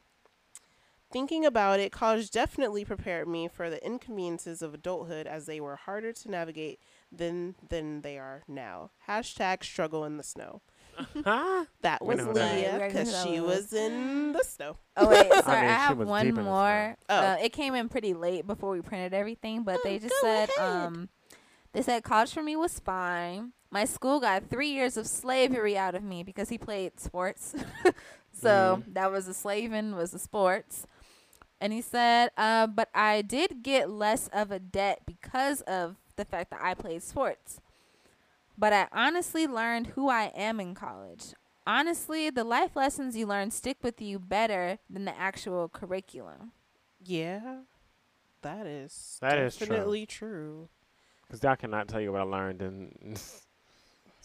Thinking 1.11 1.45
about 1.45 1.79
it, 1.79 1.91
college 1.93 2.29
definitely 2.29 2.83
prepared 2.83 3.27
me 3.27 3.47
for 3.47 3.69
the 3.69 3.83
inconveniences 3.85 4.61
of 4.61 4.73
adulthood 4.73 5.27
as 5.27 5.45
they 5.45 5.61
were 5.61 5.77
harder 5.77 6.11
to 6.11 6.29
navigate 6.29 6.79
than 7.11 7.55
than 7.69 8.01
they 8.01 8.17
are 8.17 8.43
now. 8.49 8.89
Hashtag 9.07 9.63
struggle 9.63 10.03
in 10.03 10.17
the 10.17 10.23
snow. 10.23 10.61
Huh? 11.23 11.65
That 11.81 12.03
was 12.03 12.17
know 12.17 12.25
who 12.25 12.33
that 12.33 12.55
is. 12.57 12.61
Leah 12.63 12.71
We 12.71 12.77
already 12.79 12.93
know 12.93 12.99
because 13.03 13.23
she 13.23 13.39
was 13.39 13.49
was. 13.71 13.73
in 13.73 14.31
the 14.33 14.43
snow. 14.43 14.77
Oh 14.97 15.07
wait, 15.09 15.31
I 15.31 15.41
sorry. 15.41 15.57
I, 15.57 15.61
mean, 15.61 15.69
she 15.69 15.75
have 15.75 15.97
one 15.99 16.25
deep 16.25 16.29
in 16.31 16.35
the 16.35 16.41
more. 16.43 16.97
snow. 17.07 17.15
Uh, 17.15 17.37
it 17.41 17.53
came 17.53 17.75
in 17.75 17.87
pretty 17.87 18.13
late 18.13 18.45
before 18.47 18.71
we 18.71 18.81
printed 18.81 19.13
everything, 19.13 19.63
but 19.63 19.79
they 19.83 19.95
Oh, 19.95 19.99
just 19.99 20.15
said 20.21 20.49
ahead. 20.57 20.69
um 20.87 21.09
they 21.73 21.81
said 21.81 22.03
college 22.03 22.33
for 22.33 22.43
me 22.43 22.55
was 22.55 22.79
fine. 22.79 23.53
My 23.71 23.85
school 23.85 24.19
got 24.19 24.49
three 24.49 24.69
years 24.69 24.97
of 24.97 25.07
slavery 25.07 25.77
out 25.77 25.95
of 25.95 26.03
me 26.03 26.23
because 26.23 26.49
he 26.49 26.57
played 26.57 26.99
sports. 26.99 27.55
so 28.31 28.83
Mhm. 28.85 28.93
that 28.93 29.11
was 29.11 29.25
the 29.25 29.33
slaving 29.33 29.95
was 29.95 30.11
the 30.11 30.19
sports. 30.19 30.85
And 31.59 31.73
he 31.73 31.81
said, 31.81 32.31
uh, 32.37 32.67
but 32.67 32.89
I 32.93 33.21
did 33.21 33.63
get 33.63 33.89
less 33.89 34.27
of 34.29 34.51
a 34.51 34.59
debt 34.59 35.01
because 35.05 35.61
of 35.61 35.95
the 36.15 36.25
fact 36.25 36.51
that 36.51 36.61
I 36.61 36.73
played 36.73 37.03
sports. 37.03 37.59
But 38.57 38.73
I 38.73 38.87
honestly 38.91 39.47
learned 39.47 39.87
who 39.87 40.09
I 40.09 40.25
am 40.35 40.59
in 40.59 40.75
college. 40.75 41.33
Honestly, 41.67 42.29
the 42.29 42.43
life 42.43 42.75
lessons 42.75 43.15
you 43.15 43.25
learn 43.25 43.51
stick 43.51 43.77
with 43.81 44.01
you 44.01 44.19
better 44.19 44.77
than 44.89 45.05
the 45.05 45.17
actual 45.17 45.67
curriculum. 45.69 46.51
Yeah, 47.03 47.61
that 48.41 48.65
is 48.67 49.21
That 49.21 49.37
is 49.37 49.55
true. 49.57 49.67
definitely 49.67 50.05
true. 50.05 50.69
Because 51.27 51.43
I 51.43 51.55
cannot 51.55 51.87
tell 51.87 51.99
you 52.01 52.11
what 52.11 52.21
I 52.21 52.25
learned 52.25 52.61
in 52.61 53.15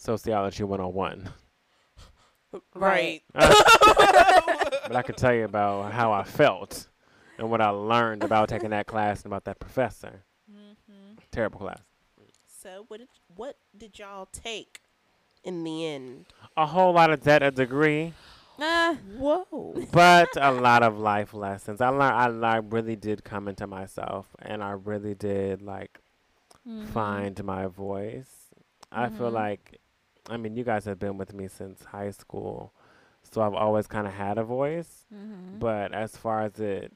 Sociology 0.01 0.63
101. 0.63 1.29
Right. 2.73 3.21
but 3.33 4.95
I 4.95 5.03
could 5.05 5.15
tell 5.15 5.33
you 5.33 5.45
about 5.45 5.91
how 5.93 6.11
I 6.11 6.23
felt 6.23 6.87
and 7.37 7.49
what 7.51 7.61
I 7.61 7.69
learned 7.69 8.23
about 8.23 8.49
taking 8.49 8.71
that 8.71 8.87
class 8.87 9.19
and 9.23 9.27
about 9.27 9.45
that 9.45 9.59
professor. 9.59 10.23
Mm-hmm. 10.51 11.13
Terrible 11.31 11.59
class. 11.59 11.79
So 12.61 12.85
what 12.87 12.97
did 12.97 13.07
what 13.35 13.55
did 13.77 13.99
y'all 13.99 14.27
take 14.31 14.81
in 15.43 15.63
the 15.63 15.85
end? 15.85 16.25
A 16.57 16.65
whole 16.65 16.93
lot 16.93 17.11
of 17.11 17.21
debt, 17.23 17.41
a 17.43 17.51
degree, 17.51 18.13
Uh, 18.59 18.95
Whoa. 19.17 19.85
but 19.91 20.29
a 20.35 20.51
lot 20.67 20.83
of 20.83 20.97
life 20.99 21.33
lessons. 21.33 21.79
I 21.79 21.89
learned. 21.89 22.43
I, 22.45 22.53
I 22.53 22.57
really 22.57 22.95
did 22.95 23.23
come 23.23 23.47
into 23.47 23.65
myself, 23.67 24.27
and 24.39 24.63
I 24.63 24.71
really 24.71 25.13
did 25.13 25.61
like 25.61 25.99
Mm-hmm. 26.67 26.85
find 26.87 27.43
my 27.43 27.65
voice. 27.65 28.29
I 28.91 29.09
feel 29.09 29.31
Mhm. 29.31 29.33
like, 29.33 29.79
I 30.29 30.37
mean, 30.37 30.55
you 30.55 30.63
guys 30.63 30.85
have 30.85 30.99
been 30.99 31.17
with 31.17 31.33
me 31.33 31.47
since 31.47 31.83
high 31.83 32.11
school, 32.11 32.73
so 33.23 33.41
I've 33.41 33.53
always 33.53 33.87
kind 33.87 34.07
of 34.07 34.13
had 34.13 34.37
a 34.37 34.43
voice. 34.43 35.05
Mm-hmm. 35.13 35.59
But 35.59 35.93
as 35.93 36.15
far 36.15 36.41
as 36.43 36.59
it 36.59 36.91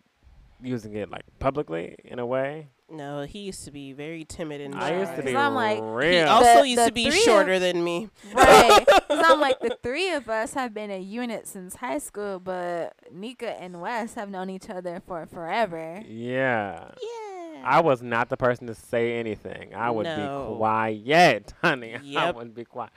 using 0.61 0.95
it 0.95 1.09
like 1.11 1.23
publicly 1.39 1.95
in 2.05 2.17
a 2.19 2.25
way, 2.25 2.69
No, 2.89 3.23
he 3.23 3.39
used 3.39 3.65
to 3.65 3.71
be 3.71 3.91
very 3.93 4.23
timid 4.23 4.61
and 4.61 4.73
I 4.75 4.99
used 4.99 5.15
to 5.15 5.21
be 5.23 5.35
I'm 5.35 5.53
like, 5.53 5.77
He 6.03 6.21
also 6.21 6.61
The- 6.61 6.67
used 6.69 6.81
the 6.81 6.85
to 6.87 6.91
be 6.93 7.09
three 7.09 7.17
of- 7.19 7.23
shorter 7.25 7.59
than 7.59 7.83
me. 7.83 8.09
right. 8.33 8.85
'Cause 9.07 9.23
I'm 9.25 9.41
like 9.41 9.59
the 9.59 9.77
three 9.83 10.11
of 10.11 10.29
us 10.29 10.53
have 10.53 10.73
been 10.73 10.91
a 10.91 10.99
unit 10.99 11.45
since 11.47 11.75
high 11.75 11.97
school, 11.97 12.39
but 12.39 12.93
Nika 13.11 13.59
and 13.61 13.81
Wes 13.81 14.13
have 14.13 14.29
known 14.29 14.49
each 14.49 14.69
other 14.69 15.01
for 15.05 15.25
forever. 15.25 16.01
yeah. 16.07 16.89
Yeah. 17.01 17.24
I 17.65 17.81
was 17.81 18.01
not 18.01 18.29
the 18.29 18.37
person 18.37 18.67
to 18.67 18.75
say 18.75 19.17
anything. 19.19 19.73
I 19.75 19.89
would 19.91 20.03
No. 20.05 20.15
be 20.51 20.57
quiet, 20.57 21.53
honey. 21.61 21.95
I 21.95 21.99
Yep. 22.03 22.35
would 22.35 22.53
be 22.55 22.65
quiet. 22.65 22.91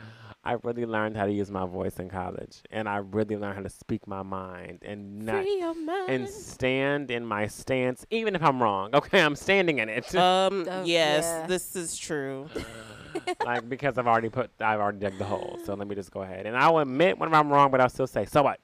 I 0.44 0.52
really 0.62 0.86
learned 0.86 1.16
how 1.16 1.26
to 1.26 1.32
use 1.32 1.50
my 1.50 1.66
voice 1.66 1.98
in 1.98 2.08
college, 2.08 2.62
and 2.70 2.88
I 2.88 2.98
really 2.98 3.36
learned 3.36 3.56
how 3.56 3.62
to 3.62 3.68
speak 3.68 4.06
my 4.06 4.22
mind 4.22 4.78
and 4.82 5.20
not 5.26 5.42
Free 5.42 5.58
your 5.58 5.74
mind. 5.74 6.10
and 6.10 6.28
stand 6.28 7.10
in 7.10 7.26
my 7.26 7.48
stance, 7.48 8.06
even 8.10 8.34
if 8.34 8.42
I'm 8.42 8.62
wrong. 8.62 8.94
Okay, 8.94 9.20
I'm 9.20 9.36
standing 9.36 9.78
in 9.80 9.88
it. 9.88 10.14
um. 10.16 10.66
Oh, 10.70 10.84
yes, 10.84 11.24
yeah. 11.24 11.46
this 11.46 11.74
is 11.76 11.96
true. 11.98 12.48
like 13.44 13.68
because 13.68 13.98
I've 13.98 14.06
already 14.06 14.28
put, 14.30 14.50
I've 14.60 14.80
already 14.80 14.98
dug 15.00 15.18
the 15.18 15.24
hole. 15.24 15.58
So 15.64 15.74
let 15.74 15.86
me 15.88 15.94
just 15.94 16.10
go 16.12 16.22
ahead, 16.22 16.46
and 16.46 16.56
I'll 16.56 16.78
admit 16.78 17.18
when 17.18 17.34
I'm 17.34 17.50
wrong, 17.50 17.70
but 17.70 17.80
I'll 17.80 17.88
still 17.88 18.06
say, 18.06 18.24
so 18.24 18.42
what? 18.44 18.60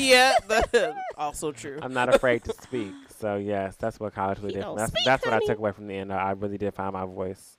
yeah. 0.00 0.32
the- 0.48 0.94
also 1.16 1.52
true. 1.52 1.78
I'm 1.82 1.92
not 1.92 2.12
afraid 2.12 2.42
to 2.44 2.52
speak. 2.54 2.92
So 3.22 3.36
yes, 3.36 3.76
that's 3.76 4.00
what 4.00 4.12
college 4.16 4.40
really 4.40 4.54
did. 4.54 4.64
That's 4.64 4.90
speak, 4.90 5.04
that's 5.04 5.24
what 5.24 5.32
I 5.32 5.38
took 5.46 5.56
away 5.56 5.70
from 5.70 5.86
the 5.86 5.94
end. 5.94 6.12
I 6.12 6.32
really 6.32 6.58
did 6.58 6.74
find 6.74 6.92
my 6.92 7.06
voice 7.06 7.56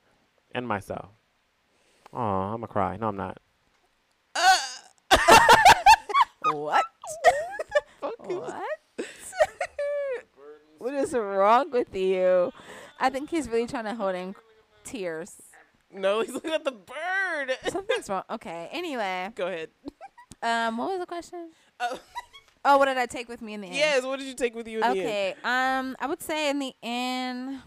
and 0.54 0.68
myself. 0.68 1.06
Oh, 2.12 2.20
I'm 2.20 2.56
gonna 2.56 2.68
cry. 2.68 2.98
No, 2.98 3.08
I'm 3.08 3.16
not. 3.16 3.38
What? 6.52 6.84
what? 8.18 8.64
what 10.80 10.94
is 10.96 11.14
wrong 11.14 11.72
with 11.72 11.96
you? 11.96 12.52
I 13.00 13.10
think 13.10 13.30
he's 13.30 13.48
really 13.48 13.66
trying 13.66 13.86
to 13.86 13.96
hold 13.96 14.16
in 14.16 14.36
tears. 14.84 15.42
No, 15.90 16.20
he's 16.20 16.34
looking 16.34 16.52
at 16.52 16.66
the 16.66 16.74
bird. 16.74 17.58
Something's 17.70 18.10
wrong. 18.10 18.24
Okay. 18.30 18.68
Anyway, 18.74 19.30
Go 19.36 19.48
ahead. 19.48 19.70
um, 20.42 20.76
what 20.76 20.90
was 20.90 21.00
the 21.00 21.06
question? 21.06 21.52
Oh. 21.80 21.98
Oh, 22.66 22.78
what 22.78 22.86
did 22.86 22.98
I 22.98 23.06
take 23.06 23.28
with 23.28 23.42
me 23.42 23.54
in 23.54 23.62
the 23.62 23.68
end? 23.68 23.76
Yes. 23.76 24.04
What 24.04 24.20
did 24.20 24.28
you 24.28 24.36
take 24.36 24.56
with 24.56 24.68
you 24.68 24.78
in 24.78 24.82
the 24.82 24.88
end? 24.88 25.00
Okay. 25.00 25.36
Um, 25.44 25.98
I 26.00 26.08
would 26.08 26.22
say 26.22 26.50
in 26.50 26.60
the 26.60 26.74
end. 26.82 27.60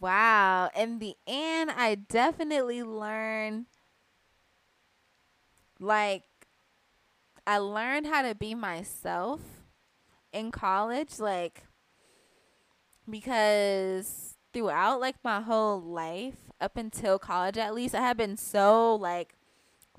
Wow. 0.00 0.70
In 0.76 0.98
the 0.98 1.14
end, 1.26 1.70
I 1.70 1.94
definitely 1.94 2.82
learned. 2.82 3.66
Like, 5.78 6.24
I 7.46 7.58
learned 7.58 8.06
how 8.06 8.22
to 8.22 8.34
be 8.34 8.54
myself 8.54 9.40
in 10.32 10.50
college. 10.50 11.20
Like, 11.20 11.64
because 13.08 14.34
throughout 14.52 15.00
like 15.00 15.16
my 15.22 15.40
whole 15.40 15.80
life, 15.80 16.50
up 16.60 16.76
until 16.76 17.18
college 17.18 17.58
at 17.58 17.74
least, 17.74 17.94
I 17.94 18.00
have 18.00 18.16
been 18.16 18.36
so 18.36 18.94
like 18.94 19.34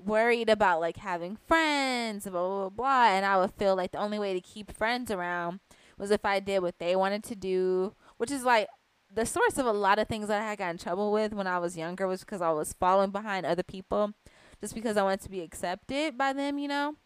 worried 0.04 0.48
about 0.48 0.80
like 0.80 0.98
having 0.98 1.36
friends, 1.36 2.24
blah 2.24 2.32
blah 2.32 2.68
blah, 2.68 2.68
blah 2.70 3.04
and 3.06 3.24
I 3.24 3.38
would 3.38 3.52
feel 3.52 3.76
like 3.76 3.92
the 3.92 3.98
only 3.98 4.18
way 4.18 4.34
to 4.34 4.40
keep 4.40 4.72
friends 4.72 5.10
around 5.10 5.60
was 5.98 6.10
if 6.10 6.24
I 6.24 6.40
did 6.40 6.60
what 6.60 6.78
they 6.78 6.94
wanted 6.96 7.24
to 7.24 7.34
do, 7.34 7.94
which 8.16 8.30
is 8.30 8.44
like 8.44 8.68
the 9.12 9.24
source 9.24 9.56
of 9.58 9.66
a 9.66 9.72
lot 9.72 9.98
of 9.98 10.08
things 10.08 10.28
that 10.28 10.42
I 10.42 10.56
got 10.56 10.70
in 10.70 10.78
trouble 10.78 11.12
with 11.12 11.32
when 11.32 11.46
I 11.46 11.58
was 11.58 11.76
younger 11.76 12.06
was 12.06 12.20
because 12.20 12.42
I 12.42 12.50
was 12.50 12.72
falling 12.74 13.10
behind 13.10 13.46
other 13.46 13.62
people 13.62 14.12
just 14.60 14.74
because 14.74 14.96
I 14.96 15.02
wanted 15.02 15.22
to 15.22 15.30
be 15.30 15.40
accepted 15.40 16.18
by 16.18 16.32
them, 16.32 16.58
you 16.58 16.68
know. 16.68 16.96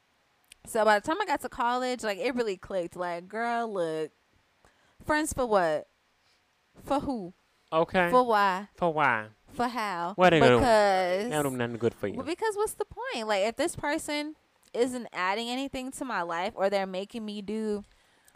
So 0.66 0.84
by 0.84 0.98
the 0.98 1.06
time 1.06 1.20
I 1.20 1.26
got 1.26 1.40
to 1.42 1.48
college, 1.48 2.02
like 2.02 2.18
it 2.18 2.34
really 2.34 2.56
clicked. 2.56 2.96
Like, 2.96 3.28
girl, 3.28 3.72
look, 3.72 4.10
friends 5.04 5.32
for 5.32 5.46
what? 5.46 5.86
For 6.84 7.00
who? 7.00 7.34
Okay. 7.72 8.10
For 8.10 8.24
why? 8.24 8.68
For 8.74 8.92
why? 8.92 9.26
For 9.60 9.68
how? 9.68 10.14
What 10.16 10.30
do? 10.30 10.40
because 10.40 11.28
don't 11.28 11.58
nothing 11.58 11.76
good 11.76 11.92
for 11.92 12.06
you. 12.08 12.14
well, 12.14 12.24
because 12.24 12.56
what's 12.56 12.72
the 12.72 12.86
point? 12.86 13.28
Like, 13.28 13.42
if 13.44 13.56
this 13.56 13.76
person 13.76 14.34
isn't 14.72 15.06
adding 15.12 15.50
anything 15.50 15.90
to 15.92 16.04
my 16.06 16.22
life 16.22 16.54
or 16.56 16.70
they're 16.70 16.86
making 16.86 17.26
me 17.26 17.42
do 17.42 17.84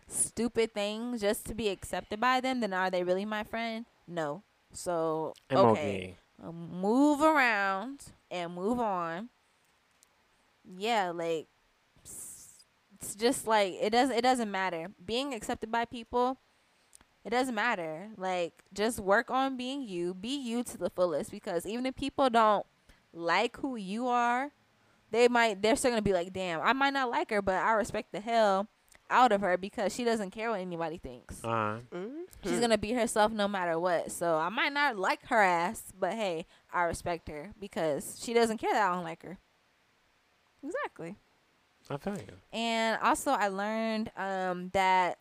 stupid 0.06 0.74
things 0.74 1.22
just 1.22 1.46
to 1.46 1.54
be 1.54 1.70
accepted 1.70 2.20
by 2.20 2.42
them, 2.42 2.60
then 2.60 2.74
are 2.74 2.90
they 2.90 3.02
really 3.02 3.24
my 3.24 3.42
friend? 3.42 3.86
No. 4.06 4.42
So, 4.74 5.32
okay. 5.50 6.18
MOV. 6.38 6.46
Uh, 6.46 6.52
move 6.52 7.22
around 7.22 8.04
and 8.30 8.54
move 8.54 8.78
on. 8.78 9.30
Yeah, 10.76 11.10
like 11.10 11.46
it's 12.02 13.14
just 13.14 13.46
like 13.46 13.74
it 13.80 13.90
doesn't 13.90 14.14
it 14.14 14.22
doesn't 14.22 14.50
matter. 14.50 14.88
Being 15.02 15.32
accepted 15.32 15.72
by 15.72 15.86
people, 15.86 16.38
it 17.24 17.30
doesn't 17.30 17.54
matter. 17.54 18.10
Like 18.16 18.62
just 18.72 19.00
work 19.00 19.30
on 19.30 19.56
being 19.56 19.82
you, 19.82 20.14
be 20.14 20.36
you 20.36 20.62
to 20.64 20.76
the 20.78 20.90
fullest 20.90 21.30
because 21.30 21.66
even 21.66 21.86
if 21.86 21.96
people 21.96 22.28
don't 22.30 22.66
like 23.12 23.56
who 23.58 23.76
you 23.76 24.08
are, 24.08 24.50
they 25.10 25.28
might 25.28 25.62
they're 25.62 25.76
still 25.76 25.90
going 25.90 26.02
to 26.02 26.08
be 26.08 26.12
like, 26.12 26.32
"Damn, 26.32 26.60
I 26.60 26.72
might 26.72 26.92
not 26.92 27.10
like 27.10 27.30
her, 27.30 27.40
but 27.42 27.54
I 27.54 27.72
respect 27.72 28.12
the 28.12 28.20
hell 28.20 28.68
out 29.10 29.32
of 29.32 29.42
her 29.42 29.56
because 29.56 29.94
she 29.94 30.02
doesn't 30.02 30.30
care 30.30 30.50
what 30.50 30.60
anybody 30.60 30.98
thinks." 30.98 31.42
Uh, 31.44 31.80
Mhm. 31.92 32.22
She's 32.42 32.60
gonna 32.60 32.76
be 32.78 32.92
herself 32.92 33.32
no 33.32 33.46
matter 33.48 33.78
what. 33.78 34.10
So 34.10 34.36
I 34.36 34.48
might 34.50 34.72
not 34.72 34.98
like 34.98 35.24
her 35.26 35.40
ass, 35.40 35.92
but 35.98 36.12
hey, 36.14 36.44
I 36.72 36.82
respect 36.82 37.28
her 37.28 37.52
because 37.58 38.20
she 38.22 38.34
doesn't 38.34 38.58
care 38.58 38.72
that 38.72 38.90
I 38.90 38.94
don't 38.94 39.04
like 39.04 39.22
her. 39.22 39.38
Exactly. 40.62 41.16
I 41.90 41.96
feel 41.98 42.16
you. 42.16 42.24
And 42.52 42.98
also 43.02 43.30
I 43.32 43.48
learned 43.48 44.10
um 44.16 44.70
that 44.72 45.18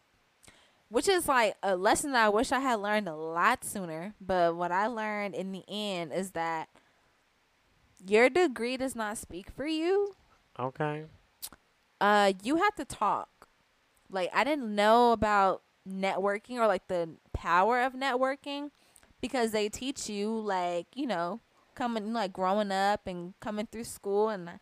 which 0.94 1.08
is 1.08 1.28
like 1.28 1.56
a 1.64 1.76
lesson 1.76 2.12
that 2.12 2.26
I 2.26 2.30
wish 2.30 2.52
I 2.52 2.60
had 2.60 2.76
learned 2.76 3.08
a 3.10 3.16
lot 3.16 3.64
sooner, 3.66 4.14
but 4.22 4.56
what 4.56 4.72
I 4.72 4.88
learned 4.88 5.34
in 5.36 5.52
the 5.52 5.64
end 5.68 6.14
is 6.14 6.32
that 6.32 6.70
your 8.06 8.30
degree 8.30 8.78
does 8.78 8.96
not 8.96 9.18
speak 9.18 9.50
for 9.50 9.66
you. 9.66 10.14
Okay. 10.60 11.06
uh 12.02 12.34
you 12.44 12.58
have 12.58 12.76
to 12.76 12.86
talk 12.86 13.48
like 14.10 14.30
i 14.34 14.44
didn't 14.44 14.74
know 14.76 15.12
about 15.12 15.62
networking 15.88 16.58
or 16.58 16.68
like 16.68 16.88
the 16.88 17.10
power 17.34 17.82
of 17.82 17.94
networking 17.94 18.70
because 19.22 19.52
they 19.52 19.70
teach 19.70 20.10
you 20.10 20.30
like 20.40 20.88
you 20.96 21.08
know 21.08 21.40
coming 21.76 22.14
like 22.14 22.34
growing 22.34 22.72
up 22.72 23.08
and 23.08 23.34
coming 23.40 23.68
through 23.72 23.84
school 23.84 24.30
and 24.30 24.60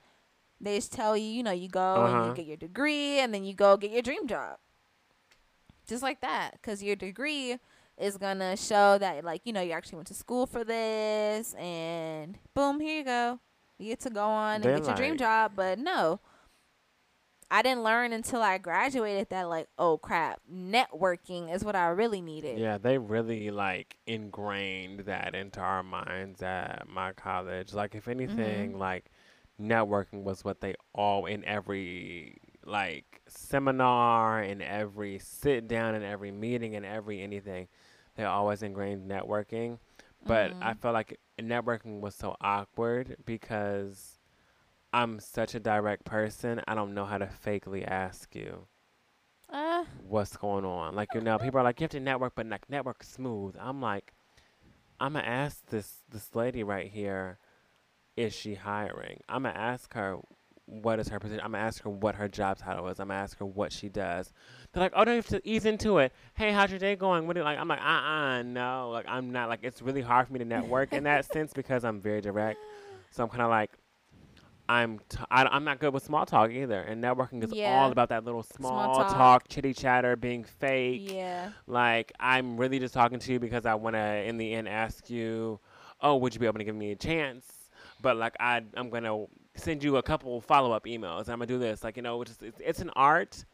they 0.62 0.78
just 0.78 0.92
tell 0.94 1.16
you 1.18 1.26
you 1.26 1.44
know 1.44 1.52
you 1.52 1.68
go 1.70 2.06
and 2.06 2.16
Uh-huh. 2.16 2.26
you 2.26 2.32
get 2.32 2.46
your 2.46 2.58
degree 2.58 3.20
and 3.20 3.34
then 3.34 3.44
you 3.44 3.54
go 3.54 3.78
get 3.78 3.92
your 3.92 4.02
dream 4.02 4.28
job 4.28 4.58
just 5.92 6.04
like 6.04 6.22
that 6.22 6.54
because 6.54 6.82
your 6.82 6.96
degree 6.96 7.58
is 7.98 8.18
gonna 8.18 8.58
show 8.58 8.98
that 8.98 9.24
like 9.24 9.42
you 9.44 9.54
know 9.54 9.62
you 9.62 9.74
actually 9.74 9.98
went 9.98 10.08
to 10.08 10.14
school 10.14 10.46
for 10.48 10.64
this 10.64 11.54
and 11.56 12.38
boom 12.56 12.80
here 12.80 12.98
you 13.00 13.04
go 13.04 13.40
You 13.82 13.90
get 13.90 14.00
to 14.02 14.10
go 14.12 14.26
on 14.26 14.56
and 14.56 14.64
They're 14.64 14.78
get 14.78 14.86
your 14.86 14.96
dream 14.96 15.18
job, 15.18 15.54
but 15.56 15.80
no. 15.80 16.20
I 17.54 17.64
didn't 17.64 17.84
learn 17.84 18.14
until 18.14 18.42
I 18.42 18.60
graduated 18.60 19.30
that 19.30 19.50
like, 19.50 19.68
oh 19.78 19.98
crap, 19.98 20.40
networking 20.50 21.54
is 21.54 21.66
what 21.66 21.76
I 21.76 21.88
really 21.88 22.22
needed. 22.22 22.60
Yeah, 22.60 22.78
they 22.78 22.98
really 22.98 23.52
like 23.52 23.98
ingrained 24.06 25.02
that 25.02 25.36
into 25.36 25.60
our 25.60 25.84
minds 25.84 26.42
at 26.42 26.86
my 26.88 27.12
college. 27.12 27.74
Like, 27.74 27.94
if 27.96 28.08
anything, 28.08 28.72
mm-hmm. 28.72 28.80
like 28.80 29.06
networking 29.60 30.24
was 30.24 30.46
what 30.46 30.62
they 30.62 30.76
all 30.94 31.26
in 31.26 31.44
every 31.44 32.38
like 32.64 33.11
seminar, 33.32 34.42
and 34.42 34.62
every 34.62 35.20
sit 35.20 35.68
down, 35.68 35.96
and 35.96 36.04
every 36.04 36.32
meeting, 36.32 36.76
and 36.76 36.86
every 36.86 37.22
anything, 37.22 37.68
they 38.16 38.24
always 38.26 38.64
ingrained 38.64 39.10
networking. 39.10 39.80
But 40.26 40.54
I 40.62 40.74
Mhm. 40.74 40.76
felt 40.76 40.94
like 40.94 41.20
networking 41.40 42.00
was 42.02 42.16
so 42.16 42.36
awkward 42.42 43.18
because 43.26 44.20
I'm 44.94 45.20
such 45.20 45.56
a 45.56 45.60
direct 45.60 46.06
person. 46.06 46.62
I 46.68 46.76
don't 46.76 46.94
know 46.94 47.06
how 47.06 47.18
to 47.20 47.28
fakely 47.28 47.86
ask 47.88 48.36
you 48.36 48.68
Uh, 49.50 49.86
what's 50.08 50.36
going 50.38 50.66
on. 50.66 50.96
Like 50.96 51.14
you 51.16 51.22
know, 51.22 51.38
people 51.40 51.60
are 51.60 51.64
like, 51.64 51.80
you 51.80 51.86
have 51.86 51.92
to 51.92 52.00
network, 52.00 52.36
but 52.36 52.48
like 52.48 52.70
network 52.70 53.04
smooth. 53.04 53.56
I'm 53.60 53.82
like, 53.82 54.14
I'm 55.00 55.14
gonna 55.14 55.26
ask 55.26 55.66
this 55.68 56.00
this 56.10 56.36
lady 56.36 56.64
right 56.64 56.90
here, 56.92 57.40
is 58.18 58.34
she 58.34 58.56
hiring? 58.56 59.22
I'm 59.30 59.44
gonna 59.44 59.58
ask 59.58 59.94
her 59.94 60.18
what 60.72 61.00
is 61.00 61.10
her 61.10 61.20
position. 61.20 61.42
I'm 61.44 61.52
gonna 61.52 61.64
ask 61.66 61.84
her 61.84 61.90
what 61.90 62.16
her 62.16 62.28
job 62.30 62.58
title 62.58 62.88
is. 62.88 63.00
I'm 63.00 63.10
gonna 63.10 63.20
ask 63.20 63.38
her 63.40 63.46
what 63.46 63.74
she 63.74 63.90
does. 63.90 64.32
They're 64.72 64.82
like, 64.82 64.94
oh, 64.96 65.04
no, 65.04 65.12
you 65.12 65.18
have 65.18 65.28
to 65.28 65.42
ease 65.48 65.66
into 65.66 65.98
it. 65.98 66.14
Hey, 66.34 66.52
how's 66.54 66.70
your 66.70 66.80
day 66.80 66.96
going? 66.96 67.28
What 67.28 67.34
do 67.34 67.42
you 67.42 67.44
like? 67.44 67.60
I'm 67.60 67.68
like, 67.68 67.82
uh, 67.82 67.84
uh 67.84 68.42
no, 68.44 68.90
like 68.92 69.06
I'm 69.08 69.32
not. 69.32 69.50
Like 69.50 69.60
it's 69.64 69.82
really 69.82 70.02
hard 70.02 70.28
for 70.28 70.34
me 70.34 70.40
to 70.40 70.46
network 70.46 70.94
in 70.94 71.04
that 71.04 71.26
sense 71.34 71.52
because 71.54 71.84
I'm 71.84 72.00
very 72.00 72.22
direct. 72.22 72.60
So 73.12 73.24
I'm 73.24 73.30
kind 73.30 73.42
of 73.42 73.50
like. 73.50 73.72
I'm 74.70 75.00
t- 75.10 75.18
I, 75.30 75.44
I'm 75.44 75.66
not 75.66 75.80
good 75.80 75.94
with 75.94 76.04
small 76.06 76.26
talk 76.26 76.50
either, 76.52 76.80
and 76.80 77.04
networking 77.04 77.44
is 77.44 77.52
Yeah. 77.52 77.82
all 77.82 77.92
about 77.92 78.08
that 78.10 78.24
little 78.24 78.44
small, 78.44 78.94
Small 78.94 78.96
talk. 79.04 79.14
talk, 79.14 79.48
chitty 79.50 79.74
chatter, 79.74 80.16
being 80.16 80.46
fake. 80.46 81.12
yeah. 81.12 81.50
Like 81.68 82.14
I'm 82.22 82.56
really 82.56 82.80
just 82.80 82.94
talking 82.94 83.20
to 83.20 83.34
you 83.34 83.40
because 83.40 83.66
I 83.66 83.74
want 83.74 83.96
to, 83.98 84.00
in 84.24 84.38
the 84.38 84.54
end, 84.54 84.70
ask 84.70 85.10
you, 85.10 85.60
oh, 86.00 86.16
would 86.16 86.34
you 86.34 86.40
be 86.40 86.46
able 86.46 86.60
to 86.60 86.64
give 86.64 86.76
me 86.76 86.92
a 86.92 86.96
chance? 86.96 87.46
But 88.02 88.16
like 88.16 88.36
I, 88.40 88.62
I'm 88.76 88.90
gonna 88.90 89.26
send 89.56 89.84
you 89.84 89.98
a 89.98 90.04
couple 90.04 90.40
follow 90.42 90.72
up 90.72 90.86
emails. 90.86 91.22
I'm 91.30 91.38
gonna 91.40 91.46
do 91.48 91.60
this, 91.60 91.84
like 91.84 91.96
you 91.98 92.02
know, 92.04 92.22
is 92.22 92.38
it's, 92.42 92.60
it's 92.60 92.80
an 92.80 92.90
art. 92.96 93.46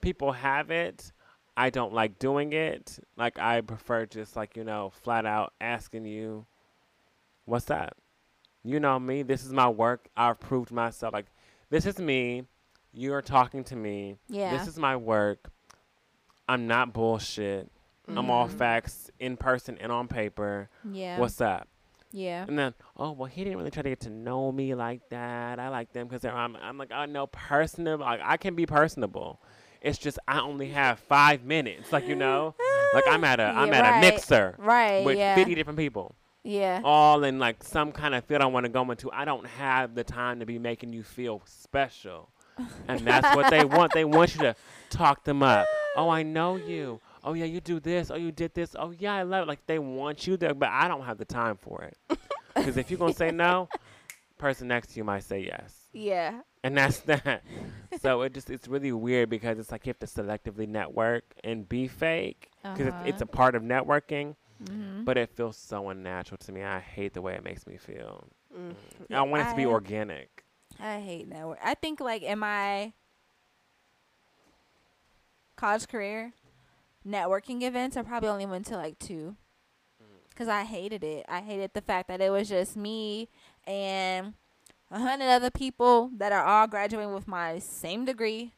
People 0.00 0.32
have 0.32 0.70
it. 0.70 1.12
I 1.56 1.70
don't 1.70 1.92
like 1.92 2.18
doing 2.18 2.52
it. 2.52 2.98
Like 3.16 3.38
I 3.38 3.60
prefer 3.60 4.06
just 4.06 4.36
like 4.36 4.56
you 4.56 4.64
know, 4.64 4.90
flat 5.02 5.24
out 5.26 5.52
asking 5.60 6.04
you, 6.06 6.46
what's 7.44 7.66
that? 7.66 7.94
You 8.64 8.80
know 8.80 8.98
me. 8.98 9.22
This 9.22 9.44
is 9.44 9.52
my 9.52 9.68
work. 9.68 10.08
I've 10.16 10.40
proved 10.40 10.72
myself. 10.72 11.12
Like 11.12 11.26
this 11.70 11.86
is 11.86 11.98
me. 11.98 12.44
You're 12.92 13.22
talking 13.22 13.64
to 13.64 13.76
me. 13.76 14.16
Yeah. 14.28 14.56
This 14.56 14.68
is 14.68 14.78
my 14.78 14.96
work. 14.96 15.50
I'm 16.48 16.66
not 16.66 16.92
bullshit. 16.92 17.70
I'm 18.06 18.30
all 18.30 18.46
Mhm. 18.48 18.52
facts 18.58 19.10
in 19.18 19.36
person 19.36 19.78
and 19.78 19.90
on 19.90 20.08
paper. 20.08 20.68
yeah. 20.90 21.18
What's 21.18 21.40
up? 21.40 21.66
Yeah. 22.14 22.44
And 22.46 22.56
then, 22.56 22.74
oh 22.96 23.10
well, 23.10 23.26
he 23.28 23.42
didn't 23.42 23.58
really 23.58 23.72
try 23.72 23.82
to 23.82 23.88
get 23.88 24.00
to 24.00 24.10
know 24.10 24.52
me 24.52 24.74
like 24.76 25.00
that. 25.10 25.58
I 25.58 25.68
like 25.68 25.92
them 25.92 26.06
because 26.06 26.22
they're. 26.22 26.32
I'm, 26.34 26.54
I'm 26.56 26.78
like, 26.78 26.92
I 26.92 27.06
know 27.06 27.26
personable. 27.26 28.04
Like 28.06 28.20
I 28.22 28.36
can 28.36 28.54
be 28.54 28.66
personable. 28.66 29.42
It's 29.82 29.98
just 29.98 30.18
I 30.28 30.38
only 30.40 30.68
have 30.70 31.00
five 31.00 31.42
minutes. 31.44 31.92
Like 31.92 32.06
you 32.06 32.14
know, 32.14 32.54
like 32.94 33.04
I'm 33.08 33.24
at 33.24 33.40
a 33.40 33.42
am 33.48 33.68
Yeah, 33.68 33.78
at 33.78 33.82
right. 33.82 33.98
a 33.98 34.00
mixer 34.00 34.54
Right. 34.58 35.04
with 35.04 35.18
yeah. 35.18 35.34
50 35.34 35.54
different 35.56 35.78
people, 35.78 36.14
yeah. 36.44 36.80
all 36.84 37.24
in 37.24 37.38
like 37.40 37.64
some 37.64 37.90
kind 37.90 38.14
of 38.14 38.24
field 38.24 38.42
I 38.42 38.46
want 38.46 38.64
to 38.64 38.70
go 38.70 38.88
into. 38.90 39.10
I 39.10 39.24
don't 39.24 39.46
have 39.46 39.96
the 39.96 40.04
time 40.04 40.38
to 40.38 40.46
be 40.46 40.58
making 40.60 40.92
you 40.92 41.02
feel 41.02 41.42
special, 41.46 42.30
and 42.88 43.00
that's 43.00 43.34
what 43.34 43.50
they 43.50 43.64
want. 43.64 43.92
They 43.92 44.04
want 44.04 44.36
you 44.36 44.42
to 44.42 44.54
talk 44.88 45.24
them 45.24 45.42
up. 45.42 45.66
Oh, 45.96 46.08
I 46.08 46.22
know 46.22 46.56
you. 46.56 47.00
Oh 47.24 47.32
yeah, 47.32 47.46
you 47.46 47.60
do 47.60 47.80
this. 47.80 48.10
Oh, 48.10 48.16
you 48.16 48.30
did 48.32 48.54
this. 48.54 48.76
Oh 48.78 48.90
yeah, 48.92 49.14
I 49.14 49.22
love 49.22 49.44
it. 49.44 49.48
Like 49.48 49.66
they 49.66 49.78
want 49.78 50.26
you 50.26 50.36
there, 50.36 50.54
but 50.54 50.68
I 50.68 50.88
don't 50.88 51.02
have 51.02 51.18
the 51.18 51.24
time 51.24 51.56
for 51.56 51.82
it. 51.82 51.96
Because 52.54 52.76
if 52.76 52.88
you're 52.90 52.98
gonna 53.00 53.12
say 53.12 53.32
no, 53.32 53.68
person 54.38 54.68
next 54.68 54.88
to 54.90 54.96
you 54.96 55.04
might 55.04 55.24
say 55.24 55.40
yes, 55.40 55.74
Yeah. 55.92 56.42
and 56.62 56.76
that's 56.76 57.00
that. 57.10 57.42
so 58.00 58.22
it 58.22 58.32
just 58.32 58.48
it's 58.48 58.68
really 58.68 58.92
weird 58.92 59.28
because 59.28 59.58
it's 59.58 59.72
like 59.72 59.86
you 59.86 59.90
have 59.90 59.98
to 59.98 60.06
selectively 60.06 60.68
network 60.68 61.24
and 61.42 61.68
be 61.68 61.88
fake 61.88 62.50
because 62.62 62.86
it's, 62.88 63.02
it's 63.08 63.22
a 63.22 63.26
part 63.26 63.56
of 63.56 63.62
networking, 63.64 64.36
hmm 64.64 65.02
but 65.04 65.18
it 65.18 65.30
feels 65.30 65.56
so 65.56 65.88
unnatural 65.88 66.38
to 66.38 66.52
me. 66.52 66.62
I 66.62 66.78
hate 66.78 67.12
the 67.14 67.20
way 67.22 67.34
it 67.34 67.42
makes 67.42 67.66
me 67.66 67.76
feel. 67.76 68.24
Mm. 68.56 68.74
Yeah, 69.08 69.18
I 69.18 69.22
want 69.22 69.42
it 69.46 69.50
to 69.50 69.56
be 69.56 69.64
I- 69.64 69.68
organic. 69.68 70.44
I 70.78 71.00
hate 71.00 71.26
network. 71.28 71.58
I 71.62 71.74
think 71.74 71.98
like 72.00 72.22
in 72.22 72.38
my 72.38 72.92
college 75.56 75.88
career, 75.88 76.32
networking 77.06 77.62
events 77.62 77.96
I 77.96 78.02
probably 78.02 78.28
only 78.28 78.46
went 78.46 78.66
to 78.66 78.76
like 78.76 78.98
two. 78.98 79.36
Cause 80.36 80.48
I 80.48 80.64
hated 80.64 81.04
it. 81.04 81.24
I 81.28 81.40
hated 81.42 81.74
the 81.74 81.80
fact 81.80 82.08
that 82.08 82.20
it 82.20 82.28
was 82.30 82.48
just 82.48 82.76
me 82.76 83.28
and 83.68 84.34
a 84.90 84.98
hundred 84.98 85.26
other 85.28 85.50
people 85.50 86.10
that 86.16 86.32
are 86.32 86.44
all 86.44 86.66
graduating 86.66 87.14
with 87.14 87.28
my 87.28 87.60
same 87.60 88.04
degree 88.04 88.52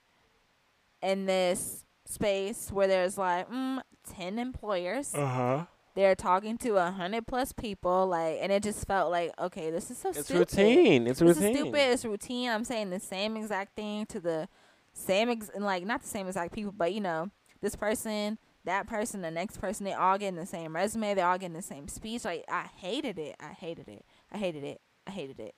in 1.02 1.26
this 1.26 1.84
space 2.06 2.70
where 2.72 2.86
there's 2.86 3.18
like 3.18 3.50
mm, 3.50 3.80
ten 4.10 4.38
employers. 4.38 5.14
Uh 5.14 5.26
huh. 5.26 5.64
They're 5.94 6.14
talking 6.14 6.56
to 6.58 6.76
a 6.76 6.90
hundred 6.90 7.26
plus 7.26 7.52
people, 7.52 8.06
like, 8.06 8.38
and 8.40 8.50
it 8.52 8.62
just 8.62 8.86
felt 8.86 9.10
like, 9.10 9.32
okay, 9.38 9.70
this 9.70 9.90
is 9.90 9.96
so 9.98 10.12
stupid. 10.12 10.42
It's 10.42 10.52
stupid. 10.52 10.66
routine. 10.76 11.06
It's 11.06 11.20
This 11.20 11.36
routine. 11.38 11.52
is 11.54 11.58
stupid. 11.60 11.80
It's 11.92 12.04
routine. 12.04 12.50
I'm 12.50 12.64
saying 12.64 12.90
the 12.90 13.00
same 13.00 13.36
exact 13.36 13.74
thing 13.76 14.04
to 14.06 14.20
the 14.20 14.48
same, 14.92 15.28
ex- 15.30 15.50
like 15.58 15.84
not 15.86 16.02
the 16.02 16.08
same 16.08 16.26
exact 16.26 16.52
people, 16.54 16.72
but 16.76 16.92
you 16.94 17.00
know, 17.00 17.30
this 17.60 17.76
person, 17.76 18.38
that 18.64 18.86
person, 18.86 19.22
the 19.22 19.30
next 19.30 19.60
person. 19.60 19.84
They 19.84 19.92
all 19.92 20.18
getting 20.18 20.36
the 20.36 20.46
same 20.46 20.74
resume. 20.74 21.14
They 21.14 21.22
all 21.22 21.38
getting 21.38 21.56
the 21.56 21.62
same 21.62 21.88
speech. 21.88 22.24
Like 22.24 22.44
I 22.48 22.68
hated 22.76 23.18
it. 23.18 23.36
I 23.40 23.48
hated 23.52 23.88
it. 23.88 24.04
I 24.32 24.38
hated 24.38 24.64
it. 24.64 24.80
I 25.06 25.10
hated 25.10 25.40
it. 25.40 25.54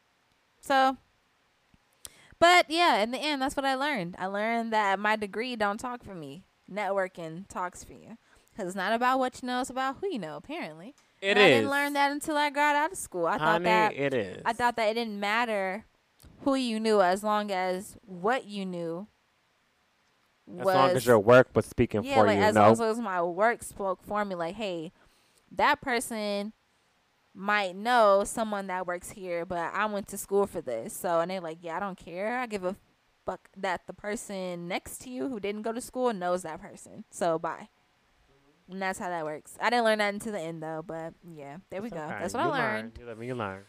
So, 0.60 0.96
but 2.38 2.66
yeah, 2.68 2.98
in 3.02 3.10
the 3.10 3.18
end, 3.18 3.42
that's 3.42 3.56
what 3.56 3.64
I 3.64 3.74
learned. 3.74 4.16
I 4.18 4.26
learned 4.26 4.72
that 4.72 4.98
my 4.98 5.16
degree 5.16 5.56
don't 5.56 5.78
talk 5.78 6.04
for 6.04 6.14
me. 6.14 6.44
Networking 6.70 7.48
talks 7.48 7.82
for 7.82 7.94
you. 7.94 8.18
Cause 8.56 8.66
it's 8.66 8.76
not 8.76 8.92
about 8.92 9.20
what 9.20 9.40
you 9.40 9.46
know, 9.46 9.60
it's 9.60 9.70
about 9.70 9.98
who 10.00 10.08
you 10.08 10.18
know. 10.18 10.36
Apparently, 10.36 10.92
It 11.22 11.36
and 11.36 11.38
is. 11.38 11.44
I 11.44 11.48
didn't 11.48 11.70
learn 11.70 11.92
that 11.92 12.10
until 12.10 12.36
I 12.36 12.50
got 12.50 12.74
out 12.74 12.90
of 12.90 12.98
school. 12.98 13.26
I 13.26 13.38
thought 13.38 13.46
Honey, 13.46 13.64
that 13.66 13.94
it 13.94 14.12
is. 14.12 14.42
I 14.44 14.52
thought 14.52 14.74
that 14.74 14.88
it 14.88 14.94
didn't 14.94 15.20
matter 15.20 15.84
who 16.40 16.56
you 16.56 16.80
knew 16.80 17.00
as 17.00 17.22
long 17.22 17.52
as 17.52 17.96
what 18.02 18.46
you 18.46 18.66
knew 18.66 19.06
as 20.60 20.64
was 20.64 20.74
long 20.74 20.90
as 20.90 21.06
your 21.06 21.18
work 21.18 21.48
was 21.54 21.66
speaking 21.66 22.02
yeah, 22.04 22.14
for 22.14 22.26
like 22.26 22.38
you. 22.38 22.42
as 22.42 22.54
no, 22.54 22.72
long 22.72 22.80
as 22.90 22.98
my 22.98 23.22
work 23.22 23.62
spoke 23.62 24.02
for 24.02 24.24
me. 24.24 24.34
Like, 24.34 24.54
hey, 24.56 24.92
that 25.52 25.80
person 25.80 26.52
might 27.34 27.76
know 27.76 28.24
someone 28.24 28.66
that 28.68 28.86
works 28.86 29.10
here, 29.10 29.44
but 29.44 29.72
I 29.74 29.86
went 29.86 30.08
to 30.08 30.18
school 30.18 30.46
for 30.46 30.60
this. 30.60 30.92
So 30.94 31.20
and 31.20 31.30
they're 31.30 31.40
like, 31.40 31.58
yeah, 31.60 31.76
I 31.76 31.80
don't 31.80 31.98
care. 31.98 32.38
I 32.38 32.46
give 32.46 32.64
a 32.64 32.76
fuck 33.26 33.48
that 33.56 33.86
the 33.86 33.92
person 33.92 34.68
next 34.68 34.98
to 35.02 35.10
you 35.10 35.28
who 35.28 35.38
didn't 35.40 35.62
go 35.62 35.72
to 35.72 35.80
school 35.80 36.12
knows 36.12 36.42
that 36.42 36.60
person. 36.60 37.04
So 37.10 37.38
bye. 37.38 37.68
And 38.70 38.82
that's 38.82 38.98
how 38.98 39.08
that 39.08 39.24
works. 39.24 39.56
I 39.60 39.70
didn't 39.70 39.84
learn 39.84 39.98
that 39.98 40.12
until 40.14 40.32
the 40.32 40.40
end 40.40 40.62
though, 40.62 40.82
but 40.86 41.14
yeah, 41.34 41.58
there 41.70 41.80
we 41.82 41.88
It's 41.88 41.96
go. 41.96 42.02
okay. 42.02 42.16
That's 42.20 42.34
what 42.34 42.44
You 42.44 42.50
I 42.50 42.58
learn. 42.58 42.74
learned. 42.74 42.92
You 42.98 43.06
live 43.06 43.18
and 43.18 43.26
you 43.28 43.34
learn. 43.34 43.62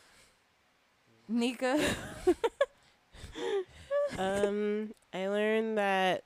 Nika. 1.28 1.80
um, 4.18 4.92
I 5.14 5.28
learned 5.28 5.78
that 5.78 6.24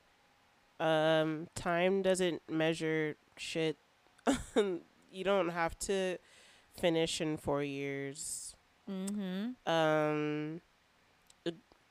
um, 0.84 1.48
time 1.54 2.02
doesn't 2.02 2.42
measure 2.50 3.16
shit. 3.36 3.78
you 4.56 5.24
don't 5.24 5.48
have 5.50 5.78
to 5.80 6.18
finish 6.78 7.20
in 7.20 7.36
four 7.36 7.62
years. 7.62 8.54
mm-hmm. 8.90 9.70
Um, 9.70 10.60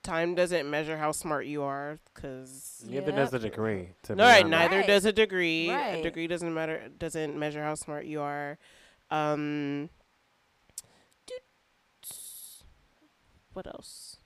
time 0.04 0.36
doesn't 0.36 0.70
measure 0.70 0.98
how 0.98 1.12
smart 1.14 1.46
you 1.46 1.64
are, 1.64 1.98
cause 2.14 2.84
Neither 2.86 3.08
Yep. 3.12 3.16
does 3.16 3.34
a 3.34 3.40
degree. 3.40 3.90
To 4.04 4.16
no, 4.16 4.26
right, 4.26 4.46
neither 4.46 4.78
Right. 4.78 4.88
does 4.88 5.06
a 5.06 5.14
degree. 5.14 5.70
Right. 5.70 6.00
A 6.00 6.04
degree 6.04 6.28
doesn't 6.28 6.54
matter. 6.54 6.90
Doesn't 6.98 7.40
measure 7.40 7.64
how 7.64 7.76
smart 7.76 8.06
you 8.06 8.20
are. 8.22 8.58
Um, 9.10 9.90
what 13.54 13.66
else? 13.68 14.18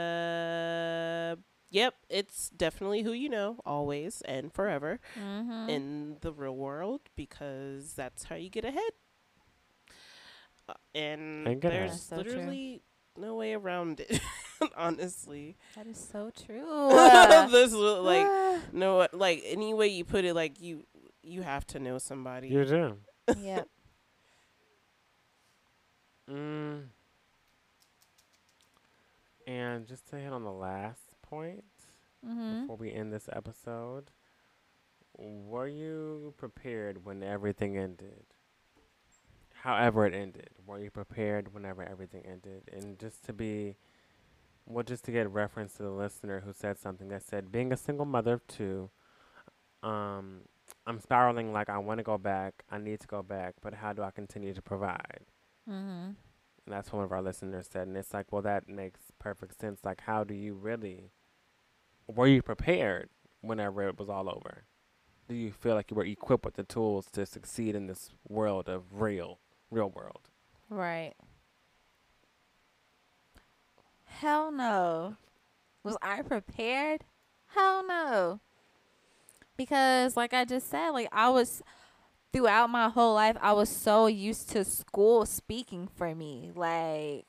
Uh, 0.00 1.36
yep, 1.70 1.94
it's 2.08 2.50
definitely 2.50 3.02
who 3.02 3.12
you 3.12 3.28
know, 3.28 3.56
always 3.64 4.20
and 4.22 4.52
forever 4.52 5.00
Mm-hmm. 5.18 5.68
in 5.70 6.16
the 6.20 6.32
real 6.32 6.56
world 6.56 7.00
because 7.16 7.94
that's 7.94 8.24
how 8.24 8.36
you 8.36 8.50
get 8.50 8.64
ahead. 8.64 8.92
Uh, 10.68 10.74
and 10.94 11.46
And 11.46 11.62
there's 11.62 11.74
ahead. 11.74 11.90
That's 11.90 12.02
so 12.02 12.22
true. 12.22 12.32
literally 12.32 12.82
no 13.16 13.34
way 13.34 13.54
around 13.54 14.00
it, 14.00 14.20
honestly. 14.76 15.56
that 15.74 15.86
is 15.86 15.98
so 15.98 16.30
true. 16.46 16.88
There's 17.50 17.72
like 17.74 18.26
no 18.72 19.06
like 19.12 19.42
any 19.44 19.74
way 19.74 19.88
you 19.88 20.04
put 20.04 20.24
it, 20.24 20.34
like 20.34 20.60
you 20.60 20.84
you 21.22 21.42
have 21.42 21.66
to 21.68 21.78
know 21.80 21.98
somebody. 21.98 22.48
You 22.48 22.64
do. 22.64 22.96
yep. 23.38 23.68
Mm. 26.30 26.84
And 29.46 29.86
just 29.86 30.08
to 30.10 30.16
hit 30.16 30.32
on 30.32 30.44
the 30.44 30.52
last 30.52 31.09
point 31.30 31.64
Mm-hmm. 32.26 32.60
before 32.62 32.76
we 32.76 32.92
end 32.92 33.14
this 33.14 33.30
episode, 33.32 34.10
were 35.16 35.66
you 35.66 36.34
prepared 36.36 37.06
when 37.06 37.22
everything 37.22 37.78
ended? 37.78 38.24
However, 39.62 40.06
it 40.06 40.14
ended. 40.14 40.50
Were 40.66 40.78
you 40.80 40.90
prepared 40.90 41.54
whenever 41.54 41.82
everything 41.82 42.22
ended? 42.26 42.64
And 42.72 42.98
just 42.98 43.24
to 43.24 43.32
be, 43.32 43.76
well, 44.66 44.84
just 44.84 45.04
to 45.04 45.12
get 45.12 45.30
reference 45.30 45.74
to 45.74 45.82
the 45.82 45.90
listener 45.90 46.40
who 46.40 46.52
said 46.52 46.78
something 46.78 47.08
that 47.08 47.22
said, 47.22 47.50
being 47.52 47.72
a 47.72 47.76
single 47.76 48.06
mother 48.06 48.34
of 48.34 48.46
two, 48.46 48.90
um, 49.82 50.42
I'm 50.86 50.98
spiraling 51.00 51.52
like 51.52 51.68
I 51.70 51.78
want 51.78 51.98
to 51.98 52.04
go 52.04 52.18
back. 52.18 52.64
I 52.70 52.78
need 52.78 53.00
to 53.00 53.06
go 53.06 53.22
back, 53.22 53.54
but 53.62 53.74
how 53.74 53.92
do 53.92 54.02
I 54.02 54.10
continue 54.10 54.54
to 54.54 54.62
provide? 54.62 55.20
Mm-hmm. 55.68 56.10
And 56.10 56.14
that's 56.66 56.92
one 56.92 57.04
of 57.04 57.12
our 57.12 57.22
listeners 57.22 57.68
said. 57.70 57.86
And 57.88 57.96
it's 57.96 58.12
like, 58.14 58.30
well, 58.30 58.42
that 58.42 58.68
makes 58.68 59.00
perfect 59.18 59.58
sense. 59.58 59.80
Like, 59.84 60.02
how 60.02 60.24
do 60.24 60.34
you 60.34 60.54
really, 60.54 61.10
were 62.14 62.26
you 62.26 62.42
prepared 62.42 63.08
whenever 63.40 63.88
it 63.88 63.98
was 63.98 64.08
all 64.08 64.28
over? 64.28 64.64
Do 65.28 65.34
you 65.34 65.52
feel 65.52 65.74
like 65.74 65.90
you 65.90 65.96
were 65.96 66.04
equipped 66.04 66.44
with 66.44 66.54
the 66.54 66.64
tools 66.64 67.06
to 67.12 67.24
succeed 67.24 67.74
in 67.74 67.86
this 67.86 68.10
world 68.28 68.68
of 68.68 69.00
real, 69.00 69.38
real 69.70 69.90
world? 69.90 70.28
Right. 70.68 71.14
Hell 74.04 74.50
no. 74.50 75.16
Was 75.84 75.96
I 76.02 76.22
prepared? 76.22 77.04
Hell 77.54 77.86
no. 77.86 78.40
Because 79.56 80.16
like 80.16 80.34
I 80.34 80.44
just 80.44 80.68
said, 80.68 80.90
like 80.90 81.08
I 81.12 81.30
was 81.30 81.62
throughout 82.32 82.70
my 82.70 82.88
whole 82.88 83.14
life 83.14 83.36
I 83.40 83.52
was 83.52 83.68
so 83.68 84.06
used 84.06 84.50
to 84.50 84.64
school 84.64 85.26
speaking 85.26 85.88
for 85.96 86.14
me. 86.14 86.50
Like 86.54 87.26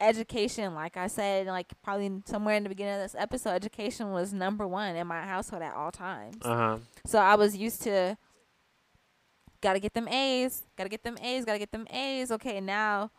education, 0.00 0.74
like 0.74 0.96
I 0.96 1.06
said, 1.06 1.46
like 1.46 1.72
probably 1.82 2.22
somewhere 2.26 2.56
in 2.56 2.62
the 2.62 2.68
beginning 2.68 2.94
of 2.94 3.00
this 3.00 3.14
episode, 3.18 3.50
education 3.50 4.10
was 4.12 4.32
number 4.32 4.66
one 4.66 4.96
in 4.96 5.06
my 5.06 5.22
household 5.22 5.62
at 5.62 5.74
all 5.74 5.90
times. 5.90 6.36
Uh 6.42 6.56
huh. 6.56 6.78
So 7.06 7.18
I 7.18 7.34
was 7.34 7.56
used 7.56 7.82
to 7.82 8.16
gotta 9.60 9.80
get 9.80 9.94
them 9.94 10.08
A's, 10.08 10.62
gotta 10.76 10.88
get 10.88 11.02
them 11.02 11.16
A's, 11.22 11.44
gotta 11.44 11.58
get 11.58 11.72
them 11.72 11.86
A's. 11.90 12.30
Okay, 12.30 12.60
now 12.60 13.10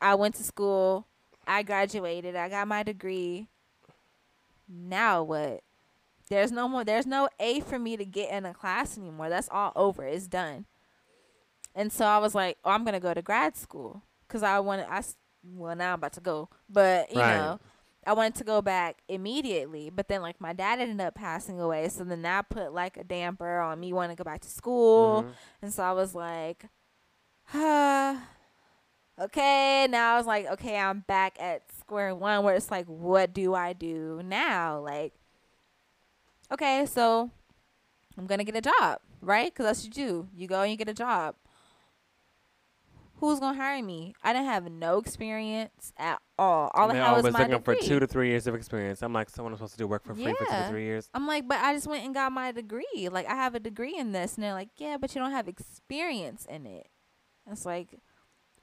I 0.00 0.14
went 0.14 0.34
to 0.36 0.42
school, 0.44 1.06
I 1.46 1.62
graduated, 1.62 2.36
I 2.36 2.48
got 2.48 2.68
my 2.68 2.82
degree. 2.82 3.48
Now 4.68 5.22
what? 5.22 5.62
There's 6.28 6.52
no 6.52 6.68
more 6.68 6.84
there's 6.84 7.06
no 7.06 7.28
A 7.40 7.60
for 7.60 7.78
me 7.78 7.96
to 7.96 8.04
get 8.04 8.30
in 8.30 8.46
a 8.46 8.54
class 8.54 8.96
anymore. 8.96 9.28
That's 9.28 9.48
all 9.50 9.72
over. 9.76 10.04
It's 10.04 10.26
done. 10.26 10.66
And 11.74 11.90
so 11.92 12.04
I 12.04 12.18
was 12.18 12.34
like, 12.34 12.58
"Oh, 12.64 12.70
I'm 12.70 12.84
going 12.84 12.92
to 12.94 13.00
go 13.00 13.14
to 13.14 13.22
grad 13.22 13.56
school 13.56 14.02
cuz 14.28 14.42
I 14.42 14.60
wanted 14.60 14.86
I 14.88 15.02
well, 15.44 15.74
now 15.76 15.92
I'm 15.92 15.98
about 15.98 16.12
to 16.14 16.20
go. 16.20 16.48
But, 16.68 17.10
you 17.12 17.18
Right. 17.20 17.36
know, 17.36 17.60
I 18.06 18.12
wanted 18.14 18.34
to 18.36 18.44
go 18.44 18.60
back 18.62 19.02
immediately, 19.08 19.88
but 19.90 20.08
then 20.08 20.22
like 20.22 20.40
my 20.40 20.52
dad 20.52 20.80
ended 20.80 21.00
up 21.00 21.14
passing 21.14 21.60
away, 21.60 21.88
so 21.88 22.02
then 22.04 22.22
that 22.22 22.48
put 22.48 22.72
like 22.72 22.96
a 22.96 23.04
damper 23.04 23.60
on 23.60 23.78
me 23.78 23.92
wanting 23.92 24.16
to 24.16 24.20
go 24.22 24.28
back 24.28 24.40
to 24.40 24.48
school, 24.48 25.22
Mhm. 25.24 25.34
and 25.62 25.72
so 25.72 25.82
I 25.84 25.92
was 25.92 26.14
like, 26.14 26.66
huh. 27.44 28.16
okay. 29.20 29.86
Now 29.88 30.14
I 30.14 30.16
was 30.16 30.26
like, 30.26 30.46
okay, 30.46 30.76
I'm 30.76 31.00
back 31.06 31.36
at 31.40 31.62
square 31.78 32.14
one, 32.14 32.42
where 32.44 32.54
it's 32.56 32.70
like, 32.70 32.86
what 32.86 33.32
do 33.32 33.54
I 33.54 33.72
do 33.72 34.20
now? 34.24 34.80
Like, 34.80 35.12
okay, 36.50 36.86
so 36.86 37.30
I'm 38.18 38.26
gonna 38.26 38.44
get 38.44 38.56
a 38.56 38.60
job, 38.60 38.98
right? 39.20 39.52
Because 39.52 39.66
that's 39.66 39.84
what 39.84 39.96
you 39.96 40.04
do. 40.06 40.28
You 40.34 40.48
go 40.48 40.62
and 40.62 40.70
you 40.70 40.76
get 40.76 40.88
a 40.88 40.94
job. 40.94 41.36
Who's 43.22 43.38
gonna 43.38 43.56
hire 43.56 43.80
me? 43.80 44.14
I 44.20 44.32
didn't 44.32 44.46
have 44.46 44.68
no 44.68 44.98
experience 44.98 45.92
at 45.96 46.20
all. 46.36 46.72
All 46.74 46.90
I 46.90 46.94
had 46.96 47.02
was 47.02 47.18
always 47.18 47.32
my 47.32 47.38
looking 47.38 47.56
degree. 47.56 47.76
for 47.76 47.82
two 47.82 48.00
to 48.00 48.06
three 48.08 48.30
years 48.30 48.48
of 48.48 48.56
experience. 48.56 49.00
I'm 49.00 49.12
like, 49.12 49.30
someone 49.30 49.52
is 49.52 49.60
supposed 49.60 49.74
to 49.74 49.78
do 49.78 49.86
work 49.86 50.04
for 50.04 50.12
free 50.12 50.34
for 50.34 50.44
two 50.44 50.50
to 50.50 50.68
three 50.68 50.82
years. 50.82 51.08
I'm 51.14 51.28
like, 51.28 51.46
but 51.46 51.58
I 51.58 51.72
just 51.72 51.86
went 51.86 52.04
and 52.04 52.12
got 52.12 52.32
my 52.32 52.50
degree. 52.50 53.08
Like, 53.12 53.28
I 53.28 53.36
have 53.36 53.54
a 53.54 53.60
degree 53.60 53.96
in 53.96 54.10
this. 54.10 54.34
And 54.34 54.42
they're 54.42 54.54
like, 54.54 54.70
yeah, 54.76 54.96
but 55.00 55.14
you 55.14 55.20
don't 55.20 55.30
have 55.30 55.46
experience 55.46 56.46
in 56.50 56.66
it. 56.66 56.88
It's 57.48 57.64
like, 57.64 58.00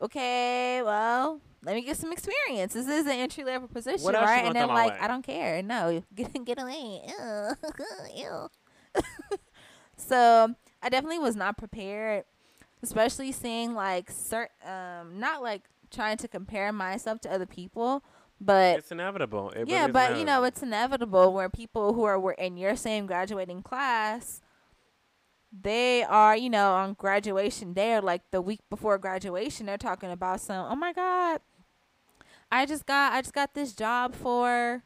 okay, 0.01 0.81
well, 0.83 1.39
let 1.63 1.75
me 1.75 1.81
get 1.81 1.95
some 1.95 2.11
experience. 2.11 2.73
This 2.73 2.85
is 2.85 3.05
an 3.05 3.13
entry 3.13 3.45
level 3.45 3.69
position, 3.69 4.11
right? 4.11 4.43
And 4.43 4.53
they're 4.53 4.67
like, 4.67 4.91
way? 4.91 4.99
I 4.99 5.07
don't 5.07 5.25
care. 5.25 5.63
No, 5.63 6.03
get 6.13 6.33
get 6.43 6.61
away. 6.61 7.01
Ew. 7.07 7.51
Ew. 8.25 8.49
so 9.95 10.53
I 10.81 10.89
definitely 10.89 11.19
was 11.19 11.37
not 11.37 11.57
prepared, 11.57 12.25
especially 12.81 13.31
seeing 13.31 13.73
like 13.73 14.09
certain 14.11 14.55
um, 14.65 15.19
not 15.19 15.41
like 15.41 15.63
trying 15.91 16.17
to 16.17 16.27
compare 16.27 16.71
myself 16.71 17.19
to 17.21 17.31
other 17.31 17.45
people, 17.45 18.03
but 18.39 18.79
It's 18.79 18.91
inevitable. 18.91 19.51
It 19.51 19.67
yeah, 19.67 19.81
really 19.81 19.91
but 19.93 20.17
you 20.17 20.25
know 20.25 20.43
it's 20.43 20.63
inevitable 20.63 21.33
where 21.33 21.49
people 21.49 21.93
who 21.93 22.03
are 22.03 22.19
were 22.19 22.33
in 22.33 22.57
your 22.57 22.75
same 22.75 23.05
graduating 23.05 23.63
class, 23.63 24.41
they 25.51 26.03
are 26.03 26.35
you 26.37 26.49
know 26.49 26.73
on 26.73 26.93
graduation 26.93 27.73
day 27.73 27.95
or 27.95 28.01
like 28.01 28.21
the 28.31 28.41
week 28.41 28.61
before 28.69 28.97
graduation, 28.97 29.65
they're 29.65 29.77
talking 29.77 30.11
about 30.11 30.39
some. 30.41 30.71
Oh 30.71 30.75
my 30.75 30.93
god, 30.93 31.41
I 32.51 32.65
just 32.65 32.85
got 32.85 33.13
I 33.13 33.21
just 33.21 33.33
got 33.33 33.53
this 33.53 33.73
job 33.73 34.15
for. 34.15 34.83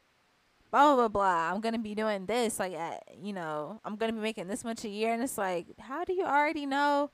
Blah 0.71 0.95
blah 0.95 1.07
blah 1.07 1.07
blah. 1.09 1.53
I'm 1.53 1.61
gonna 1.61 1.77
be 1.77 1.93
doing 1.93 2.25
this, 2.25 2.57
like, 2.57 2.73
at, 2.73 3.03
you 3.21 3.31
know, 3.31 3.79
I'm 3.85 3.95
gonna 3.95 4.11
be 4.11 4.19
making 4.19 4.47
this 4.47 4.63
much 4.63 4.83
a 4.83 4.89
year, 4.89 5.13
and 5.13 5.21
it's 5.21 5.37
like, 5.37 5.67
how 5.77 6.03
do 6.03 6.13
you 6.13 6.23
already 6.23 6.65
know 6.65 7.11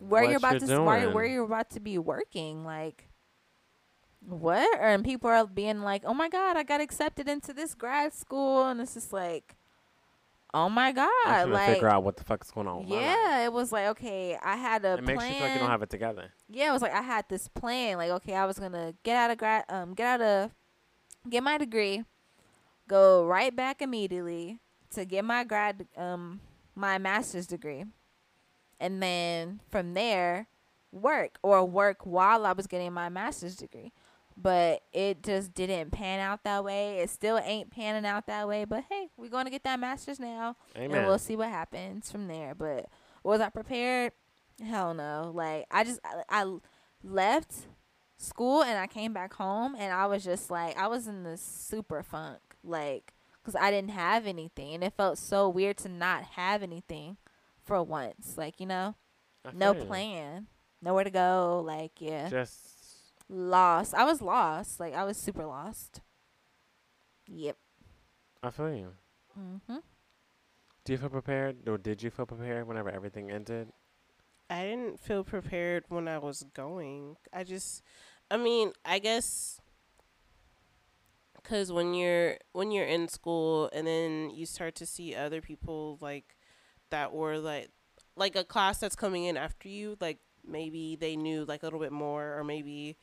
where 0.00 0.22
What 0.22 0.28
you're 0.28 0.38
about 0.38 0.60
to 0.60 0.66
where, 0.84 1.00
doing. 1.00 1.14
where 1.14 1.24
you're 1.24 1.44
about 1.44 1.70
to 1.70 1.80
be 1.80 1.98
working 1.98 2.64
like 2.64 3.08
what 4.26 4.80
and 4.80 5.04
people 5.04 5.30
are 5.30 5.46
being 5.46 5.82
like 5.82 6.02
oh 6.04 6.14
my 6.14 6.28
god 6.28 6.56
i 6.56 6.62
got 6.64 6.80
accepted 6.80 7.28
into 7.28 7.52
this 7.52 7.74
grad 7.74 8.12
school 8.12 8.66
and 8.66 8.80
it's 8.80 8.94
just 8.94 9.12
like 9.12 9.54
oh 10.52 10.68
my 10.68 10.88
I'm 10.88 10.94
god 10.94 11.44
to 11.44 11.50
like 11.52 11.74
figure 11.74 11.88
out 11.88 12.02
what 12.02 12.16
the 12.16 12.24
fuck's 12.24 12.50
going 12.50 12.66
on. 12.66 12.80
with 12.80 12.88
my 12.88 12.96
life. 12.96 13.04
yeah 13.04 13.44
it 13.44 13.52
was 13.52 13.70
like 13.70 13.86
okay 13.88 14.36
i 14.42 14.56
had 14.56 14.84
a 14.84 14.94
It 14.94 15.04
makes 15.04 15.22
you 15.22 15.30
feel 15.32 15.40
like 15.42 15.52
you 15.54 15.60
don't 15.60 15.70
have 15.70 15.82
it 15.82 15.90
together. 15.90 16.32
yeah 16.48 16.70
it 16.70 16.72
was 16.72 16.82
like 16.82 16.94
i 16.94 17.02
had 17.02 17.26
this 17.28 17.46
plan 17.48 17.98
like 17.98 18.10
okay 18.10 18.34
i 18.34 18.44
was 18.46 18.58
gonna 18.58 18.94
get 19.04 19.16
out 19.16 19.30
of 19.30 19.38
grad 19.38 19.64
um 19.68 19.94
get 19.94 20.06
out 20.06 20.20
of 20.22 20.50
get 21.30 21.42
my 21.44 21.56
degree 21.58 22.02
go 22.88 23.24
right 23.26 23.54
back 23.54 23.80
immediately 23.80 24.58
to 24.90 25.04
get 25.04 25.24
my 25.24 25.44
grad 25.44 25.86
um 25.96 26.40
my 26.74 26.98
master's 26.98 27.46
degree 27.46 27.84
and 28.80 29.02
then 29.02 29.60
from 29.70 29.94
there 29.94 30.48
work 30.92 31.38
or 31.42 31.64
work 31.64 31.98
while 32.04 32.46
I 32.46 32.52
was 32.52 32.66
getting 32.66 32.92
my 32.92 33.08
master's 33.08 33.56
degree. 33.56 33.92
But 34.38 34.82
it 34.92 35.22
just 35.22 35.54
didn't 35.54 35.92
pan 35.92 36.20
out 36.20 36.44
that 36.44 36.62
way. 36.62 36.98
It 36.98 37.08
still 37.08 37.38
ain't 37.38 37.70
panning 37.70 38.04
out 38.04 38.26
that 38.26 38.46
way. 38.46 38.66
But 38.66 38.84
hey, 38.90 39.08
we're 39.16 39.30
going 39.30 39.46
to 39.46 39.50
get 39.50 39.64
that 39.64 39.80
master's 39.80 40.20
now, 40.20 40.56
Amen. 40.76 40.94
and 40.98 41.06
we'll 41.06 41.18
see 41.18 41.36
what 41.36 41.48
happens 41.48 42.12
from 42.12 42.26
there. 42.28 42.54
But 42.54 42.86
was 43.22 43.40
I 43.40 43.48
prepared? 43.48 44.12
Hell 44.62 44.92
no. 44.92 45.32
Like 45.34 45.66
I 45.70 45.84
just 45.84 46.00
I, 46.04 46.42
I 46.42 46.56
left 47.02 47.52
school 48.18 48.62
and 48.62 48.78
I 48.78 48.86
came 48.86 49.12
back 49.12 49.34
home 49.34 49.74
and 49.78 49.92
I 49.92 50.06
was 50.06 50.24
just 50.24 50.50
like 50.50 50.76
I 50.78 50.86
was 50.88 51.06
in 51.06 51.22
the 51.22 51.38
super 51.38 52.02
funk, 52.02 52.40
like 52.62 53.14
because 53.42 53.56
I 53.58 53.70
didn't 53.70 53.92
have 53.92 54.26
anything, 54.26 54.74
and 54.74 54.84
it 54.84 54.92
felt 54.96 55.16
so 55.16 55.48
weird 55.48 55.78
to 55.78 55.88
not 55.88 56.24
have 56.34 56.62
anything 56.62 57.16
for 57.66 57.82
once. 57.82 58.34
Like 58.38 58.60
you 58.60 58.66
know, 58.66 58.94
I 59.44 59.50
no 59.52 59.74
feel 59.74 59.82
you. 59.82 59.86
plan, 59.88 60.46
nowhere 60.80 61.04
to 61.04 61.10
go. 61.10 61.62
Like 61.64 61.92
yeah, 62.00 62.30
Just 62.30 63.14
lost. 63.28 63.94
I 63.94 64.04
was 64.04 64.22
lost. 64.22 64.80
Like 64.80 64.94
I 64.94 65.04
was 65.04 65.16
super 65.16 65.44
lost. 65.44 66.00
Yep. 67.28 67.56
I 68.42 68.50
feel 68.50 68.74
you. 68.74 68.92
Mm-hmm. 69.38 69.76
Do 70.84 70.92
you 70.92 70.98
feel 70.98 71.08
prepared, 71.10 71.68
or 71.68 71.78
did 71.78 72.02
you 72.02 72.10
feel 72.10 72.26
prepared 72.26 72.66
whenever 72.68 72.90
everything 72.90 73.30
ended? 73.30 73.68
I 74.48 74.62
didn't 74.62 75.00
feel 75.00 75.24
prepared 75.24 75.84
when 75.88 76.06
I 76.06 76.18
was 76.18 76.44
going. 76.54 77.16
I 77.32 77.42
just, 77.42 77.82
I 78.30 78.36
mean, 78.36 78.72
I 78.84 79.00
guess 79.00 79.60
because 81.34 81.72
when 81.72 81.94
you're 81.94 82.36
when 82.52 82.70
you're 82.70 82.86
in 82.86 83.08
school 83.08 83.70
and 83.72 83.86
then 83.86 84.30
you 84.30 84.46
start 84.46 84.74
to 84.76 84.86
see 84.86 85.14
other 85.14 85.40
people 85.40 85.98
like 86.00 86.35
that 86.90 87.12
were 87.12 87.38
like 87.38 87.70
like 88.16 88.34
a 88.36 88.44
class 88.44 88.78
that's 88.80 88.96
coming 88.96 89.24
in 89.24 89.36
after 89.36 89.68
you, 89.68 89.96
like 90.00 90.18
maybe 90.46 90.96
they 90.96 91.16
knew 91.16 91.44
like 91.44 91.62
a 91.62 91.66
little 91.66 91.80
bit 91.80 91.92
more, 91.92 92.38
or 92.38 92.44
maybe. 92.44 92.96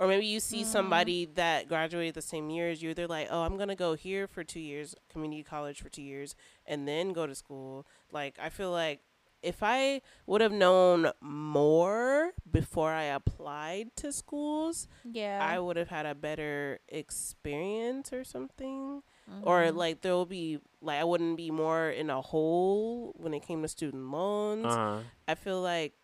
Or 0.00 0.06
maybe 0.06 0.26
you 0.26 0.38
see 0.38 0.62
Mhm. 0.62 0.66
somebody 0.66 1.24
that 1.34 1.66
graduated 1.66 2.14
the 2.14 2.22
same 2.22 2.50
year 2.50 2.70
as 2.70 2.80
you. 2.80 2.94
They're 2.94 3.08
like, 3.08 3.26
"Oh, 3.32 3.42
I'm 3.42 3.56
gonna 3.56 3.74
go 3.74 3.94
here 3.94 4.28
for 4.28 4.44
two 4.44 4.60
years, 4.60 4.94
community 5.08 5.42
college 5.42 5.80
for 5.82 5.88
two 5.88 6.02
years, 6.02 6.36
and 6.66 6.86
then 6.86 7.12
go 7.12 7.26
to 7.26 7.34
school." 7.34 7.84
Like, 8.12 8.38
I 8.38 8.48
feel 8.48 8.70
like 8.70 9.00
if 9.42 9.60
I 9.60 10.00
would 10.26 10.40
have 10.40 10.52
known 10.52 11.10
more 11.20 12.32
before 12.48 12.92
I 12.92 13.04
applied 13.04 13.96
to 13.96 14.12
schools, 14.12 14.86
Yeah. 15.04 15.40
I 15.42 15.58
would 15.58 15.76
have 15.76 15.88
had 15.88 16.06
a 16.06 16.14
better 16.14 16.78
experience 16.88 18.12
or 18.12 18.22
something. 18.22 19.02
Or 19.42 19.62
Mhm. 19.64 19.74
like 19.76 20.00
there 20.02 20.12
will 20.14 20.26
be 20.26 20.60
like 20.80 21.00
I 21.00 21.04
wouldn't 21.04 21.36
be 21.36 21.50
more 21.50 21.90
in 21.90 22.10
a 22.10 22.20
hole 22.20 23.14
when 23.16 23.34
it 23.34 23.40
came 23.40 23.62
to 23.62 23.68
student 23.68 24.10
loans. 24.10 24.66
Uh 24.66 24.76
huh. 24.76 24.98
I 25.26 25.34
feel 25.34 25.60
like 25.60 25.94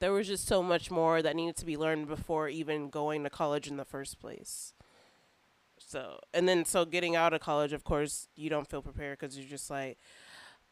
there 0.00 0.12
was 0.12 0.26
just 0.26 0.46
so 0.46 0.62
much 0.62 0.90
more 0.90 1.22
that 1.22 1.36
needed 1.36 1.56
to 1.56 1.66
be 1.66 1.76
learned 1.76 2.08
before 2.08 2.48
even 2.48 2.88
going 2.88 3.22
to 3.24 3.30
college 3.30 3.68
in 3.68 3.76
the 3.76 3.84
first 3.84 4.18
place. 4.20 4.72
So, 5.78 6.18
and 6.34 6.48
then 6.48 6.64
so 6.64 6.84
getting 6.84 7.16
out 7.16 7.32
of 7.32 7.40
college, 7.40 7.72
of 7.72 7.84
course, 7.84 8.28
you 8.34 8.50
don't 8.50 8.68
feel 8.68 8.82
prepared 8.82 9.18
because 9.18 9.38
you're 9.38 9.48
just 9.48 9.70
like, 9.70 9.98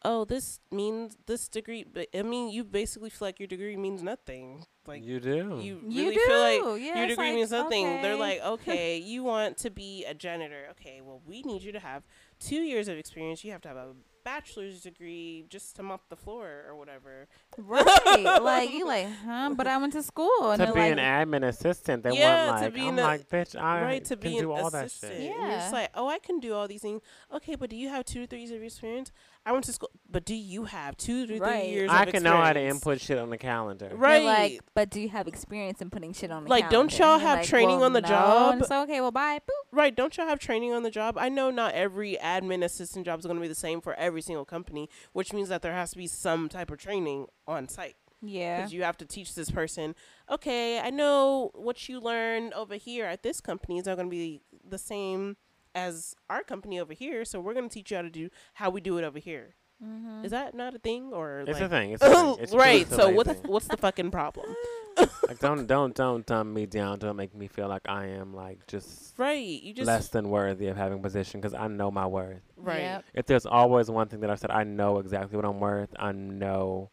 oh, 0.06 0.24
this 0.24 0.60
means 0.70 1.18
this 1.26 1.48
degree. 1.48 1.84
But 1.84 2.08
I 2.14 2.22
mean, 2.22 2.48
you 2.48 2.64
basically 2.64 3.10
feel 3.10 3.26
like 3.26 3.40
your 3.40 3.48
degree 3.48 3.76
means 3.76 4.02
nothing. 4.02 4.64
Like 4.86 5.02
you 5.02 5.18
do. 5.18 5.58
you 5.60 5.80
You 5.86 6.04
really 6.04 6.16
feel 6.16 6.38
like 6.38 6.60
do. 6.62 6.76
Yeah, 6.76 6.94
your 6.94 7.04
it's 7.04 7.12
degree 7.12 7.26
like, 7.26 7.34
means 7.34 7.50
nothing. 7.50 8.02
They're 8.02 8.16
like, 8.16 8.40
okay, 8.44 8.98
you 8.98 9.24
want 9.24 9.58
to 9.58 9.70
be 9.70 10.04
a 10.04 10.14
janitor. 10.14 10.68
Okay, 10.70 11.00
well, 11.02 11.20
we 11.26 11.42
need 11.42 11.62
you 11.62 11.72
to 11.72 11.80
have 11.80 12.04
two 12.38 12.62
years 12.62 12.86
of 12.86 12.96
experience. 12.96 13.44
You 13.44 13.50
have 13.52 13.60
to 13.62 13.68
have 13.68 13.76
a 13.76 13.92
bachelor's 14.31 14.81
degree 14.82 15.44
just 15.48 15.77
to 15.77 15.82
mop 15.85 16.09
the 16.09 16.16
floor 16.16 16.65
or 16.69 16.74
whatever. 16.77 17.28
right. 17.57 18.40
like 18.43 18.70
you 18.73 18.85
like, 18.85 19.07
huh? 19.24 19.55
But 19.57 19.69
I 19.69 19.77
went 19.78 19.93
to 19.93 20.03
school 20.03 20.51
and 20.51 20.61
to 20.61 20.73
be 20.74 20.81
like, 20.81 20.93
an 20.93 20.98
admin 20.98 21.47
assistant, 21.47 22.03
they 22.03 22.11
Yeah, 22.11 22.47
want 22.48 22.59
to 22.59 22.65
like 22.65 22.74
be 22.74 22.89
I'm 22.89 22.98
a- 22.98 23.03
like, 23.03 23.28
bitch, 23.31 23.55
I 23.61 23.82
right 23.82 24.05
to 24.05 24.16
can 24.16 24.32
be 24.32 24.39
do 24.40 24.53
an 24.53 24.59
all 24.61 24.70
that 24.70 24.86
assistant. 24.86 25.12
shit. 25.12 25.31
And 25.31 25.40
you're 25.48 25.59
just 25.59 25.73
like, 25.73 25.90
oh, 25.94 26.09
I 26.09 26.19
can 26.19 26.40
do 26.40 26.55
all 26.55 26.66
these 26.66 26.82
things. 26.82 27.03
Okay, 27.32 27.55
but 27.55 27.70
do 27.70 27.77
you 27.77 27.89
have 27.89 28.05
two 28.05 28.20
to 28.23 28.27
three 28.27 28.40
years 28.40 28.51
of 28.51 28.62
experience? 28.65 29.12
I 29.47 29.53
went 29.53 29.65
to 29.66 29.73
school, 29.73 29.90
but 30.16 30.24
do 30.24 30.34
you 30.34 30.64
have 30.64 30.97
two 30.97 31.26
to 31.26 31.36
three 31.36 31.40
Right. 31.47 31.68
years? 31.68 31.90
I 31.90 32.05
of 32.05 32.09
can 32.14 32.22
know 32.22 32.38
how 32.38 32.55
to 32.55 32.59
input 32.59 33.02
shit 33.02 33.18
on 33.18 33.28
the 33.28 33.36
calendar. 33.36 33.88
They're 33.88 33.98
Right. 33.98 34.24
like, 34.24 34.60
but 34.72 34.88
do 34.88 34.98
you 34.98 35.10
have 35.10 35.28
experience 35.28 35.82
in 35.82 35.90
putting 35.90 36.14
shit 36.14 36.30
on 36.30 36.44
the 36.44 36.48
Like, 36.48 36.70
don't 36.70 36.88
calendar? 36.88 36.97
y'all 36.97 37.18
you're 37.18 37.28
have 37.28 37.38
like, 37.40 37.47
training 37.47 37.76
well, 37.76 37.84
on 37.84 37.93
the 37.93 38.01
no. 38.01 38.09
job? 38.09 38.55
And 38.55 38.64
so 38.64 38.82
okay, 38.84 39.02
well, 39.02 39.10
bye. 39.10 39.40
Boop. 39.40 39.51
Right. 39.72 39.94
Don't 39.94 40.16
y'all 40.16 40.26
have 40.26 40.38
training 40.38 40.72
on 40.72 40.84
the 40.84 40.90
job? 40.90 41.18
I 41.18 41.28
know 41.28 41.51
not 41.51 41.74
every 41.74 42.16
admin 42.16 42.64
assistant 42.64 43.05
job 43.05 43.18
is 43.18 43.26
going 43.26 43.36
to 43.36 43.43
be 43.43 43.47
the 43.47 43.55
same 43.55 43.82
for 43.82 43.93
every 43.97 44.22
single 44.22 44.47
company, 44.47 44.88
which 45.12 45.34
means 45.34 45.51
that 45.51 45.60
there 45.60 45.74
has 45.74 45.90
to 45.90 45.98
be 45.98 46.06
some 46.06 46.48
type 46.48 46.70
of 46.70 46.78
training 46.78 47.26
on 47.47 47.68
site. 47.68 47.97
Yeah. 48.22 48.56
Because 48.56 48.72
you 48.72 48.84
have 48.84 48.97
to 48.97 49.05
teach 49.05 49.34
this 49.34 49.51
person, 49.51 49.94
okay, 50.30 50.80
I 50.80 50.88
know 50.88 51.51
what 51.55 51.90
you 51.90 52.01
learned 52.01 52.55
over 52.55 52.76
here 52.76 53.05
at 53.05 53.22
this 53.22 53.43
company 53.43 53.76
is 53.80 53.84
not 53.84 53.97
going 53.97 54.09
to 54.09 54.10
be 54.16 54.40
the 54.66 54.78
same 54.78 55.36
as 55.74 56.14
our 56.30 56.43
company 56.43 56.80
over 56.80 56.94
here. 56.94 57.26
So 57.26 57.38
we're 57.38 57.52
going 57.52 57.68
to 57.68 57.74
teach 57.74 57.90
you 57.90 57.98
how 57.98 58.02
to 58.02 58.09
do 58.09 58.30
how 58.55 58.70
we 58.70 58.80
do 58.80 58.97
it 58.97 59.05
over 59.05 59.18
here. 59.18 59.56
Mm-hmm. 59.85 60.24
Is 60.24 60.31
that 60.31 60.55
not 60.55 60.74
a 60.74 60.78
thing 60.78 61.12
or 61.12 61.40
It's 61.40 61.53
like, 61.61 61.62
a 61.62 61.69
thing. 61.69 61.90
It's 61.93 62.03
a 62.03 62.09
thing. 62.15 62.36
It's 62.40 62.55
right? 62.55 62.89
So 62.90 63.09
a 63.09 63.12
what 63.15 63.27
thing. 63.27 63.36
what's 63.44 63.66
the 63.69 63.77
fucking 63.77 64.11
problem? 64.11 64.47
like 65.28 65.39
don't 65.40 65.66
don't 65.66 65.94
don't 65.94 66.24
dumb 66.24 66.55
me 66.55 66.65
down. 66.65 66.98
Don't 66.98 67.16
make 67.16 67.35
me 67.35 67.47
feel 67.48 67.69
like 67.69 67.82
I 67.86 68.07
am 68.07 68.35
like 68.35 68.66
just 68.66 69.12
Right? 69.19 69.36
You 69.62 69.74
just 69.74 69.86
less 69.86 70.09
than 70.09 70.31
worthy 70.31 70.69
of 70.69 70.77
having 70.78 70.98
a 70.98 71.03
position 71.03 71.40
because 71.40 71.53
I 71.53 71.66
know 71.69 71.90
my 71.90 72.07
worth. 72.07 72.40
right. 72.57 72.81
Yep. 72.81 73.05
If 73.15 73.27
there's 73.27 73.44
always 73.44 73.90
one 73.90 74.09
thing 74.09 74.20
that 74.20 74.31
I've 74.31 74.39
said, 74.39 74.51
I 74.51 74.65
know 74.65 74.98
exactly 74.98 75.36
what 75.36 75.44
I'm 75.44 75.61
worth. 75.61 75.90
I 75.98 76.12
know 76.12 76.89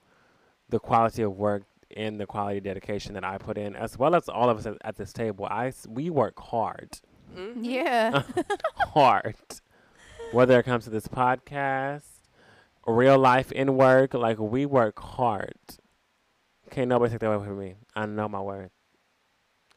the 0.70 0.80
quality 0.80 1.22
of 1.22 1.38
work 1.38 1.64
and 1.96 2.20
the 2.20 2.26
quality 2.26 2.58
of 2.58 2.64
dedication 2.66 3.14
that 3.14 3.24
I 3.24 3.38
put 3.38 3.58
in, 3.58 3.76
as 3.78 3.98
well 3.98 4.16
as 4.16 4.28
all 4.28 4.50
of 4.50 4.58
us 4.58 4.66
at, 4.66 4.76
at 4.84 4.96
this 4.98 5.14
table. 5.14 5.48
I 5.50 5.68
s- 5.68 5.88
we 5.88 6.10
work 6.10 6.38
hard, 6.40 7.00
Mhm. 7.34 7.60
Yeah. 7.62 8.24
hard. 8.94 9.36
Whether 10.32 10.60
it 10.60 10.64
comes 10.64 10.84
to 10.86 10.90
this 10.90 11.08
podcast, 11.08 12.13
real 12.86 13.18
life 13.18 13.52
in 13.52 13.76
work, 13.76 14.14
like 14.14 14.40
we 14.40 14.66
work 14.66 15.00
hard. 15.00 15.56
Can't 16.72 16.90
nobody 16.90 17.12
take 17.12 17.20
that 17.22 17.32
away 17.32 17.46
from 17.46 17.60
me. 17.60 17.76
I 17.96 18.06
know 18.06 18.28
my 18.28 18.42
worth, 18.42 18.72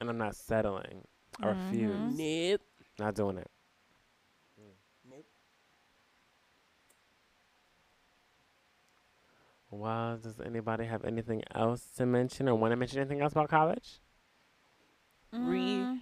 and 0.01 0.09
I'm 0.09 0.19
not 0.19 0.35
settling. 0.37 1.07
I 1.41 1.47
Mhm. 1.47 1.51
refuse. 1.51 2.19
Nope. 2.19 2.61
Not 2.99 3.15
doing 3.15 3.39
it. 3.39 3.51
Nope. 5.05 5.27
Well, 9.70 10.16
does 10.16 10.41
anybody 10.41 10.85
have 10.87 11.05
anything 11.05 11.43
else 11.55 11.85
to 11.97 12.07
mention 12.07 12.49
or 12.49 12.55
want 12.55 12.73
to 12.73 12.77
mention 12.77 13.01
anything 13.01 13.20
else 13.20 13.33
about 13.33 13.49
college? 13.51 14.01
Mm, 15.35 16.01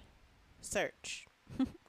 Search. 0.61 1.27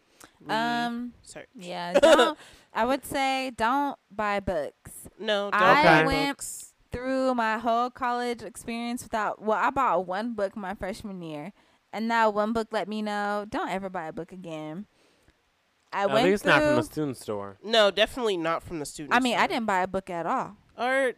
um. 0.51 1.12
Search. 1.23 1.48
Yeah. 1.55 1.93
Don't. 2.01 2.39
I 2.74 2.85
would 2.85 3.05
say 3.06 3.52
don't 3.56 3.98
buy 4.10 4.39
books. 4.40 4.90
No, 5.18 5.51
don't 5.51 5.55
I 5.62 5.82
buy 5.82 6.06
went- 6.06 6.36
books. 6.36 6.73
Through 6.93 7.35
my 7.35 7.59
whole 7.59 7.90
college 7.90 8.43
experience, 8.43 9.02
without 9.02 9.43
well, 9.43 9.59
I 9.59 9.70
bought 9.70 10.06
one 10.06 10.35
book 10.35 10.56
my 10.56 10.74
freshman 10.74 11.20
year, 11.20 11.52
and 11.93 12.10
that 12.10 12.32
one 12.32 12.52
book 12.52 12.68
let 12.70 12.86
me 12.89 13.02
know 13.02 13.44
don't 13.48 13.68
ever 13.70 13.89
buy 13.90 14.06
a 14.06 14.12
book 14.12 14.31
again. 14.32 14.86
I 15.93 16.02
At 16.05 16.10
went 16.12 16.27
least 16.27 16.43
through. 16.44 16.52
not 16.52 16.62
from 16.62 16.77
the 16.77 16.82
student 16.85 17.16
store. 17.16 17.59
No, 17.62 17.90
definitely 17.90 18.36
not 18.36 18.62
from 18.62 18.78
the 18.78 18.86
student. 18.86 19.14
I 19.14 19.20
mean, 19.20 19.36
I 19.36 19.47
didn't 19.47 19.66
buy 19.66 19.81
a 19.82 19.86
book 19.86 20.09
at 20.10 20.27
all. 20.27 20.56
Or 20.78 21.12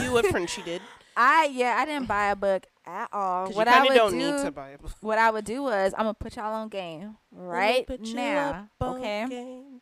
you 0.00 0.12
what 0.12 0.26
Frenchie 0.26 0.62
did. 0.62 0.82
I 1.16 1.50
yeah, 1.52 1.76
I 1.78 1.84
didn't 1.84 2.08
buy 2.08 2.30
a 2.30 2.36
book 2.36 2.66
at 2.86 3.08
all. 3.12 3.50
What 3.52 3.66
you 3.68 3.72
I 3.72 3.82
would 3.82 3.94
don't 3.94 4.12
do, 4.12 4.18
need 4.18 4.44
to 4.44 4.50
buy 4.50 4.70
a 4.70 4.78
what 5.00 5.18
I 5.18 5.30
would 5.30 5.44
do 5.44 5.62
was 5.62 5.92
I'm 5.96 6.04
gonna 6.04 6.14
put 6.14 6.36
y'all 6.36 6.52
on 6.54 6.68
game 6.68 7.16
right 7.30 7.86
Put 7.86 8.06
you 8.06 8.14
now. 8.14 8.68
up 8.80 8.88
on 8.88 8.96
Okay. 8.98 9.26
game. 9.28 9.80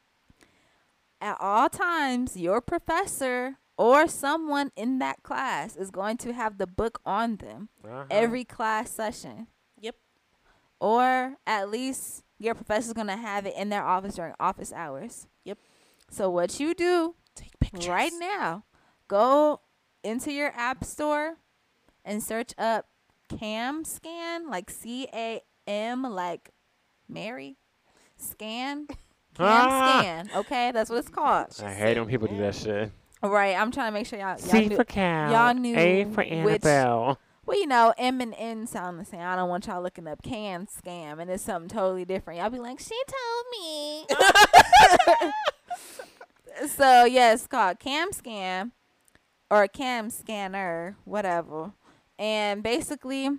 At 1.21 1.37
all 1.41 1.69
times, 1.69 2.37
your 2.37 2.61
professor 2.61 3.57
or 3.77 4.09
someone 4.09 4.71
in 4.77 4.99
that 5.01 5.23
class 5.23 5.77
is 5.77 5.91
going 5.91 6.17
to 6.19 6.33
have 6.33 6.59
the 6.59 6.67
book 6.67 7.01
on 7.05 7.37
them 7.37 7.69
Uh-huh. 7.85 8.05
every 8.11 8.45
class 8.45 8.91
session. 8.91 9.47
Yep. 9.79 9.97
Or 10.81 11.37
at 11.47 11.71
least 11.71 12.25
your 12.39 12.55
professor's 12.55 12.93
gonna 12.95 13.17
have 13.17 13.47
it 13.47 13.55
in 13.57 13.69
their 13.69 13.85
office 13.85 14.15
during 14.17 14.35
office 14.41 14.73
hours. 14.73 15.27
Yep. 15.45 15.59
So 16.11 16.29
what 16.31 16.59
you 16.61 16.75
do 16.75 17.15
Take 17.35 17.59
pictures. 17.61 17.89
right 17.89 18.13
now, 18.19 18.65
go 19.09 19.61
into 20.03 20.33
your 20.33 20.53
app 20.57 20.85
store 20.85 21.37
and 22.05 22.23
search 22.23 22.53
up 22.57 22.87
Cam 23.39 23.85
Scan, 23.85 24.49
like 24.51 24.71
C 24.71 25.07
A 25.15 25.41
M, 25.67 26.03
like 26.03 26.51
Mary, 27.09 27.57
scan. 28.17 28.87
Cam 29.37 29.47
Ah. 29.47 29.99
Scan. 30.01 30.31
Okay, 30.37 30.71
that's 30.73 30.91
what 30.91 30.99
it's 30.99 31.09
called. 31.09 31.47
I 31.63 31.73
hate 31.73 31.97
when 31.99 32.09
people 32.09 32.27
do 32.29 32.37
that 32.39 32.55
shit. 32.55 32.91
All 33.23 33.31
right, 33.31 33.55
I'm 33.57 33.71
trying 33.71 33.89
to 33.89 33.93
make 33.93 34.07
sure 34.07 34.19
y'all, 34.19 34.31
y'all 34.31 34.39
C 34.39 34.69
knew. 34.69 34.77
for 34.77 34.85
cow. 34.85 35.31
y'all 35.31 35.55
knew 35.55 35.77
A 35.77 36.05
for 36.07 36.25
which- 36.25 36.63
Well, 37.47 37.59
you 37.59 37.67
know, 37.67 37.93
M 37.99 38.21
and 38.21 38.35
N 38.37 38.67
sound 38.67 38.99
the 39.01 39.05
same. 39.05 39.21
I 39.21 39.35
don't 39.37 39.49
want 39.49 39.67
y'all 39.67 39.83
looking 39.83 40.07
up 40.07 40.23
can 40.23 40.67
scam 40.67 41.21
and 41.21 41.31
it's 41.31 41.43
something 41.43 41.69
totally 41.69 42.05
different. 42.05 42.39
Y'all 42.41 42.51
be 42.51 42.59
like, 42.59 42.79
she 42.81 42.95
told 43.07 43.47
me. 43.53 44.07
so 46.69 47.05
yeah, 47.05 47.33
it's 47.33 47.47
called 47.47 47.79
Cam 47.81 48.11
Scam 48.13 48.73
or 49.51 49.67
Cam 49.69 50.11
Scanner, 50.11 50.97
whatever. 51.05 51.73
And 52.21 52.63
basically, 52.63 53.31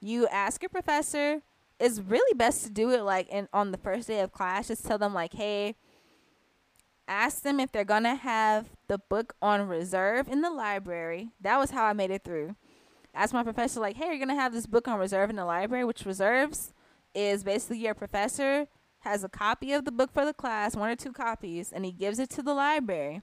you 0.00 0.26
ask 0.26 0.60
your 0.60 0.70
professor. 0.70 1.40
It's 1.78 2.00
really 2.00 2.36
best 2.36 2.64
to 2.64 2.70
do 2.70 2.90
it 2.90 3.02
like 3.02 3.28
in 3.28 3.48
on 3.52 3.70
the 3.70 3.78
first 3.78 4.08
day 4.08 4.20
of 4.20 4.32
class. 4.32 4.68
Just 4.68 4.84
tell 4.84 4.98
them 4.98 5.14
like, 5.14 5.32
hey, 5.32 5.76
ask 7.06 7.42
them 7.42 7.60
if 7.60 7.70
they're 7.70 7.84
gonna 7.84 8.16
have 8.16 8.70
the 8.88 8.98
book 8.98 9.34
on 9.40 9.68
reserve 9.68 10.26
in 10.28 10.42
the 10.42 10.50
library. 10.50 11.30
That 11.40 11.58
was 11.58 11.70
how 11.70 11.84
I 11.84 11.92
made 11.92 12.10
it 12.10 12.24
through. 12.24 12.56
Ask 13.14 13.32
my 13.32 13.44
professor 13.44 13.78
like, 13.78 13.96
hey, 13.96 14.06
you're 14.06 14.18
gonna 14.18 14.34
have 14.34 14.52
this 14.52 14.66
book 14.66 14.88
on 14.88 14.98
reserve 14.98 15.30
in 15.30 15.36
the 15.36 15.44
library, 15.44 15.84
which 15.84 16.04
reserves 16.04 16.72
is 17.14 17.44
basically 17.44 17.78
your 17.78 17.94
professor 17.94 18.66
has 19.00 19.22
a 19.22 19.28
copy 19.28 19.72
of 19.72 19.84
the 19.84 19.92
book 19.92 20.10
for 20.12 20.24
the 20.24 20.34
class, 20.34 20.74
one 20.74 20.90
or 20.90 20.96
two 20.96 21.12
copies, 21.12 21.70
and 21.72 21.84
he 21.84 21.92
gives 21.92 22.18
it 22.18 22.30
to 22.30 22.42
the 22.42 22.54
library. 22.54 23.22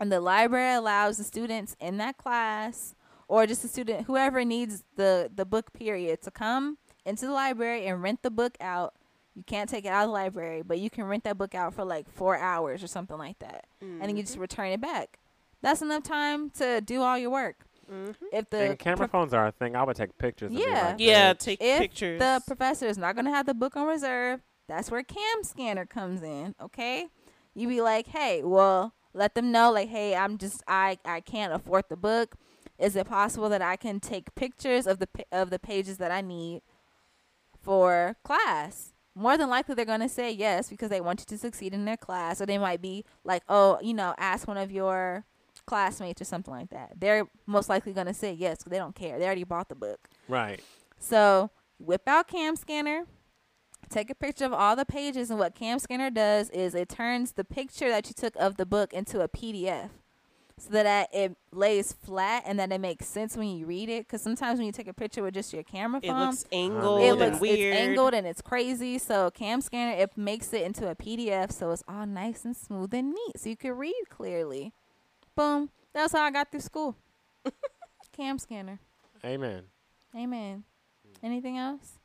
And 0.00 0.10
the 0.10 0.20
library 0.20 0.74
allows 0.74 1.18
the 1.18 1.24
students 1.24 1.76
in 1.78 1.98
that 1.98 2.16
class 2.16 2.96
or 3.28 3.46
just 3.46 3.64
a 3.64 3.68
student 3.68 4.06
whoever 4.06 4.44
needs 4.44 4.84
the 4.96 5.30
the 5.34 5.44
book 5.44 5.72
period 5.72 6.22
to 6.22 6.30
come 6.30 6.78
into 7.04 7.26
the 7.26 7.32
library 7.32 7.86
and 7.86 8.02
rent 8.02 8.22
the 8.22 8.30
book 8.30 8.56
out. 8.60 8.94
You 9.34 9.42
can't 9.46 9.68
take 9.68 9.84
it 9.84 9.88
out 9.88 10.02
of 10.04 10.08
the 10.08 10.12
library, 10.12 10.62
but 10.62 10.78
you 10.78 10.90
can 10.90 11.04
rent 11.04 11.24
that 11.24 11.38
book 11.38 11.54
out 11.54 11.72
for 11.74 11.84
like 11.84 12.06
4 12.10 12.36
hours 12.36 12.82
or 12.82 12.86
something 12.86 13.16
like 13.16 13.38
that. 13.38 13.64
And 13.80 14.02
then 14.02 14.16
you 14.16 14.22
just 14.22 14.36
return 14.36 14.66
it 14.68 14.80
back. 14.80 15.18
That's 15.62 15.80
enough 15.80 16.02
time 16.02 16.50
to 16.50 16.80
do 16.82 17.00
all 17.00 17.16
your 17.16 17.30
work. 17.30 17.64
Mhm. 17.90 18.14
If 18.32 18.50
the 18.50 18.58
and 18.70 18.78
camera 18.78 18.96
prof- 18.98 19.10
phones 19.10 19.32
are 19.34 19.46
a 19.46 19.52
thing. 19.52 19.74
I 19.74 19.82
would 19.84 19.96
take 19.96 20.16
pictures. 20.18 20.50
and 20.50 20.56
be 20.58 20.64
Yeah. 20.64 20.88
like, 20.88 20.96
Yeah, 20.98 21.32
bitch. 21.34 21.38
take 21.38 21.62
if 21.62 21.78
pictures. 21.80 22.18
the 22.20 22.42
professor 22.46 22.86
is 22.86 22.98
not 22.98 23.14
going 23.14 23.24
to 23.24 23.30
have 23.30 23.46
the 23.46 23.54
book 23.54 23.74
on 23.76 23.86
reserve, 23.86 24.42
that's 24.68 24.90
where 24.90 25.02
Cam 25.02 25.42
Scanner 25.42 25.86
comes 25.86 26.22
in. 26.22 26.54
Okay, 26.60 27.08
you 27.54 27.68
be 27.68 27.80
like, 27.80 28.08
hey, 28.08 28.42
well, 28.42 28.92
let 29.14 29.34
them 29.34 29.50
know, 29.50 29.70
like, 29.72 29.88
hey, 29.88 30.14
I'm 30.14 30.36
just, 30.38 30.62
I, 30.68 30.98
I 31.04 31.20
can't 31.20 31.52
afford 31.52 31.84
the 31.88 31.96
book. 31.96 32.34
Is 32.78 32.96
it 32.96 33.06
possible 33.06 33.48
that 33.48 33.62
I 33.62 33.76
can 33.76 34.00
take 34.00 34.34
pictures 34.34 34.86
of 34.86 34.98
the 34.98 35.08
of 35.30 35.50
the 35.50 35.58
pages 35.58 35.98
that 35.98 36.10
I 36.10 36.20
need 36.20 36.62
for 37.60 38.16
class? 38.24 38.92
More 39.14 39.36
than 39.36 39.50
likely, 39.50 39.74
they're 39.74 39.84
going 39.84 40.00
to 40.00 40.08
say 40.08 40.30
yes 40.30 40.70
because 40.70 40.88
they 40.88 41.00
want 41.00 41.20
you 41.20 41.26
to 41.26 41.38
succeed 41.38 41.74
in 41.74 41.84
their 41.84 41.98
class, 41.98 42.40
or 42.40 42.46
they 42.46 42.56
might 42.56 42.80
be 42.80 43.04
like, 43.24 43.42
oh, 43.48 43.78
you 43.82 43.92
know, 43.92 44.14
ask 44.16 44.48
one 44.48 44.56
of 44.56 44.72
your 44.72 45.26
classmates 45.66 46.20
or 46.20 46.24
something 46.24 46.52
like 46.52 46.70
that. 46.70 46.94
They're 46.96 47.26
most 47.46 47.68
likely 47.68 47.92
going 47.92 48.06
to 48.06 48.14
say 48.14 48.32
yes 48.32 48.58
because 48.58 48.70
they 48.70 48.78
don't 48.78 48.94
care. 48.94 49.18
They 49.18 49.26
already 49.26 49.44
bought 49.44 49.68
the 49.68 49.74
book. 49.74 50.08
Right. 50.28 50.60
So 50.98 51.50
whip 51.78 52.02
out 52.06 52.28
Cam 52.28 52.56
Scanner, 52.56 53.04
take 53.90 54.10
a 54.10 54.14
picture 54.14 54.44
of 54.44 54.52
all 54.52 54.76
the 54.76 54.86
pages, 54.86 55.30
and 55.30 55.38
what 55.38 55.54
Cam 55.54 55.78
Scanner 55.78 56.10
does 56.10 56.48
is 56.50 56.74
it 56.74 56.88
turns 56.88 57.32
the 57.32 57.44
picture 57.44 57.88
that 57.90 58.06
you 58.08 58.14
took 58.14 58.34
of 58.36 58.56
the 58.56 58.66
book 58.66 58.92
into 58.92 59.20
a 59.20 59.28
PDF. 59.28 59.90
So 60.62 60.70
that 60.82 61.08
it 61.12 61.36
lays 61.52 61.92
flat 61.92 62.44
and 62.46 62.58
that 62.58 62.70
it 62.70 62.80
makes 62.80 63.06
sense 63.08 63.36
when 63.36 63.48
you 63.48 63.66
read 63.66 63.88
it. 63.88 64.06
Because 64.06 64.22
sometimes 64.22 64.58
when 64.58 64.66
you 64.66 64.72
take 64.72 64.88
a 64.88 64.92
picture 64.94 65.22
with 65.22 65.34
just 65.34 65.52
your 65.52 65.62
camera 65.62 66.00
phone, 66.00 66.10
It 66.10 66.12
phone, 66.12 66.26
looks 66.28 66.44
angled 66.52 67.00
it 67.02 67.08
and 67.10 67.18
looks 67.18 67.40
weird. 67.40 67.58
it's 67.74 67.80
angled 67.80 68.14
and 68.14 68.26
it's 68.26 68.40
crazy. 68.42 68.98
So 68.98 69.30
cam 69.30 69.60
scanner 69.60 70.00
it 70.00 70.16
makes 70.16 70.52
it 70.52 70.62
into 70.62 70.88
a 70.88 70.94
PDF, 70.94 71.50
so 71.52 71.70
it's 71.72 71.82
all 71.88 72.06
nice 72.06 72.44
and 72.44 72.56
smooth 72.56 72.94
and 72.94 73.08
neat, 73.12 73.38
so 73.38 73.48
you 73.48 73.56
can 73.56 73.72
read 73.76 74.02
clearly. 74.08 74.72
Boom. 75.34 75.70
That's 75.92 76.12
how 76.12 76.22
I 76.22 76.30
got 76.30 76.50
through 76.50 76.60
school. 76.60 76.96
cam 78.16 78.38
scanner. 78.38 78.78
Amen. 79.24 79.64
Amen. 80.16 80.64
Hmm. 81.20 81.26
Anything 81.26 81.58
else? 81.58 81.98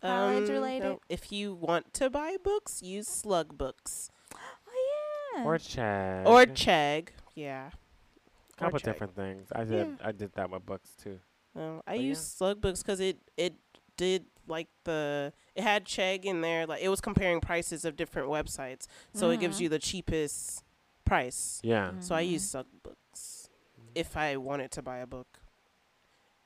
College 0.00 0.48
Um, 0.48 0.54
related? 0.54 0.84
no. 0.84 1.00
If 1.08 1.32
you 1.32 1.54
want 1.54 1.92
to 1.94 2.10
buy 2.10 2.36
books, 2.42 2.82
use 2.82 3.08
Slug 3.08 3.56
Books 3.58 4.10
Oh 4.34 5.36
yeah. 5.36 5.44
Or 5.44 5.58
Chad. 5.58 6.26
or 6.26 6.46
Chegg. 6.46 7.08
Yeah. 7.36 7.68
a 7.68 8.64
or 8.64 8.66
couple 8.66 8.80
Chegg. 8.80 8.84
different 8.84 9.14
things. 9.14 9.48
I 9.54 9.62
did. 9.64 9.98
I 10.02 10.10
did 10.12 10.32
that 10.34 10.50
with 10.50 10.66
books 10.66 10.90
too. 10.96 11.20
Um, 11.54 11.82
I 11.86 11.96
But 11.96 12.00
use 12.00 12.18
yeah. 12.18 12.36
Slug 12.38 12.60
Books 12.60 12.82
because 12.82 12.98
it 13.00 13.18
it 13.36 13.54
did 13.96 14.26
like 14.48 14.68
the 14.84 15.32
it 15.54 15.62
had 15.62 15.84
Chegg 15.84 16.24
in 16.24 16.40
there. 16.40 16.66
Like 16.66 16.82
it 16.82 16.88
was 16.88 17.00
comparing 17.00 17.40
prices 17.40 17.84
of 17.84 17.94
different 17.96 18.28
websites, 18.28 18.86
so 19.14 19.30
it 19.30 19.38
gives 19.40 19.58
Mhm. 19.58 19.60
you 19.62 19.68
the 19.68 19.78
cheapest 19.78 20.64
price. 21.04 21.60
Yeah. 21.62 21.92
Mhm. 21.92 22.02
So 22.02 22.14
I 22.14 22.20
use 22.20 22.48
Slug 22.50 22.66
Books 22.82 23.48
if 23.94 24.16
I 24.16 24.36
wanted 24.36 24.70
to 24.72 24.82
buy 24.82 24.98
a 24.98 25.06
book. 25.06 25.40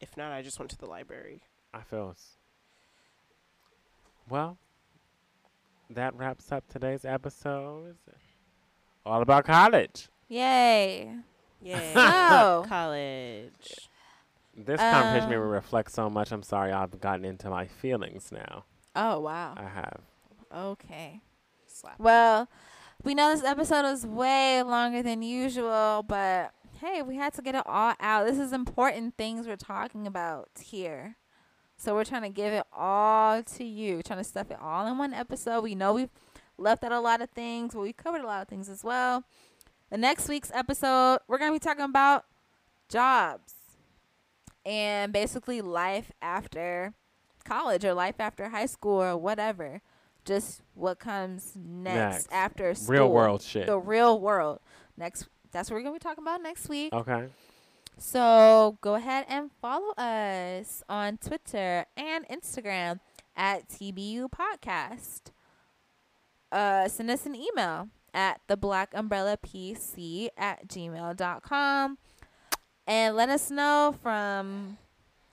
If 0.00 0.16
not, 0.16 0.32
I 0.32 0.42
just 0.42 0.58
went 0.58 0.70
to 0.72 0.78
the 0.78 0.86
library. 0.86 1.42
I 1.74 1.82
feel. 1.82 2.14
Well, 4.28 4.58
that 5.90 6.14
wraps 6.14 6.50
up 6.52 6.66
today's 6.68 7.04
episode. 7.04 7.96
All 9.04 9.22
about 9.22 9.44
college. 9.44 10.08
Yay. 10.30 11.12
Yeah. 11.60 11.80
So 12.30 12.64
College. 12.68 13.88
This 14.56 14.80
conversation 14.80 15.28
made 15.30 15.36
me 15.36 15.42
Um, 15.42 15.48
reflect 15.50 15.90
so 15.90 16.08
much. 16.08 16.30
I'm 16.32 16.42
sorry 16.42 16.70
I've 16.72 17.00
gotten 17.00 17.24
into 17.24 17.50
my 17.50 17.66
feelings 17.66 18.30
now. 18.32 18.64
Oh 18.94 19.18
wow. 19.20 19.54
I 19.56 19.64
have. 19.64 20.00
Okay. 20.54 21.20
Slap. 21.66 21.98
Well, 21.98 22.48
we 23.02 23.14
know 23.14 23.30
this 23.34 23.44
episode 23.44 23.84
is 23.86 24.06
way 24.06 24.62
longer 24.62 25.02
than 25.02 25.22
usual, 25.22 26.04
but 26.06 26.52
hey, 26.80 27.02
we 27.02 27.16
had 27.16 27.34
to 27.34 27.42
get 27.42 27.54
it 27.56 27.62
all 27.66 27.94
out. 28.00 28.26
This 28.26 28.38
is 28.38 28.52
important 28.52 29.16
things 29.16 29.46
we're 29.48 29.56
talking 29.56 30.06
about 30.06 30.48
here. 30.62 31.16
So 31.76 31.94
we're 31.94 32.04
trying 32.04 32.22
to 32.22 32.28
give 32.28 32.52
it 32.52 32.64
all 32.72 33.42
to 33.42 33.64
you, 33.64 34.02
trying 34.02 34.18
to 34.20 34.24
stuff 34.24 34.50
it 34.50 34.58
all 34.60 34.86
in 34.86 34.98
one 34.98 35.14
episode. 35.14 35.62
We 35.62 35.74
know 35.74 35.94
we've 35.94 36.10
left 36.58 36.84
out 36.84 36.92
a 36.92 37.00
lot 37.00 37.22
of 37.22 37.30
things, 37.30 37.74
but 37.74 37.80
we 37.80 37.92
covered 37.92 38.20
a 38.22 38.26
lot 38.26 38.42
of 38.42 38.48
things 38.48 38.68
as 38.68 38.84
well. 38.84 39.24
The 39.90 39.98
next 39.98 40.28
week's 40.28 40.52
episode, 40.54 41.18
we're 41.26 41.38
going 41.38 41.50
to 41.50 41.54
be 41.54 41.58
talking 41.62 41.84
about 41.84 42.24
jobs 42.88 43.54
and 44.64 45.12
basically 45.12 45.60
life 45.60 46.12
after 46.22 46.94
college 47.44 47.84
or 47.84 47.94
life 47.94 48.16
after 48.20 48.50
high 48.50 48.66
school 48.66 49.02
or 49.02 49.16
whatever. 49.16 49.80
Just 50.24 50.62
what 50.74 51.00
comes 51.00 51.54
next, 51.56 51.94
Next. 51.94 52.28
after 52.32 52.74
school. 52.74 52.92
Real 52.94 53.10
world 53.10 53.42
shit. 53.42 53.66
The 53.66 53.78
real 53.78 54.20
world. 54.20 54.60
Next 54.96 55.26
that's 55.50 55.68
what 55.70 55.76
we're 55.76 55.82
gonna 55.82 55.94
be 55.94 55.98
talking 55.98 56.22
about 56.22 56.42
next 56.42 56.68
week. 56.68 56.92
Okay. 56.92 57.26
So 57.98 58.78
go 58.82 58.94
ahead 58.94 59.26
and 59.28 59.50
follow 59.60 59.92
us 59.94 60.82
on 60.88 61.16
Twitter 61.16 61.86
and 61.96 62.28
Instagram 62.28 63.00
at 63.34 63.68
TBU 63.68 64.28
Podcast. 64.30 65.32
Uh, 66.52 66.86
send 66.86 67.10
us 67.10 67.26
an 67.26 67.34
email 67.34 67.88
at 68.14 68.40
the 68.46 68.56
black 68.56 68.92
umbrella 68.94 69.36
pc 69.36 70.28
at 70.36 70.66
gmail.com 70.68 71.98
and 72.86 73.16
let 73.16 73.28
us 73.28 73.50
know 73.50 73.94
from 74.02 74.78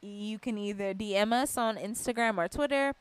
you 0.01 0.37
can 0.39 0.57
either 0.57 0.93
dm 0.93 1.33
us 1.33 1.57
on 1.57 1.77
instagram 1.77 2.37
or 2.37 2.47
twitter 2.47 2.93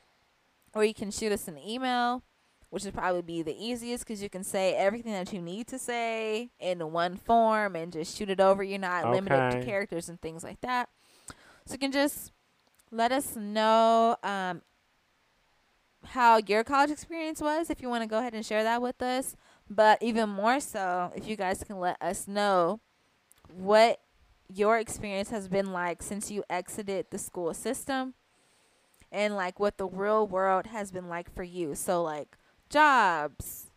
or 0.75 0.85
you 0.85 0.95
can 0.95 1.11
shoot 1.11 1.33
us 1.33 1.49
an 1.49 1.59
email 1.59 2.23
which 2.71 2.85
would 2.85 2.95
probably 2.95 3.23
be 3.23 3.43
the 3.43 3.57
easiest 3.57 4.05
because 4.05 4.23
you 4.23 4.29
can 4.29 4.45
say 4.45 4.75
everything 4.75 5.13
that 5.13 5.33
you 5.33 5.41
need 5.41 5.67
to 5.69 5.79
say 5.79 6.51
in 6.59 6.79
one 6.93 7.17
form 7.17 7.77
and 7.77 7.93
just 7.93 8.17
shoot 8.17 8.29
it 8.29 8.41
over. 8.41 8.63
You're 8.63 8.79
not 8.79 9.11
limited 9.11 9.53
to 9.53 9.65
characters 9.65 10.09
and 10.09 10.21
things 10.21 10.43
like 10.43 10.61
that. 10.63 10.89
So 11.65 11.73
you 11.75 11.79
can 11.79 11.93
just 11.93 12.33
let 12.91 13.13
us 13.13 13.37
know 13.37 14.17
um, 14.23 14.63
how 16.05 16.39
your 16.39 16.65
college 16.65 16.91
experience 16.91 17.41
was 17.41 17.71
if 17.71 17.81
you 17.81 17.89
want 17.89 18.03
to 18.03 18.09
go 18.09 18.19
ahead 18.19 18.35
and 18.35 18.45
share 18.45 18.63
that 18.65 18.83
with 18.83 19.01
us. 19.01 19.37
But 19.69 20.03
even 20.03 20.29
more 20.29 20.61
so, 20.61 21.13
if 21.15 21.27
you 21.27 21.37
guys 21.37 21.65
can 21.65 21.81
let 21.81 22.01
us 22.01 22.29
know 22.29 22.81
what 23.53 24.01
your 24.53 24.79
experience 24.79 25.31
has 25.31 25.49
been 25.49 25.73
like 25.73 26.03
since 26.03 26.31
you 26.31 26.45
exited 26.49 27.07
the 27.11 27.19
school 27.19 27.53
system 27.53 28.15
and 29.11 29.35
like 29.35 29.59
what 29.59 29.77
the 29.77 29.87
real 29.87 30.27
world 30.27 30.67
has 30.67 30.93
been 30.93 31.09
like 31.09 31.35
for 31.35 31.43
you. 31.43 31.75
So 31.75 32.03
like 32.03 32.37
jobs, 32.71 33.71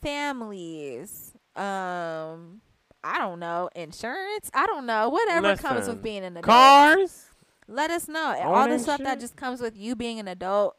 families, 0.00 1.34
um 1.56 2.62
I 3.02 3.18
don't 3.18 3.40
know, 3.40 3.70
insurance, 3.74 4.50
I 4.52 4.66
don't 4.66 4.84
know, 4.86 5.08
whatever 5.08 5.56
comes 5.56 5.88
with 5.88 6.02
being 6.02 6.24
an 6.24 6.36
adult. 6.36 6.46
Cars. 6.46 7.26
Let 7.66 7.90
us 7.90 8.08
know. 8.08 8.36
All 8.42 8.68
the 8.68 8.78
stuff 8.78 9.00
that 9.02 9.20
just 9.20 9.36
comes 9.36 9.60
with 9.60 9.76
you 9.76 9.94
being 9.94 10.18
an 10.18 10.28
adult 10.28 10.76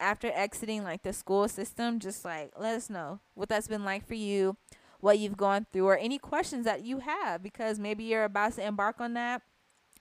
after 0.00 0.30
exiting 0.34 0.84
like 0.84 1.02
the 1.02 1.12
school 1.12 1.48
system, 1.48 1.98
just 1.98 2.24
like 2.24 2.52
let 2.58 2.74
us 2.74 2.90
know 2.90 3.20
what 3.34 3.48
that's 3.48 3.68
been 3.68 3.84
like 3.84 4.06
for 4.06 4.14
you, 4.14 4.56
what 5.00 5.18
you've 5.18 5.36
gone 5.36 5.66
through, 5.72 5.86
or 5.86 5.96
any 5.96 6.18
questions 6.18 6.64
that 6.64 6.84
you 6.84 7.00
have 7.00 7.42
because 7.42 7.78
maybe 7.78 8.04
you're 8.04 8.24
about 8.24 8.54
to 8.54 8.66
embark 8.66 9.00
on 9.00 9.14
that 9.14 9.42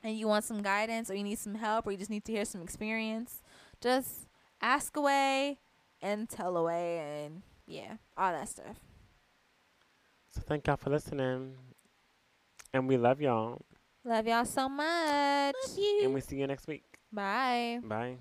and 0.04 0.18
you 0.18 0.28
want 0.28 0.44
some 0.44 0.62
guidance 0.62 1.10
or 1.10 1.16
you 1.16 1.24
need 1.24 1.40
some 1.40 1.56
help 1.56 1.88
or 1.88 1.92
you 1.92 1.98
just 1.98 2.10
need 2.10 2.26
to 2.26 2.32
hear 2.32 2.46
some 2.46 2.62
experience. 2.62 3.42
Just 3.82 4.28
ask 4.62 4.96
away 4.98 5.60
and 6.02 6.30
tell 6.30 6.58
away 6.58 7.26
and 7.26 7.42
yeah, 7.66 7.96
all 8.18 8.32
that 8.32 8.50
stuff. 8.50 8.80
So 10.32 10.42
thank 10.42 10.68
y'all 10.68 10.78
for 10.78 10.90
listening. 10.90 11.56
And 12.74 12.88
we 12.88 12.98
love 12.98 13.22
y'all. 13.22 13.62
Love 14.04 14.28
y'all 14.28 14.46
so 14.46 14.68
much. 14.68 15.56
And 16.04 16.14
we 16.14 16.22
see 16.22 16.38
you 16.38 16.48
next 16.48 16.68
week. 16.68 16.84
Bye. 17.12 17.80
Bye. 17.84 18.18